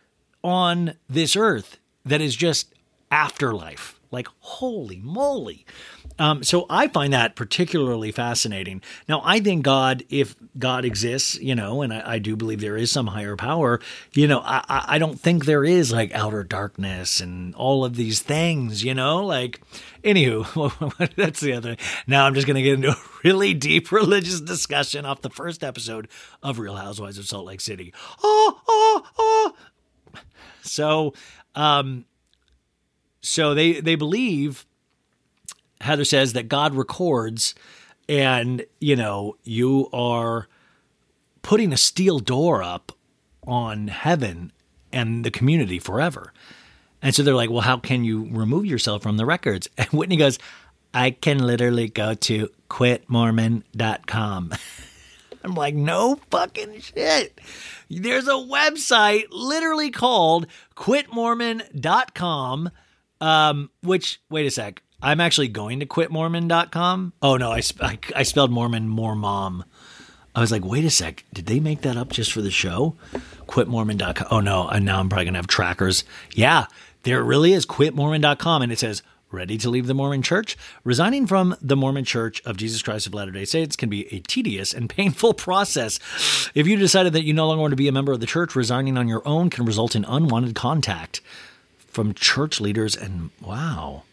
on 0.44 0.96
this 1.08 1.36
earth, 1.36 1.78
that 2.04 2.20
is 2.20 2.36
just 2.36 2.74
afterlife. 3.12 4.00
Like, 4.10 4.28
holy 4.40 5.00
moly. 5.00 5.66
Um, 6.20 6.44
so 6.44 6.66
I 6.70 6.88
find 6.88 7.14
that 7.14 7.36
particularly 7.36 8.12
fascinating. 8.12 8.82
Now, 9.10 9.22
I 9.24 9.40
think 9.40 9.64
God, 9.64 10.04
if 10.10 10.36
God 10.58 10.86
exists, 10.86 11.40
you 11.40 11.56
know, 11.56 11.82
and 11.82 11.94
I, 11.94 12.14
I 12.14 12.20
do 12.20 12.36
believe 12.36 12.62
there 12.62 12.78
is 12.78 12.92
some 12.92 13.08
higher 13.08 13.36
power, 13.36 13.80
you 14.14 14.28
know, 14.28 14.42
I, 14.44 14.64
I 14.88 14.98
don't 15.00 15.20
think 15.20 15.46
there 15.46 15.64
is 15.64 15.92
like 15.92 16.14
outer 16.14 16.44
darkness 16.44 17.20
and 17.20 17.56
all 17.56 17.84
of 17.84 17.96
these 17.96 18.22
things, 18.22 18.84
you 18.84 18.94
know, 18.94 19.26
like, 19.26 19.62
anywho, 20.04 21.16
that's 21.16 21.40
the 21.40 21.54
other. 21.54 21.78
Now 22.06 22.26
I'm 22.26 22.36
just 22.36 22.48
going 22.48 22.56
to 22.56 22.62
get 22.62 22.74
into 22.74 22.92
a 22.92 23.02
really 23.24 23.54
deep 23.54 23.92
religious 23.92 24.42
discussion 24.42 25.06
off 25.06 25.22
the 25.22 25.30
first 25.30 25.64
episode 25.64 26.08
of 26.42 26.60
Real 26.60 26.76
Housewives 26.76 27.18
of 27.18 27.26
Salt 27.26 27.46
Lake 27.46 27.62
City. 27.62 27.94
Oh, 28.24 28.62
oh, 28.68 29.04
oh. 29.18 29.54
So, 30.62 31.14
um, 31.56 32.06
so 33.22 33.54
they 33.54 33.80
they 33.80 33.96
believe 33.96 34.66
Heather 35.84 36.06
says 36.06 36.34
that 36.34 36.50
God 36.50 36.74
records 36.76 37.56
and 38.10 38.66
you 38.80 38.96
know 38.96 39.38
you 39.44 39.90
are 39.94 40.48
putting 41.42 41.72
a 41.74 41.78
steel 41.78 42.20
door 42.20 42.64
up 42.64 42.92
on 43.46 43.88
heaven 43.88 44.52
and 44.92 45.24
the 45.24 45.32
community 45.32 45.80
forever. 45.80 46.34
And 47.02 47.14
so 47.14 47.22
they're 47.24 47.36
like, 47.36 47.50
well, 47.50 47.62
how 47.62 47.78
can 47.78 48.06
you 48.06 48.30
remove 48.32 48.66
yourself 48.66 49.04
from 49.04 49.18
the 49.18 49.26
records? 49.26 49.70
And 49.78 49.90
Whitney 49.90 50.16
goes, 50.16 50.40
I 50.94 51.12
can 51.12 51.40
literally 51.40 51.90
go 51.90 52.14
to 52.14 52.50
quitmormon.com. 52.70 54.54
I'm 55.44 55.56
like, 55.56 55.76
no 55.76 56.16
fucking 56.32 56.80
shit. 56.80 57.42
There's 57.90 58.28
a 58.30 58.32
website 58.32 59.26
literally 59.32 59.92
called 59.92 60.48
quitmormon.com 60.78 62.72
um, 63.24 63.70
which, 63.82 64.20
wait 64.30 64.46
a 64.46 64.52
sec. 64.52 64.84
I'm 65.04 65.20
actually 65.20 65.50
going 65.50 65.80
to 65.82 65.86
quitmormon.com. 65.86 67.14
Oh 67.22 67.38
no, 67.38 67.52
I, 67.52 67.62
I, 67.82 68.00
I 68.16 68.24
spelled 68.24 68.52
Mormon 68.52 68.88
more 68.88 69.16
mom. 69.16 69.66
I 70.34 70.42
was 70.42 70.52
like, 70.52 70.66
wait 70.66 70.86
a 70.86 70.90
sec, 70.90 71.26
did 71.32 71.46
they 71.46 71.60
make 71.60 71.82
that 71.82 71.98
up 71.98 72.10
just 72.10 72.32
for 72.32 72.42
the 72.42 72.50
show? 72.50 72.96
Quitmormon.com. 73.48 74.28
Oh 74.32 74.40
no, 74.40 74.68
and 74.68 74.86
now 74.86 75.00
I'm 75.00 75.10
probably 75.10 75.26
gonna 75.26 75.38
have 75.38 75.48
trackers. 75.48 76.04
Yeah, 76.34 76.66
there 77.04 77.24
really 77.24 77.54
is 77.54 77.66
quitmormon.com, 77.66 78.62
and 78.64 78.72
it 78.72 78.80
says 78.80 79.04
Ready 79.34 79.58
to 79.58 79.70
leave 79.72 79.88
the 79.88 79.96
Mormon 79.96 80.22
Church? 80.22 80.56
Resigning 80.84 81.26
from 81.26 81.56
the 81.60 81.76
Mormon 81.76 82.06
Church 82.06 82.40
of 82.46 82.56
Jesus 82.56 82.84
Christ 82.84 83.08
of 83.08 83.16
Latter 83.16 83.32
day 83.32 83.46
Saints 83.46 83.76
can 83.76 83.90
be 83.90 84.06
a 84.14 84.20
tedious 84.20 84.76
and 84.76 84.88
painful 84.88 85.34
process. 85.34 85.98
If 86.54 86.68
you 86.68 86.78
decided 86.78 87.14
that 87.14 87.24
you 87.24 87.34
no 87.34 87.48
longer 87.48 87.62
want 87.62 87.72
to 87.72 87.76
be 87.76 87.88
a 87.88 87.92
member 87.92 88.12
of 88.12 88.20
the 88.20 88.28
church, 88.28 88.56
resigning 88.56 88.96
on 88.96 89.08
your 89.08 89.28
own 89.28 89.50
can 89.50 89.66
result 89.66 89.96
in 89.96 90.06
unwanted 90.06 90.54
contact 90.54 91.20
from 91.88 92.14
church 92.14 92.62
leaders 92.62 92.96
and 92.96 93.32
wow. 93.42 94.04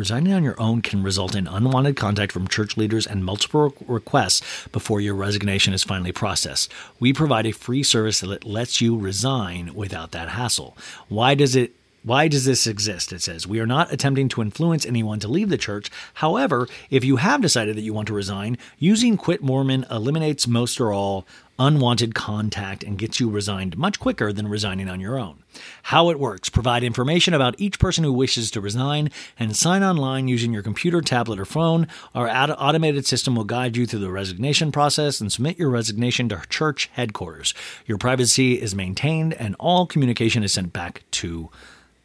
Resigning 0.00 0.32
on 0.32 0.42
your 0.42 0.58
own 0.58 0.80
can 0.80 1.02
result 1.02 1.34
in 1.34 1.46
unwanted 1.46 1.94
contact 1.94 2.32
from 2.32 2.48
church 2.48 2.78
leaders 2.78 3.06
and 3.06 3.22
multiple 3.22 3.74
requests 3.86 4.66
before 4.68 4.98
your 4.98 5.14
resignation 5.14 5.74
is 5.74 5.84
finally 5.84 6.10
processed. 6.10 6.72
We 6.98 7.12
provide 7.12 7.44
a 7.44 7.52
free 7.52 7.82
service 7.82 8.20
that 8.20 8.46
lets 8.46 8.80
you 8.80 8.96
resign 8.96 9.74
without 9.74 10.12
that 10.12 10.30
hassle. 10.30 10.74
Why 11.08 11.34
does 11.34 11.54
it 11.54 11.74
why 12.02 12.28
does 12.28 12.46
this 12.46 12.66
exist? 12.66 13.12
It 13.12 13.20
says, 13.20 13.46
We 13.46 13.60
are 13.60 13.66
not 13.66 13.92
attempting 13.92 14.30
to 14.30 14.40
influence 14.40 14.86
anyone 14.86 15.20
to 15.20 15.28
leave 15.28 15.50
the 15.50 15.58
church. 15.58 15.90
However, 16.14 16.66
if 16.88 17.04
you 17.04 17.16
have 17.16 17.42
decided 17.42 17.76
that 17.76 17.82
you 17.82 17.92
want 17.92 18.08
to 18.08 18.14
resign, 18.14 18.56
using 18.78 19.18
Quit 19.18 19.42
Mormon 19.42 19.84
eliminates 19.90 20.46
most 20.46 20.80
or 20.80 20.94
all 20.94 21.26
unwanted 21.60 22.14
contact 22.14 22.82
and 22.82 22.98
gets 22.98 23.20
you 23.20 23.30
resigned 23.30 23.78
much 23.78 24.00
quicker 24.00 24.32
than 24.32 24.48
resigning 24.48 24.88
on 24.88 24.98
your 24.98 25.18
own. 25.18 25.44
How 25.84 26.10
it 26.10 26.18
works 26.18 26.48
provide 26.48 26.82
information 26.82 27.34
about 27.34 27.54
each 27.58 27.78
person 27.78 28.02
who 28.02 28.12
wishes 28.12 28.50
to 28.50 28.60
resign 28.60 29.10
and 29.38 29.54
sign 29.54 29.82
online 29.82 30.26
using 30.26 30.52
your 30.52 30.62
computer, 30.62 31.02
tablet, 31.02 31.38
or 31.38 31.44
phone. 31.44 31.86
Our 32.14 32.28
automated 32.28 33.06
system 33.06 33.36
will 33.36 33.44
guide 33.44 33.76
you 33.76 33.86
through 33.86 34.00
the 34.00 34.10
resignation 34.10 34.72
process 34.72 35.20
and 35.20 35.30
submit 35.30 35.58
your 35.58 35.70
resignation 35.70 36.28
to 36.30 36.42
church 36.48 36.90
headquarters. 36.94 37.54
Your 37.86 37.98
privacy 37.98 38.60
is 38.60 38.74
maintained 38.74 39.34
and 39.34 39.54
all 39.60 39.86
communication 39.86 40.42
is 40.42 40.54
sent 40.54 40.72
back 40.72 41.02
to 41.12 41.50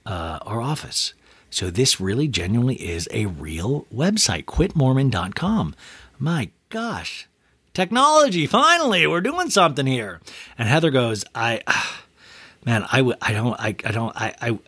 uh, 0.06 0.40
our 0.42 0.62
office. 0.62 1.14
So 1.50 1.70
this 1.70 2.02
really 2.02 2.28
genuinely 2.28 2.76
is 2.76 3.08
a 3.12 3.28
real 3.28 3.88
website, 3.94 4.44
quitmormon.com. 4.44 5.74
My 6.20 6.50
gosh. 6.70 7.30
Technology, 7.76 8.48
finally, 8.48 9.06
we're 9.06 9.20
doing 9.20 9.50
something 9.50 9.86
here. 9.86 10.22
And 10.58 10.70
Heather 10.70 10.92
goes, 10.92 11.26
I, 11.36 11.62
man, 12.66 12.86
I, 12.86 13.14
I 13.22 13.34
don't, 13.34 13.60
I, 13.60 13.68
I 13.68 13.92
don't, 13.92 14.16
I, 14.16 14.34
I, 14.42 14.60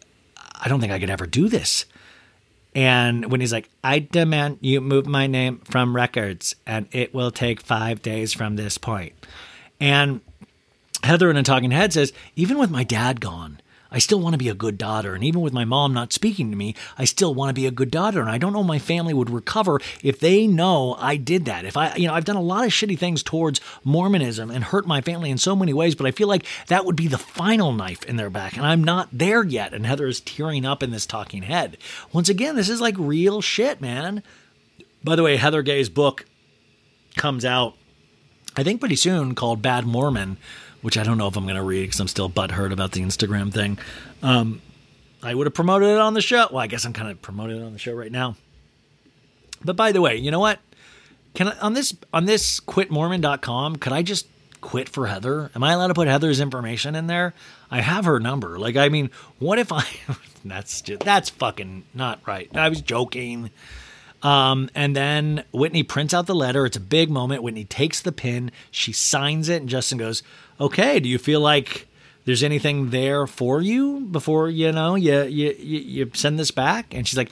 I 0.60 0.68
don't 0.68 0.82
think 0.82 0.92
I 0.92 1.00
could 1.00 1.10
ever 1.10 1.26
do 1.26 1.48
this. 1.48 1.86
And 2.76 3.32
when 3.32 3.40
he's 3.40 3.54
like, 3.54 3.70
I 3.82 4.00
demand 4.00 4.60
you 4.60 4.82
move 4.82 5.08
my 5.08 5.26
name 5.26 5.60
from 5.60 5.96
records 5.96 6.54
and 6.66 6.88
it 6.92 7.14
will 7.14 7.32
take 7.32 7.62
five 7.62 8.02
days 8.02 8.34
from 8.34 8.58
this 8.58 8.78
point. 8.78 9.14
And 9.80 10.20
Heather 11.02 11.30
in 11.30 11.38
a 11.38 11.44
talking 11.44 11.72
head 11.72 11.94
says, 11.94 12.12
even 12.36 12.58
with 12.58 12.70
my 12.70 12.84
dad 12.84 13.22
gone, 13.22 13.62
I 13.92 14.00
still 14.00 14.20
want 14.20 14.34
to 14.34 14.38
be 14.38 14.50
a 14.50 14.54
good 14.54 14.78
daughter. 14.78 15.16
And 15.16 15.24
even 15.24 15.42
with 15.42 15.54
my 15.54 15.66
mom 15.66 15.94
not 15.94 16.14
speaking 16.14 16.52
to 16.52 16.58
me, 16.58 16.76
I 16.98 17.06
still 17.06 17.34
want 17.34 17.50
to 17.50 17.54
be 17.54 17.66
a 17.66 17.72
good 17.72 17.92
daughter. 17.92 18.20
And 18.20 18.30
I 18.30 18.38
don't 18.38 18.54
know 18.54 18.64
my 18.64 18.80
family 18.80 19.14
would 19.14 19.30
recover 19.30 19.80
if 20.04 20.20
they 20.20 20.48
know 20.48 20.96
I 21.00 21.16
did 21.16 21.46
that. 21.46 21.66
If 21.66 21.78
I, 21.78 21.96
you 21.96 22.08
know, 22.08 22.14
I've 22.14 22.26
done 22.26 22.36
a 22.36 22.42
lot 22.42 22.66
of 22.66 22.72
shitty 22.72 22.98
things 22.98 23.24
towards 23.24 23.62
Mormonism 23.84 24.52
and 24.52 24.64
hurt 24.64 24.88
my 24.88 25.02
family 25.02 25.30
in 25.30 25.38
so 25.38 25.56
many 25.56 25.74
ways, 25.74 25.96
but 25.96 26.06
I 26.06 26.12
feel 26.12 26.28
like 26.28 26.46
that 26.68 26.86
would 26.86 26.96
be 26.96 27.08
the 27.08 27.18
final 27.18 27.72
knife 27.72 28.04
in 28.06 28.18
their 28.18 28.30
back. 28.30 28.58
And 28.58 28.66
I'm 28.66 28.84
not 28.84 29.10
there 29.12 29.44
yet. 29.44 29.74
And 29.74 29.86
Heather 29.86 30.08
is 30.08 30.20
tearing 30.20 30.66
up 30.66 30.84
in 30.84 30.92
this 30.92 31.06
talking 31.06 31.44
head. 31.44 31.78
Once 32.12 32.30
again, 32.30 32.56
this 32.56 32.70
is 32.70 32.82
like 32.82 32.96
real 32.98 33.42
shit, 33.42 33.82
man. 33.82 34.24
By 35.04 35.16
the 35.16 35.24
way, 35.24 35.38
Heather 35.38 35.62
Gay's 35.62 35.90
book 35.90 36.26
comes 37.16 37.46
out, 37.46 37.76
I 38.56 38.64
think, 38.64 38.80
pretty 38.80 38.96
soon 38.96 39.36
called 39.36 39.62
Bad 39.62 39.86
Mormon 39.86 40.38
which 40.82 40.98
I 40.98 41.04
don't 41.04 41.18
know 41.18 41.28
if 41.28 41.36
I'm 41.36 41.44
going 41.44 41.56
to 41.56 41.64
read 41.64 41.84
because 41.84 42.00
I'm 42.00 42.08
still 42.08 42.30
butthurt 42.30 42.72
about 42.72 42.92
the 42.92 43.02
Instagram 43.02 43.54
thing. 43.54 43.78
Um, 44.22 44.62
I 45.24 45.34
would 45.34 45.48
have 45.48 45.54
promoted 45.54 45.90
it 45.90 45.98
on 45.98 46.14
the 46.14 46.22
show. 46.22 46.48
Well, 46.52 46.60
I 46.60 46.68
guess 46.68 46.86
I'm 46.86 46.94
kind 46.94 47.10
of 47.10 47.22
promoting 47.22 47.62
it 47.62 47.64
on 47.66 47.74
the 47.74 47.80
show 47.80 47.94
right 47.94 48.12
now. 48.12 48.36
But 49.64 49.76
by 49.76 49.92
the 49.92 50.02
way, 50.02 50.16
you 50.16 50.32
know 50.32 50.40
what? 50.40 50.60
Can 51.34 51.50
I, 51.50 51.60
on 51.60 51.74
this 51.74 51.96
on 52.14 52.26
this 52.26 52.60
quitmormon.com, 52.60 53.78
could 53.78 53.94
I 53.94 54.02
just 54.02 54.28
quit 54.62 54.90
for 54.90 55.08
Heather? 55.08 55.52
Am 55.56 55.64
I 55.64 55.74
allowed 55.74 55.88
to 55.88 55.94
put 55.94 56.08
Heather's 56.08 56.40
information 56.40 56.96
in 56.96 57.08
there? 57.08 57.34
I 57.70 57.82
have 57.82 58.06
her 58.06 58.20
number. 58.20 58.58
Like, 58.60 58.76
I 58.76 58.90
mean, 58.90 59.12
what 59.40 59.60
if 59.60 59.72
I? 59.72 59.84
that's 60.46 60.82
just, 60.82 61.02
that's 61.02 61.30
fucking 61.30 61.86
not 61.94 62.20
right. 62.26 62.50
I 62.56 62.70
was 62.70 62.82
joking. 62.82 63.50
Um, 64.24 64.70
and 64.74 64.96
then 64.96 65.44
Whitney 65.52 65.84
prints 65.84 66.14
out 66.14 66.26
the 66.26 66.36
letter. 66.36 66.66
It's 66.66 66.78
a 66.78 66.82
big 66.82 67.10
moment. 67.10 67.44
Whitney 67.44 67.66
takes 67.66 68.02
the 68.02 68.12
pin, 68.12 68.52
she 68.72 68.92
signs 68.92 69.48
it, 69.48 69.62
and 69.62 69.70
Justin 69.70 70.00
goes, 70.00 70.24
"Okay, 70.60 71.00
do 71.00 71.10
you 71.10 71.18
feel 71.18 71.40
like 71.40 71.88
there's 72.26 72.44
anything 72.44 72.90
there 72.90 73.28
for 73.28 73.62
you 73.62 74.02
before 74.02 74.50
you 74.50 74.72
know 74.72 74.96
you 74.96 75.24
you 75.24 75.52
you 75.60 76.12
send 76.14 76.38
this 76.40 76.52
back?" 76.52 76.94
And 76.94 77.08
she's 77.08 77.18
like, 77.18 77.32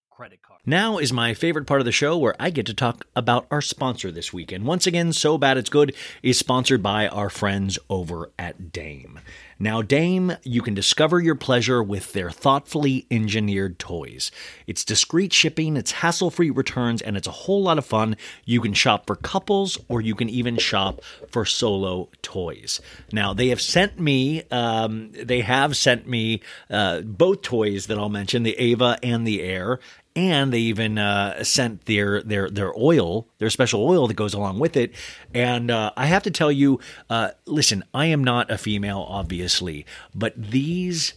credit 0.21 0.43
card. 0.43 0.59
Now 0.67 0.99
is 0.99 1.11
my 1.11 1.33
favorite 1.33 1.65
part 1.65 1.81
of 1.81 1.85
the 1.85 1.91
show 1.91 2.15
where 2.15 2.35
I 2.39 2.51
get 2.51 2.67
to 2.67 2.75
talk 2.75 3.07
about 3.15 3.47
our 3.49 3.59
sponsor 3.59 4.11
this 4.11 4.31
week. 4.31 4.51
And 4.51 4.65
once 4.65 4.85
again, 4.85 5.13
So 5.13 5.35
Bad 5.39 5.57
It's 5.57 5.67
Good 5.67 5.95
is 6.21 6.37
sponsored 6.37 6.83
by 6.83 7.07
our 7.07 7.31
friends 7.31 7.79
over 7.89 8.29
at 8.37 8.71
Dame. 8.71 9.19
Now, 9.57 9.83
Dame, 9.83 10.37
you 10.43 10.63
can 10.63 10.73
discover 10.73 11.19
your 11.19 11.35
pleasure 11.35 11.83
with 11.83 12.13
their 12.13 12.31
thoughtfully 12.31 13.05
engineered 13.11 13.77
toys. 13.77 14.31
It's 14.65 14.83
discreet 14.83 15.33
shipping, 15.33 15.77
it's 15.77 15.91
hassle 15.91 16.31
free 16.31 16.49
returns, 16.49 17.01
and 17.01 17.15
it's 17.15 17.27
a 17.27 17.31
whole 17.31 17.61
lot 17.61 17.77
of 17.77 17.85
fun. 17.85 18.17
You 18.43 18.59
can 18.59 18.73
shop 18.73 19.05
for 19.05 19.15
couples 19.15 19.77
or 19.87 20.01
you 20.01 20.15
can 20.15 20.29
even 20.29 20.57
shop 20.57 21.01
for 21.29 21.45
solo 21.45 22.09
toys. 22.23 22.81
Now, 23.11 23.33
they 23.35 23.49
have 23.49 23.61
sent 23.61 23.99
me, 23.99 24.43
um, 24.49 25.11
they 25.11 25.41
have 25.41 25.77
sent 25.77 26.07
me 26.07 26.41
uh, 26.69 27.01
both 27.01 27.43
toys 27.43 27.85
that 27.85 27.99
I'll 27.99 28.09
mention, 28.09 28.41
the 28.41 28.57
Ava 28.57 28.97
and 29.03 29.27
the 29.27 29.43
Air 29.43 29.79
and 30.15 30.51
they 30.51 30.59
even 30.59 30.97
uh, 30.97 31.43
sent 31.43 31.85
their 31.85 32.21
their 32.21 32.49
their 32.49 32.73
oil, 32.77 33.27
their 33.37 33.49
special 33.49 33.83
oil 33.87 34.07
that 34.07 34.15
goes 34.15 34.33
along 34.33 34.59
with 34.59 34.75
it. 34.75 34.93
And 35.33 35.71
uh, 35.71 35.91
I 35.95 36.07
have 36.07 36.23
to 36.23 36.31
tell 36.31 36.51
you, 36.51 36.79
uh, 37.09 37.31
listen, 37.45 37.83
I 37.93 38.07
am 38.07 38.23
not 38.23 38.51
a 38.51 38.57
female, 38.57 39.05
obviously, 39.07 39.85
but 40.13 40.33
these 40.35 41.13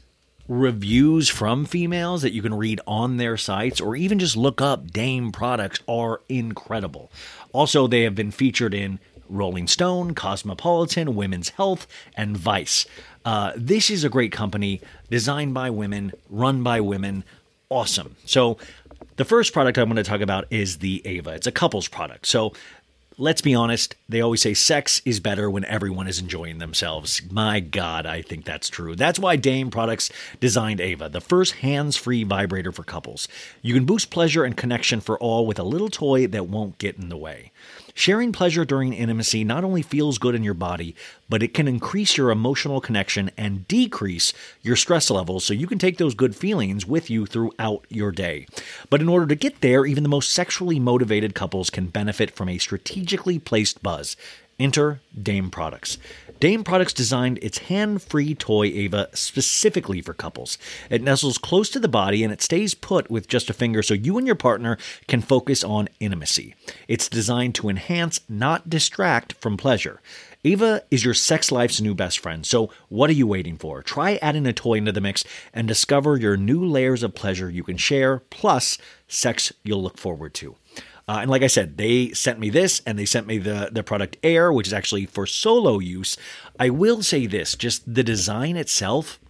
reviews 0.47 1.29
from 1.29 1.65
females 1.65 2.23
that 2.23 2.33
you 2.33 2.43
can 2.43 2.55
read 2.55 2.81
on 2.87 3.17
their 3.17 3.37
sites 3.37 3.81
or 3.81 3.97
even 3.97 4.19
just 4.19 4.37
look 4.37 4.61
up 4.61 4.91
Dame 4.91 5.33
products 5.33 5.81
are 5.89 6.21
incredible. 6.29 7.11
Also, 7.53 7.87
they 7.87 8.03
have 8.03 8.15
been 8.15 8.31
featured 8.31 8.75
in 8.75 8.99
Rolling 9.29 9.67
Stone, 9.67 10.15
Cosmopolitan, 10.15 11.15
Women's 11.15 11.51
Health, 11.51 11.87
and 12.15 12.37
Vice. 12.37 12.87
Uh, 13.25 13.53
this 13.57 13.89
is 13.89 14.05
a 14.05 14.11
great 14.11 14.33
company 14.33 14.81
designed 15.11 15.55
by 15.55 15.71
women, 15.71 16.13
run 16.29 16.63
by 16.63 16.81
women. 16.81 17.25
Awesome. 17.71 18.17
So, 18.27 18.59
the 19.17 19.25
first 19.25 19.53
product 19.53 19.79
I'm 19.79 19.89
going 19.89 19.97
to 19.97 20.03
talk 20.03 20.21
about 20.21 20.47
is 20.51 20.79
the 20.79 21.03
Ava. 21.05 21.31
It's 21.31 21.47
a 21.47 21.53
couples 21.53 21.89
product. 21.89 22.27
So, 22.27 22.53
let's 23.17 23.41
be 23.41 23.55
honest, 23.55 23.95
they 24.09 24.21
always 24.21 24.43
say 24.43 24.55
sex 24.55 25.01
is 25.05 25.21
better 25.21 25.49
when 25.49 25.65
everyone 25.67 26.09
is 26.09 26.19
enjoying 26.19 26.59
themselves. 26.59 27.23
My 27.31 27.61
God, 27.61 28.07
I 28.07 28.23
think 28.23 28.45
that's 28.45 28.69
true. 28.69 28.97
That's 28.97 29.19
why 29.19 29.37
Dame 29.37 29.71
Products 29.71 30.11
designed 30.41 30.81
Ava, 30.81 31.09
the 31.09 31.21
first 31.21 31.55
hands 31.57 31.97
free 31.97 32.25
vibrator 32.25 32.73
for 32.73 32.83
couples. 32.83 33.29
You 33.63 33.75
can 33.75 33.85
boost 33.85 34.11
pleasure 34.11 34.45
and 34.45 34.57
connection 34.57 35.01
for 35.01 35.19
all 35.19 35.47
with 35.47 35.59
a 35.59 35.65
little 35.65 35.91
toy 35.91 36.27
that 36.27 36.49
won't 36.49 36.79
get 36.79 36.97
in 36.97 37.09
the 37.09 37.17
way. 37.17 37.53
Sharing 37.97 38.33
pleasure 38.33 38.65
during 38.65 38.93
intimacy 38.93 39.45
not 39.45 39.63
only 39.63 39.81
feels 39.81 40.19
good 40.19 40.35
in 40.35 40.43
your 40.43 40.53
body, 40.53 40.97
but 41.29 41.45
it 41.45 41.55
can 41.55 41.69
increase 41.69 42.17
your 42.17 42.33
emotional 42.33 42.81
connection 42.81 43.31
and 43.39 43.69
decrease 43.69 44.33
your 44.63 44.75
stress 44.75 45.11
levels 45.11 45.45
so 45.45 45.55
you 45.55 45.69
can 45.69 45.79
take 45.79 45.99
those 45.99 46.17
good 46.17 46.35
feelings 46.35 46.85
with 46.85 47.09
you 47.09 47.25
throughout 47.25 47.87
your 47.89 48.11
day. 48.11 48.49
But 48.91 49.01
in 49.01 49.09
order 49.09 49.27
to 49.29 49.37
get 49.37 49.61
there, 49.61 49.87
even 49.87 50.03
the 50.03 50.09
most 50.09 50.33
sexually 50.33 50.81
motivated 50.81 51.37
couples 51.37 51.71
can 51.71 51.87
benefit 51.87 52.33
from 52.33 52.49
a 52.49 52.59
strategically 52.59 53.39
placed 53.39 53.81
buzz. 53.81 54.17
Enter 54.59 55.01
Dame 55.21 55.51
Products. 55.51 55.99
Dame 56.41 56.65
Products 56.65 56.93
designed 56.93 57.39
its 57.43 57.59
hand 57.59 58.03
free 58.03 58.35
toy 58.35 58.67
Ava 58.67 59.09
specifically 59.15 60.01
for 60.01 60.15
couples. 60.15 60.59
It 60.91 61.03
nestles 61.03 61.39
close 61.39 61.71
to 61.71 61.81
the 61.81 61.89
body 61.89 62.23
and 62.23 62.33
it 62.33 62.43
stays 62.43 62.75
put 62.75 63.11
with 63.11 63.29
just 63.29 63.51
a 63.51 63.55
finger 63.55 63.83
so 63.83 63.95
you 63.95 64.19
and 64.19 64.27
your 64.27 64.37
partner 64.37 64.77
can 65.09 65.23
focus 65.23 65.65
on 65.65 65.89
intimacy. 66.01 66.55
It's 66.87 67.09
designed 67.09 67.55
to 67.57 67.69
enhance, 67.69 68.21
not 68.29 68.69
distract 68.69 69.35
from 69.35 69.57
pleasure. 69.57 70.01
Ava 70.45 70.83
is 70.91 71.05
your 71.05 71.15
sex 71.15 71.51
life's 71.51 71.81
new 71.81 71.95
best 71.95 72.19
friend, 72.19 72.45
so 72.45 72.71
what 72.91 73.09
are 73.09 73.15
you 73.15 73.27
waiting 73.27 73.57
for? 73.57 73.83
Try 73.83 74.17
adding 74.17 74.47
a 74.47 74.53
toy 74.53 74.75
into 74.75 74.93
the 74.93 75.01
mix 75.01 75.25
and 75.55 75.67
discover 75.67 76.19
your 76.19 76.37
new 76.37 76.63
layers 76.63 77.03
of 77.03 77.15
pleasure 77.15 77.49
you 77.49 77.63
can 77.63 77.79
share, 77.79 78.19
plus 78.29 78.77
sex 79.09 79.55
you'll 79.63 79.83
look 79.83 79.97
forward 79.97 80.35
to. 80.35 80.57
Uh, 81.07 81.19
and 81.23 81.31
like 81.31 81.43
I 81.43 81.49
said, 81.49 81.77
they 81.77 82.11
sent 82.13 82.39
me 82.39 82.49
this 82.51 82.81
and 82.87 82.99
they 82.99 83.05
sent 83.05 83.27
me 83.27 83.39
the, 83.39 83.69
the 83.71 83.83
product 83.83 84.17
Air, 84.23 84.53
which 84.53 84.67
is 84.67 84.73
actually 84.73 85.07
for 85.07 85.27
solo 85.27 85.79
use. 85.79 86.17
I 86.59 86.71
will 86.71 87.03
say 87.03 87.27
this 87.27 87.55
just 87.55 87.93
the 87.93 88.03
design 88.03 88.57
itself, 88.57 89.21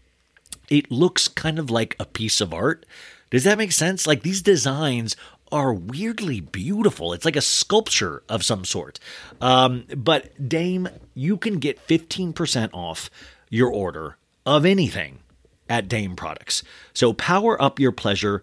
it 0.68 0.90
looks 0.90 1.28
kind 1.28 1.58
of 1.58 1.70
like 1.70 1.96
a 1.98 2.04
piece 2.04 2.40
of 2.40 2.54
art. 2.54 2.86
Does 3.30 3.44
that 3.44 3.58
make 3.58 3.72
sense? 3.72 4.06
Like 4.06 4.22
these 4.22 4.42
designs 4.42 5.16
are 5.50 5.72
weirdly 5.72 6.40
beautiful. 6.40 7.12
It's 7.12 7.24
like 7.24 7.36
a 7.36 7.40
sculpture 7.40 8.22
of 8.28 8.44
some 8.44 8.64
sort. 8.64 8.98
Um, 9.40 9.84
but 9.96 10.48
Dame, 10.48 10.88
you 11.14 11.36
can 11.36 11.58
get 11.58 11.86
15% 11.86 12.70
off 12.72 13.10
your 13.50 13.70
order 13.70 14.16
of 14.46 14.64
anything 14.64 15.20
at 15.68 15.88
Dame 15.88 16.16
Products. 16.16 16.62
So 16.92 17.12
power 17.12 17.60
up 17.60 17.78
your 17.78 17.92
pleasure 17.92 18.42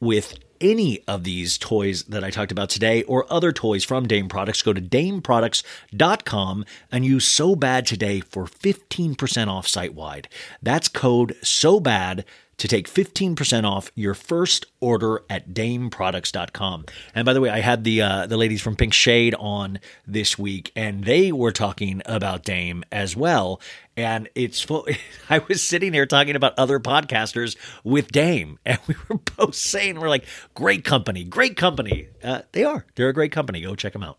with 0.00 0.38
any 0.60 1.02
of 1.06 1.24
these 1.24 1.58
toys 1.58 2.04
that 2.04 2.24
I 2.24 2.30
talked 2.30 2.52
about 2.52 2.70
today 2.70 3.02
or 3.04 3.30
other 3.32 3.52
toys 3.52 3.84
from 3.84 4.08
Dame 4.08 4.28
Products, 4.28 4.62
go 4.62 4.72
to 4.72 4.80
dameproducts.com 4.80 6.64
and 6.92 7.04
use 7.04 7.26
So 7.26 7.56
Bad 7.56 7.86
today 7.86 8.20
for 8.20 8.44
15% 8.44 9.48
off 9.48 9.66
site 9.66 9.94
wide. 9.94 10.28
That's 10.62 10.88
code 10.88 11.36
So 11.42 11.80
Bad 11.80 12.24
to 12.58 12.68
take 12.68 12.88
15% 12.88 13.64
off 13.64 13.90
your 13.94 14.14
first 14.14 14.66
order 14.80 15.22
at 15.30 15.50
dameproducts.com. 15.50 16.84
And 17.14 17.24
by 17.24 17.32
the 17.32 17.40
way, 17.40 17.50
I 17.50 17.60
had 17.60 17.84
the 17.84 18.02
uh, 18.02 18.26
the 18.26 18.36
ladies 18.36 18.60
from 18.60 18.76
Pink 18.76 18.92
Shade 18.92 19.34
on 19.38 19.78
this 20.06 20.38
week 20.38 20.72
and 20.76 21.04
they 21.04 21.32
were 21.32 21.52
talking 21.52 22.02
about 22.04 22.44
Dame 22.44 22.84
as 22.92 23.16
well. 23.16 23.60
And 23.96 24.28
it's 24.34 24.60
full, 24.60 24.86
I 25.30 25.38
was 25.48 25.62
sitting 25.62 25.92
here 25.92 26.06
talking 26.06 26.36
about 26.36 26.58
other 26.58 26.78
podcasters 26.78 27.56
with 27.84 28.12
Dame 28.12 28.58
and 28.66 28.78
we 28.86 28.94
were 29.08 29.18
both 29.36 29.54
saying 29.54 29.98
we're 29.98 30.08
like 30.08 30.26
great 30.54 30.84
company, 30.84 31.24
great 31.24 31.56
company. 31.56 32.08
Uh, 32.22 32.42
they 32.52 32.64
are. 32.64 32.84
They're 32.96 33.08
a 33.08 33.14
great 33.14 33.32
company. 33.32 33.60
Go 33.62 33.74
check 33.74 33.92
them 33.92 34.02
out. 34.02 34.18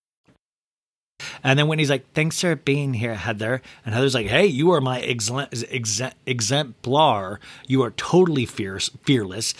And 1.43 1.57
then 1.57 1.67
Whitney's 1.67 1.89
like, 1.89 2.11
"Thanks 2.13 2.41
for 2.41 2.55
being 2.55 2.93
here, 2.93 3.15
Heather." 3.15 3.61
And 3.85 3.93
Heather's 3.93 4.13
like, 4.13 4.27
"Hey, 4.27 4.45
you 4.45 4.71
are 4.71 4.81
my 4.81 5.01
exem- 5.01 6.13
exemplar. 6.25 7.39
You 7.67 7.81
are 7.83 7.91
totally 7.91 8.45
fierce, 8.45 8.89
fearless." 9.03 9.53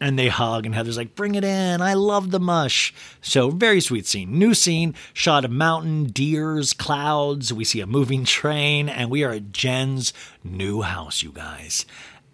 And 0.00 0.16
they 0.16 0.28
hug, 0.28 0.64
and 0.64 0.74
Heather's 0.74 0.96
like, 0.96 1.16
"Bring 1.16 1.34
it 1.34 1.44
in! 1.44 1.80
I 1.82 1.94
love 1.94 2.30
the 2.30 2.38
mush." 2.38 2.94
So 3.20 3.50
very 3.50 3.80
sweet 3.80 4.06
scene. 4.06 4.38
New 4.38 4.54
scene, 4.54 4.94
shot 5.12 5.44
of 5.44 5.50
mountain, 5.50 6.04
deers, 6.04 6.72
clouds. 6.72 7.52
We 7.52 7.64
see 7.64 7.80
a 7.80 7.86
moving 7.86 8.24
train, 8.38 8.88
and 8.88 9.10
we 9.10 9.24
are 9.24 9.32
at 9.32 9.52
Jen's 9.52 10.12
new 10.44 10.82
house, 10.82 11.22
you 11.22 11.32
guys. 11.32 11.84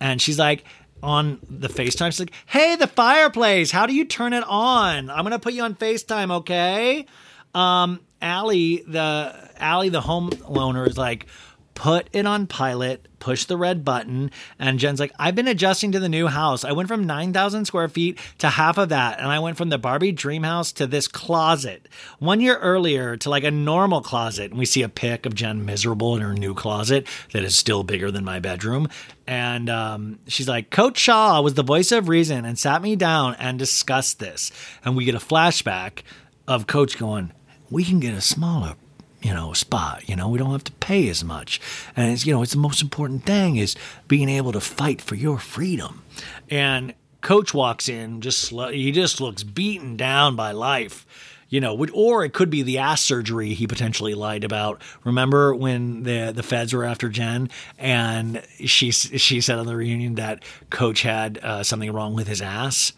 And 0.01 0.21
she's 0.21 0.39
like, 0.39 0.65
on 1.05 1.39
the 1.49 1.69
FaceTime. 1.69 2.07
She's 2.07 2.21
like, 2.21 2.33
hey, 2.47 2.77
the 2.77 2.87
fireplace, 2.87 3.71
how 3.71 3.87
do 3.87 3.95
you 3.95 4.07
turn 4.07 4.33
it 4.33 4.43
on? 4.45 5.11
I'm 5.11 5.23
going 5.23 5.33
to 5.33 5.39
put 5.39 5.53
you 5.53 5.63
on 5.63 5.75
FaceTime, 5.75 6.31
okay? 6.39 7.07
Um, 7.55 8.01
Allie, 8.21 8.85
the 8.87 9.51
Allie, 9.59 9.91
the 9.91 10.01
home 10.01 10.31
loaner, 10.31 10.89
is 10.89 10.99
like, 10.99 11.27
put 11.75 12.09
it 12.13 12.27
on 12.27 12.47
pilot, 12.47 13.07
push 13.19 13.45
the 13.45 13.57
red 13.57 13.85
button. 13.85 14.31
And 14.59 14.79
Jen's 14.79 15.01
like, 15.01 15.13
I've 15.19 15.35
been 15.35 15.49
adjusting 15.49 15.93
to 15.93 16.01
the 16.01 16.09
new 16.09 16.27
house. 16.27 16.65
I 16.65 16.73
went 16.73 16.89
from 16.89 17.05
9,000 17.05 17.65
square 17.65 17.89
feet 17.89 18.19
to 18.39 18.49
half 18.49 18.79
of 18.79 18.91
that. 18.91 19.19
And 19.19 19.29
I 19.29 19.41
went 19.41 19.57
from 19.57 19.71
the 19.71 19.79
Barbie 19.79 20.13
dream 20.13 20.45
house 20.45 20.73
to 20.73 20.87
this 20.87 21.09
closet. 21.09 21.89
One 22.19 22.41
year 22.41 22.57
earlier 22.59 23.17
to 23.19 23.31
like 23.31 23.45
a 23.45 23.51
normal 23.51 24.01
closet. 24.01 24.51
And 24.51 24.59
we 24.59 24.67
see 24.67 24.83
a 24.83 24.89
pic 24.89 25.27
of 25.27 25.35
Jen 25.35 25.65
miserable 25.65 26.17
in 26.17 26.23
her 26.23 26.35
new 26.35 26.55
closet 26.55 27.07
that 27.33 27.43
is 27.43 27.57
still 27.57 27.83
bigger 27.83 28.11
than 28.11 28.25
my 28.25 28.41
bedroom. 28.41 28.89
And 29.27 29.69
um, 29.69 30.19
she's 30.27 30.49
like, 30.49 30.71
Coach 30.71 30.99
Shah 30.99 31.41
was 31.41 31.55
the 31.55 31.63
voice 31.63 31.93
of 31.93 32.09
reason 32.09 32.45
and 32.45 32.59
sat 32.59 32.83
me 32.83 32.95
down 32.95 33.35
and 33.39 33.59
discussed 33.59 34.19
this. 34.19 34.53
And 34.85 34.97
we 34.97 35.05
get 35.05 35.15
a 35.15 35.19
flashback 35.19 36.03
of 36.47 36.67
Coach 36.67 36.99
going, 36.99 37.33
we 37.75 37.85
can 37.85 37.99
get 37.99 38.15
a 38.15 38.21
smaller 38.21 38.75
you 39.21 39.35
know 39.35 39.53
spot 39.53 40.09
you 40.09 40.15
know? 40.15 40.29
We 40.29 40.39
don't 40.39 40.53
have 40.53 40.65
to 40.65 40.73
pay 40.73 41.09
as 41.09 41.25
much. 41.25 41.61
And 41.97 42.13
it's 42.13 42.25
you 42.25 42.33
know 42.33 42.43
it's 42.43 42.53
the 42.53 42.59
most 42.59 42.81
important 42.81 43.25
thing 43.25 43.57
is 43.57 43.75
being 44.07 44.29
able 44.29 44.53
to 44.53 44.61
fight 44.61 45.01
for 45.03 45.17
your 45.17 45.39
freedom. 45.39 46.03
And 46.49 46.95
coach 47.21 47.53
walks 47.53 47.89
in 47.89 48.21
just 48.21 48.51
he 48.51 48.93
just 48.93 49.21
looks 49.21 49.43
beaten 49.43 49.97
down 49.97 50.37
by 50.37 50.53
life 50.53 51.05
you 51.51 51.61
know? 51.61 51.87
Or 51.93 52.25
it 52.25 52.33
could 52.33 52.51
be 52.51 52.63
the 52.63 52.79
ass 52.79 53.01
surgery 53.01 53.55
he 53.55 53.69
potentially 53.69 54.15
lied 54.15 54.43
about. 54.43 54.83
Remember 55.05 55.55
when 55.55 56.03
the 56.03 56.33
the 56.35 56.43
feds 56.43 56.73
were 56.73 56.85
after 56.85 57.09
jen 57.09 57.51
and 57.79 58.43
she 58.65 58.93
she 58.93 59.41
said 59.41 59.59
on 59.59 59.67
the 59.67 59.77
reunion 59.77 60.15
that 60.15 60.45
coach 60.71 61.03
had 61.03 61.39
uh, 61.39 61.63
something 61.63 61.93
wrong 61.93 62.15
with 62.15 62.29
his 62.29 62.41
ass 62.41 62.93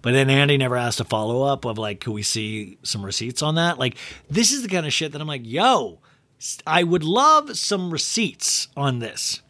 But 0.00 0.12
then 0.12 0.30
Andy 0.30 0.56
never 0.56 0.76
asked 0.76 1.00
a 1.00 1.04
follow 1.04 1.42
up 1.42 1.64
of 1.64 1.78
like, 1.78 2.00
could 2.00 2.12
we 2.12 2.22
see 2.22 2.78
some 2.82 3.04
receipts 3.04 3.42
on 3.42 3.56
that? 3.56 3.78
Like, 3.78 3.96
this 4.30 4.52
is 4.52 4.62
the 4.62 4.68
kind 4.68 4.86
of 4.86 4.92
shit 4.92 5.12
that 5.12 5.20
I'm 5.20 5.26
like, 5.26 5.42
yo, 5.44 6.00
I 6.66 6.84
would 6.84 7.04
love 7.04 7.56
some 7.56 7.90
receipts 7.90 8.68
on 8.76 9.00
this. 9.00 9.42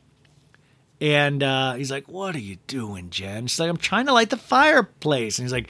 And 1.01 1.43
uh, 1.43 1.75
he's 1.75 1.91
like, 1.91 2.09
What 2.09 2.35
are 2.35 2.41
you 2.41 2.57
doing, 2.67 3.11
Jen? 3.11 3.47
She's 3.47 3.61
like, 3.61 3.71
I'm 3.71 3.77
trying 3.77 4.07
to 4.07 4.13
light 4.13 4.31
the 4.31 4.37
fireplace. 4.37 5.39
And 5.39 5.45
he's 5.45 5.53
like, 5.53 5.69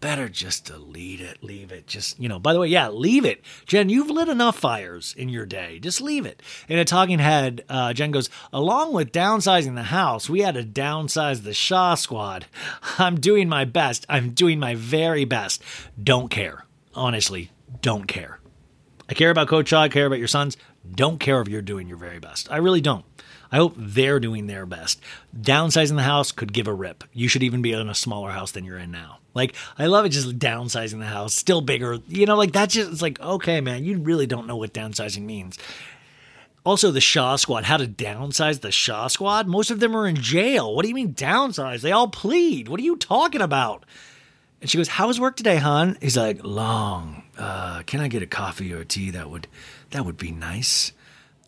Better 0.00 0.30
just 0.30 0.64
delete 0.64 1.20
it, 1.20 1.42
leave 1.42 1.70
it. 1.70 1.86
Just, 1.86 2.18
you 2.18 2.26
know, 2.26 2.38
by 2.38 2.54
the 2.54 2.60
way, 2.60 2.68
yeah, 2.68 2.88
leave 2.88 3.26
it. 3.26 3.42
Jen, 3.66 3.90
you've 3.90 4.08
lit 4.08 4.28
enough 4.28 4.58
fires 4.58 5.14
in 5.18 5.28
your 5.28 5.44
day. 5.44 5.78
Just 5.78 6.00
leave 6.00 6.24
it. 6.24 6.42
In 6.68 6.78
a 6.78 6.86
talking 6.86 7.18
head, 7.18 7.64
uh, 7.68 7.92
Jen 7.92 8.10
goes, 8.10 8.30
Along 8.50 8.94
with 8.94 9.12
downsizing 9.12 9.74
the 9.74 9.84
house, 9.84 10.30
we 10.30 10.40
had 10.40 10.54
to 10.54 10.64
downsize 10.64 11.42
the 11.42 11.52
Shah 11.52 11.96
squad. 11.96 12.46
I'm 12.98 13.20
doing 13.20 13.46
my 13.48 13.66
best. 13.66 14.06
I'm 14.08 14.30
doing 14.30 14.58
my 14.58 14.74
very 14.74 15.26
best. 15.26 15.62
Don't 16.02 16.30
care. 16.30 16.64
Honestly, 16.94 17.50
don't 17.82 18.06
care. 18.06 18.40
I 19.08 19.14
care 19.14 19.30
about 19.30 19.48
Coach 19.48 19.68
Shah. 19.68 19.82
I 19.82 19.88
care 19.88 20.06
about 20.06 20.18
your 20.18 20.28
sons. 20.28 20.56
Don't 20.90 21.20
care 21.20 21.42
if 21.42 21.48
you're 21.48 21.60
doing 21.60 21.88
your 21.88 21.98
very 21.98 22.18
best. 22.18 22.50
I 22.50 22.56
really 22.56 22.80
don't. 22.80 23.04
I 23.52 23.56
hope 23.56 23.74
they're 23.76 24.20
doing 24.20 24.46
their 24.46 24.64
best. 24.64 25.00
Downsizing 25.38 25.96
the 25.96 26.02
house 26.02 26.32
could 26.32 26.52
give 26.52 26.68
a 26.68 26.72
rip. 26.72 27.04
You 27.12 27.28
should 27.28 27.42
even 27.42 27.60
be 27.60 27.72
in 27.72 27.88
a 27.88 27.94
smaller 27.94 28.30
house 28.30 28.52
than 28.52 28.64
you're 28.64 28.78
in 28.78 28.90
now. 28.90 29.19
Like, 29.34 29.54
I 29.78 29.86
love 29.86 30.04
it 30.06 30.10
just 30.10 30.38
downsizing 30.38 30.98
the 30.98 31.06
house, 31.06 31.34
still 31.34 31.60
bigger. 31.60 31.98
You 32.08 32.26
know, 32.26 32.36
like 32.36 32.52
that's 32.52 32.74
just, 32.74 32.90
it's 32.90 33.02
like, 33.02 33.20
okay, 33.20 33.60
man, 33.60 33.84
you 33.84 33.98
really 33.98 34.26
don't 34.26 34.46
know 34.46 34.56
what 34.56 34.72
downsizing 34.72 35.22
means. 35.22 35.58
Also, 36.64 36.90
the 36.90 37.00
Shah 37.00 37.36
Squad, 37.36 37.64
how 37.64 37.78
to 37.78 37.86
downsize 37.86 38.60
the 38.60 38.70
Shah 38.70 39.06
Squad? 39.06 39.46
Most 39.46 39.70
of 39.70 39.80
them 39.80 39.96
are 39.96 40.06
in 40.06 40.16
jail. 40.16 40.74
What 40.74 40.82
do 40.82 40.88
you 40.88 40.94
mean 40.94 41.14
downsize? 41.14 41.80
They 41.80 41.92
all 41.92 42.08
plead. 42.08 42.68
What 42.68 42.78
are 42.80 42.82
you 42.82 42.96
talking 42.96 43.40
about? 43.40 43.86
And 44.60 44.68
she 44.68 44.76
goes, 44.76 44.88
How 44.88 45.06
was 45.06 45.18
work 45.18 45.36
today, 45.36 45.56
hon? 45.56 45.96
He's 46.00 46.16
like, 46.16 46.44
Long. 46.44 47.22
Uh, 47.38 47.82
can 47.86 48.00
I 48.00 48.08
get 48.08 48.22
a 48.22 48.26
coffee 48.26 48.72
or 48.74 48.80
a 48.80 48.84
tea? 48.84 49.10
That 49.10 49.30
would 49.30 49.46
that 49.90 50.04
would 50.04 50.18
be 50.18 50.30
nice 50.30 50.92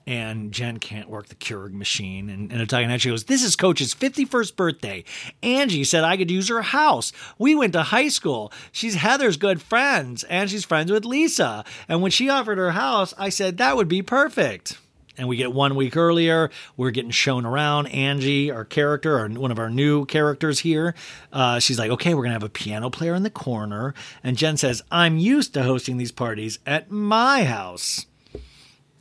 and 0.07 0.53
Jen 0.53 0.78
can't 0.78 1.09
work 1.09 1.28
the 1.28 1.34
Keurig 1.34 1.72
machine. 1.72 2.28
And, 2.28 2.53
and 2.53 2.61
Italian 2.61 2.96
goes, 2.98 3.24
This 3.24 3.42
is 3.42 3.57
Coach's 3.57 3.94
51st 3.94 4.57
birthday. 4.57 5.05
Angie 5.42 5.84
said 5.84 6.05
I 6.05 6.16
could 6.16 6.30
use 6.30 6.48
her 6.48 6.62
house. 6.62 7.12
We 7.38 7.55
went 7.55 7.72
to 7.74 7.82
high 7.82 8.09
school. 8.09 8.53
She's 8.70 8.94
Heather's 8.94 9.36
good 9.36 9.62
friends, 9.62 10.24
and 10.24 10.50
she's 10.50 10.64
friends 10.64 10.90
with 10.90 11.05
Lisa. 11.05 11.64
And 11.88 12.03
when 12.03 12.11
she 12.11 12.28
offered 12.28 12.59
her 12.59 12.72
house, 12.72 13.14
I 13.18 13.28
said 13.28 13.59
that 13.59 13.76
would 13.76 13.88
be 13.88 14.03
perfect. 14.03 14.78
And 15.18 15.28
we 15.28 15.36
get 15.36 15.53
one 15.53 15.74
week 15.74 15.96
earlier, 15.96 16.50
we're 16.76 16.90
getting 16.90 17.11
shown 17.11 17.44
around. 17.44 17.88
Angie, 17.88 18.50
our 18.50 18.64
character, 18.64 19.18
or 19.18 19.28
one 19.28 19.50
of 19.50 19.59
our 19.59 19.68
new 19.68 20.07
characters 20.07 20.61
here, 20.61 20.94
uh, 21.32 21.59
she's 21.59 21.78
like, 21.78 21.90
okay, 21.90 22.14
we're 22.14 22.22
going 22.22 22.30
to 22.30 22.36
have 22.36 22.42
a 22.42 22.48
piano 22.48 22.88
player 22.88 23.14
in 23.14 23.22
the 23.22 23.30
corner. 23.30 23.94
And 24.24 24.38
Jen 24.38 24.57
says, 24.57 24.82
I'm 24.90 25.18
used 25.18 25.53
to 25.55 25.64
hosting 25.64 25.98
these 25.98 26.12
parties 26.12 26.59
at 26.66 26.90
my 26.90 27.44
house. 27.44 28.07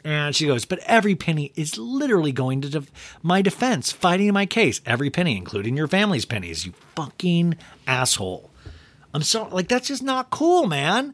And 0.03 0.35
she 0.35 0.47
goes, 0.47 0.65
but 0.65 0.79
every 0.79 1.15
penny 1.15 1.51
is 1.55 1.77
literally 1.77 2.31
going 2.31 2.61
to 2.61 2.69
def- 2.69 3.19
my 3.21 3.41
defense, 3.41 3.91
fighting 3.91 4.33
my 4.33 4.45
case. 4.45 4.81
Every 4.85 5.09
penny, 5.09 5.37
including 5.37 5.77
your 5.77 5.87
family's 5.87 6.25
pennies, 6.25 6.65
you 6.65 6.73
fucking 6.95 7.55
asshole. 7.85 8.49
I'm 9.13 9.23
sorry, 9.23 9.51
like, 9.51 9.67
that's 9.67 9.87
just 9.87 10.03
not 10.03 10.29
cool, 10.29 10.65
man. 10.67 11.13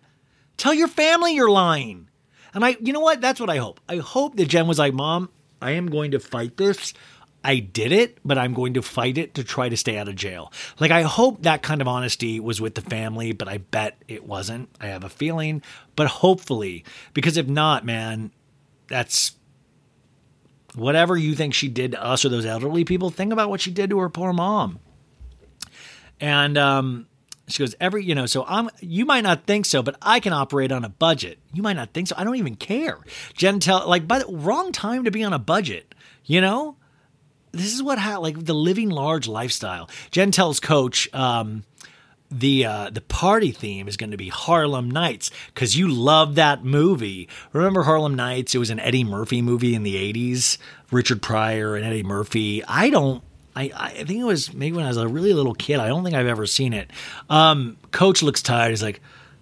Tell 0.56 0.74
your 0.74 0.88
family 0.88 1.36
you're 1.36 1.50
lying. 1.50 2.10
And 2.54 2.64
I, 2.64 2.78
you 2.80 2.94
know 2.94 3.02
what? 3.02 3.22
That's 3.22 3.40
what 3.40 3.50
I 3.50 3.58
hope. 3.58 3.80
I 3.90 3.98
hope 3.98 4.36
that 4.38 4.48
Jen 4.48 4.68
was 4.68 4.80
like, 4.80 4.94
Mom, 4.94 5.30
I 5.62 5.72
am 5.72 5.88
going 5.88 6.12
to 6.12 6.20
fight 6.20 6.58
this. 6.58 6.94
I 7.44 7.60
did 7.60 7.92
it, 7.92 8.18
but 8.26 8.38
I'm 8.38 8.54
going 8.54 8.74
to 8.74 8.82
fight 8.82 9.18
it 9.18 9.36
to 9.36 9.44
try 9.44 9.70
to 9.70 9.78
stay 9.78 9.98
out 9.98 10.10
of 10.10 10.16
jail. 10.16 10.52
Like, 10.80 10.92
I 10.92 11.04
hope 11.04 11.44
that 11.44 11.62
kind 11.62 11.82
of 11.82 11.88
honesty 11.88 12.40
was 12.40 12.60
with 12.60 12.76
the 12.76 12.82
family, 12.82 13.32
but 13.32 13.48
I 13.48 13.60
bet 13.60 14.02
it 14.08 14.26
wasn't. 14.26 14.70
I 14.82 14.88
have 14.88 15.04
a 15.04 15.10
feeling, 15.10 15.62
but 15.96 16.08
hopefully, 16.08 16.84
because 17.14 17.38
if 17.38 17.48
not, 17.48 17.86
man, 17.86 18.32
that's 18.88 19.34
whatever 20.76 21.18
you 21.18 21.36
think 21.36 21.54
she 21.54 21.68
did 21.68 21.92
to 21.92 22.04
us 22.04 22.24
or 22.24 22.30
those 22.30 22.46
elderly 22.46 22.84
people, 22.84 23.10
think 23.10 23.34
about 23.34 23.50
what 23.50 23.62
she 23.62 23.72
did 23.72 23.90
to 23.90 24.00
her 24.00 24.10
poor 24.10 24.32
mom. 24.32 24.80
And 26.20 26.58
um, 26.58 27.08
she 27.48 27.64
goes, 27.64 27.76
every, 27.80 28.04
you 28.04 28.16
know, 28.16 28.26
so 28.26 28.46
I'm, 28.48 28.70
you 28.80 29.06
might 29.06 29.22
not 29.22 29.46
think 29.46 29.66
so, 29.66 29.82
but 29.82 29.96
I 30.02 30.20
can 30.20 30.34
operate 30.34 30.72
on 30.72 30.84
a 30.84 30.90
budget. 30.90 31.40
You 31.54 31.64
might 31.64 31.76
not 31.76 31.94
think 31.94 32.08
so. 32.08 32.16
I 32.18 32.24
don't 32.24 32.36
even 32.36 32.56
care. 32.56 33.00
Jen 33.34 33.60
tell, 33.60 33.88
like, 33.88 34.08
by 34.08 34.20
the 34.20 34.28
wrong 34.28 34.72
time 34.72 35.06
to 35.06 35.12
be 35.12 35.24
on 35.24 35.34
a 35.34 35.40
budget, 35.40 35.96
you 36.26 36.42
know? 36.42 36.76
This 37.52 37.74
is 37.74 37.82
what, 37.82 37.98
how, 37.98 38.22
like, 38.22 38.46
the 38.46 38.54
living 38.54 38.90
large 38.90 39.28
lifestyle. 39.28 39.90
Jen 40.12 40.32
tells 40.32 40.60
Coach, 40.60 41.12
um, 41.14 41.64
the 42.30 42.66
uh, 42.66 42.90
the 42.90 43.02
party 43.02 43.52
theme 43.52 43.88
is 43.88 43.98
going 43.98 44.12
to 44.12 44.18
be 44.18 44.30
Harlem 44.30 44.92
Nights 44.92 45.32
because 45.54 45.78
you 45.78 45.88
love 45.88 46.36
that 46.36 46.64
movie. 46.64 47.30
Remember 47.54 47.84
Harlem 47.84 48.16
Nights? 48.16 48.54
It 48.54 48.60
was 48.60 48.70
an 48.70 48.80
Eddie 48.80 49.04
Murphy 49.04 49.42
movie 49.42 49.76
in 49.76 49.84
the 49.84 49.96
'80s. 49.96 50.58
Richard 50.92 51.22
Pryor 51.22 51.76
and 51.76 51.86
Eddie 51.86 52.04
Murphy. 52.04 52.64
I 52.66 52.90
don't. 52.90 53.24
I, 53.56 53.72
I 53.76 53.90
think 53.90 54.20
it 54.20 54.26
was 54.26 54.54
maybe 54.54 54.76
when 54.76 54.86
I 54.86 54.90
was 54.90 54.98
a 54.98 55.08
really 55.08 55.34
little 55.34 55.56
kid. 55.56 55.80
I 55.80 55.88
don't 55.88 56.04
think 56.04 56.16
I've 56.16 56.28
ever 56.28 56.46
seen 56.46 56.74
it. 56.74 56.92
Um, 57.30 57.78
Coach 57.92 58.22
looks 58.22 58.42
tired. 58.42 58.70
He's 58.70 58.84
like, 58.84 59.02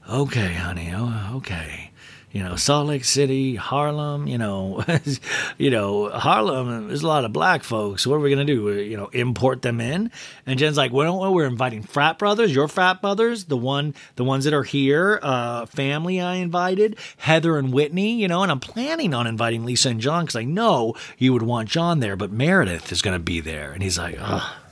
"Okay, 0.09 0.53
honey. 0.53 0.93
Oh, 0.95 1.33
okay." 1.37 1.91
You 2.35 2.43
know, 2.43 2.57
Salt 2.57 2.87
Lake 2.87 3.05
City, 3.05 3.55
Harlem, 3.55 4.27
you 4.27 4.37
know, 4.37 4.83
you 5.57 5.69
know, 5.69 6.09
Harlem, 6.09 6.89
there's 6.89 7.01
a 7.01 7.07
lot 7.07 7.23
of 7.23 7.31
black 7.31 7.63
folks. 7.63 8.05
What 8.05 8.15
are 8.17 8.19
we 8.19 8.29
going 8.29 8.45
to 8.45 8.53
do? 8.53 8.73
You 8.73 8.97
know, 8.97 9.07
import 9.07 9.61
them 9.61 9.79
in? 9.79 10.11
And 10.45 10.59
Jen's 10.59 10.75
like, 10.75 10.91
well, 10.91 11.33
we're 11.33 11.45
inviting 11.45 11.81
frat 11.81 12.19
brothers, 12.19 12.53
your 12.53 12.67
frat 12.67 13.01
brothers, 13.01 13.45
the 13.45 13.55
one, 13.55 13.95
the 14.17 14.25
ones 14.25 14.43
that 14.43 14.53
are 14.53 14.63
here, 14.63 15.17
uh, 15.23 15.65
family 15.67 16.19
I 16.19 16.35
invited, 16.35 16.97
Heather 17.15 17.57
and 17.57 17.71
Whitney, 17.71 18.15
you 18.15 18.27
know, 18.27 18.43
and 18.43 18.51
I'm 18.51 18.59
planning 18.59 19.13
on 19.13 19.27
inviting 19.27 19.63
Lisa 19.63 19.87
and 19.87 20.01
John 20.01 20.25
because 20.25 20.35
I 20.35 20.43
know 20.43 20.93
you 21.17 21.31
would 21.31 21.41
want 21.41 21.69
John 21.69 22.01
there, 22.01 22.17
but 22.17 22.33
Meredith 22.33 22.91
is 22.91 23.01
going 23.01 23.15
to 23.15 23.23
be 23.23 23.39
there. 23.39 23.71
And 23.71 23.81
he's 23.81 23.97
like, 23.97 24.17
ugh. 24.19 24.64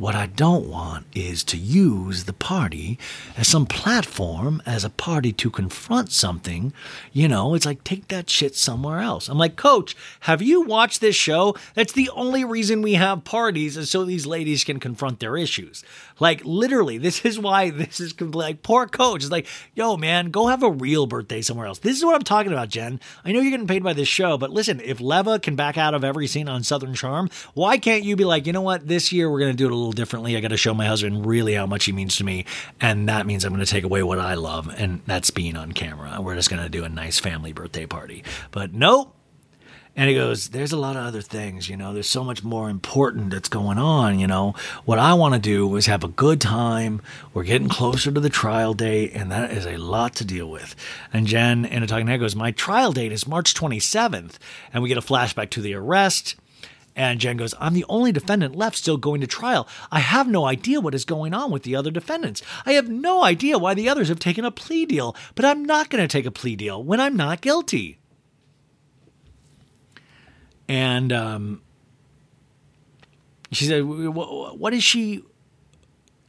What 0.00 0.14
I 0.14 0.28
don't 0.28 0.66
want 0.66 1.04
is 1.14 1.44
to 1.44 1.58
use 1.58 2.24
the 2.24 2.32
party 2.32 2.98
as 3.36 3.48
some 3.48 3.66
platform 3.66 4.62
as 4.64 4.82
a 4.82 4.88
party 4.88 5.30
to 5.34 5.50
confront 5.50 6.10
something. 6.10 6.72
You 7.12 7.28
know, 7.28 7.54
it's 7.54 7.66
like 7.66 7.84
take 7.84 8.08
that 8.08 8.30
shit 8.30 8.56
somewhere 8.56 9.00
else. 9.00 9.28
I'm 9.28 9.36
like, 9.36 9.56
Coach, 9.56 9.94
have 10.20 10.40
you 10.40 10.62
watched 10.62 11.02
this 11.02 11.16
show? 11.16 11.54
That's 11.74 11.92
the 11.92 12.08
only 12.14 12.46
reason 12.46 12.80
we 12.80 12.94
have 12.94 13.24
parties 13.24 13.76
is 13.76 13.90
so 13.90 14.06
these 14.06 14.24
ladies 14.24 14.64
can 14.64 14.80
confront 14.80 15.20
their 15.20 15.36
issues. 15.36 15.84
Like, 16.20 16.42
literally, 16.44 16.98
this 16.98 17.24
is 17.24 17.38
why 17.38 17.70
this 17.70 17.98
is 17.98 18.12
complete. 18.12 18.42
like, 18.42 18.62
poor 18.62 18.86
Coach 18.86 19.24
is 19.24 19.30
like, 19.30 19.46
yo, 19.74 19.96
man, 19.96 20.30
go 20.30 20.46
have 20.46 20.62
a 20.62 20.70
real 20.70 21.06
birthday 21.06 21.42
somewhere 21.42 21.66
else. 21.66 21.78
This 21.78 21.96
is 21.96 22.04
what 22.04 22.14
I'm 22.14 22.22
talking 22.22 22.52
about, 22.52 22.68
Jen. 22.68 23.00
I 23.24 23.32
know 23.32 23.40
you're 23.40 23.50
getting 23.50 23.66
paid 23.66 23.82
by 23.82 23.94
this 23.94 24.08
show, 24.08 24.38
but 24.38 24.50
listen, 24.50 24.80
if 24.80 25.00
Leva 25.00 25.38
can 25.38 25.56
back 25.56 25.78
out 25.78 25.94
of 25.94 26.04
every 26.04 26.26
scene 26.26 26.48
on 26.48 26.62
Southern 26.62 26.94
Charm, 26.94 27.30
why 27.54 27.78
can't 27.78 28.04
you 28.04 28.16
be 28.16 28.24
like, 28.24 28.46
you 28.46 28.52
know 28.52 28.60
what, 28.60 28.86
this 28.86 29.12
year 29.12 29.30
we're 29.30 29.40
to 29.52 29.56
do 29.56 29.66
it 29.66 29.72
a 29.72 29.74
little 29.74 29.92
differently. 29.92 30.36
I 30.36 30.40
got 30.40 30.48
to 30.48 30.56
show 30.56 30.74
my 30.74 30.86
husband 30.86 31.26
really 31.26 31.54
how 31.54 31.66
much 31.66 31.86
he 31.86 31.92
means 31.92 32.16
to 32.16 32.24
me. 32.24 32.44
And 32.80 33.08
that 33.08 33.26
means 33.26 33.44
I'm 33.44 33.52
to 33.64 33.66
take 33.66 33.84
away 33.84 34.02
what 34.02 34.18
I 34.18 34.34
love, 34.34 34.72
and 34.76 35.00
that's 35.06 35.30
being 35.30 35.56
on 35.56 35.72
camera. 35.72 36.20
We're 36.20 36.34
just 36.34 36.50
to 36.62 36.68
do 36.68 36.84
a 36.84 36.88
nice 36.88 37.18
family 37.18 37.52
birthday 37.52 37.86
party. 37.86 38.24
But 38.50 38.74
nope. 38.74 39.16
And 40.00 40.08
he 40.08 40.14
goes, 40.14 40.48
There's 40.48 40.72
a 40.72 40.78
lot 40.78 40.96
of 40.96 41.04
other 41.04 41.20
things, 41.20 41.68
you 41.68 41.76
know, 41.76 41.92
there's 41.92 42.08
so 42.08 42.24
much 42.24 42.42
more 42.42 42.70
important 42.70 43.32
that's 43.32 43.50
going 43.50 43.76
on, 43.76 44.18
you 44.18 44.26
know. 44.26 44.54
What 44.86 44.98
I 44.98 45.12
want 45.12 45.34
to 45.34 45.40
do 45.40 45.76
is 45.76 45.84
have 45.84 46.02
a 46.02 46.08
good 46.08 46.40
time. 46.40 47.02
We're 47.34 47.44
getting 47.44 47.68
closer 47.68 48.10
to 48.10 48.18
the 48.18 48.30
trial 48.30 48.72
date, 48.72 49.12
and 49.12 49.30
that 49.30 49.52
is 49.52 49.66
a 49.66 49.76
lot 49.76 50.14
to 50.14 50.24
deal 50.24 50.50
with. 50.50 50.74
And 51.12 51.26
Jen 51.26 51.66
in 51.66 51.82
a 51.82 51.86
talking 51.86 52.06
head 52.06 52.20
goes, 52.20 52.34
My 52.34 52.50
trial 52.50 52.92
date 52.92 53.12
is 53.12 53.26
March 53.26 53.52
27th. 53.52 54.38
And 54.72 54.82
we 54.82 54.88
get 54.88 54.96
a 54.96 55.02
flashback 55.02 55.50
to 55.50 55.60
the 55.60 55.74
arrest. 55.74 56.34
And 56.96 57.20
Jen 57.20 57.36
goes, 57.36 57.54
I'm 57.60 57.74
the 57.74 57.84
only 57.90 58.10
defendant 58.10 58.56
left 58.56 58.78
still 58.78 58.96
going 58.96 59.20
to 59.20 59.26
trial. 59.26 59.68
I 59.92 60.00
have 60.00 60.26
no 60.26 60.46
idea 60.46 60.80
what 60.80 60.94
is 60.94 61.04
going 61.04 61.34
on 61.34 61.50
with 61.50 61.64
the 61.64 61.76
other 61.76 61.90
defendants. 61.90 62.40
I 62.64 62.72
have 62.72 62.88
no 62.88 63.22
idea 63.22 63.58
why 63.58 63.74
the 63.74 63.90
others 63.90 64.08
have 64.08 64.18
taken 64.18 64.46
a 64.46 64.50
plea 64.50 64.86
deal, 64.86 65.14
but 65.34 65.44
I'm 65.44 65.62
not 65.62 65.90
going 65.90 66.02
to 66.02 66.08
take 66.08 66.24
a 66.24 66.30
plea 66.30 66.56
deal 66.56 66.82
when 66.82 67.00
I'm 67.00 67.16
not 67.16 67.42
guilty. 67.42 67.99
And 70.70 71.12
um, 71.12 71.62
she 73.50 73.64
said, 73.64 73.82
What 73.82 74.72
is 74.72 74.84
she? 74.84 75.24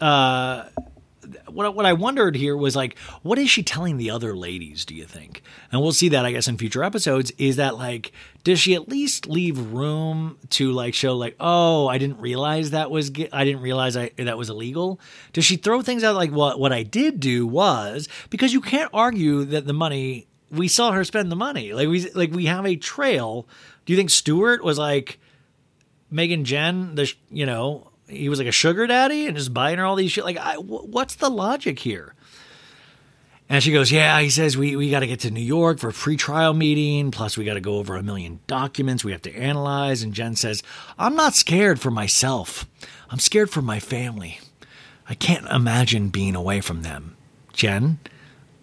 Uh, 0.01 0.63
what 1.47 1.75
what 1.75 1.85
I 1.85 1.93
wondered 1.93 2.35
here 2.35 2.57
was 2.57 2.75
like, 2.75 2.97
what 3.21 3.37
is 3.37 3.51
she 3.51 3.61
telling 3.61 3.97
the 3.97 4.09
other 4.09 4.35
ladies? 4.35 4.83
Do 4.83 4.95
you 4.95 5.05
think? 5.05 5.43
And 5.71 5.79
we'll 5.79 5.91
see 5.91 6.09
that 6.09 6.25
I 6.25 6.31
guess 6.31 6.47
in 6.47 6.57
future 6.57 6.83
episodes. 6.83 7.31
Is 7.37 7.57
that 7.57 7.77
like, 7.77 8.13
does 8.43 8.59
she 8.59 8.73
at 8.73 8.89
least 8.89 9.27
leave 9.27 9.59
room 9.59 10.39
to 10.49 10.71
like 10.71 10.95
show 10.95 11.15
like, 11.15 11.35
oh, 11.39 11.87
I 11.87 11.99
didn't 11.99 12.19
realize 12.19 12.71
that 12.71 12.89
was 12.89 13.11
I 13.31 13.43
didn't 13.45 13.61
realize 13.61 13.95
I 13.95 14.09
that 14.17 14.39
was 14.39 14.49
illegal? 14.49 14.99
Does 15.33 15.45
she 15.45 15.55
throw 15.55 15.83
things 15.83 16.03
out 16.03 16.15
like 16.15 16.31
what 16.31 16.59
what 16.59 16.73
I 16.73 16.81
did 16.81 17.19
do 17.19 17.45
was 17.45 18.09
because 18.31 18.53
you 18.53 18.61
can't 18.61 18.89
argue 18.91 19.45
that 19.45 19.67
the 19.67 19.73
money 19.73 20.25
we 20.51 20.67
saw 20.67 20.91
her 20.91 21.03
spend 21.03 21.31
the 21.31 21.35
money 21.35 21.73
like 21.73 21.87
we 21.87 22.09
like 22.11 22.31
we 22.31 22.45
have 22.47 22.65
a 22.65 22.75
trail. 22.75 23.47
Do 23.91 23.93
you 23.93 23.99
think 23.99 24.09
Stuart 24.09 24.63
was 24.63 24.77
like? 24.77 25.19
Megan 26.09 26.45
Jen, 26.45 26.95
the 26.95 27.11
you 27.29 27.45
know 27.45 27.91
he 28.07 28.29
was 28.29 28.39
like 28.39 28.47
a 28.47 28.53
sugar 28.53 28.87
daddy 28.87 29.27
and 29.27 29.35
just 29.35 29.53
buying 29.53 29.79
her 29.79 29.83
all 29.83 29.97
these 29.97 30.13
shit. 30.13 30.23
Like, 30.23 30.37
I, 30.37 30.55
what's 30.55 31.15
the 31.15 31.29
logic 31.29 31.77
here? 31.79 32.15
And 33.49 33.61
she 33.61 33.73
goes, 33.73 33.91
Yeah, 33.91 34.17
he 34.21 34.29
says 34.29 34.55
we, 34.55 34.77
we 34.77 34.89
got 34.89 35.01
to 35.01 35.07
get 35.07 35.19
to 35.21 35.29
New 35.29 35.41
York 35.41 35.79
for 35.79 35.89
a 35.89 35.93
pre 35.93 36.15
trial 36.15 36.53
meeting. 36.53 37.11
Plus, 37.11 37.37
we 37.37 37.43
got 37.43 37.55
to 37.55 37.59
go 37.59 37.79
over 37.79 37.97
a 37.97 38.01
million 38.01 38.39
documents 38.47 39.03
we 39.03 39.11
have 39.11 39.23
to 39.23 39.35
analyze. 39.35 40.03
And 40.03 40.13
Jen 40.13 40.37
says, 40.37 40.63
I'm 40.97 41.17
not 41.17 41.33
scared 41.33 41.81
for 41.81 41.91
myself. 41.91 42.65
I'm 43.09 43.19
scared 43.19 43.49
for 43.49 43.61
my 43.61 43.81
family. 43.81 44.39
I 45.09 45.15
can't 45.15 45.47
imagine 45.47 46.07
being 46.07 46.37
away 46.37 46.61
from 46.61 46.83
them. 46.83 47.17
Jen, 47.51 47.99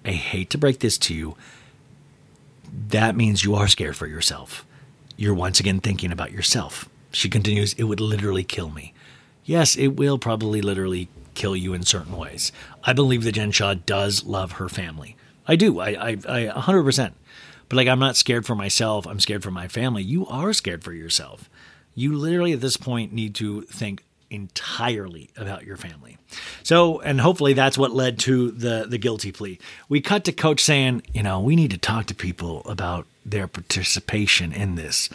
I 0.07 0.13
hate 0.13 0.49
to 0.49 0.59
break 0.59 0.79
this 0.79 0.97
to 0.97 1.13
you. 1.15 1.37
That 2.89 3.15
means 3.15 3.45
you 3.45 3.55
are 3.57 3.69
scared 3.69 3.95
for 3.95 4.07
yourself. 4.07 4.65
You're 5.19 5.35
once 5.35 5.59
again 5.59 5.81
thinking 5.81 6.13
about 6.13 6.31
yourself. 6.31 6.89
She 7.11 7.29
continues, 7.29 7.73
It 7.73 7.83
would 7.83 7.99
literally 7.99 8.45
kill 8.45 8.71
me. 8.71 8.95
Yes, 9.45 9.75
it 9.75 9.89
will 9.89 10.17
probably 10.17 10.63
literally 10.63 11.09
kill 11.35 11.57
you 11.57 11.75
in 11.75 11.83
certain 11.83 12.17
ways. 12.17 12.53
I 12.85 12.93
believe 12.93 13.25
that 13.25 13.33
Jen 13.33 13.51
Shah 13.51 13.75
does 13.75 14.25
love 14.25 14.53
her 14.53 14.69
family. 14.69 15.17
I 15.45 15.57
do. 15.57 15.81
I, 15.81 15.89
I, 15.89 16.09
I 16.11 16.53
100%. 16.55 17.13
But 17.69 17.77
like, 17.77 17.89
I'm 17.89 17.99
not 17.99 18.15
scared 18.15 18.47
for 18.47 18.55
myself. 18.55 19.09
I'm 19.09 19.19
scared 19.19 19.43
for 19.43 19.51
my 19.51 19.67
family. 19.67 20.05
You 20.05 20.25
are 20.29 20.53
scared 20.53 20.85
for 20.85 20.93
yourself. 20.93 21.51
You 21.97 22.15
literally 22.15 22.53
at 22.53 22.61
this 22.61 22.77
point 22.77 23.13
need 23.13 23.35
to 23.37 23.63
think 23.63 24.05
entirely 24.31 25.31
about 25.37 25.65
your 25.65 25.77
family. 25.77 26.17
So, 26.63 27.01
and 27.01 27.21
hopefully 27.21 27.55
that's 27.55 27.77
what 27.77 27.91
led 27.91 28.21
to 28.21 28.53
the 28.53 28.87
the 28.89 28.99
guilty 28.99 29.33
plea. 29.33 29.59
We 29.89 30.01
cut 30.01 30.25
to 30.25 30.33
coach 30.33 30.63
saying, 30.63 31.03
you 31.13 31.25
know, 31.25 31.41
we 31.41 31.57
need 31.57 31.73
to 31.73 31.79
talk 31.79 32.07
to 32.07 32.15
people 32.15 32.63
about 32.67 33.07
their 33.31 33.49
participation 33.49 34.53
in 34.53 34.75
this. 34.75 35.09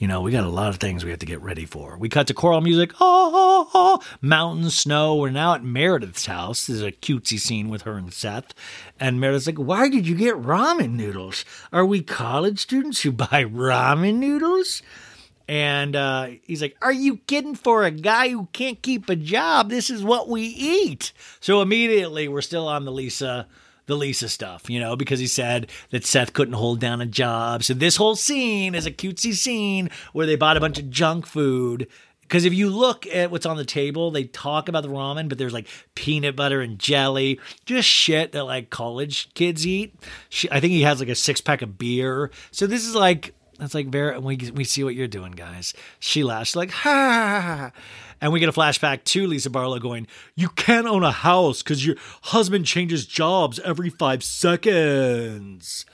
You 0.00 0.08
know, 0.08 0.22
we 0.22 0.32
got 0.32 0.44
a 0.44 0.48
lot 0.48 0.70
of 0.70 0.76
things 0.76 1.04
we 1.04 1.10
have 1.10 1.18
to 1.18 1.26
get 1.26 1.42
ready 1.42 1.66
for. 1.66 1.98
We 1.98 2.08
cut 2.08 2.26
to 2.28 2.34
choral 2.34 2.62
music. 2.62 2.92
Ah, 2.94 2.96
ah, 3.00 3.00
ah, 3.02 3.30
oh, 3.34 3.70
oh, 3.74 4.00
oh, 4.02 4.16
mountains, 4.22 4.74
snow. 4.74 5.16
We're 5.16 5.28
now 5.28 5.54
at 5.54 5.62
Meredith's 5.62 6.24
house. 6.24 6.66
There's 6.66 6.82
a 6.82 6.90
cutesy 6.90 7.38
scene 7.38 7.68
with 7.68 7.82
her 7.82 7.98
and 7.98 8.10
Seth. 8.10 8.54
And 8.98 9.20
Meredith's 9.20 9.46
like, 9.46 9.58
Why 9.58 9.90
did 9.90 10.08
you 10.08 10.14
get 10.14 10.36
ramen 10.36 10.92
noodles? 10.92 11.44
Are 11.70 11.84
we 11.84 12.02
college 12.02 12.60
students 12.60 13.02
who 13.02 13.12
buy 13.12 13.44
ramen 13.44 14.14
noodles? 14.14 14.82
And 15.46 15.96
uh, 15.96 16.28
he's 16.44 16.62
like, 16.62 16.76
Are 16.80 16.92
you 16.92 17.18
kidding 17.26 17.54
for 17.54 17.84
a 17.84 17.90
guy 17.90 18.30
who 18.30 18.48
can't 18.54 18.80
keep 18.80 19.10
a 19.10 19.16
job? 19.16 19.68
This 19.68 19.90
is 19.90 20.02
what 20.02 20.30
we 20.30 20.42
eat. 20.42 21.12
So 21.40 21.60
immediately 21.60 22.26
we're 22.26 22.40
still 22.40 22.68
on 22.68 22.86
the 22.86 22.92
Lisa 22.92 23.46
the 23.90 23.96
Lisa 23.96 24.28
stuff, 24.28 24.70
you 24.70 24.80
know, 24.80 24.96
because 24.96 25.20
he 25.20 25.26
said 25.26 25.70
that 25.90 26.06
Seth 26.06 26.32
couldn't 26.32 26.54
hold 26.54 26.80
down 26.80 27.00
a 27.00 27.06
job. 27.06 27.62
So 27.62 27.74
this 27.74 27.96
whole 27.96 28.16
scene 28.16 28.74
is 28.74 28.86
a 28.86 28.90
cutesy 28.90 29.34
scene 29.34 29.90
where 30.12 30.26
they 30.26 30.36
bought 30.36 30.56
a 30.56 30.60
bunch 30.60 30.78
of 30.78 30.88
junk 30.88 31.26
food. 31.26 31.86
Because 32.22 32.44
if 32.44 32.54
you 32.54 32.70
look 32.70 33.08
at 33.08 33.32
what's 33.32 33.44
on 33.44 33.56
the 33.56 33.64
table, 33.64 34.12
they 34.12 34.24
talk 34.24 34.68
about 34.68 34.84
the 34.84 34.88
ramen, 34.88 35.28
but 35.28 35.36
there's 35.36 35.52
like 35.52 35.66
peanut 35.96 36.36
butter 36.36 36.60
and 36.60 36.78
jelly, 36.78 37.40
just 37.66 37.88
shit 37.88 38.30
that 38.32 38.44
like 38.44 38.70
college 38.70 39.34
kids 39.34 39.66
eat. 39.66 39.96
She, 40.28 40.48
I 40.50 40.60
think 40.60 40.70
he 40.72 40.82
has 40.82 41.00
like 41.00 41.08
a 41.08 41.16
six 41.16 41.40
pack 41.40 41.60
of 41.60 41.76
beer. 41.76 42.30
So 42.52 42.68
this 42.68 42.86
is 42.86 42.94
like 42.94 43.34
that's 43.58 43.74
like 43.74 43.88
very 43.88 44.16
we 44.18 44.36
we 44.54 44.62
see 44.62 44.84
what 44.84 44.94
you're 44.94 45.08
doing, 45.08 45.32
guys. 45.32 45.74
She 45.98 46.22
laughs 46.22 46.54
like 46.54 46.70
ha 46.70 46.90
ha 46.90 47.40
ha. 47.40 47.72
And 48.20 48.32
we 48.32 48.40
get 48.40 48.48
a 48.48 48.52
flashback 48.52 49.04
to 49.04 49.26
Lisa 49.26 49.50
Barlow 49.50 49.78
going, 49.78 50.06
You 50.34 50.48
can't 50.50 50.86
own 50.86 51.02
a 51.02 51.12
house 51.12 51.62
because 51.62 51.84
your 51.84 51.96
husband 52.22 52.66
changes 52.66 53.06
jobs 53.06 53.58
every 53.60 53.90
five 53.90 54.22
seconds. 54.22 55.86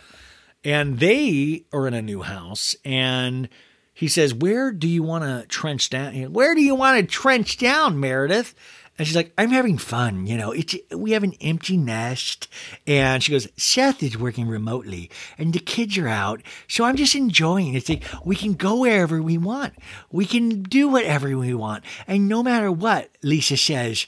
And 0.64 0.99
they 0.99 1.64
are 1.72 1.87
in 1.87 1.95
a 1.95 2.03
new 2.03 2.22
house. 2.22 2.74
And 2.85 3.49
he 3.95 4.09
says, 4.09 4.35
Where 4.35 4.72
do 4.72 4.89
you 4.89 5.03
want 5.03 5.24
to 5.24 5.47
trench 5.47 5.91
down? 5.91 6.33
Where 6.33 6.55
do 6.55 6.61
you 6.61 6.74
want 6.74 6.99
to 7.01 7.07
trench 7.07 7.59
down, 7.59 8.01
Meredith? 8.01 8.55
And 8.99 9.07
she's 9.07 9.16
like, 9.16 9.32
I'm 9.36 9.51
having 9.51 9.78
fun. 9.78 10.26
You 10.26 10.36
know, 10.36 10.53
it's, 10.53 10.74
we 10.90 11.12
have 11.12 11.22
an 11.22 11.34
empty 11.40 11.76
nest. 11.76 12.49
And 12.86 13.22
she 13.22 13.32
goes, 13.32 13.49
Seth 13.57 14.03
is 14.03 14.16
working 14.16 14.49
remotely 14.49 15.11
and 15.36 15.53
the 15.53 15.59
kids 15.59 15.99
are 15.99 16.09
out. 16.09 16.42
So 16.68 16.84
I'm 16.84 16.97
just 16.97 17.14
enjoying 17.14 17.74
it. 17.74 17.76
It's 17.76 17.88
like, 17.88 18.05
we 18.24 18.36
can 18.36 18.55
go 18.55 18.80
wherever 18.80 19.20
we 19.20 19.36
want. 19.38 19.74
We 20.11 20.24
can 20.24 20.62
do 20.62 20.88
whatever 20.88 21.36
we 21.36 21.55
want. 21.55 21.84
And 22.07 22.28
no 22.28 22.42
matter 22.42 22.72
what, 22.72 23.11
Lisa 23.22 23.57
says, 23.57 24.07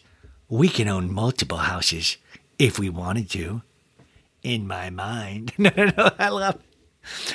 we 0.49 0.69
can 0.69 0.89
own 0.89 1.13
multiple 1.13 1.59
houses 1.59 2.17
if 2.59 2.79
we 2.79 2.89
wanted 2.89 3.29
to. 3.31 3.63
In 4.43 4.67
my 4.67 4.89
mind. 4.89 5.53
no, 5.59 5.71
no, 5.77 5.91
no. 5.97 6.11
I 6.19 6.29
love. 6.31 6.59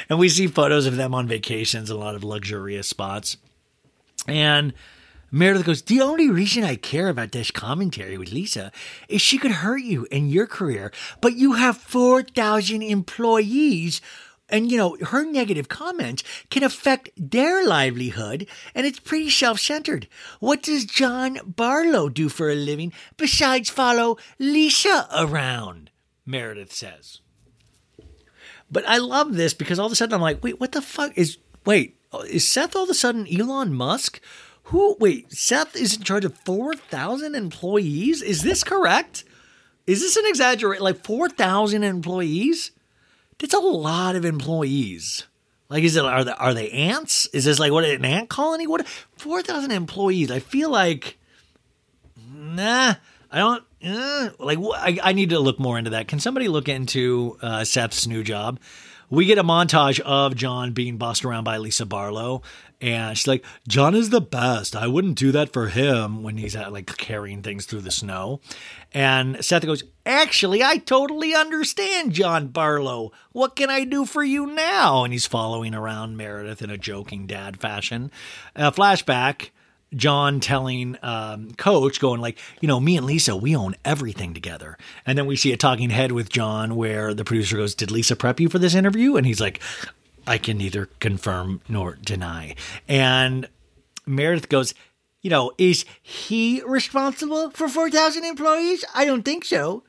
And 0.09 0.17
we 0.17 0.29
see 0.29 0.47
photos 0.47 0.85
of 0.85 0.95
them 0.95 1.13
on 1.13 1.27
vacations, 1.27 1.89
a 1.89 1.97
lot 1.97 2.15
of 2.15 2.23
luxurious 2.23 2.87
spots. 2.87 3.37
And 4.27 4.73
Meredith 5.35 5.65
goes, 5.65 5.81
The 5.81 5.99
only 5.99 6.29
reason 6.29 6.63
I 6.63 6.75
care 6.75 7.09
about 7.09 7.31
this 7.31 7.49
commentary 7.49 8.19
with 8.19 8.31
Lisa 8.31 8.71
is 9.09 9.19
she 9.19 9.39
could 9.39 9.49
hurt 9.49 9.81
you 9.81 10.05
in 10.11 10.29
your 10.29 10.45
career, 10.45 10.91
but 11.21 11.35
you 11.35 11.53
have 11.53 11.75
4,000 11.75 12.83
employees. 12.83 13.99
And, 14.47 14.71
you 14.71 14.77
know, 14.77 14.95
her 15.01 15.25
negative 15.25 15.67
comments 15.67 16.23
can 16.51 16.63
affect 16.63 17.09
their 17.17 17.65
livelihood, 17.65 18.47
and 18.75 18.85
it's 18.85 18.99
pretty 18.99 19.31
self 19.31 19.59
centered. 19.59 20.07
What 20.39 20.61
does 20.61 20.85
John 20.85 21.39
Barlow 21.47 22.09
do 22.09 22.29
for 22.29 22.51
a 22.51 22.55
living 22.55 22.93
besides 23.17 23.71
follow 23.71 24.17
Lisa 24.37 25.07
around? 25.17 25.89
Meredith 26.27 26.71
says. 26.71 27.21
But 28.69 28.87
I 28.87 28.99
love 28.99 29.33
this 29.33 29.55
because 29.55 29.79
all 29.79 29.87
of 29.87 29.91
a 29.91 29.95
sudden 29.95 30.13
I'm 30.13 30.21
like, 30.21 30.43
wait, 30.43 30.59
what 30.59 30.73
the 30.73 30.81
fuck 30.81 31.17
is, 31.17 31.39
wait, 31.65 31.97
is 32.29 32.47
Seth 32.47 32.75
all 32.75 32.83
of 32.83 32.89
a 32.91 32.93
sudden 32.93 33.25
Elon 33.27 33.73
Musk? 33.73 34.21
Who? 34.63 34.95
Wait, 34.99 35.31
Seth 35.31 35.75
is 35.75 35.97
in 35.97 36.03
charge 36.03 36.25
of 36.25 36.37
4,000 36.39 37.35
employees? 37.35 38.21
Is 38.21 38.43
this 38.43 38.63
correct? 38.63 39.23
Is 39.85 40.01
this 40.01 40.15
an 40.15 40.25
exaggeration? 40.25 40.83
Like 40.83 41.03
4,000 41.03 41.83
employees? 41.83 42.71
That's 43.39 43.53
a 43.53 43.59
lot 43.59 44.15
of 44.15 44.23
employees. 44.23 45.27
Like, 45.69 45.83
is 45.83 45.95
it 45.95 46.05
are 46.05 46.23
they 46.23 46.31
are 46.31 46.53
they 46.53 46.69
ants? 46.69 47.27
Is 47.33 47.45
this 47.45 47.59
like 47.59 47.71
what 47.71 47.83
an 47.83 48.05
ant 48.05 48.29
colony? 48.29 48.67
What 48.67 48.87
four 49.17 49.41
thousand 49.41 49.71
employees? 49.71 50.29
I 50.29 50.39
feel 50.39 50.69
like, 50.69 51.17
nah, 52.31 52.93
I 53.31 53.37
don't. 53.39 53.63
Uh, 53.83 54.29
like, 54.39 54.59
I, 54.75 54.99
I 55.03 55.13
need 55.13 55.31
to 55.31 55.39
look 55.39 55.59
more 55.59 55.77
into 55.77 55.89
that. 55.89 56.07
Can 56.07 56.19
somebody 56.19 56.47
look 56.47 56.69
into 56.69 57.37
uh, 57.41 57.63
Seth's 57.63 58.07
new 58.07 58.23
job? 58.23 58.59
We 59.09 59.25
get 59.25 59.37
a 59.37 59.43
montage 59.43 59.99
of 59.99 60.35
John 60.35 60.73
being 60.73 60.97
bossed 60.97 61.25
around 61.25 61.43
by 61.43 61.57
Lisa 61.57 61.85
Barlow, 61.85 62.43
and 62.81 63.17
she's 63.17 63.27
like, 63.27 63.45
John 63.67 63.95
is 63.95 64.09
the 64.09 64.21
best. 64.21 64.75
I 64.75 64.87
wouldn't 64.87 65.17
do 65.17 65.31
that 65.31 65.53
for 65.53 65.67
him 65.67 66.23
when 66.23 66.37
he's 66.37 66.55
at, 66.55 66.73
like 66.73 66.97
carrying 66.97 67.41
things 67.41 67.65
through 67.65 67.81
the 67.81 67.91
snow. 67.91 68.41
And 68.93 69.43
Seth 69.43 69.65
goes, 69.65 69.83
Actually, 70.05 70.61
I 70.61 70.77
totally 70.77 71.33
understand, 71.33 72.11
John 72.11 72.47
Barlow. 72.47 73.11
What 73.31 73.55
can 73.55 73.69
I 73.69 73.85
do 73.85 74.05
for 74.05 74.23
you 74.23 74.47
now? 74.47 75.03
And 75.03 75.13
he's 75.13 75.25
following 75.25 75.73
around 75.73 76.17
Meredith 76.17 76.61
in 76.61 76.69
a 76.69 76.77
joking 76.77 77.25
dad 77.25 77.59
fashion. 77.59 78.11
A 78.55 78.71
flashback. 78.71 79.49
John 79.95 80.39
telling 80.39 80.97
um, 81.03 81.51
Coach, 81.53 81.99
going 81.99 82.19
like, 82.19 82.39
you 82.59 82.67
know, 82.67 82.79
me 82.79 82.97
and 82.97 83.05
Lisa, 83.05 83.35
we 83.35 83.55
own 83.55 83.75
everything 83.85 84.33
together. 84.33 84.75
And 85.05 85.17
then 85.17 85.27
we 85.27 85.35
see 85.35 85.53
a 85.53 85.57
talking 85.57 85.91
head 85.91 86.11
with 86.11 86.29
John 86.29 86.75
where 86.75 87.13
the 87.13 87.23
producer 87.23 87.57
goes, 87.57 87.75
Did 87.75 87.91
Lisa 87.91 88.15
prep 88.15 88.39
you 88.39 88.49
for 88.49 88.59
this 88.59 88.75
interview? 88.75 89.15
And 89.15 89.25
he's 89.25 89.39
like, 89.39 89.61
I 90.25 90.37
can 90.37 90.57
neither 90.57 90.87
confirm 90.99 91.61
nor 91.67 91.95
deny. 91.95 92.55
And 92.87 93.47
Meredith 94.05 94.49
goes, 94.49 94.73
you 95.21 95.29
know, 95.29 95.51
is 95.57 95.85
he 96.01 96.61
responsible 96.65 97.49
for 97.51 97.67
4,000 97.67 98.23
employees? 98.25 98.83
I 98.93 99.05
don't 99.05 99.23
think 99.23 99.45
so. 99.45 99.83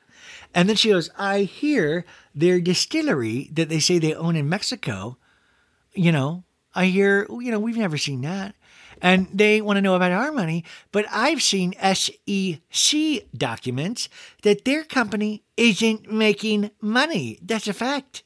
And 0.55 0.69
then 0.69 0.77
she 0.77 0.91
goes, 0.91 1.11
I 1.19 1.41
hear 1.41 2.05
their 2.35 2.61
distillery 2.61 3.51
that 3.53 3.69
they 3.69 3.81
say 3.81 3.99
they 3.99 4.15
own 4.15 4.37
in 4.37 4.49
Mexico, 4.49 5.19
you 5.93 6.13
know, 6.13 6.45
I 6.75 6.87
hear, 6.87 7.27
you 7.31 7.51
know, 7.51 7.61
we've 7.61 7.77
never 7.77 7.99
seen 7.99 8.23
that. 8.23 8.55
And 9.01 9.29
they 9.33 9.61
want 9.61 9.77
to 9.77 9.83
know 9.83 9.97
about 9.97 10.13
our 10.13 10.33
money, 10.33 10.65
but 10.93 11.05
I've 11.11 11.43
seen 11.43 11.75
SEC 11.75 13.25
documents 13.37 14.09
that 14.43 14.65
their 14.65 14.85
company 14.85 15.43
isn't 15.57 16.11
making 16.11 16.71
money. 16.81 17.39
That's 17.43 17.69
a 17.69 17.73
fact. 17.73 18.24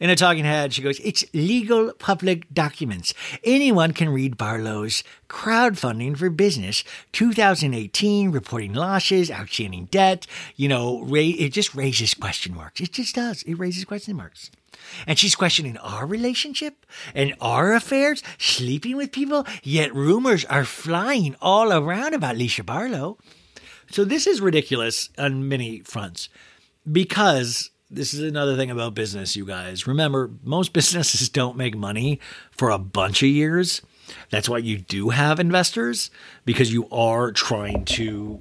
In 0.00 0.10
a 0.10 0.16
talking 0.16 0.44
head, 0.44 0.72
she 0.72 0.82
goes, 0.82 1.00
It's 1.00 1.24
legal 1.34 1.92
public 1.92 2.52
documents. 2.52 3.14
Anyone 3.42 3.92
can 3.92 4.10
read 4.10 4.36
Barlow's 4.36 5.02
crowdfunding 5.28 6.16
for 6.16 6.30
business 6.30 6.84
2018, 7.12 8.30
reporting 8.30 8.74
losses, 8.74 9.30
outstanding 9.30 9.86
debt. 9.86 10.26
You 10.54 10.68
know, 10.68 11.04
it 11.12 11.48
just 11.50 11.74
raises 11.74 12.14
question 12.14 12.54
marks. 12.54 12.80
It 12.80 12.92
just 12.92 13.14
does. 13.16 13.42
It 13.42 13.54
raises 13.54 13.84
question 13.84 14.16
marks. 14.16 14.50
And 15.06 15.18
she's 15.18 15.34
questioning 15.34 15.76
our 15.78 16.06
relationship 16.06 16.86
and 17.12 17.34
our 17.40 17.72
affairs, 17.72 18.22
sleeping 18.38 18.96
with 18.96 19.10
people, 19.10 19.46
yet 19.64 19.94
rumors 19.94 20.44
are 20.44 20.64
flying 20.64 21.34
all 21.42 21.72
around 21.72 22.14
about 22.14 22.36
Lisa 22.36 22.62
Barlow. 22.62 23.18
So 23.90 24.04
this 24.04 24.26
is 24.26 24.40
ridiculous 24.40 25.08
on 25.18 25.48
many 25.48 25.80
fronts 25.80 26.28
because 26.90 27.70
this 27.90 28.12
is 28.12 28.20
another 28.20 28.56
thing 28.56 28.70
about 28.70 28.94
business, 28.94 29.36
you 29.36 29.44
guys. 29.44 29.86
Remember, 29.86 30.30
most 30.42 30.72
businesses 30.72 31.28
don't 31.28 31.56
make 31.56 31.76
money 31.76 32.20
for 32.50 32.70
a 32.70 32.78
bunch 32.78 33.22
of 33.22 33.28
years. 33.28 33.82
That's 34.30 34.48
why 34.48 34.58
you 34.58 34.78
do 34.78 35.10
have 35.10 35.38
investors 35.38 36.10
because 36.44 36.72
you 36.72 36.88
are 36.90 37.30
trying 37.30 37.84
to 37.86 38.40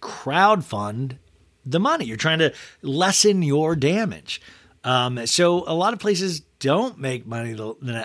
crowd 0.00 0.64
fund 0.64 1.18
the 1.66 1.80
money. 1.80 2.04
You're 2.04 2.16
trying 2.16 2.38
to 2.40 2.52
lessen 2.82 3.42
your 3.42 3.74
damage. 3.74 4.40
Um, 4.84 5.26
so 5.26 5.64
a 5.66 5.74
lot 5.74 5.94
of 5.94 5.98
places 5.98 6.40
don't 6.58 6.98
make 6.98 7.26
money, 7.26 7.56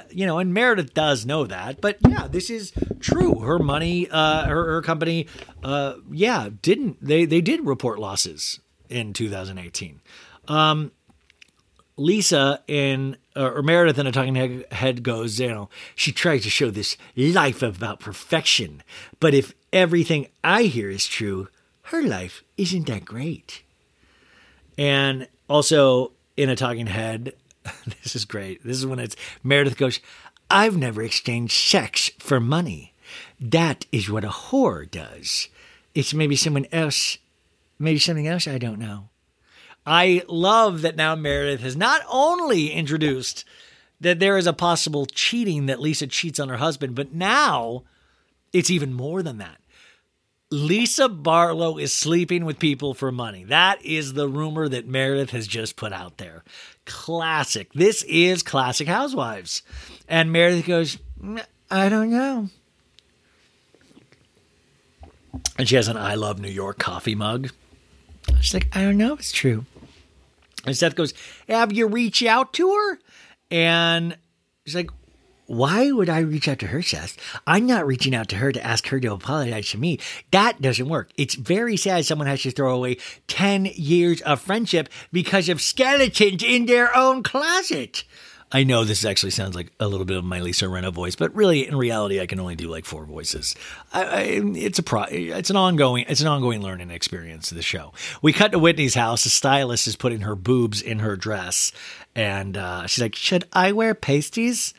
you 0.10 0.26
know, 0.26 0.40
and 0.40 0.54
Meredith 0.54 0.94
does 0.94 1.26
know 1.26 1.46
that. 1.46 1.82
But 1.82 1.98
yeah, 2.08 2.28
this 2.28 2.50
is 2.50 2.72
true. 3.00 3.40
Her 3.40 3.60
money, 3.60 4.10
uh, 4.10 4.46
her, 4.46 4.66
her 4.66 4.82
company, 4.82 5.28
uh, 5.64 5.96
yeah, 6.10 6.50
didn't 6.62 6.98
they? 7.02 7.26
They 7.26 7.42
did 7.42 7.66
report 7.66 8.00
losses 8.00 8.62
in 8.90 9.14
2018. 9.14 10.02
Um, 10.50 10.92
Lisa 11.96 12.64
in 12.68 13.18
uh, 13.36 13.52
or 13.52 13.62
Meredith 13.62 14.00
in 14.00 14.08
a 14.08 14.12
talking 14.12 14.64
head 14.72 15.04
goes, 15.04 15.40
you 15.40 15.50
know, 15.50 15.70
she 15.96 16.12
tries 16.12 16.44
to 16.44 16.50
show 16.50 16.72
this 16.72 16.98
life 17.16 17.62
about 17.62 18.00
perfection, 18.00 18.84
but 19.20 19.34
if 19.34 19.54
everything 19.72 20.28
I 20.44 20.64
hear 20.64 20.90
is 20.90 21.06
true, 21.06 21.50
her 21.84 22.02
life 22.02 22.44
isn't 22.58 22.88
that 22.88 23.06
great. 23.06 23.64
And 24.78 25.28
also 25.50 26.14
in 26.38 26.50
a 26.50 26.56
talking 26.56 26.88
head, 26.88 27.34
this 28.04 28.16
is 28.16 28.26
great. 28.26 28.64
This 28.64 28.78
is 28.78 28.86
when 28.86 29.00
it's 29.00 29.16
Meredith 29.44 29.78
goes, 29.78 30.00
I've 30.50 30.78
never 30.78 31.04
exchanged 31.04 31.54
sex 31.54 32.10
for 32.18 32.40
money. 32.40 32.94
That 33.40 33.86
is 33.92 34.10
what 34.10 34.24
a 34.24 34.30
whore 34.30 34.90
does. 34.90 35.50
It's 35.94 36.14
maybe 36.14 36.36
someone 36.36 36.68
else, 36.72 37.18
maybe 37.78 38.00
something 38.00 38.28
else 38.28 38.48
I 38.48 38.58
don't 38.58 38.80
know. 38.80 39.10
I 39.90 40.22
love 40.28 40.84
that 40.84 40.96
now 40.96 41.16
Meredith 41.16 41.62
has 41.62 41.76
not 41.76 42.04
only 42.08 42.72
introduced 42.72 43.44
that 44.00 44.20
there 44.20 44.38
is 44.38 44.46
a 44.46 44.54
possible 44.54 45.08
cheating 45.08 45.66
that 45.66 45.82
Lisa 45.82 46.06
cheats 46.06 46.40
on 46.40 46.48
her 46.48 46.58
husband, 46.58 46.94
but 46.94 47.12
now 47.12 47.86
it's 48.54 48.70
even 48.70 48.94
more 48.94 49.24
than 49.24 49.40
that. 49.40 49.58
Lisa 50.52 51.10
Barlow 51.10 51.80
is 51.80 51.92
sleeping 51.92 52.46
with 52.46 52.60
people 52.60 52.94
for 52.94 53.12
money. 53.12 53.46
That 53.46 53.84
is 53.84 54.14
the 54.14 54.28
rumor 54.28 54.70
that 54.70 54.88
Meredith 54.88 55.32
has 55.32 55.48
just 55.48 55.76
put 55.76 55.92
out 55.92 56.18
there. 56.18 56.44
Classic. 56.86 57.74
This 57.74 58.04
is 58.04 58.44
classic 58.44 58.88
Housewives. 58.88 59.64
And 60.08 60.32
Meredith 60.32 60.68
goes, 60.68 61.00
I 61.72 61.90
don't 61.90 62.12
know. 62.12 62.50
And 65.58 65.68
she 65.68 65.76
has 65.76 65.88
an 65.88 65.98
I 65.98 66.14
Love 66.14 66.40
New 66.40 66.48
York 66.48 66.78
coffee 66.78 67.16
mug. 67.16 67.50
She's 68.40 68.54
like, 68.54 68.68
I 68.72 68.84
don't 68.84 68.98
know 68.98 69.14
if 69.14 69.22
it's 69.22 69.32
true. 69.32 69.66
And 70.66 70.76
Seth 70.76 70.96
goes, 70.96 71.14
Have 71.48 71.74
you 71.74 71.88
reached 71.88 72.24
out 72.24 72.54
to 72.54 72.74
her? 72.74 73.00
And 73.52 74.18
she's 74.66 74.76
like, 74.76 74.92
why 75.50 75.92
would 75.92 76.10
I 76.10 76.20
reach 76.20 76.48
out 76.48 76.60
to 76.60 76.68
her, 76.68 76.84
Seth? 76.84 77.18
I'm 77.48 77.66
not 77.66 77.88
reaching 77.88 78.14
out 78.14 78.28
to 78.30 78.36
her 78.36 78.52
to 78.52 78.64
ask 78.64 78.88
her 78.90 79.00
to 79.00 79.14
apologize 79.14 79.72
to 79.72 79.80
me. 79.80 79.98
That 80.30 80.62
doesn't 80.62 80.88
work. 80.88 81.10
It's 81.18 81.34
very 81.34 81.76
sad 81.76 82.06
someone 82.06 82.28
has 82.28 82.44
to 82.44 82.52
throw 82.52 82.76
away 82.76 82.98
10 83.26 83.66
years 83.74 84.22
of 84.22 84.42
friendship 84.42 84.90
because 85.12 85.50
of 85.50 85.60
skeletons 85.60 86.44
in 86.44 86.68
their 86.68 86.96
own 86.96 87.24
closet. 87.24 88.04
I 88.52 88.64
know 88.64 88.84
this 88.84 89.06
actually 89.06 89.30
sounds 89.30 89.56
like 89.56 89.72
a 89.80 89.88
little 89.88 90.06
bit 90.06 90.18
of 90.18 90.24
my 90.24 90.40
Lisa 90.40 90.66
Rinna 90.66 90.92
voice, 90.92 91.16
but 91.16 91.34
really, 91.36 91.68
in 91.68 91.76
reality, 91.76 92.20
I 92.20 92.26
can 92.26 92.40
only 92.40 92.56
do 92.56 92.68
like 92.68 92.84
four 92.84 93.06
voices. 93.06 93.56
I, 93.94 94.04
I, 94.04 94.22
it's 94.56 94.80
a 94.80 94.84
pro, 94.84 95.04
it's 95.04 95.52
an 95.52 95.56
ongoing, 95.56 96.06
it's 96.08 96.22
an 96.22 96.28
ongoing 96.28 96.62
learning 96.62 96.90
experience. 96.90 97.52
The 97.52 97.62
show. 97.62 97.94
We 98.22 98.34
cut 98.34 98.52
to 98.52 98.60
Whitney's 98.60 98.96
house. 98.96 99.24
The 99.24 99.30
stylist 99.30 99.88
is 99.88 99.96
putting 99.96 100.22
her 100.22 100.36
boobs 100.36 100.82
in 100.82 101.00
her 101.00 101.16
dress, 101.16 101.72
and 102.16 102.58
uh, 102.58 102.88
she's 102.88 103.02
like, 103.02 103.16
"Should 103.16 103.46
I 103.54 103.72
wear 103.72 103.94
pasties?" 103.94 104.74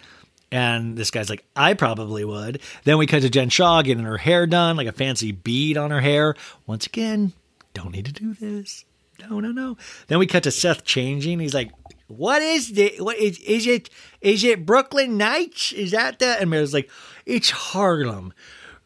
And 0.52 0.96
this 0.96 1.12
guy's 1.12 1.30
like, 1.30 1.44
I 1.54 1.74
probably 1.74 2.24
would. 2.24 2.60
Then 2.82 2.98
we 2.98 3.06
cut 3.06 3.22
to 3.22 3.30
Jen 3.30 3.50
Shah 3.50 3.82
getting 3.82 4.04
her 4.04 4.16
hair 4.16 4.46
done, 4.46 4.76
like 4.76 4.88
a 4.88 4.92
fancy 4.92 5.30
bead 5.30 5.76
on 5.76 5.92
her 5.92 6.00
hair. 6.00 6.34
Once 6.66 6.86
again, 6.86 7.32
don't 7.72 7.92
need 7.92 8.06
to 8.06 8.12
do 8.12 8.34
this. 8.34 8.84
No, 9.20 9.38
no, 9.38 9.52
no. 9.52 9.76
Then 10.08 10.18
we 10.18 10.26
cut 10.26 10.42
to 10.44 10.50
Seth 10.50 10.84
changing. 10.84 11.38
He's 11.38 11.54
like, 11.54 11.70
what 12.10 12.42
is 12.42 12.76
it? 12.76 13.02
What 13.02 13.16
is 13.18 13.38
is 13.38 13.66
it? 13.66 13.88
Is 14.20 14.42
it 14.44 14.66
Brooklyn 14.66 15.16
Nights? 15.16 15.72
Is 15.72 15.92
that 15.92 16.18
that? 16.18 16.40
And 16.40 16.50
Mary's 16.50 16.74
like, 16.74 16.90
it's 17.24 17.50
Harlem. 17.50 18.32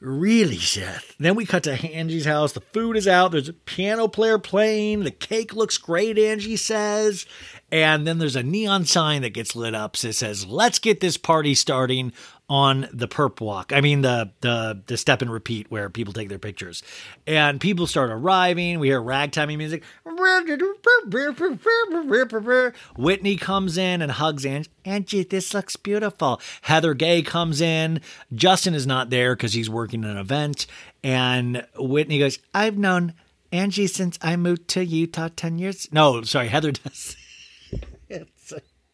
Really, 0.00 0.58
Seth? 0.58 1.14
Then 1.18 1.34
we 1.34 1.46
cut 1.46 1.62
to 1.62 1.72
Angie's 1.72 2.26
house. 2.26 2.52
The 2.52 2.60
food 2.60 2.94
is 2.94 3.08
out. 3.08 3.32
There's 3.32 3.48
a 3.48 3.54
piano 3.54 4.06
player 4.06 4.38
playing. 4.38 5.04
The 5.04 5.10
cake 5.10 5.54
looks 5.54 5.78
great, 5.78 6.18
Angie 6.18 6.56
says. 6.56 7.24
And 7.72 8.06
then 8.06 8.18
there's 8.18 8.36
a 8.36 8.42
neon 8.42 8.84
sign 8.84 9.22
that 9.22 9.30
gets 9.30 9.56
lit 9.56 9.74
up 9.74 9.96
that 9.96 10.12
says, 10.12 10.46
Let's 10.46 10.78
get 10.78 11.00
this 11.00 11.16
party 11.16 11.54
starting 11.54 12.12
on 12.48 12.88
the 12.92 13.08
perp 13.08 13.40
walk. 13.40 13.72
I 13.72 13.80
mean 13.80 14.02
the 14.02 14.30
the 14.42 14.82
the 14.86 14.96
step 14.96 15.22
and 15.22 15.32
repeat 15.32 15.70
where 15.70 15.88
people 15.88 16.12
take 16.12 16.28
their 16.28 16.38
pictures. 16.38 16.82
And 17.26 17.60
people 17.60 17.86
start 17.86 18.10
arriving. 18.10 18.78
We 18.78 18.88
hear 18.88 19.00
ragtimey 19.00 19.56
music. 19.56 19.82
Whitney 22.96 23.36
comes 23.36 23.78
in 23.78 24.02
and 24.02 24.12
hugs 24.12 24.44
Angie. 24.44 24.70
Angie, 24.84 25.24
this 25.24 25.54
looks 25.54 25.76
beautiful. 25.76 26.40
Heather 26.62 26.92
Gay 26.92 27.22
comes 27.22 27.60
in. 27.60 28.00
Justin 28.34 28.74
is 28.74 28.86
not 28.86 29.08
there 29.08 29.34
because 29.34 29.54
he's 29.54 29.70
working 29.70 30.04
an 30.04 30.18
event. 30.18 30.66
And 31.02 31.66
Whitney 31.78 32.18
goes, 32.18 32.38
I've 32.52 32.76
known 32.76 33.14
Angie 33.50 33.86
since 33.86 34.18
I 34.20 34.36
moved 34.36 34.68
to 34.68 34.84
Utah 34.84 35.30
10 35.34 35.58
years. 35.58 35.88
No, 35.90 36.22
sorry, 36.22 36.48
Heather 36.48 36.72
does. 36.72 37.16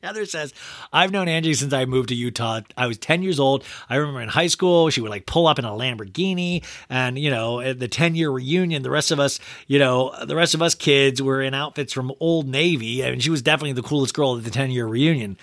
Heather 0.02 0.24
says, 0.24 0.54
I've 0.94 1.12
known 1.12 1.28
Angie 1.28 1.52
since 1.52 1.74
I 1.74 1.84
moved 1.84 2.08
to 2.08 2.14
Utah. 2.14 2.62
I 2.74 2.86
was 2.86 2.96
10 2.96 3.22
years 3.22 3.38
old. 3.38 3.64
I 3.90 3.96
remember 3.96 4.22
in 4.22 4.30
high 4.30 4.46
school, 4.46 4.88
she 4.88 5.02
would 5.02 5.10
like 5.10 5.26
pull 5.26 5.46
up 5.46 5.58
in 5.58 5.66
a 5.66 5.70
Lamborghini. 5.70 6.64
And, 6.88 7.18
you 7.18 7.30
know, 7.30 7.60
at 7.60 7.80
the 7.80 7.88
10 7.88 8.14
year 8.14 8.30
reunion, 8.30 8.82
the 8.82 8.90
rest 8.90 9.10
of 9.10 9.20
us, 9.20 9.38
you 9.66 9.78
know, 9.78 10.14
the 10.24 10.34
rest 10.34 10.54
of 10.54 10.62
us 10.62 10.74
kids 10.74 11.20
were 11.20 11.42
in 11.42 11.52
outfits 11.52 11.92
from 11.92 12.12
Old 12.18 12.48
Navy. 12.48 13.04
I 13.04 13.10
mean, 13.10 13.20
she 13.20 13.28
was 13.28 13.42
definitely 13.42 13.74
the 13.74 13.82
coolest 13.82 14.14
girl 14.14 14.38
at 14.38 14.44
the 14.44 14.50
10 14.50 14.70
year 14.70 14.86
reunion. 14.86 15.36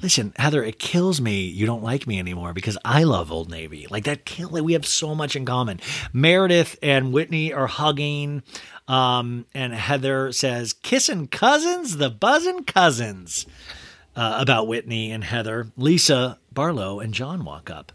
Listen, 0.00 0.32
Heather, 0.36 0.62
it 0.62 0.78
kills 0.78 1.20
me 1.20 1.40
you 1.40 1.66
don't 1.66 1.82
like 1.82 2.06
me 2.06 2.20
anymore 2.20 2.52
because 2.52 2.78
I 2.84 3.02
love 3.02 3.32
Old 3.32 3.50
Navy. 3.50 3.88
Like 3.90 4.04
that 4.04 4.24
kill 4.24 4.50
we 4.50 4.74
have 4.74 4.86
so 4.86 5.16
much 5.16 5.34
in 5.34 5.44
common. 5.44 5.80
Meredith 6.12 6.78
and 6.80 7.12
Whitney 7.12 7.52
are 7.52 7.66
hugging. 7.66 8.44
Um, 8.86 9.46
and 9.52 9.74
Heather 9.74 10.30
says, 10.30 10.74
kissing 10.74 11.26
cousins, 11.26 11.96
the 11.96 12.08
buzzing 12.08 12.62
cousins 12.62 13.46
uh, 14.16 14.38
about 14.40 14.66
Whitney 14.66 15.12
and 15.12 15.22
Heather, 15.22 15.68
Lisa 15.76 16.38
Barlow 16.52 16.98
and 17.00 17.14
John 17.14 17.44
walk 17.44 17.70
up. 17.70 17.92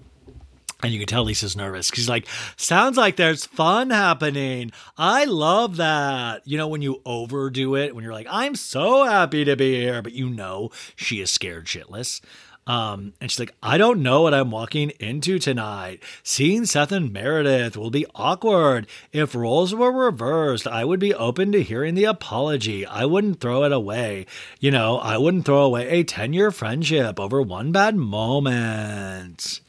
And 0.83 0.91
you 0.91 0.99
can 0.99 1.07
tell 1.07 1.23
Lisa's 1.23 1.55
nervous. 1.55 1.91
She's 1.93 2.09
like, 2.09 2.25
sounds 2.57 2.97
like 2.97 3.15
there's 3.15 3.45
fun 3.45 3.91
happening. 3.91 4.71
I 4.97 5.25
love 5.25 5.77
that. 5.77 6.41
You 6.47 6.57
know, 6.57 6.67
when 6.67 6.81
you 6.81 7.01
overdo 7.05 7.75
it, 7.75 7.93
when 7.93 8.03
you're 8.03 8.13
like, 8.13 8.27
I'm 8.29 8.55
so 8.55 9.03
happy 9.03 9.45
to 9.45 9.55
be 9.55 9.75
here, 9.75 10.01
but 10.01 10.13
you 10.13 10.29
know 10.29 10.71
she 10.95 11.21
is 11.21 11.29
scared 11.29 11.65
shitless. 11.65 12.21
Um, 12.67 13.13
and 13.19 13.29
she's 13.29 13.39
like, 13.39 13.55
I 13.63 13.77
don't 13.77 14.03
know 14.03 14.21
what 14.21 14.33
I'm 14.33 14.51
walking 14.51 14.91
into 14.99 15.39
tonight. 15.39 16.01
Seeing 16.23 16.65
Seth 16.65 16.91
and 16.91 17.11
Meredith 17.11 17.75
will 17.75 17.89
be 17.89 18.05
awkward. 18.13 18.85
If 19.11 19.33
roles 19.33 19.73
were 19.73 19.91
reversed, 19.91 20.67
I 20.67 20.85
would 20.85 20.99
be 20.99 21.13
open 21.13 21.51
to 21.53 21.63
hearing 21.63 21.95
the 21.95 22.03
apology. 22.03 22.85
I 22.85 23.05
wouldn't 23.05 23.39
throw 23.39 23.63
it 23.63 23.71
away. 23.71 24.27
You 24.59 24.71
know, 24.71 24.99
I 24.99 25.17
wouldn't 25.17 25.45
throw 25.45 25.63
away 25.63 25.89
a 25.89 26.03
10 26.03 26.33
year 26.33 26.51
friendship 26.51 27.19
over 27.19 27.41
one 27.41 27.71
bad 27.71 27.95
moment. 27.95 29.61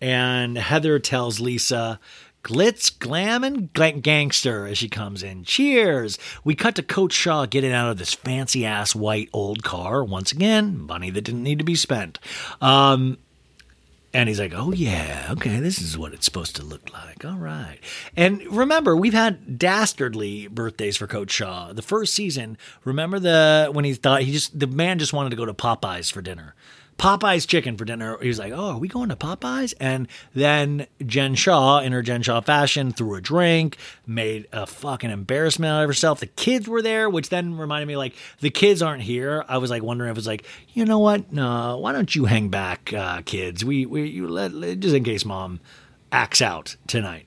And 0.00 0.56
Heather 0.56 0.98
tells 0.98 1.40
Lisa, 1.40 2.00
glitz, 2.42 2.96
glam, 2.98 3.44
and 3.44 3.72
gangster 3.72 4.66
as 4.66 4.78
she 4.78 4.88
comes 4.88 5.22
in. 5.22 5.44
Cheers! 5.44 6.18
We 6.44 6.54
cut 6.54 6.76
to 6.76 6.82
Coach 6.82 7.12
Shah 7.12 7.46
getting 7.46 7.72
out 7.72 7.90
of 7.90 7.98
this 7.98 8.14
fancy 8.14 8.64
ass 8.64 8.94
white 8.94 9.28
old 9.32 9.62
car. 9.62 10.04
Once 10.04 10.32
again, 10.32 10.78
money 10.78 11.10
that 11.10 11.22
didn't 11.22 11.42
need 11.42 11.58
to 11.58 11.64
be 11.64 11.76
spent. 11.76 12.18
Um, 12.60 13.18
and 14.12 14.28
he's 14.28 14.40
like, 14.40 14.52
oh, 14.54 14.72
yeah, 14.72 15.28
okay, 15.30 15.60
this 15.60 15.80
is 15.80 15.96
what 15.96 16.12
it's 16.12 16.24
supposed 16.24 16.56
to 16.56 16.64
look 16.64 16.92
like. 16.92 17.24
All 17.24 17.36
right. 17.36 17.78
And 18.16 18.42
remember, 18.50 18.96
we've 18.96 19.14
had 19.14 19.56
dastardly 19.56 20.48
birthdays 20.48 20.96
for 20.96 21.06
Coach 21.06 21.30
Shah. 21.30 21.72
The 21.72 21.82
first 21.82 22.12
season, 22.12 22.58
remember 22.84 23.20
the 23.20 23.70
when 23.72 23.84
he 23.84 23.94
thought 23.94 24.22
he 24.22 24.32
just, 24.32 24.58
the 24.58 24.66
man 24.66 24.98
just 24.98 25.12
wanted 25.12 25.30
to 25.30 25.36
go 25.36 25.46
to 25.46 25.54
Popeyes 25.54 26.10
for 26.10 26.22
dinner. 26.22 26.56
Popeye's 27.00 27.46
chicken 27.46 27.78
for 27.78 27.86
dinner. 27.86 28.18
He 28.20 28.28
was 28.28 28.38
like, 28.38 28.52
"Oh, 28.52 28.72
are 28.72 28.78
we 28.78 28.86
going 28.86 29.08
to 29.08 29.16
Popeyes?" 29.16 29.72
And 29.80 30.06
then 30.34 30.86
Jen 31.06 31.34
Shah, 31.34 31.78
in 31.78 31.92
her 31.92 32.02
Jen 32.02 32.20
Shah 32.20 32.42
fashion, 32.42 32.92
threw 32.92 33.14
a 33.14 33.22
drink, 33.22 33.78
made 34.06 34.46
a 34.52 34.66
fucking 34.66 35.10
embarrassment 35.10 35.72
out 35.72 35.82
of 35.84 35.88
herself. 35.88 36.20
The 36.20 36.26
kids 36.26 36.68
were 36.68 36.82
there, 36.82 37.08
which 37.08 37.30
then 37.30 37.56
reminded 37.56 37.86
me 37.86 37.96
like 37.96 38.14
the 38.40 38.50
kids 38.50 38.82
aren't 38.82 39.02
here. 39.02 39.46
I 39.48 39.56
was 39.56 39.70
like 39.70 39.82
wondering 39.82 40.10
if 40.10 40.16
it 40.16 40.18
was 40.18 40.26
like, 40.26 40.44
you 40.74 40.84
know 40.84 40.98
what? 40.98 41.32
No, 41.32 41.78
why 41.78 41.92
don't 41.92 42.14
you 42.14 42.26
hang 42.26 42.50
back, 42.50 42.92
uh, 42.92 43.22
kids? 43.22 43.64
We 43.64 43.86
we 43.86 44.06
you 44.06 44.28
let, 44.28 44.52
just 44.78 44.94
in 44.94 45.02
case 45.02 45.24
mom 45.24 45.60
acts 46.12 46.42
out 46.42 46.76
tonight. 46.86 47.26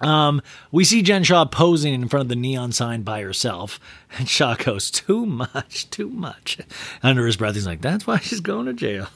Um, 0.00 0.40
we 0.72 0.84
see 0.84 1.02
Jen 1.02 1.22
Shah 1.22 1.44
posing 1.44 1.92
in 1.92 2.08
front 2.08 2.22
of 2.22 2.28
the 2.28 2.36
neon 2.36 2.72
sign 2.72 3.02
by 3.02 3.20
herself, 3.20 3.78
and 4.18 4.28
Shah 4.28 4.54
goes, 4.56 4.90
"Too 4.90 5.26
much, 5.26 5.88
too 5.90 6.08
much." 6.08 6.58
Under 7.02 7.26
his 7.26 7.36
breath, 7.36 7.54
he's 7.54 7.66
like, 7.66 7.80
"That's 7.80 8.06
why 8.06 8.18
she's 8.18 8.40
going 8.40 8.66
to 8.66 8.72
jail." 8.72 9.08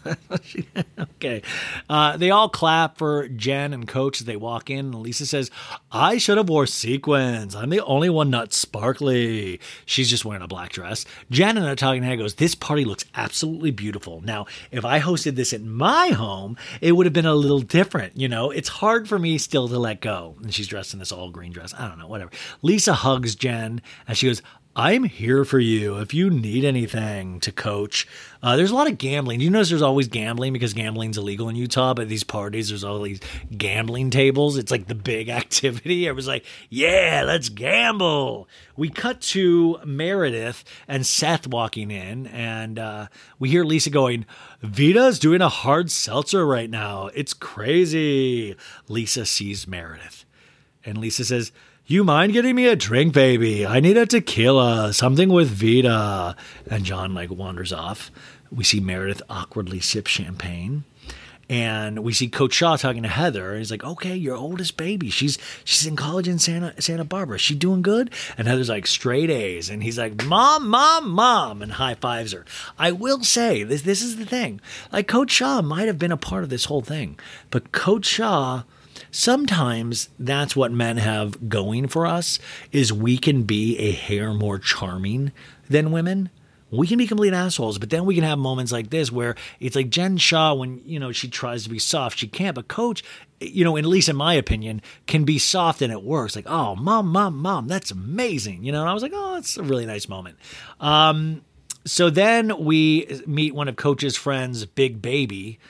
okay. 0.99 1.43
Uh, 1.89 2.16
they 2.16 2.31
all 2.31 2.49
clap 2.49 2.99
for 2.99 3.29
Jen 3.29 3.73
and 3.73 3.89
Coach 3.89 4.21
as 4.21 4.27
they 4.27 4.37
walk 4.37 4.71
in, 4.71 4.87
and 4.87 4.95
Lisa 4.97 5.27
says, 5.27 5.51
"I 5.91 6.19
should 6.19 6.39
have 6.39 6.49
wore 6.49 6.66
sequins. 6.66 7.55
I'm 7.55 7.71
the 7.71 7.85
only 7.85 8.11
one 8.11 8.31
not 8.31 8.53
sparkly." 8.53 9.61
She's 9.85 10.11
just 10.11 10.25
wearing 10.25 10.43
a 10.43 10.49
black 10.49 10.71
dress. 10.71 11.05
Jen 11.31 11.57
in 11.57 11.65
a 11.65 11.77
talking 11.77 12.03
head 12.03 12.19
goes, 12.19 12.35
"This 12.35 12.55
party 12.55 12.85
looks 12.85 13.05
absolutely 13.15 13.71
beautiful." 13.71 14.21
Now, 14.21 14.47
if 14.71 14.85
I 14.85 15.01
hosted 15.01 15.35
this 15.35 15.53
at 15.53 15.62
my 15.62 16.09
home, 16.09 16.57
it 16.81 16.93
would 16.93 17.07
have 17.07 17.12
been 17.12 17.27
a 17.27 17.35
little 17.35 17.61
different. 17.61 18.16
You 18.16 18.29
know, 18.29 18.51
it's 18.51 18.69
hard 18.69 19.09
for 19.09 19.19
me 19.19 19.39
still 19.39 19.69
to 19.69 19.79
let 19.79 20.01
go. 20.01 20.37
And 20.43 20.55
she's 20.55 20.69
dressed 20.69 20.93
in 20.93 20.99
this 20.99 21.12
all 21.12 21.31
green 21.31 21.53
dress. 21.53 21.75
I 21.77 21.89
don't 21.89 21.99
know, 21.99 22.09
whatever. 22.09 22.31
Lisa 22.62 22.95
hugs 22.95 23.35
Jen 23.35 23.83
and 24.07 24.16
she 24.16 24.27
goes, 24.27 24.43
I'm 24.76 25.05
here 25.05 25.44
for 25.44 25.60
you 25.60 25.98
if 25.98 26.12
you 26.12 26.30
need 26.30 26.64
anything 26.64 27.38
to 27.40 27.52
coach. 27.52 28.09
Uh, 28.42 28.56
there's 28.56 28.72
a 28.72 28.74
lot 28.74 28.90
of 28.90 28.98
gambling. 28.98 29.40
You 29.40 29.48
notice 29.48 29.68
there's 29.68 29.82
always 29.82 30.09
gambling 30.09 30.52
because 30.52 30.72
gambling's 30.72 31.16
illegal 31.16 31.48
in 31.48 31.55
Utah, 31.55 31.94
but 31.94 32.09
these 32.09 32.24
parties, 32.24 32.70
there's 32.70 32.82
all 32.82 33.01
these 33.01 33.20
gambling 33.56 34.10
tables. 34.10 34.56
It's 34.56 34.72
like 34.72 34.88
the 34.88 34.96
big 34.96 35.28
activity. 35.30 36.06
It 36.06 36.12
was 36.16 36.26
like, 36.26 36.44
yeah, 36.70 37.22
let's 37.24 37.51
gamble. 37.51 38.48
We 38.76 38.88
cut 38.90 39.20
to 39.20 39.78
Meredith 39.84 40.64
and 40.88 41.06
Seth 41.06 41.46
walking 41.46 41.92
in, 41.92 42.26
and 42.26 42.76
uh, 42.76 43.06
we 43.38 43.51
hear 43.51 43.62
Lisa 43.62 43.90
going, 43.90 44.26
Vida's 44.60 45.20
doing 45.20 45.40
a 45.40 45.48
hard 45.48 45.88
seltzer 45.92 46.44
right 46.44 46.68
now. 46.68 47.10
It's 47.14 47.32
crazy. 47.32 48.56
Lisa 48.88 49.24
sees 49.24 49.68
Meredith, 49.68 50.24
and 50.84 50.98
Lisa 50.98 51.24
says, 51.24 51.52
you 51.86 52.02
mind 52.02 52.32
getting 52.32 52.56
me 52.56 52.66
a 52.66 52.77
drink, 52.77 53.12
baby? 53.12 53.66
I 53.66 53.81
need 53.81 53.98
a 53.98 54.06
tequila, 54.06 54.94
something 54.94 55.28
with 55.28 55.48
Vida. 55.48 56.35
And 56.70 56.85
John 56.85 57.12
like 57.12 57.31
wanders 57.31 57.73
off. 57.74 58.11
We 58.51 58.65
see 58.65 58.81
Meredith 58.81 59.23
awkwardly 59.28 59.81
sip 59.81 60.06
champagne. 60.06 60.85
And 61.51 61.98
we 61.98 62.15
see 62.15 62.28
Coach 62.28 62.55
Shah 62.55 62.77
talking 62.77 63.02
to 63.02 63.09
Heather. 63.11 63.59
He's 63.59 63.70
like, 63.70 63.85
"Okay, 63.85 64.16
your 64.16 64.35
oldest 64.35 64.78
baby. 64.78 65.11
She's 65.11 65.36
she's 65.62 65.86
in 65.86 65.94
college 65.94 66.27
in 66.27 66.39
Santa 66.39 66.81
Santa 66.81 67.05
Barbara. 67.05 67.39
She 67.39 67.55
doing 67.55 67.82
good?" 67.82 68.11
And 68.39 68.48
Heather's 68.48 68.70
like, 68.70 68.86
"Straight 68.86 69.28
A's." 69.28 69.69
And 69.69 69.82
he's 69.82 69.98
like, 69.98 70.24
"Mom, 70.24 70.66
mom, 70.66 71.11
mom," 71.11 71.61
and 71.61 71.73
high 71.73 71.97
fives 71.97 72.32
her. 72.32 72.47
I 72.78 72.93
will 72.93 73.23
say 73.24 73.62
this. 73.62 73.82
This 73.82 74.01
is 74.01 74.16
the 74.16 74.24
thing. 74.24 74.62
Like 74.90 75.06
Coach 75.06 75.32
Shah 75.32 75.61
might 75.61 75.86
have 75.86 75.98
been 75.98 76.12
a 76.12 76.16
part 76.16 76.44
of 76.44 76.48
this 76.48 76.65
whole 76.65 76.81
thing, 76.81 77.19
but 77.51 77.73
Coach 77.73 78.06
Shah 78.06 78.62
sometimes 79.15 80.09
that's 80.19 80.57
what 80.57 80.73
men 80.73 80.97
have 80.97 81.49
going 81.49 81.86
for 81.86 82.07
us 82.07 82.39
is 82.73 82.93
we 82.93 83.16
can 83.16 83.45
be 83.45 83.78
a 83.78 83.93
hair 83.93 84.35
more 84.35 84.59
charming 84.59 85.31
than 85.69 85.93
women 85.93 86.31
we 86.70 86.86
can 86.86 86.99
be 86.99 87.07
complete 87.07 87.32
assholes, 87.32 87.78
but 87.78 87.91
then 87.91 88.05
we 88.05 88.15
can 88.15 88.24
have 88.24 88.39
moments 88.39 88.73
like 88.73 88.91
this 88.91 89.12
where 89.12 89.36
it's 89.61 89.77
like 89.77 89.91
Jen 89.91 90.16
Shah 90.16 90.55
when 90.55 90.81
you 90.85 90.99
know 90.99 91.12
she 91.12 91.28
tries 91.28 91.62
to 91.65 91.70
be 91.70 91.78
soft, 91.78 92.19
she 92.19 92.27
can't. 92.27 92.55
But 92.55 92.69
Coach, 92.69 93.05
you 93.41 93.65
know, 93.65 93.77
at 93.77 93.85
least 93.85 94.09
in 94.09 94.16
my 94.16 94.35
opinion, 94.35 94.82
can 95.07 95.24
be 95.24 95.39
soft 95.39 95.82
and 95.82 95.93
it 95.93 96.03
works. 96.03 96.35
Like, 96.35 96.49
oh, 96.49 96.74
mom, 96.74 97.09
mom, 97.09 97.36
mom, 97.36 97.69
that's 97.69 97.91
amazing. 97.91 98.65
You 98.65 98.73
know, 98.73 98.81
and 98.81 98.91
I 98.91 98.95
was 98.95 99.03
like, 99.03 99.12
oh, 99.15 99.36
it's 99.36 99.57
a 99.57 99.62
really 99.62 99.86
nice 99.86 100.09
moment. 100.09 100.36
Um, 100.81 101.43
so 101.85 102.11
then 102.11 102.65
we 102.65 103.20
meet 103.27 103.55
one 103.55 103.69
of 103.69 103.77
Coach's 103.77 104.16
friends, 104.16 104.65
Big 104.65 105.01
Baby 105.01 105.61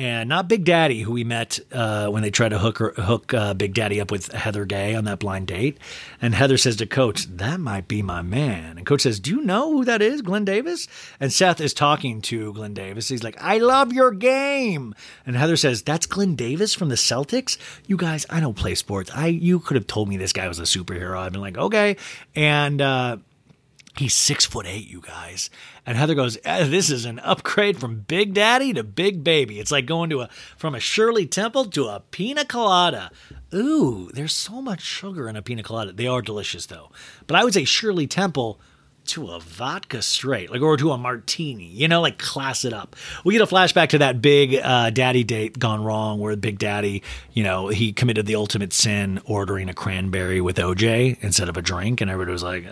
and 0.00 0.30
not 0.30 0.48
Big 0.48 0.64
Daddy, 0.64 1.02
who 1.02 1.12
we 1.12 1.24
met 1.24 1.60
uh, 1.72 2.08
when 2.08 2.22
they 2.22 2.30
tried 2.30 2.48
to 2.48 2.58
hook 2.58 2.78
her, 2.78 2.94
hook 2.96 3.34
uh, 3.34 3.52
Big 3.52 3.74
Daddy 3.74 4.00
up 4.00 4.10
with 4.10 4.32
Heather 4.32 4.64
Gay 4.64 4.94
on 4.94 5.04
that 5.04 5.18
blind 5.18 5.46
date. 5.46 5.76
And 6.22 6.34
Heather 6.34 6.56
says 6.56 6.76
to 6.76 6.86
Coach, 6.86 7.26
"That 7.26 7.60
might 7.60 7.86
be 7.86 8.00
my 8.00 8.22
man." 8.22 8.78
And 8.78 8.86
Coach 8.86 9.02
says, 9.02 9.20
"Do 9.20 9.30
you 9.30 9.42
know 9.42 9.70
who 9.70 9.84
that 9.84 10.00
is, 10.00 10.22
Glen 10.22 10.46
Davis?" 10.46 10.88
And 11.20 11.30
Seth 11.30 11.60
is 11.60 11.74
talking 11.74 12.22
to 12.22 12.54
Glen 12.54 12.72
Davis. 12.72 13.08
He's 13.08 13.22
like, 13.22 13.36
"I 13.42 13.58
love 13.58 13.92
your 13.92 14.10
game." 14.10 14.94
And 15.26 15.36
Heather 15.36 15.58
says, 15.58 15.82
"That's 15.82 16.06
Glen 16.06 16.34
Davis 16.34 16.74
from 16.74 16.88
the 16.88 16.94
Celtics." 16.94 17.58
You 17.86 17.98
guys, 17.98 18.24
I 18.30 18.40
don't 18.40 18.56
play 18.56 18.76
sports. 18.76 19.10
I 19.14 19.26
you 19.26 19.58
could 19.60 19.74
have 19.74 19.86
told 19.86 20.08
me 20.08 20.16
this 20.16 20.32
guy 20.32 20.48
was 20.48 20.58
a 20.58 20.62
superhero. 20.62 21.18
I've 21.18 21.32
been 21.32 21.42
like, 21.42 21.58
okay. 21.58 21.98
And 22.34 22.80
uh, 22.80 23.18
He's 23.96 24.14
six 24.14 24.46
foot 24.46 24.66
eight, 24.66 24.88
you 24.88 25.00
guys. 25.00 25.50
And 25.86 25.96
Heather 25.96 26.14
goes, 26.14 26.38
eh, 26.44 26.64
"This 26.64 26.90
is 26.90 27.04
an 27.04 27.18
upgrade 27.20 27.78
from 27.78 28.00
Big 28.00 28.34
Daddy 28.34 28.72
to 28.74 28.84
Big 28.84 29.24
Baby. 29.24 29.58
It's 29.58 29.72
like 29.72 29.86
going 29.86 30.10
to 30.10 30.20
a 30.20 30.28
from 30.56 30.74
a 30.74 30.80
Shirley 30.80 31.26
Temple 31.26 31.66
to 31.66 31.86
a 31.86 32.02
Pina 32.10 32.44
Colada. 32.44 33.10
Ooh, 33.54 34.10
there's 34.12 34.32
so 34.32 34.62
much 34.62 34.82
sugar 34.82 35.28
in 35.28 35.36
a 35.36 35.42
Pina 35.42 35.62
Colada. 35.62 35.92
They 35.92 36.06
are 36.06 36.22
delicious 36.22 36.66
though. 36.66 36.90
But 37.26 37.36
I 37.36 37.44
would 37.44 37.54
say 37.54 37.64
Shirley 37.64 38.06
Temple." 38.06 38.60
To 39.06 39.28
a 39.28 39.40
vodka 39.40 40.02
straight, 40.02 40.52
like 40.52 40.60
or 40.60 40.76
to 40.76 40.92
a 40.92 40.98
martini, 40.98 41.64
you 41.64 41.88
know, 41.88 42.00
like 42.00 42.18
class 42.18 42.64
it 42.64 42.72
up. 42.72 42.94
We 43.24 43.32
get 43.32 43.42
a 43.42 43.46
flashback 43.46 43.88
to 43.88 43.98
that 43.98 44.22
big 44.22 44.54
uh, 44.54 44.90
daddy 44.90 45.24
date 45.24 45.58
gone 45.58 45.82
wrong, 45.82 46.20
where 46.20 46.36
Big 46.36 46.58
Daddy, 46.58 47.02
you 47.32 47.42
know, 47.42 47.68
he 47.68 47.92
committed 47.92 48.26
the 48.26 48.36
ultimate 48.36 48.72
sin, 48.72 49.20
ordering 49.24 49.68
a 49.68 49.74
cranberry 49.74 50.40
with 50.40 50.58
OJ 50.58 51.16
instead 51.22 51.48
of 51.48 51.56
a 51.56 51.62
drink, 51.62 52.00
and 52.00 52.08
everybody 52.10 52.30
was 52.30 52.42
like, 52.42 52.66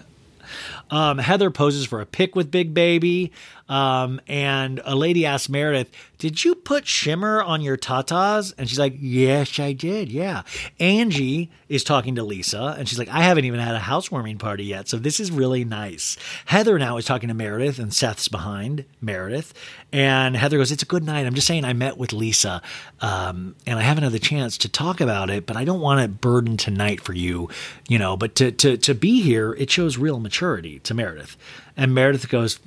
um, 0.91 1.19
Heather 1.19 1.51
poses 1.51 1.87
for 1.87 2.01
a 2.01 2.07
pic 2.07 2.35
with 2.37 2.51
Big 2.51 2.75
Baby. 2.75 3.33
Um, 3.69 4.21
and 4.27 4.81
a 4.85 4.97
lady 4.97 5.27
asks 5.27 5.49
Meredith, 5.49 5.91
Did 6.17 6.43
you 6.45 6.55
put 6.55 6.87
shimmer 6.87 7.43
on 7.43 7.61
your 7.61 7.77
tatas? 7.77 8.55
And 8.57 8.69
she's 8.69 8.79
like, 8.79 8.95
Yes, 8.99 9.59
I 9.59 9.73
did. 9.73 10.11
Yeah. 10.11 10.43
Angie 10.81 11.51
is 11.69 11.85
talking 11.85 12.15
to 12.15 12.23
Lisa, 12.23 12.75
and 12.79 12.89
she's 12.89 12.99
like, 12.99 13.09
I 13.11 13.23
haven't 13.23 13.45
even 13.45 13.61
had 13.61 13.75
a 13.75 13.81
housewarming 13.81 14.39
party 14.39 14.65
yet. 14.65 14.89
So 14.89 14.97
this 14.97 15.21
is 15.21 15.31
really 15.31 15.65
nice. 15.65 16.17
Heather 16.47 16.79
now 16.79 16.97
is 16.97 17.05
talking 17.05 17.29
to 17.29 17.35
Meredith, 17.35 17.79
and 17.79 17.93
Seth's 17.93 18.29
behind 18.29 18.87
Meredith. 19.03 19.53
And 19.93 20.35
Heather 20.35 20.57
goes, 20.57 20.73
It's 20.73 20.83
a 20.83 20.87
good 20.87 21.05
night. 21.05 21.27
I'm 21.27 21.35
just 21.35 21.47
saying, 21.47 21.65
I 21.65 21.75
met 21.75 21.99
with 21.99 22.13
Lisa, 22.15 22.63
um, 23.01 23.55
and 23.67 23.79
I 23.79 23.83
haven't 23.83 24.05
had 24.05 24.13
the 24.13 24.19
chance 24.19 24.57
to 24.59 24.69
talk 24.69 25.01
about 25.01 25.29
it, 25.29 25.45
but 25.45 25.57
I 25.57 25.65
don't 25.65 25.81
want 25.81 26.01
it 26.01 26.21
burden 26.23 26.57
tonight 26.57 27.03
for 27.03 27.13
you, 27.13 27.51
you 27.87 27.99
know. 27.99 28.17
But 28.17 28.35
to, 28.37 28.51
to, 28.51 28.77
to 28.79 28.95
be 28.95 29.21
here, 29.21 29.53
it 29.55 29.71
shows 29.71 29.99
real 29.99 30.21
maturity 30.21 30.79
to 30.81 30.95
Meredith. 30.95 31.37
And 31.77 31.95
Meredith 31.95 32.29
goes, 32.29 32.59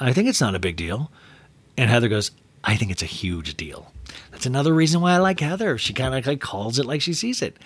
I 0.00 0.12
think 0.12 0.28
it's 0.28 0.40
not 0.40 0.54
a 0.54 0.58
big 0.58 0.76
deal. 0.76 1.10
And 1.76 1.90
Heather 1.90 2.08
goes, 2.08 2.30
I 2.64 2.76
think 2.76 2.90
it's 2.90 3.02
a 3.02 3.06
huge 3.06 3.56
deal. 3.56 3.92
That's 4.30 4.46
another 4.46 4.72
reason 4.72 5.00
why 5.00 5.12
I 5.12 5.18
like 5.18 5.40
Heather. 5.40 5.78
She 5.78 5.92
kind 5.92 6.14
of 6.14 6.26
like 6.26 6.40
calls 6.40 6.78
it 6.78 6.86
like 6.86 7.02
she 7.02 7.14
sees 7.14 7.42
it. 7.42 7.56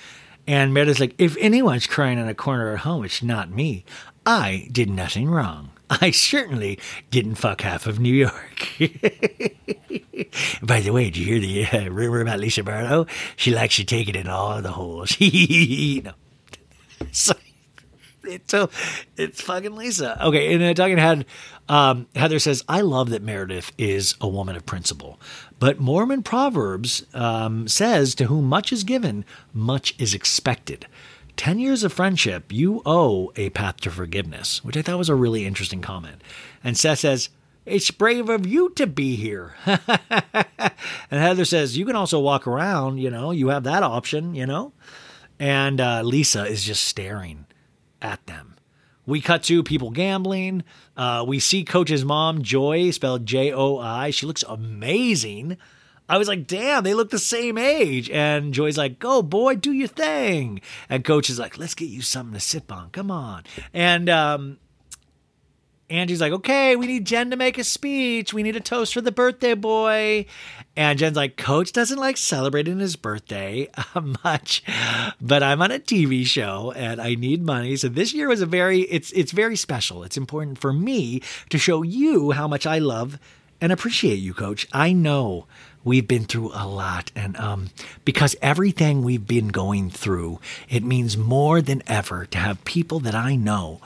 And 0.46 0.74
Meredith's 0.74 1.00
like, 1.00 1.14
if 1.18 1.36
anyone's 1.38 1.86
crying 1.86 2.18
in 2.18 2.28
a 2.28 2.34
corner 2.34 2.72
at 2.72 2.80
home, 2.80 3.04
it's 3.04 3.22
not 3.22 3.50
me. 3.50 3.84
I 4.26 4.68
did 4.70 4.90
nothing 4.90 5.30
wrong. 5.30 5.70
I 5.90 6.10
certainly 6.10 6.78
didn't 7.10 7.36
fuck 7.36 7.60
half 7.60 7.86
of 7.86 8.00
New 8.00 8.12
York. 8.12 8.68
By 10.62 10.80
the 10.80 10.90
way, 10.92 11.04
did 11.04 11.16
you 11.18 11.26
hear 11.26 11.40
the 11.40 11.66
uh, 11.66 11.90
rumor 11.90 12.20
about 12.20 12.40
Lisa 12.40 12.62
Barlow? 12.62 13.06
She 13.36 13.54
likes 13.54 13.76
to 13.76 13.84
take 13.84 14.08
it 14.08 14.16
in 14.16 14.26
all 14.26 14.60
the 14.62 14.72
holes. 14.72 15.16
no. 15.20 16.12
So, 17.12 17.34
it's 18.24 18.50
so 18.50 18.70
it's 19.16 19.42
fucking 19.42 19.76
Lisa. 19.76 20.24
Okay, 20.26 20.54
and 20.54 20.62
uh, 20.62 20.72
talking 20.72 20.96
head, 20.96 21.26
um, 21.68 22.06
Heather 22.14 22.38
says, 22.38 22.64
"I 22.68 22.80
love 22.80 23.10
that 23.10 23.22
Meredith 23.22 23.72
is 23.78 24.14
a 24.20 24.28
woman 24.28 24.56
of 24.56 24.66
principle, 24.66 25.20
but 25.58 25.80
Mormon 25.80 26.22
Proverbs 26.22 27.06
um, 27.14 27.68
says, 27.68 28.14
to 28.16 28.26
whom 28.26 28.46
much 28.46 28.72
is 28.72 28.84
given, 28.84 29.24
much 29.52 29.94
is 29.98 30.14
expected." 30.14 30.86
10 31.36 31.58
years 31.58 31.82
of 31.82 31.92
friendship, 31.92 32.52
you 32.52 32.82
owe 32.86 33.32
a 33.36 33.50
path 33.50 33.78
to 33.78 33.90
forgiveness, 33.90 34.62
which 34.64 34.76
I 34.76 34.82
thought 34.82 34.98
was 34.98 35.08
a 35.08 35.14
really 35.14 35.44
interesting 35.44 35.80
comment. 35.80 36.22
And 36.62 36.76
Seth 36.76 37.00
says, 37.00 37.28
It's 37.66 37.90
brave 37.90 38.28
of 38.28 38.46
you 38.46 38.70
to 38.76 38.86
be 38.86 39.16
here. 39.16 39.54
and 39.66 40.70
Heather 41.10 41.44
says, 41.44 41.76
You 41.76 41.86
can 41.86 41.96
also 41.96 42.20
walk 42.20 42.46
around, 42.46 42.98
you 42.98 43.10
know, 43.10 43.30
you 43.30 43.48
have 43.48 43.64
that 43.64 43.82
option, 43.82 44.34
you 44.34 44.46
know. 44.46 44.72
And 45.38 45.80
uh, 45.80 46.02
Lisa 46.02 46.44
is 46.44 46.64
just 46.64 46.84
staring 46.84 47.46
at 48.00 48.24
them. 48.26 48.53
We 49.06 49.20
cut 49.20 49.42
to 49.44 49.62
people 49.62 49.90
gambling. 49.90 50.64
Uh, 50.96 51.24
we 51.26 51.38
see 51.38 51.64
Coach's 51.64 52.04
mom, 52.04 52.42
Joy, 52.42 52.90
spelled 52.90 53.26
J 53.26 53.52
O 53.52 53.78
I. 53.78 54.10
She 54.10 54.26
looks 54.26 54.44
amazing. 54.48 55.58
I 56.08 56.18
was 56.18 56.28
like, 56.28 56.46
damn, 56.46 56.84
they 56.84 56.92
look 56.92 57.10
the 57.10 57.18
same 57.18 57.56
age. 57.56 58.10
And 58.10 58.52
Joy's 58.52 58.76
like, 58.76 58.98
go, 58.98 59.22
boy, 59.22 59.56
do 59.56 59.72
your 59.72 59.88
thing. 59.88 60.60
And 60.90 61.02
Coach 61.02 61.30
is 61.30 61.38
like, 61.38 61.56
let's 61.58 61.74
get 61.74 61.88
you 61.88 62.02
something 62.02 62.34
to 62.34 62.40
sip 62.40 62.70
on. 62.70 62.90
Come 62.90 63.10
on. 63.10 63.44
And 63.72 64.10
um, 64.10 64.58
Angie's 65.94 66.20
like, 66.20 66.32
okay, 66.32 66.76
we 66.76 66.86
need 66.86 67.04
Jen 67.04 67.30
to 67.30 67.36
make 67.36 67.58
a 67.58 67.64
speech. 67.64 68.34
We 68.34 68.42
need 68.42 68.56
a 68.56 68.60
toast 68.60 68.94
for 68.94 69.00
the 69.00 69.12
birthday 69.12 69.54
boy. 69.54 70.26
And 70.76 70.98
Jen's 70.98 71.16
like, 71.16 71.36
Coach 71.36 71.72
doesn't 71.72 71.98
like 71.98 72.16
celebrating 72.16 72.78
his 72.78 72.96
birthday 72.96 73.68
uh, 73.94 74.00
much, 74.24 74.62
but 75.20 75.42
I'm 75.42 75.62
on 75.62 75.70
a 75.70 75.78
TV 75.78 76.26
show 76.26 76.72
and 76.74 77.00
I 77.00 77.14
need 77.14 77.42
money. 77.42 77.76
So 77.76 77.88
this 77.88 78.12
year 78.12 78.28
was 78.28 78.40
a 78.40 78.46
very, 78.46 78.80
it's 78.82 79.12
it's 79.12 79.32
very 79.32 79.56
special. 79.56 80.02
It's 80.02 80.16
important 80.16 80.58
for 80.58 80.72
me 80.72 81.22
to 81.50 81.58
show 81.58 81.82
you 81.82 82.32
how 82.32 82.48
much 82.48 82.66
I 82.66 82.78
love 82.78 83.18
and 83.60 83.72
appreciate 83.72 84.16
you, 84.16 84.34
Coach. 84.34 84.66
I 84.72 84.92
know 84.92 85.46
we've 85.84 86.08
been 86.08 86.24
through 86.24 86.50
a 86.54 86.66
lot. 86.66 87.12
And 87.14 87.36
um, 87.36 87.70
because 88.04 88.34
everything 88.42 89.02
we've 89.02 89.26
been 89.26 89.48
going 89.48 89.90
through, 89.90 90.40
it 90.68 90.82
means 90.82 91.16
more 91.16 91.62
than 91.62 91.82
ever 91.86 92.26
to 92.26 92.38
have 92.38 92.64
people 92.64 93.00
that 93.00 93.14
I 93.14 93.36
know 93.36 93.80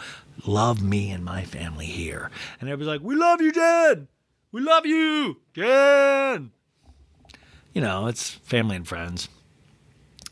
love 0.47 0.83
me 0.83 1.11
and 1.11 1.25
my 1.25 1.45
family 1.45 1.87
here. 1.87 2.31
And 2.61 2.69
everybody's 2.69 3.01
like, 3.01 3.07
We 3.07 3.17
love 3.17 3.41
you, 3.41 3.53
Jen. 3.53 4.09
We 4.53 4.61
love 4.61 4.87
you, 4.87 5.37
Jen. 5.55 6.53
You 7.73 7.81
know, 7.83 8.07
it's 8.07 8.31
family 8.31 8.77
and 8.77 8.89
friends. 8.89 9.29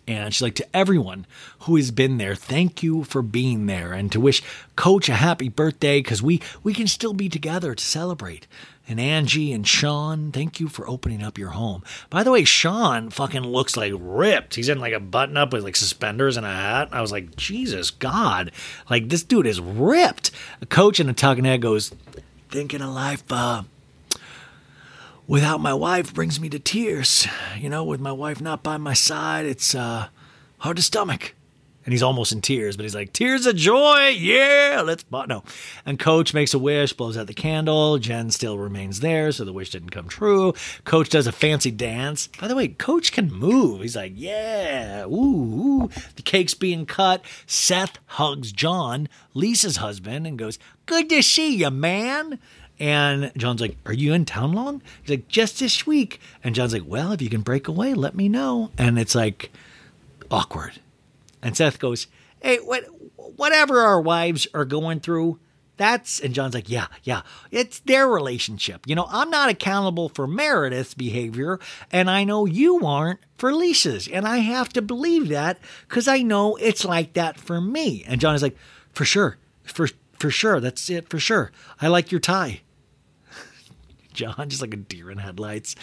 And 0.08 0.32
she's 0.32 0.42
like, 0.42 0.54
to 0.54 0.76
everyone 0.76 1.26
who 1.60 1.76
has 1.76 1.90
been 1.90 2.18
there, 2.18 2.36
thank 2.36 2.82
you 2.82 3.02
for 3.02 3.22
being 3.22 3.66
there, 3.66 3.92
and 3.92 4.10
to 4.12 4.20
wish 4.20 4.42
Coach 4.76 5.08
a 5.08 5.14
happy 5.14 5.48
birthday 5.48 5.98
because 5.98 6.22
we 6.22 6.40
we 6.62 6.72
can 6.72 6.86
still 6.86 7.12
be 7.12 7.28
together 7.28 7.74
to 7.74 7.84
celebrate. 7.84 8.46
And 8.88 9.00
Angie 9.00 9.52
and 9.52 9.66
Sean, 9.66 10.30
thank 10.30 10.60
you 10.60 10.68
for 10.68 10.88
opening 10.88 11.22
up 11.22 11.38
your 11.38 11.50
home. 11.50 11.82
By 12.08 12.22
the 12.22 12.30
way, 12.30 12.44
Sean 12.44 13.10
fucking 13.10 13.42
looks 13.42 13.76
like 13.76 13.92
ripped. 13.96 14.54
He's 14.54 14.68
in 14.68 14.78
like 14.78 14.92
a 14.92 15.00
button 15.00 15.36
up 15.36 15.52
with 15.52 15.64
like 15.64 15.74
suspenders 15.74 16.36
and 16.36 16.46
a 16.46 16.52
hat. 16.52 16.90
I 16.92 17.00
was 17.00 17.10
like, 17.10 17.34
Jesus 17.34 17.90
God, 17.90 18.52
like 18.88 19.08
this 19.08 19.24
dude 19.24 19.46
is 19.46 19.60
ripped. 19.60 20.30
A 20.60 20.66
coach 20.66 21.00
in 21.00 21.08
a 21.08 21.12
talking 21.12 21.44
head 21.44 21.62
goes, 21.62 21.92
thinking 22.48 22.80
of 22.80 22.90
life, 22.90 23.24
uh, 23.30 23.64
without 25.26 25.60
my 25.60 25.74
wife 25.74 26.14
brings 26.14 26.38
me 26.38 26.48
to 26.48 26.58
tears. 26.58 27.26
You 27.58 27.68
know, 27.68 27.82
with 27.82 28.00
my 28.00 28.12
wife 28.12 28.40
not 28.40 28.62
by 28.62 28.76
my 28.76 28.94
side, 28.94 29.46
it's 29.46 29.74
uh, 29.74 30.08
hard 30.58 30.76
to 30.76 30.82
stomach. 30.82 31.34
And 31.86 31.92
he's 31.92 32.02
almost 32.02 32.32
in 32.32 32.40
tears, 32.40 32.76
but 32.76 32.82
he's 32.82 32.96
like, 32.96 33.12
tears 33.12 33.46
of 33.46 33.54
joy, 33.54 34.08
yeah, 34.08 34.82
let's 34.84 35.04
but 35.04 35.28
no. 35.28 35.44
And 35.86 36.00
Coach 36.00 36.34
makes 36.34 36.52
a 36.52 36.58
wish, 36.58 36.92
blows 36.92 37.16
out 37.16 37.28
the 37.28 37.32
candle. 37.32 37.98
Jen 37.98 38.32
still 38.32 38.58
remains 38.58 38.98
there, 38.98 39.30
so 39.30 39.44
the 39.44 39.52
wish 39.52 39.70
didn't 39.70 39.90
come 39.90 40.08
true. 40.08 40.52
Coach 40.82 41.10
does 41.10 41.28
a 41.28 41.32
fancy 41.32 41.70
dance. 41.70 42.26
By 42.40 42.48
the 42.48 42.56
way, 42.56 42.66
Coach 42.66 43.12
can 43.12 43.32
move. 43.32 43.82
He's 43.82 43.94
like, 43.94 44.12
yeah, 44.16 45.04
ooh, 45.04 45.84
ooh. 45.84 45.90
The 46.16 46.22
cake's 46.22 46.54
being 46.54 46.86
cut. 46.86 47.24
Seth 47.46 47.98
hugs 48.06 48.50
John, 48.50 49.08
Lisa's 49.32 49.76
husband, 49.76 50.26
and 50.26 50.36
goes, 50.36 50.58
good 50.86 51.08
to 51.10 51.22
see 51.22 51.54
you, 51.54 51.70
man. 51.70 52.40
And 52.78 53.32
John's 53.36 53.60
like, 53.60 53.76
Are 53.86 53.92
you 53.92 54.12
in 54.12 54.24
town 54.26 54.52
long? 54.52 54.82
He's 55.00 55.10
like, 55.10 55.28
Just 55.28 55.60
this 55.60 55.86
week. 55.86 56.20
And 56.44 56.54
John's 56.54 56.74
like, 56.74 56.84
Well, 56.86 57.12
if 57.12 57.22
you 57.22 57.30
can 57.30 57.40
break 57.40 57.68
away, 57.68 57.94
let 57.94 58.14
me 58.14 58.28
know. 58.28 58.70
And 58.76 58.98
it's 58.98 59.14
like 59.14 59.50
awkward. 60.30 60.80
And 61.46 61.56
Seth 61.56 61.78
goes, 61.78 62.08
Hey, 62.42 62.56
what, 62.56 62.84
whatever 63.14 63.78
our 63.82 64.00
wives 64.00 64.48
are 64.52 64.64
going 64.64 64.98
through, 64.98 65.38
that's, 65.76 66.18
and 66.18 66.34
John's 66.34 66.54
like, 66.54 66.68
Yeah, 66.68 66.88
yeah, 67.04 67.22
it's 67.52 67.78
their 67.78 68.08
relationship. 68.08 68.80
You 68.84 68.96
know, 68.96 69.06
I'm 69.08 69.30
not 69.30 69.48
accountable 69.48 70.08
for 70.08 70.26
Meredith's 70.26 70.94
behavior, 70.94 71.60
and 71.92 72.10
I 72.10 72.24
know 72.24 72.46
you 72.46 72.84
aren't 72.84 73.20
for 73.38 73.54
Lisa's. 73.54 74.08
And 74.08 74.26
I 74.26 74.38
have 74.38 74.70
to 74.70 74.82
believe 74.82 75.28
that 75.28 75.60
because 75.88 76.08
I 76.08 76.18
know 76.18 76.56
it's 76.56 76.84
like 76.84 77.12
that 77.12 77.38
for 77.38 77.60
me. 77.60 78.02
And 78.08 78.20
John 78.20 78.34
is 78.34 78.42
like, 78.42 78.56
For 78.92 79.04
sure, 79.04 79.38
for, 79.62 79.86
for 80.18 80.30
sure, 80.30 80.58
that's 80.58 80.90
it, 80.90 81.08
for 81.08 81.20
sure. 81.20 81.52
I 81.80 81.86
like 81.86 82.10
your 82.10 82.20
tie. 82.20 82.62
John, 84.16 84.48
just 84.48 84.62
like 84.62 84.74
a 84.74 84.78
deer 84.78 85.10
in 85.10 85.18
headlights. 85.18 85.76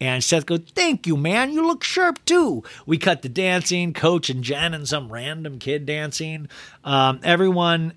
And 0.00 0.24
Seth 0.24 0.46
goes, 0.46 0.60
Thank 0.74 1.06
you, 1.06 1.16
man. 1.16 1.52
You 1.52 1.66
look 1.66 1.84
sharp 1.84 2.24
too. 2.24 2.62
We 2.86 2.96
cut 2.96 3.22
the 3.22 3.28
dancing, 3.28 3.92
Coach 3.92 4.30
and 4.30 4.42
Jen 4.42 4.72
and 4.72 4.88
some 4.88 5.12
random 5.12 5.58
kid 5.58 5.84
dancing. 5.84 6.48
Um, 6.84 7.20
everyone 7.22 7.92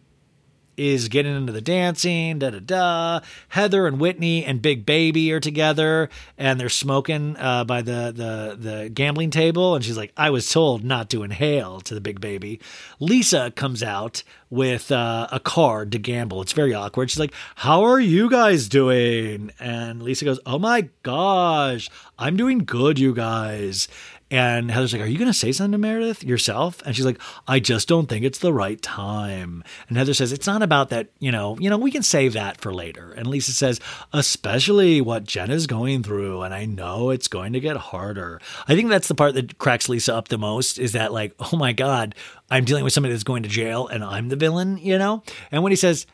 is 0.77 1.07
getting 1.07 1.35
into 1.35 1.51
the 1.51 1.61
dancing, 1.61 2.39
da 2.39 2.49
da 2.49 2.59
da. 2.59 3.19
Heather 3.49 3.87
and 3.87 3.99
Whitney 3.99 4.45
and 4.45 4.61
Big 4.61 4.85
Baby 4.85 5.31
are 5.31 5.39
together, 5.39 6.09
and 6.37 6.59
they're 6.59 6.69
smoking 6.69 7.35
uh, 7.37 7.63
by 7.63 7.81
the, 7.81 8.11
the 8.15 8.57
the 8.57 8.89
gambling 8.89 9.29
table. 9.29 9.75
And 9.75 9.83
she's 9.83 9.97
like, 9.97 10.11
"I 10.17 10.29
was 10.29 10.49
told 10.49 10.83
not 10.83 11.09
to 11.11 11.23
inhale." 11.23 11.81
To 11.81 11.93
the 11.93 12.01
Big 12.01 12.21
Baby, 12.21 12.59
Lisa 12.99 13.51
comes 13.51 13.83
out 13.83 14.23
with 14.49 14.91
uh, 14.91 15.27
a 15.31 15.39
card 15.39 15.91
to 15.91 15.99
gamble. 15.99 16.41
It's 16.41 16.53
very 16.53 16.73
awkward. 16.73 17.09
She's 17.09 17.19
like, 17.19 17.33
"How 17.55 17.83
are 17.83 17.99
you 17.99 18.29
guys 18.29 18.67
doing?" 18.67 19.51
And 19.59 20.01
Lisa 20.03 20.25
goes, 20.25 20.39
"Oh 20.45 20.59
my 20.59 20.89
gosh, 21.03 21.89
I'm 22.17 22.37
doing 22.37 22.59
good, 22.59 22.99
you 22.99 23.13
guys." 23.13 23.87
And 24.33 24.71
Heather's 24.71 24.93
like, 24.93 25.01
Are 25.03 25.05
you 25.05 25.19
going 25.19 25.29
to 25.29 25.37
say 25.37 25.51
something 25.51 25.73
to 25.73 25.77
Meredith 25.77 26.23
yourself? 26.23 26.81
And 26.87 26.95
she's 26.95 27.05
like, 27.05 27.21
I 27.47 27.59
just 27.59 27.87
don't 27.87 28.09
think 28.09 28.25
it's 28.25 28.39
the 28.39 28.51
right 28.51 28.81
time. 28.81 29.63
And 29.87 29.95
Heather 29.95 30.15
says, 30.15 30.31
It's 30.31 30.47
not 30.47 30.63
about 30.63 30.89
that, 30.89 31.09
you 31.19 31.31
know, 31.31 31.55
you 31.59 31.69
know, 31.69 31.77
we 31.77 31.91
can 31.91 32.01
save 32.01 32.33
that 32.33 32.59
for 32.59 32.73
later. 32.73 33.11
And 33.11 33.27
Lisa 33.27 33.51
says, 33.51 33.79
Especially 34.11 35.01
what 35.01 35.25
Jen 35.25 35.51
is 35.51 35.67
going 35.67 36.01
through. 36.01 36.41
And 36.41 36.51
I 36.51 36.65
know 36.65 37.11
it's 37.11 37.27
going 37.27 37.53
to 37.53 37.59
get 37.59 37.77
harder. 37.77 38.41
I 38.67 38.73
think 38.73 38.89
that's 38.89 39.07
the 39.07 39.13
part 39.13 39.35
that 39.35 39.59
cracks 39.59 39.87
Lisa 39.87 40.15
up 40.15 40.29
the 40.29 40.39
most 40.39 40.79
is 40.79 40.93
that, 40.93 41.13
like, 41.13 41.35
oh 41.37 41.55
my 41.55 41.71
God, 41.71 42.15
I'm 42.49 42.65
dealing 42.65 42.83
with 42.83 42.93
somebody 42.93 43.13
that's 43.13 43.23
going 43.23 43.43
to 43.43 43.49
jail 43.49 43.85
and 43.87 44.03
I'm 44.03 44.29
the 44.29 44.35
villain, 44.35 44.79
you 44.79 44.97
know? 44.97 45.21
And 45.51 45.61
when 45.61 45.71
he 45.71 45.75
says, 45.75 46.07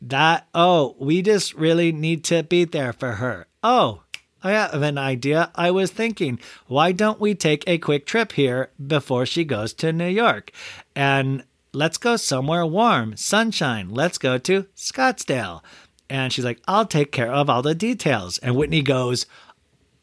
that, 0.00 0.48
oh, 0.52 0.96
we 0.98 1.22
just 1.22 1.54
really 1.54 1.92
need 1.92 2.24
to 2.24 2.42
be 2.42 2.64
there 2.64 2.92
for 2.92 3.12
her. 3.12 3.46
Oh, 3.62 4.01
I 4.42 4.52
have 4.52 4.82
an 4.82 4.98
idea. 4.98 5.50
I 5.54 5.70
was 5.70 5.90
thinking, 5.90 6.38
why 6.66 6.92
don't 6.92 7.20
we 7.20 7.34
take 7.34 7.64
a 7.66 7.78
quick 7.78 8.06
trip 8.06 8.32
here 8.32 8.70
before 8.84 9.26
she 9.26 9.44
goes 9.44 9.72
to 9.74 9.92
New 9.92 10.08
York? 10.08 10.50
And 10.96 11.44
let's 11.72 11.98
go 11.98 12.16
somewhere 12.16 12.66
warm, 12.66 13.16
sunshine. 13.16 13.90
Let's 13.90 14.18
go 14.18 14.38
to 14.38 14.66
Scottsdale. 14.76 15.62
And 16.10 16.32
she's 16.32 16.44
like, 16.44 16.60
I'll 16.66 16.86
take 16.86 17.12
care 17.12 17.32
of 17.32 17.48
all 17.48 17.62
the 17.62 17.74
details. 17.74 18.38
And 18.38 18.56
Whitney 18.56 18.82
goes, 18.82 19.26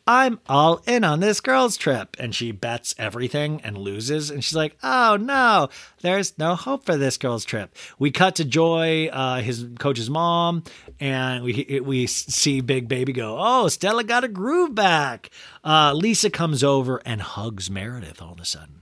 I'm 0.10 0.40
all 0.50 0.82
in 0.88 1.04
on 1.04 1.20
this 1.20 1.40
girls' 1.40 1.78
trip. 1.78 2.18
And 2.20 2.34
she 2.34 2.52
bets 2.52 2.96
everything 2.98 3.62
and 3.64 3.78
loses. 3.78 4.32
And 4.32 4.44
she's 4.44 4.56
like, 4.56 4.76
oh 4.82 5.18
no, 5.22 5.70
there's 6.02 6.36
no 6.40 6.56
hope 6.56 6.84
for 6.84 6.98
this 6.98 7.16
girls' 7.16 7.46
trip. 7.46 7.76
We 8.00 8.10
cut 8.10 8.38
to 8.38 8.46
Joy, 8.46 9.10
uh, 9.10 9.42
his 9.42 9.68
coach's 9.78 10.10
mom, 10.10 10.64
and 11.00 11.44
we 11.44 11.80
we 11.84 12.08
see 12.08 12.60
Big 12.62 12.88
Baby 12.88 13.14
go, 13.14 13.38
oh, 13.40 13.68
Stella 13.68 14.04
got 14.04 14.24
a 14.24 14.28
groove 14.28 14.74
back. 14.74 15.30
Uh, 15.64 15.94
Lisa 15.94 16.32
comes 16.32 16.64
over 16.64 17.00
and 17.06 17.22
hugs 17.22 17.70
Meredith 17.70 18.20
all 18.20 18.32
of 18.32 18.40
a 18.40 18.46
sudden. 18.46 18.82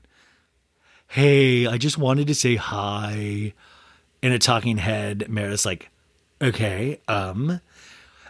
Hey, 1.08 1.68
I 1.68 1.78
just 1.78 1.98
wanted 1.98 2.28
to 2.28 2.36
say 2.36 2.56
hi. 2.56 3.54
In 4.22 4.32
a 4.32 4.40
talking 4.40 4.78
head, 4.78 5.26
Meredith's 5.30 5.66
like, 5.66 5.90
okay, 6.41 7.02
um, 7.10 7.60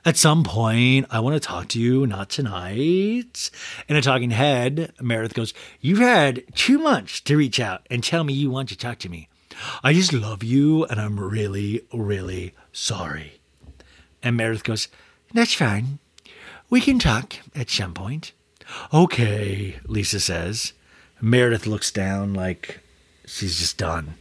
at 0.08 0.16
some 0.16 0.46
point, 0.46 1.06
I 1.10 1.20
want 1.20 1.34
to 1.34 1.46
talk 1.46 1.68
to 1.70 1.80
you, 1.82 2.08
not 2.08 2.30
tonight. 2.30 3.52
In 3.90 3.98
a 3.98 4.02
talking 4.02 4.32
head, 4.32 4.94
Meredith 5.02 5.34
goes, 5.34 5.54
You've 5.82 6.00
had 6.00 6.46
two 6.56 6.80
months 6.80 7.20
to 7.20 7.36
reach 7.36 7.60
out 7.60 7.86
and 7.92 8.02
tell 8.02 8.24
me 8.24 8.32
you 8.32 8.50
want 8.50 8.70
to 8.70 8.78
talk 8.78 9.00
to 9.00 9.10
me. 9.10 9.28
I 9.84 9.92
just 9.92 10.14
love 10.14 10.46
you 10.46 10.86
and 10.86 10.98
I'm 10.98 11.20
really, 11.20 11.82
really 11.92 12.54
sorry. 12.72 13.42
And 14.24 14.38
Meredith 14.38 14.64
goes, 14.64 14.88
That's 15.34 15.54
fine. 15.54 16.00
We 16.70 16.80
can 16.80 17.00
talk 17.00 17.34
at 17.54 17.70
some 17.70 17.94
point. 17.94 18.32
Okay, 18.94 19.76
Lisa 19.88 20.22
says. 20.22 20.72
Meredith 21.20 21.68
looks 21.68 21.92
down 21.92 22.34
like 22.34 22.80
she's 23.26 23.60
just 23.60 23.78
done 23.78 24.14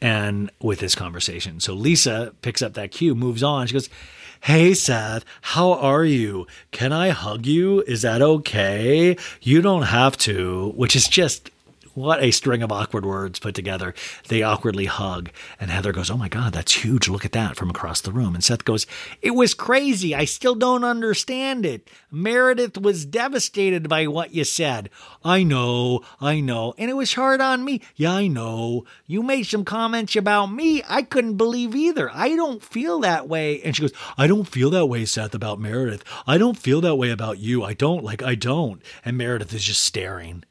and 0.00 0.52
with 0.60 0.78
this 0.78 0.94
conversation. 0.94 1.58
So 1.58 1.74
Lisa 1.74 2.32
picks 2.42 2.62
up 2.62 2.74
that 2.74 2.92
cue, 2.92 3.16
moves 3.16 3.42
on. 3.42 3.66
She 3.66 3.72
goes, 3.72 3.90
Hey, 4.40 4.72
Seth, 4.72 5.24
how 5.42 5.72
are 5.72 6.04
you? 6.04 6.46
Can 6.70 6.92
I 6.92 7.10
hug 7.10 7.44
you? 7.44 7.82
Is 7.82 8.02
that 8.02 8.22
okay? 8.22 9.16
You 9.42 9.60
don't 9.60 9.82
have 9.82 10.16
to, 10.18 10.72
which 10.76 10.94
is 10.94 11.08
just 11.08 11.50
what 11.98 12.22
a 12.22 12.30
string 12.30 12.62
of 12.62 12.70
awkward 12.70 13.04
words 13.04 13.40
put 13.40 13.54
together. 13.54 13.92
They 14.28 14.42
awkwardly 14.42 14.86
hug, 14.86 15.30
and 15.60 15.70
Heather 15.70 15.92
goes, 15.92 16.10
Oh 16.10 16.16
my 16.16 16.28
God, 16.28 16.52
that's 16.52 16.84
huge. 16.84 17.08
Look 17.08 17.24
at 17.24 17.32
that 17.32 17.56
from 17.56 17.70
across 17.70 18.00
the 18.00 18.12
room. 18.12 18.34
And 18.34 18.44
Seth 18.44 18.64
goes, 18.64 18.86
It 19.20 19.32
was 19.32 19.52
crazy. 19.52 20.14
I 20.14 20.24
still 20.24 20.54
don't 20.54 20.84
understand 20.84 21.66
it. 21.66 21.90
Meredith 22.10 22.78
was 22.78 23.04
devastated 23.04 23.88
by 23.88 24.06
what 24.06 24.32
you 24.32 24.44
said. 24.44 24.90
I 25.24 25.42
know, 25.42 26.02
I 26.20 26.40
know. 26.40 26.72
And 26.78 26.88
it 26.88 26.94
was 26.94 27.14
hard 27.14 27.40
on 27.40 27.64
me. 27.64 27.82
Yeah, 27.96 28.14
I 28.14 28.28
know. 28.28 28.84
You 29.06 29.22
made 29.22 29.44
some 29.44 29.64
comments 29.64 30.14
about 30.14 30.46
me. 30.46 30.82
I 30.88 31.02
couldn't 31.02 31.36
believe 31.36 31.74
either. 31.74 32.10
I 32.12 32.36
don't 32.36 32.62
feel 32.62 33.00
that 33.00 33.28
way. 33.28 33.60
And 33.62 33.74
she 33.74 33.82
goes, 33.82 33.92
I 34.16 34.26
don't 34.26 34.46
feel 34.46 34.70
that 34.70 34.86
way, 34.86 35.04
Seth, 35.04 35.34
about 35.34 35.60
Meredith. 35.60 36.04
I 36.26 36.38
don't 36.38 36.56
feel 36.56 36.80
that 36.82 36.96
way 36.96 37.10
about 37.10 37.38
you. 37.38 37.64
I 37.64 37.74
don't. 37.74 38.04
Like, 38.04 38.22
I 38.22 38.36
don't. 38.36 38.80
And 39.04 39.18
Meredith 39.18 39.52
is 39.52 39.64
just 39.64 39.82
staring. 39.82 40.44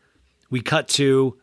We 0.49 0.61
cut 0.61 0.87
to, 0.89 1.37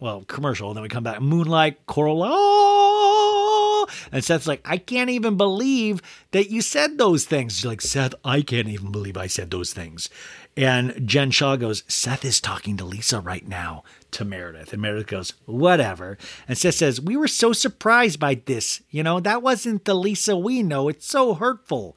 well, 0.00 0.24
commercial, 0.24 0.68
and 0.68 0.76
then 0.76 0.82
we 0.82 0.88
come 0.88 1.04
back. 1.04 1.20
Moonlight, 1.20 1.86
Coral. 1.86 2.22
Oh! 2.24 3.86
And 4.12 4.24
Seth's 4.24 4.46
like, 4.46 4.62
I 4.64 4.78
can't 4.78 5.10
even 5.10 5.36
believe 5.36 6.00
that 6.32 6.50
you 6.50 6.62
said 6.62 6.98
those 6.98 7.24
things. 7.24 7.56
She's 7.56 7.64
like, 7.64 7.80
Seth, 7.80 8.14
I 8.24 8.42
can't 8.42 8.68
even 8.68 8.92
believe 8.92 9.16
I 9.16 9.26
said 9.26 9.50
those 9.50 9.72
things. 9.72 10.08
And 10.56 11.06
Jen 11.06 11.30
Shah 11.30 11.56
goes, 11.56 11.82
Seth 11.88 12.24
is 12.24 12.40
talking 12.40 12.76
to 12.76 12.84
Lisa 12.84 13.20
right 13.20 13.46
now 13.46 13.82
to 14.12 14.24
Meredith. 14.24 14.72
And 14.72 14.80
Meredith 14.80 15.08
goes, 15.08 15.32
whatever. 15.46 16.16
And 16.46 16.56
Seth 16.56 16.76
says, 16.76 17.00
We 17.00 17.16
were 17.16 17.28
so 17.28 17.52
surprised 17.52 18.20
by 18.20 18.40
this. 18.46 18.82
You 18.90 19.02
know, 19.02 19.20
that 19.20 19.42
wasn't 19.42 19.84
the 19.84 19.94
Lisa 19.94 20.36
we 20.36 20.62
know. 20.62 20.88
It's 20.88 21.06
so 21.06 21.34
hurtful. 21.34 21.96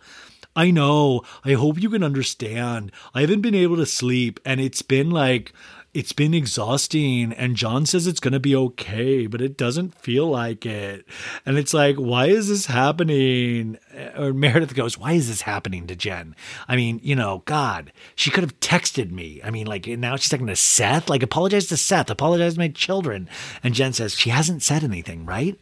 I 0.56 0.72
know. 0.72 1.22
I 1.46 1.54
hope 1.54 1.80
you 1.80 1.92
can 1.92 2.04
understand. 2.04 2.92
I 3.14 3.22
haven't 3.22 3.42
been 3.42 3.54
able 3.54 3.76
to 3.76 3.86
sleep, 3.86 4.40
and 4.44 4.60
it's 4.60 4.82
been 4.82 5.12
like 5.12 5.54
it's 5.98 6.14
been 6.14 6.36
exhausting 6.36 7.34
and 7.34 7.56
John 7.56 7.88
says 7.88 8.06
it's 8.06 8.20
going 8.20 8.34
to 8.34 8.40
be 8.40 8.56
okay, 8.56 9.26
but 9.26 9.42
it 9.42 9.58
doesn't 9.58 9.96
feel 9.96 10.30
like 10.30 10.64
it. 10.64 11.08
And 11.44 11.58
it's 11.58 11.74
like, 11.74 11.96
why 11.96 12.28
is 12.28 12.50
this 12.50 12.68
happening? 12.68 13.80
Eh, 13.92 14.12
or 14.16 14.32
Meredith 14.32 14.76
goes, 14.76 14.96
why 14.96 15.14
is 15.14 15.28
this 15.28 15.42
happening 15.42 15.88
to 15.88 15.96
Jen? 15.96 16.36
I 16.68 16.76
mean, 16.76 17.00
you 17.02 17.16
know, 17.16 17.42
God, 17.46 17.92
she 18.14 18.30
could 18.30 18.44
have 18.44 18.60
texted 18.60 19.10
me. 19.10 19.42
I 19.44 19.50
mean, 19.50 19.66
like 19.66 19.88
now 19.88 20.16
she's 20.18 20.30
talking 20.30 20.46
to 20.46 20.56
Seth, 20.56 21.10
like 21.10 21.24
apologize 21.24 21.66
to 21.70 21.78
Seth, 21.78 22.12
apologize 22.12 22.54
to 22.54 22.60
my 22.60 22.68
children. 22.68 23.28
And 23.64 23.74
Jen 23.74 23.94
says, 23.94 24.14
she 24.14 24.30
hasn't 24.30 24.62
said 24.62 24.84
anything, 24.84 25.26
right? 25.26 25.60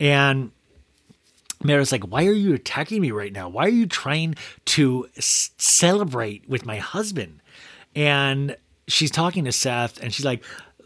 And 0.00 0.50
Meredith's 1.62 1.92
like, 1.92 2.08
why 2.08 2.26
are 2.26 2.32
you 2.32 2.52
attacking 2.52 3.00
me 3.00 3.12
right 3.12 3.32
now? 3.32 3.48
Why 3.48 3.66
are 3.66 3.68
you 3.68 3.86
trying 3.86 4.34
to 4.64 5.08
s- 5.16 5.52
celebrate 5.56 6.48
with 6.48 6.66
my 6.66 6.78
husband? 6.78 7.42
And 7.94 8.56
she's 8.88 9.10
talking 9.10 9.44
to 9.44 9.52
Seth 9.52 10.02
and 10.02 10.12
she's 10.12 10.24
like, 10.24 10.44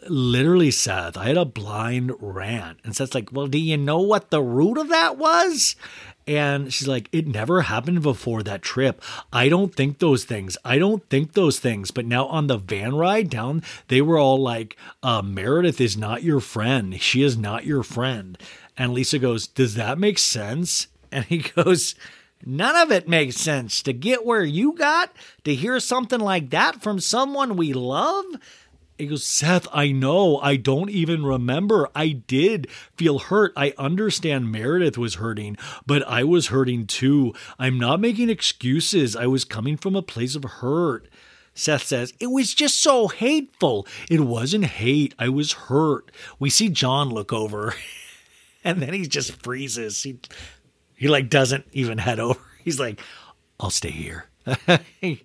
literally, 0.09 0.71
Seth, 0.71 1.17
I 1.17 1.27
had 1.29 1.37
a 1.37 1.45
blind 1.45 2.13
rant. 2.21 2.79
And 2.85 2.95
Seth's 2.95 3.15
like, 3.15 3.33
well, 3.33 3.47
do 3.47 3.59
you 3.59 3.77
know 3.77 4.01
what 4.01 4.31
the 4.31 4.43
root 4.43 4.79
of 4.79 4.89
that 4.89 5.17
was? 5.17 5.77
And 6.27 6.73
she's 6.73 6.87
like, 6.87 7.09
it 7.11 7.27
never 7.27 7.63
happened 7.63 8.03
before 8.03 8.43
that 8.45 8.63
trip. 8.63 9.03
I 9.33 9.49
don't 9.49 9.75
think 9.75 9.99
those 9.99 10.25
things. 10.25 10.57
I 10.65 10.79
don't 10.79 11.09
think 11.09 11.33
those 11.33 11.59
things. 11.59 11.91
But 11.91 12.07
now 12.07 12.27
on 12.27 12.47
the 12.47 12.59
van 12.59 12.95
ride 12.95 13.29
down, 13.29 13.63
they 13.89 14.01
were 14.01 14.19
all 14.19 14.41
like, 14.41 14.77
uh, 15.03 15.23
Meredith 15.23 15.81
is 15.81 15.97
not 15.97 16.23
your 16.23 16.41
friend. 16.41 17.01
She 17.01 17.23
is 17.23 17.37
not 17.37 17.67
your 17.67 17.83
friend. 17.83 18.39
And 18.77 18.93
Lisa 18.93 19.19
goes, 19.19 19.47
Does 19.49 19.75
that 19.75 19.99
make 19.99 20.19
sense? 20.19 20.87
And 21.11 21.25
he 21.25 21.39
goes, 21.57 21.95
None 22.45 22.77
of 22.77 22.91
it 22.91 23.09
makes 23.09 23.37
sense. 23.37 23.83
To 23.83 23.93
get 23.93 24.27
where 24.27 24.45
you 24.45 24.73
got, 24.73 25.13
to 25.45 25.55
hear 25.55 25.79
something 25.81 26.21
like 26.21 26.51
that 26.51 26.83
from 26.83 26.99
someone 27.01 27.57
we 27.57 27.73
love. 27.73 28.25
He 28.99 29.07
goes, 29.07 29.25
Seth, 29.25 29.67
I 29.73 29.91
know. 29.91 30.39
I 30.39 30.57
don't 30.57 30.91
even 30.91 31.25
remember. 31.25 31.89
I 31.95 32.09
did 32.11 32.71
feel 32.97 33.19
hurt. 33.19 33.53
I 33.57 33.75
understand 33.79 34.53
Meredith 34.53 34.99
was 34.99 35.17
hurting, 35.17 35.57
but 35.87 36.07
I 36.07 36.25
was 36.25 36.49
hurting 36.49 36.87
too. 36.87 37.33
I'm 37.59 37.79
not 37.79 38.01
making 38.01 38.31
excuses. 38.31 39.17
I 39.17 39.27
was 39.27 39.45
coming 39.45 39.77
from 39.77 39.97
a 39.97 40.03
place 40.03 40.37
of 40.37 40.45
hurt. 40.45 41.09
Seth 41.55 41.85
says, 41.85 42.13
It 42.21 42.29
was 42.29 42.55
just 42.55 42.81
so 42.81 43.09
hateful. 43.09 43.87
It 44.11 44.21
wasn't 44.21 44.65
hate. 44.67 45.15
I 45.19 45.29
was 45.29 45.53
hurt. 45.53 46.11
We 46.39 46.51
see 46.51 46.69
John 46.69 47.09
look 47.09 47.33
over, 47.33 47.75
and 48.65 48.81
then 48.81 48.93
he 48.93 49.07
just 49.07 49.43
freezes. 49.43 50.03
He 50.03 50.19
he 51.03 51.09
like 51.09 51.29
doesn't 51.29 51.67
even 51.73 51.99
head 51.99 52.21
over. 52.21 52.39
He's 52.65 52.79
like, 52.79 53.01
I'll 53.59 53.71
stay 53.71 53.91
here. 53.91 54.27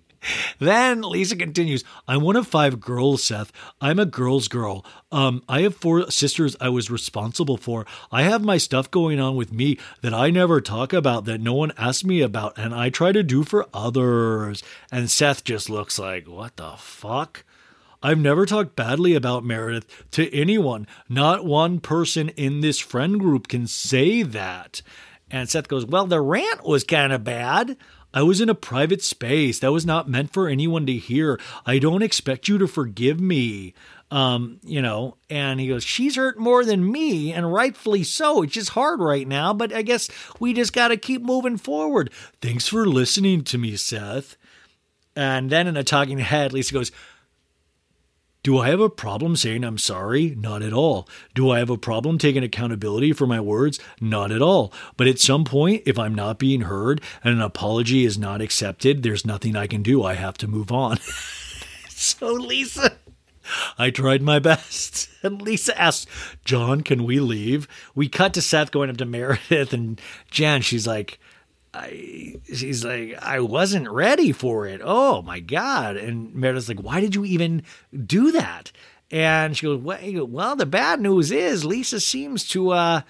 then 0.58 1.02
Lisa 1.02 1.36
continues, 1.36 1.84
I'm 2.08 2.22
one 2.22 2.34
of 2.34 2.48
five 2.48 2.80
girls, 2.80 3.22
Seth. 3.22 3.52
I'm 3.80 4.00
a 4.00 4.04
girl's 4.04 4.48
girl. 4.48 4.84
Um, 5.12 5.44
I 5.48 5.60
have 5.60 5.76
four 5.76 6.10
sisters 6.10 6.56
I 6.60 6.68
was 6.68 6.90
responsible 6.90 7.56
for. 7.56 7.86
I 8.10 8.22
have 8.24 8.42
my 8.42 8.56
stuff 8.58 8.90
going 8.90 9.20
on 9.20 9.36
with 9.36 9.52
me 9.52 9.78
that 10.02 10.12
I 10.12 10.30
never 10.30 10.60
talk 10.60 10.92
about, 10.92 11.26
that 11.26 11.40
no 11.40 11.54
one 11.54 11.70
asks 11.78 12.02
me 12.02 12.22
about, 12.22 12.58
and 12.58 12.74
I 12.74 12.90
try 12.90 13.12
to 13.12 13.22
do 13.22 13.44
for 13.44 13.68
others. 13.72 14.64
And 14.90 15.08
Seth 15.08 15.44
just 15.44 15.70
looks 15.70 15.96
like, 15.96 16.26
what 16.26 16.56
the 16.56 16.72
fuck? 16.76 17.44
I've 18.02 18.18
never 18.18 18.46
talked 18.46 18.74
badly 18.74 19.14
about 19.14 19.44
Meredith 19.44 19.86
to 20.10 20.34
anyone. 20.34 20.88
Not 21.08 21.44
one 21.44 21.78
person 21.78 22.30
in 22.30 22.62
this 22.62 22.80
friend 22.80 23.20
group 23.20 23.46
can 23.46 23.68
say 23.68 24.24
that. 24.24 24.82
And 25.30 25.48
Seth 25.48 25.68
goes, 25.68 25.86
Well, 25.86 26.06
the 26.06 26.20
rant 26.20 26.64
was 26.64 26.84
kind 26.84 27.12
of 27.12 27.24
bad. 27.24 27.76
I 28.12 28.22
was 28.22 28.40
in 28.40 28.48
a 28.48 28.54
private 28.54 29.02
space. 29.02 29.58
That 29.58 29.72
was 29.72 29.84
not 29.84 30.08
meant 30.08 30.32
for 30.32 30.48
anyone 30.48 30.86
to 30.86 30.94
hear. 30.94 31.38
I 31.66 31.78
don't 31.78 32.02
expect 32.02 32.48
you 32.48 32.56
to 32.58 32.66
forgive 32.66 33.20
me. 33.20 33.74
Um, 34.10 34.58
you 34.62 34.80
know, 34.80 35.18
and 35.28 35.60
he 35.60 35.68
goes, 35.68 35.84
She's 35.84 36.16
hurt 36.16 36.38
more 36.38 36.64
than 36.64 36.90
me, 36.90 37.32
and 37.32 37.52
rightfully 37.52 38.04
so. 38.04 38.42
It's 38.42 38.54
just 38.54 38.70
hard 38.70 39.00
right 39.00 39.28
now, 39.28 39.52
but 39.52 39.72
I 39.72 39.82
guess 39.82 40.08
we 40.40 40.54
just 40.54 40.72
got 40.72 40.88
to 40.88 40.96
keep 40.96 41.22
moving 41.22 41.58
forward. 41.58 42.10
Thanks 42.40 42.66
for 42.66 42.86
listening 42.86 43.44
to 43.44 43.58
me, 43.58 43.76
Seth. 43.76 44.36
And 45.14 45.50
then 45.50 45.66
in 45.66 45.76
a 45.76 45.84
talking 45.84 46.18
head, 46.18 46.52
Lisa 46.52 46.72
goes, 46.72 46.92
do 48.42 48.58
I 48.58 48.68
have 48.68 48.80
a 48.80 48.88
problem 48.88 49.36
saying 49.36 49.64
I'm 49.64 49.78
sorry? 49.78 50.34
Not 50.36 50.62
at 50.62 50.72
all. 50.72 51.08
Do 51.34 51.50
I 51.50 51.58
have 51.58 51.70
a 51.70 51.76
problem 51.76 52.18
taking 52.18 52.44
accountability 52.44 53.12
for 53.12 53.26
my 53.26 53.40
words? 53.40 53.80
Not 54.00 54.30
at 54.30 54.40
all. 54.42 54.72
But 54.96 55.08
at 55.08 55.18
some 55.18 55.44
point, 55.44 55.82
if 55.86 55.98
I'm 55.98 56.14
not 56.14 56.38
being 56.38 56.62
heard 56.62 57.00
and 57.24 57.34
an 57.34 57.42
apology 57.42 58.04
is 58.04 58.16
not 58.16 58.40
accepted, 58.40 59.02
there's 59.02 59.26
nothing 59.26 59.56
I 59.56 59.66
can 59.66 59.82
do. 59.82 60.04
I 60.04 60.14
have 60.14 60.38
to 60.38 60.48
move 60.48 60.70
on. 60.70 60.98
so, 61.88 62.32
Lisa, 62.32 62.92
I 63.76 63.90
tried 63.90 64.22
my 64.22 64.38
best. 64.38 65.08
And 65.22 65.42
Lisa 65.42 65.78
asks, 65.78 66.06
John, 66.44 66.82
can 66.82 67.04
we 67.04 67.20
leave? 67.20 67.66
We 67.94 68.08
cut 68.08 68.34
to 68.34 68.42
Seth 68.42 68.70
going 68.70 68.90
up 68.90 68.96
to 68.98 69.04
Meredith 69.04 69.72
and 69.72 70.00
Jen. 70.30 70.62
She's 70.62 70.86
like, 70.86 71.18
I, 71.74 72.36
she's 72.52 72.84
like, 72.84 73.14
I 73.20 73.40
wasn't 73.40 73.90
ready 73.90 74.32
for 74.32 74.66
it. 74.66 74.80
Oh 74.82 75.22
my 75.22 75.40
God. 75.40 75.96
And 75.96 76.34
Meredith's 76.34 76.68
like, 76.68 76.82
why 76.82 77.00
did 77.00 77.14
you 77.14 77.24
even 77.24 77.62
do 78.06 78.32
that? 78.32 78.72
And 79.10 79.56
she 79.56 79.66
goes, 79.66 79.80
well, 79.80 80.56
the 80.56 80.66
bad 80.66 81.00
news 81.00 81.30
is 81.30 81.64
Lisa 81.64 82.00
seems 82.00 82.46
to, 82.48 82.70
uh, 82.70 83.00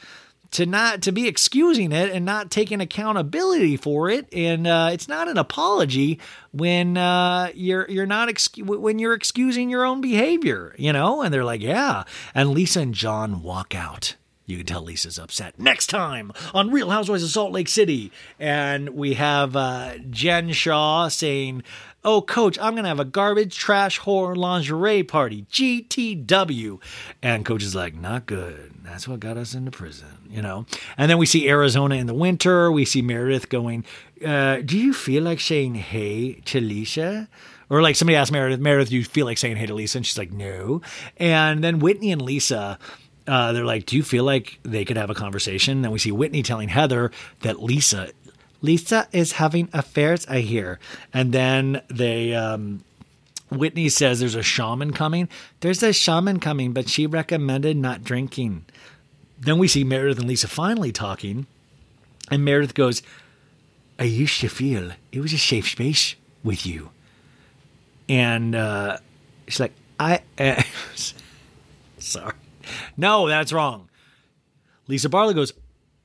to 0.50 0.66
not 0.66 1.02
to 1.02 1.12
be 1.12 1.28
excusing 1.28 1.92
it 1.92 2.10
and 2.10 2.24
not 2.24 2.50
taking 2.50 2.80
accountability 2.80 3.76
for 3.76 4.08
it 4.08 4.26
and 4.32 4.66
uh, 4.66 4.88
it's 4.92 5.08
not 5.08 5.28
an 5.28 5.36
apology 5.36 6.18
when 6.52 6.96
uh, 6.96 7.50
you're 7.54 7.88
you're 7.90 8.06
not 8.06 8.28
excu- 8.28 8.64
when 8.78 8.98
you're 8.98 9.12
excusing 9.14 9.68
your 9.68 9.84
own 9.84 10.00
behavior 10.00 10.74
you 10.78 10.92
know 10.92 11.20
and 11.22 11.34
they're 11.34 11.44
like 11.44 11.60
yeah 11.60 12.04
and 12.34 12.50
Lisa 12.50 12.80
and 12.80 12.94
John 12.94 13.42
walk 13.42 13.74
out 13.74 14.16
you 14.48 14.56
can 14.56 14.66
tell 14.66 14.80
Lisa's 14.80 15.18
upset. 15.18 15.60
Next 15.60 15.88
time 15.88 16.32
on 16.54 16.70
Real 16.70 16.88
Housewives 16.88 17.22
of 17.22 17.28
Salt 17.28 17.52
Lake 17.52 17.68
City. 17.68 18.10
And 18.40 18.88
we 18.90 19.12
have 19.14 19.54
uh, 19.54 19.98
Jen 20.10 20.52
Shah 20.52 21.08
saying, 21.08 21.62
Oh, 22.02 22.22
coach, 22.22 22.58
I'm 22.58 22.72
going 22.72 22.84
to 22.84 22.88
have 22.88 23.00
a 23.00 23.04
garbage, 23.04 23.58
trash, 23.58 24.00
whore, 24.00 24.34
lingerie 24.34 25.02
party. 25.02 25.44
GTW. 25.52 26.80
And 27.22 27.44
coach 27.44 27.62
is 27.62 27.74
like, 27.74 27.94
Not 27.94 28.24
good. 28.24 28.72
That's 28.82 29.06
what 29.06 29.20
got 29.20 29.36
us 29.36 29.52
into 29.52 29.70
prison, 29.70 30.08
you 30.30 30.40
know? 30.40 30.64
And 30.96 31.10
then 31.10 31.18
we 31.18 31.26
see 31.26 31.46
Arizona 31.46 31.96
in 31.96 32.06
the 32.06 32.14
winter. 32.14 32.72
We 32.72 32.86
see 32.86 33.02
Meredith 33.02 33.50
going, 33.50 33.84
uh, 34.24 34.62
Do 34.64 34.78
you 34.78 34.94
feel 34.94 35.24
like 35.24 35.40
saying 35.40 35.74
hey 35.74 36.40
to 36.46 36.58
Lisa? 36.58 37.28
Or 37.68 37.82
like 37.82 37.96
somebody 37.96 38.16
asked 38.16 38.32
Meredith, 38.32 38.60
Meredith, 38.60 38.88
do 38.88 38.96
you 38.96 39.04
feel 39.04 39.26
like 39.26 39.36
saying 39.36 39.56
hey 39.56 39.66
to 39.66 39.74
Lisa? 39.74 39.98
And 39.98 40.06
she's 40.06 40.16
like, 40.16 40.32
No. 40.32 40.80
And 41.18 41.62
then 41.62 41.80
Whitney 41.80 42.12
and 42.12 42.22
Lisa 42.22 42.78
uh, 43.28 43.52
they're 43.52 43.64
like, 43.64 43.86
"Do 43.86 43.96
you 43.96 44.02
feel 44.02 44.24
like 44.24 44.58
they 44.62 44.84
could 44.84 44.96
have 44.96 45.10
a 45.10 45.14
conversation?" 45.14 45.84
And 45.84 45.92
we 45.92 45.98
see 45.98 46.12
Whitney 46.12 46.42
telling 46.42 46.68
Heather 46.68 47.10
that 47.40 47.62
Lisa, 47.62 48.10
Lisa 48.62 49.06
is 49.12 49.32
having 49.32 49.68
affairs. 49.72 50.26
I 50.28 50.40
hear, 50.40 50.78
and 51.12 51.32
then 51.32 51.82
they. 51.88 52.34
Um, 52.34 52.84
Whitney 53.50 53.88
says 53.88 54.20
there's 54.20 54.34
a 54.34 54.42
shaman 54.42 54.92
coming. 54.92 55.26
There's 55.60 55.82
a 55.82 55.94
shaman 55.94 56.38
coming, 56.38 56.74
but 56.74 56.90
she 56.90 57.06
recommended 57.06 57.78
not 57.78 58.04
drinking. 58.04 58.66
Then 59.38 59.56
we 59.56 59.68
see 59.68 59.84
Meredith 59.84 60.18
and 60.18 60.28
Lisa 60.28 60.48
finally 60.48 60.92
talking, 60.92 61.46
and 62.30 62.44
Meredith 62.44 62.74
goes, 62.74 63.02
I 63.98 64.04
used 64.04 64.40
to 64.40 64.48
feel 64.48 64.92
it 65.12 65.20
was 65.20 65.32
a 65.32 65.38
safe 65.38 65.68
space 65.68 66.14
with 66.44 66.64
you. 66.64 66.90
And 68.08 68.54
uh, 68.54 68.98
she's 69.48 69.60
like, 69.60 69.72
I. 69.98 70.22
Uh, 70.38 70.62
sorry. 71.98 72.34
No, 72.96 73.28
that's 73.28 73.52
wrong. 73.52 73.88
Lisa 74.86 75.08
Barlow 75.08 75.34
goes, 75.34 75.52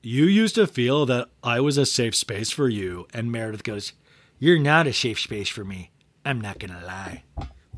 You 0.01 0.25
used 0.25 0.55
to 0.55 0.67
feel 0.67 1.05
that 1.05 1.29
I 1.43 1.59
was 1.59 1.77
a 1.77 1.85
safe 1.85 2.15
space 2.15 2.51
for 2.51 2.69
you. 2.69 3.07
And 3.13 3.31
Meredith 3.31 3.63
goes, 3.63 3.93
You're 4.39 4.59
not 4.59 4.87
a 4.87 4.93
safe 4.93 5.19
space 5.19 5.49
for 5.49 5.63
me. 5.63 5.91
I'm 6.25 6.39
not 6.39 6.59
going 6.59 6.73
to 6.73 6.85
lie. 6.85 7.23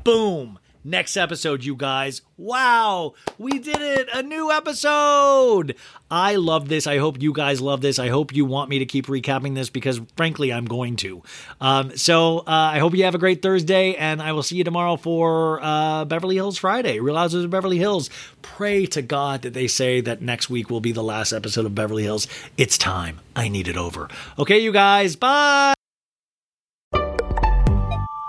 Boom. 0.04 0.58
Next 0.86 1.16
episode, 1.16 1.64
you 1.64 1.74
guys. 1.74 2.22
Wow, 2.36 3.14
we 3.38 3.58
did 3.58 3.80
it! 3.80 4.08
A 4.14 4.22
new 4.22 4.52
episode! 4.52 5.74
I 6.12 6.36
love 6.36 6.68
this. 6.68 6.86
I 6.86 6.98
hope 6.98 7.20
you 7.20 7.32
guys 7.32 7.60
love 7.60 7.80
this. 7.80 7.98
I 7.98 8.06
hope 8.06 8.32
you 8.32 8.44
want 8.44 8.70
me 8.70 8.78
to 8.78 8.86
keep 8.86 9.08
recapping 9.08 9.56
this 9.56 9.68
because, 9.68 10.00
frankly, 10.16 10.52
I'm 10.52 10.64
going 10.64 10.94
to. 10.98 11.24
Um, 11.60 11.96
so 11.96 12.38
uh, 12.38 12.44
I 12.46 12.78
hope 12.78 12.94
you 12.94 13.02
have 13.02 13.16
a 13.16 13.18
great 13.18 13.42
Thursday, 13.42 13.96
and 13.96 14.22
I 14.22 14.30
will 14.30 14.44
see 14.44 14.54
you 14.54 14.62
tomorrow 14.62 14.94
for 14.94 15.58
uh, 15.60 16.04
Beverly 16.04 16.36
Hills 16.36 16.56
Friday. 16.56 17.00
Real 17.00 17.16
Houses 17.16 17.42
of 17.42 17.50
Beverly 17.50 17.78
Hills. 17.78 18.08
Pray 18.40 18.86
to 18.86 19.02
God 19.02 19.42
that 19.42 19.54
they 19.54 19.66
say 19.66 20.00
that 20.02 20.22
next 20.22 20.48
week 20.48 20.70
will 20.70 20.80
be 20.80 20.92
the 20.92 21.02
last 21.02 21.32
episode 21.32 21.66
of 21.66 21.74
Beverly 21.74 22.04
Hills. 22.04 22.28
It's 22.56 22.78
time. 22.78 23.18
I 23.34 23.48
need 23.48 23.66
it 23.66 23.76
over. 23.76 24.08
Okay, 24.38 24.60
you 24.60 24.70
guys. 24.70 25.16
Bye. 25.16 25.74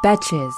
Betches. 0.04 0.54